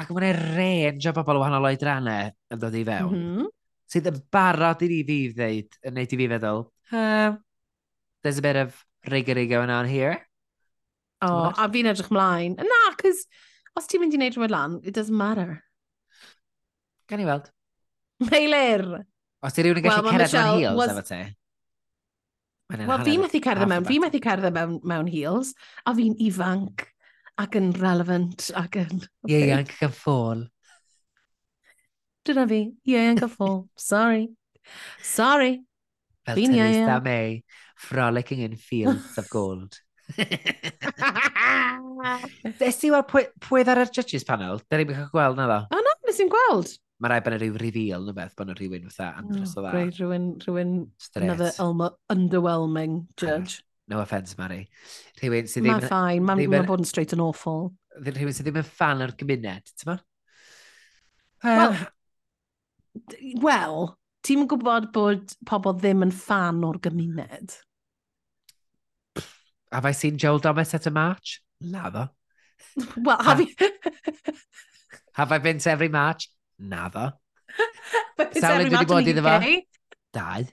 Ac 0.00 0.14
mae'n 0.16 0.40
range 0.56 1.10
o 1.10 1.14
bobl 1.18 1.36
o 1.36 1.42
wahanol 1.42 1.68
oedrannau 1.68 2.32
yn 2.54 2.62
dod 2.62 2.78
i 2.78 2.86
fewn. 2.86 3.12
Mm 3.12 3.36
-hmm. 3.36 3.52
Sydd 3.90 4.08
yn 4.08 4.22
barod 4.32 4.86
i 4.86 4.88
ni 4.88 5.02
fi 5.04 5.20
ddeud, 5.34 5.78
yn 5.84 5.96
neud 5.98 6.14
i 6.14 6.18
fi 6.22 6.32
feddwl, 6.32 6.64
uh, 6.94 7.36
there's 8.22 8.38
a 8.38 8.46
bit 8.46 8.56
of 8.56 8.84
rigorigo 9.10 9.58
going 9.58 9.70
on 9.70 9.88
here. 9.90 10.16
O, 11.20 11.28
oh, 11.28 11.48
a 11.52 11.66
fi'n 11.72 11.90
edrych 11.90 12.10
mlaen. 12.14 12.56
Na, 12.56 12.80
cys 13.00 13.26
os 13.76 13.88
ti'n 13.90 14.02
mynd 14.02 14.16
i 14.16 14.20
wneud 14.20 14.36
rhywbeth 14.36 14.54
lan, 14.54 14.78
it 14.84 14.96
doesn't 14.96 15.16
matter. 15.16 15.60
Gan 17.10 17.22
i 17.22 17.26
weld. 17.28 17.50
Meilir! 18.30 18.86
Os 19.44 19.56
ti 19.56 19.64
rhywun 19.64 19.80
yn 19.80 19.86
gallu 19.86 20.04
well, 20.04 20.16
cerdded 20.16 20.36
mewn 20.36 20.58
heels, 20.60 20.78
was... 20.80 20.94
efo 20.94 21.04
ti? 21.08 21.20
Wel, 22.70 23.04
fi 23.04 23.16
methu 23.18 23.40
cerdded 23.42 23.70
mewn, 23.72 23.86
fi 23.88 23.98
methu 24.02 24.22
cerdded 24.24 24.56
mewn, 24.56 24.78
mewn 24.86 25.10
heels, 25.10 25.52
a 25.84 25.94
fi'n 25.96 26.16
ifanc, 26.26 26.86
ac 27.40 27.56
yn 27.60 27.70
relevant, 27.80 28.50
ac 28.60 28.80
yn... 28.82 29.04
Okay. 29.24 29.46
Ieuanc 29.48 29.72
yn 29.86 29.94
ffôl. 29.96 30.44
Dyna 32.28 32.46
fi, 32.50 32.62
ieuanc 32.88 33.24
yn 33.26 33.32
ffôl. 33.32 33.58
Sorry. 33.90 34.28
Sorry. 35.02 35.54
Fel 36.28 36.36
Fi'n 36.36 36.56
Teresa 36.56 37.00
May, 37.04 37.42
frolicking 37.80 38.44
in 38.44 38.56
fields 38.60 39.16
of 39.18 39.28
gold. 39.32 39.80
Des 42.60 42.78
ti 42.80 42.90
weld 42.92 43.08
pwy, 43.10 43.24
pwy 43.44 43.64
ar 43.68 43.82
y 43.82 43.88
judges 43.90 44.26
panel? 44.28 44.60
Da 44.68 44.80
ni'n 44.80 44.90
cael 44.90 45.10
gweld 45.12 45.38
na 45.38 45.48
ddo? 45.50 45.58
O 45.70 45.82
na, 45.86 45.96
nes 46.08 46.20
i'n 46.24 46.32
gweld. 46.32 46.68
Mae 47.00 47.14
rai 47.14 47.22
bod 47.24 47.32
yna 47.32 47.40
rhyw 47.40 47.56
reveal 47.60 48.04
neu 48.04 48.16
beth, 48.16 48.34
bod 48.36 48.48
yna 48.48 48.58
rhywun 48.58 48.90
fatha 48.90 49.22
andros 49.22 49.56
o 49.56 49.62
dda. 49.62 49.72
Rhaid 49.74 50.00
rhywun, 50.00 50.26
rhywun, 50.44 50.72
another 51.20 51.50
Elma 51.62 51.88
underwhelming 52.12 52.94
judge. 53.20 53.52
No 53.90 53.96
offence, 54.04 54.36
Mari. 54.38 54.62
Rhywun 55.20 55.48
sydd 55.50 55.64
ddim... 55.64 55.74
Mae'n 55.74 55.88
ffain, 55.88 56.26
mae'n 56.26 56.52
ma 56.52 56.66
bod 56.68 56.84
yn 56.84 56.88
straight 56.88 57.14
and 57.16 57.24
awful. 57.24 57.70
Rhywun 58.00 58.36
sydd 58.36 58.50
ddim 58.50 58.60
yn 58.60 58.68
fan 58.68 59.04
o'r 59.06 59.16
gymuned, 59.18 59.66
ti'n 59.80 59.90
ma? 59.90 59.96
Wel, 61.40 61.74
well, 63.40 63.96
ti'n 64.26 64.44
gwybod 64.50 64.90
bod 64.94 65.34
pobl 65.48 65.76
ddim 65.78 66.04
yn 66.04 66.14
fan 66.14 66.60
o'r 66.68 66.78
gymuned. 66.84 67.56
Have 69.72 69.86
I 69.86 69.92
seen 69.92 70.18
Joel 70.18 70.40
Thomas 70.40 70.74
at 70.74 70.86
a 70.86 70.90
match? 70.90 71.40
Naddo. 71.62 72.10
Well, 72.96 73.20
have 73.22 73.40
you... 73.40 73.48
have 75.14 75.32
I 75.32 75.38
been 75.38 75.58
to 75.58 75.70
every 75.70 75.88
match? 75.88 76.28
Naddo. 76.60 77.12
Sawl 78.40 78.64
dwi 78.64 78.70
wedi 78.70 78.86
bod 78.86 79.08
iddo 79.10 79.22
fo? 79.24 79.40
Dau. 80.12 80.44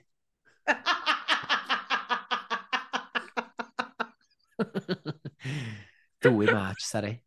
Dwy 6.24 6.46
march, 6.52 6.82
sorry. 6.82 7.22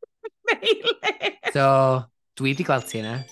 so, 1.53 2.03
dwi 2.35 2.49
wedi 2.51 2.63
gweld 2.67 2.87
ti 2.89 2.99
yna. 2.99 3.23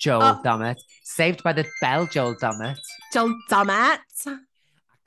Joel 0.00 0.22
oh. 0.22 0.40
Domet. 0.44 0.78
Saved 1.02 1.42
by 1.42 1.52
the 1.52 1.64
bell, 1.80 2.06
Joel 2.06 2.36
Domet. 2.40 2.78
Joel 3.12 3.34
Dommett 3.50 4.26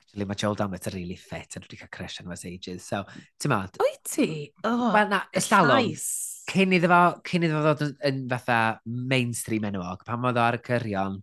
actually 0.08 0.24
mae 0.24 0.38
Joel 0.40 0.56
Domet 0.56 0.86
yn 0.88 0.94
really 0.94 1.16
fit 1.16 1.56
a 1.56 1.60
dwi 1.60 1.66
wedi 1.66 1.78
cael 1.82 1.90
crush 1.92 2.20
on 2.22 2.28
was 2.28 2.44
ages. 2.48 2.86
So, 2.88 3.04
ti'n 3.40 3.52
mad? 3.52 3.76
Wyt 3.80 4.00
ti? 4.08 4.52
Oh, 4.64 4.90
Wel 4.94 5.10
na, 5.10 5.22
y 5.34 5.42
llawom. 5.44 5.90
Cyn 6.48 6.72
iddo 6.72 6.88
fo, 6.88 7.00
cyn 7.28 7.44
iddo 7.44 7.60
fo 7.60 7.74
ddod 7.76 8.06
yn 8.08 8.22
fatha 8.30 8.58
mainstream 8.86 9.68
enwog, 9.68 10.04
pan 10.08 10.24
oedd 10.24 10.40
o 10.40 10.44
ar 10.46 10.56
y 10.56 10.62
cyrion, 10.64 11.18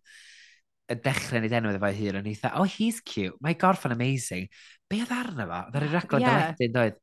y 0.86 0.98
dechrau 1.02 1.42
nid 1.42 1.56
enw 1.58 1.72
iddo 1.72 1.82
fo 1.82 1.92
hun, 1.98 2.20
o'n 2.22 2.30
i 2.30 2.36
dda, 2.38 2.52
oh, 2.62 2.68
he's 2.70 3.02
cute, 3.02 3.34
mae 3.42 3.58
gorffan 3.58 3.96
amazing. 3.96 4.46
Be 4.92 5.02
oedd 5.02 5.16
arno 5.18 5.50
fo? 5.50 5.64
Oedd 5.66 5.80
ar 5.80 5.88
y 5.88 5.92
raglen 5.96 6.26
yeah. 6.28 6.38
dyledyn, 6.54 6.76
doedd? 6.78 7.02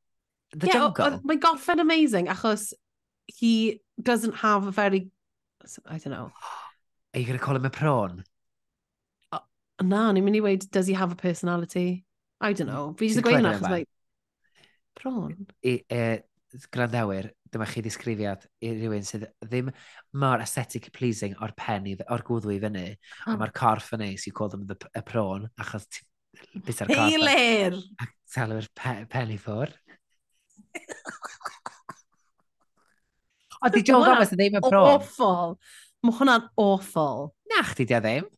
The 0.53 0.69
yeah, 0.69 0.79
Jungle? 0.79 1.19
Mae 1.27 1.41
gorffen 1.43 1.83
amazing, 1.83 2.31
achos 2.31 2.71
he 3.27 3.81
doesn't 4.01 4.39
have 4.39 4.67
a 4.67 4.71
very... 4.71 5.09
I 5.87 5.97
don't 5.97 6.13
know. 6.15 6.31
Are 7.13 7.19
you 7.19 7.25
going 7.25 7.39
to 7.39 7.43
call 7.43 7.55
him 7.55 7.65
a 7.65 7.69
prawn? 7.69 8.23
Na, 9.81 10.11
ni'n 10.13 10.25
mynd 10.25 10.37
i 10.37 10.43
weid, 10.43 10.67
does 10.71 10.87
he 10.87 10.93
have 10.93 11.11
a 11.11 11.15
personality? 11.15 12.05
I 12.41 12.53
don't 12.53 12.69
know. 12.69 12.93
Fi 12.99 13.09
jyst 13.09 13.21
yn 13.21 13.25
gweud 13.25 13.39
hwnna, 13.39 13.55
chos 13.57 13.71
like, 13.71 13.89
Prawn? 14.99 15.47
I, 15.65 15.79
e, 15.89 16.03
grandawyr, 16.73 17.31
dyma 17.53 17.65
chi 17.69 17.81
ddisgrifiad 17.85 18.45
i 18.65 18.73
rywun 18.75 19.05
sydd 19.07 19.25
ddim 19.45 19.71
mor 20.21 20.43
aesthetic 20.43 20.91
pleasing 20.93 21.33
o'r 21.41 21.53
pen, 21.57 21.87
o'r 22.05 22.25
gwddw 22.27 22.53
i 22.53 22.59
fyny, 22.61 22.85
oh. 22.93 23.33
ond 23.33 23.41
mae'r 23.41 23.53
corff 23.57 23.93
yn 23.97 24.03
neis, 24.05 24.27
you 24.27 24.33
call 24.35 24.51
them 24.53 24.67
the, 24.69 24.77
y 24.93 25.03
prawn, 25.07 25.49
achos 25.61 25.87
ti... 25.89 26.05
bit 26.59 26.83
ar 26.83 26.91
corff. 26.91 27.01
Heilir! 27.01 27.79
A 28.01 28.09
talwyr 28.35 28.69
pe, 28.77 28.95
pen 29.09 29.33
i 29.33 29.39
ffwr. 29.41 29.73
o, 33.63 33.73
di 33.73 33.81
Joe 33.81 34.03
Thomas 34.05 34.33
yn 34.35 34.41
ddim 34.41 34.59
y 34.59 34.63
prawn. 34.67 34.93
Awful. 34.93 35.57
Mae 36.03 36.17
hwnna'n 36.19 36.49
awful. 36.59 37.29
Na, 37.53 37.63
chdi 37.71 37.87
di 37.89 37.97
a 37.97 38.01
ddim. 38.03 38.29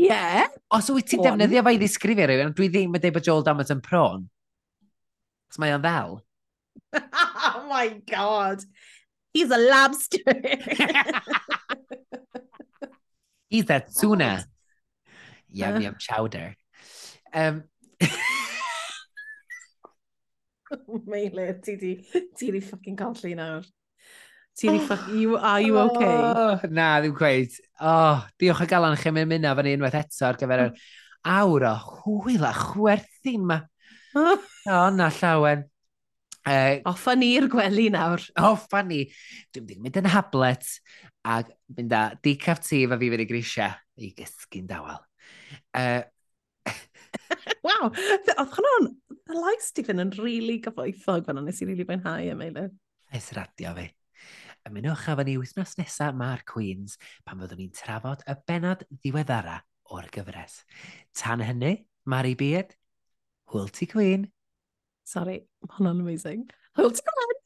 Ie. 0.00 0.46
Os 0.72 0.88
wyt 0.94 1.08
ti'n 1.10 1.24
defnyddio 1.24 1.62
fe 1.66 1.72
i 1.76 1.80
ddisgrifio 1.80 2.26
rhywun, 2.28 2.54
dwi 2.56 2.68
ddim 2.72 2.94
yn 2.96 3.02
dweud 3.02 3.16
bod 3.16 3.26
Joel 3.26 3.44
Damers 3.46 3.72
yn 3.74 3.82
pron. 3.84 4.22
Os 5.50 5.58
mae 5.60 5.74
o'n 5.76 5.84
ddel. 5.84 6.20
oh 6.96 7.66
my 7.68 7.88
god. 8.08 8.64
He's 9.34 9.50
a 9.50 9.58
lobster. 9.58 10.18
He's 13.50 13.68
a 13.68 13.80
tuna. 13.80 14.46
Yum, 15.52 15.74
uh. 15.74 15.80
yum 15.80 15.96
chowder. 15.98 16.54
Um, 17.34 17.64
Meile, 21.06 21.58
ti 21.60 21.76
di, 21.76 22.06
ti 22.36 22.50
di 22.50 22.60
ffucking 22.60 22.96
colli 22.96 23.34
nawr. 23.34 23.66
Ti 24.60 24.68
di 24.68 24.80
ffach, 24.84 25.06
you, 25.16 25.38
are 25.38 25.62
you 25.64 25.78
okay? 25.80 26.04
Oh, 26.04 26.68
na, 26.68 26.98
ddim 27.00 27.14
gweud. 27.16 27.54
Oh, 27.80 28.20
diolch 28.36 28.60
o 28.60 28.66
galan 28.68 28.96
chi 29.00 29.12
mynd 29.16 29.30
mynd 29.30 29.46
fan 29.48 29.68
unwaith 29.70 29.96
eto 30.02 30.26
ar 30.28 30.36
gyfer 30.40 30.64
yr 30.66 30.72
awr 31.32 31.64
o 31.70 31.74
hwyl 32.04 32.44
a 32.44 32.50
chwerthu 32.52 33.38
ma. 33.40 33.56
o, 34.20 34.80
na 34.92 35.06
llawen. 35.16 35.62
Uh, 36.44 36.80
Offa 36.88 37.14
ni'r 37.16 37.46
gwely 37.52 37.86
nawr. 37.94 38.26
Offa 38.50 38.82
ni. 38.84 39.06
Dwi'n 39.54 39.64
mynd 39.64 39.78
i 39.78 39.84
mynd 39.86 40.00
yn 40.02 40.08
hablet 40.12 40.68
a 41.24 41.38
mynd 41.76 41.94
â 41.96 42.02
decaf 42.24 42.60
ti 42.64 42.82
fe 42.88 42.98
fi 43.00 43.10
fynd 43.14 43.24
i 43.24 43.28
grisia 43.30 43.70
i 44.00 44.10
gysgu'n 44.16 44.68
dawel. 44.68 45.00
Uh, 45.72 46.02
Waw, 47.64 47.88
oedd 47.88 48.28
hwnna'n, 48.58 48.90
y 49.08 49.38
lais 49.38 49.72
di 49.72 49.86
fynd 49.88 50.04
yn 50.04 50.12
rili 50.18 50.26
really 50.26 50.58
gyfoethog 50.66 51.24
fan 51.24 51.40
o'n 51.40 51.48
nes 51.48 51.60
i 51.60 51.64
rili 51.64 51.80
really 51.80 51.88
fwynhau 51.88 52.28
am 52.34 52.44
eilydd. 52.44 52.76
Ys 53.16 53.32
radio 53.40 53.72
fi. 53.80 53.88
Ymunwch 54.68 55.06
efo 55.08 55.24
ni 55.24 55.36
wythnos 55.40 55.76
nesaf 55.78 56.16
ma'r 56.20 56.42
Queens 56.48 56.98
pan 57.24 57.40
fyddwn 57.40 57.62
ni'n 57.62 57.72
trafod 57.76 58.24
y 58.28 58.36
benod 58.48 58.84
ddiweddara 58.90 59.56
o'r 59.96 60.10
gyfres. 60.12 60.60
Tan 61.16 61.40
hynny, 61.44 61.74
Mari 62.04 62.36
Beard, 62.38 62.76
hwyl 63.50 63.72
ti 63.72 63.88
Queen. 63.90 64.28
Sorry, 65.08 65.40
hwnna'n 65.64 66.04
amazing. 66.04 66.44
Hwyl 66.76 66.92
ti 66.92 67.06
Queen! 67.08 67.39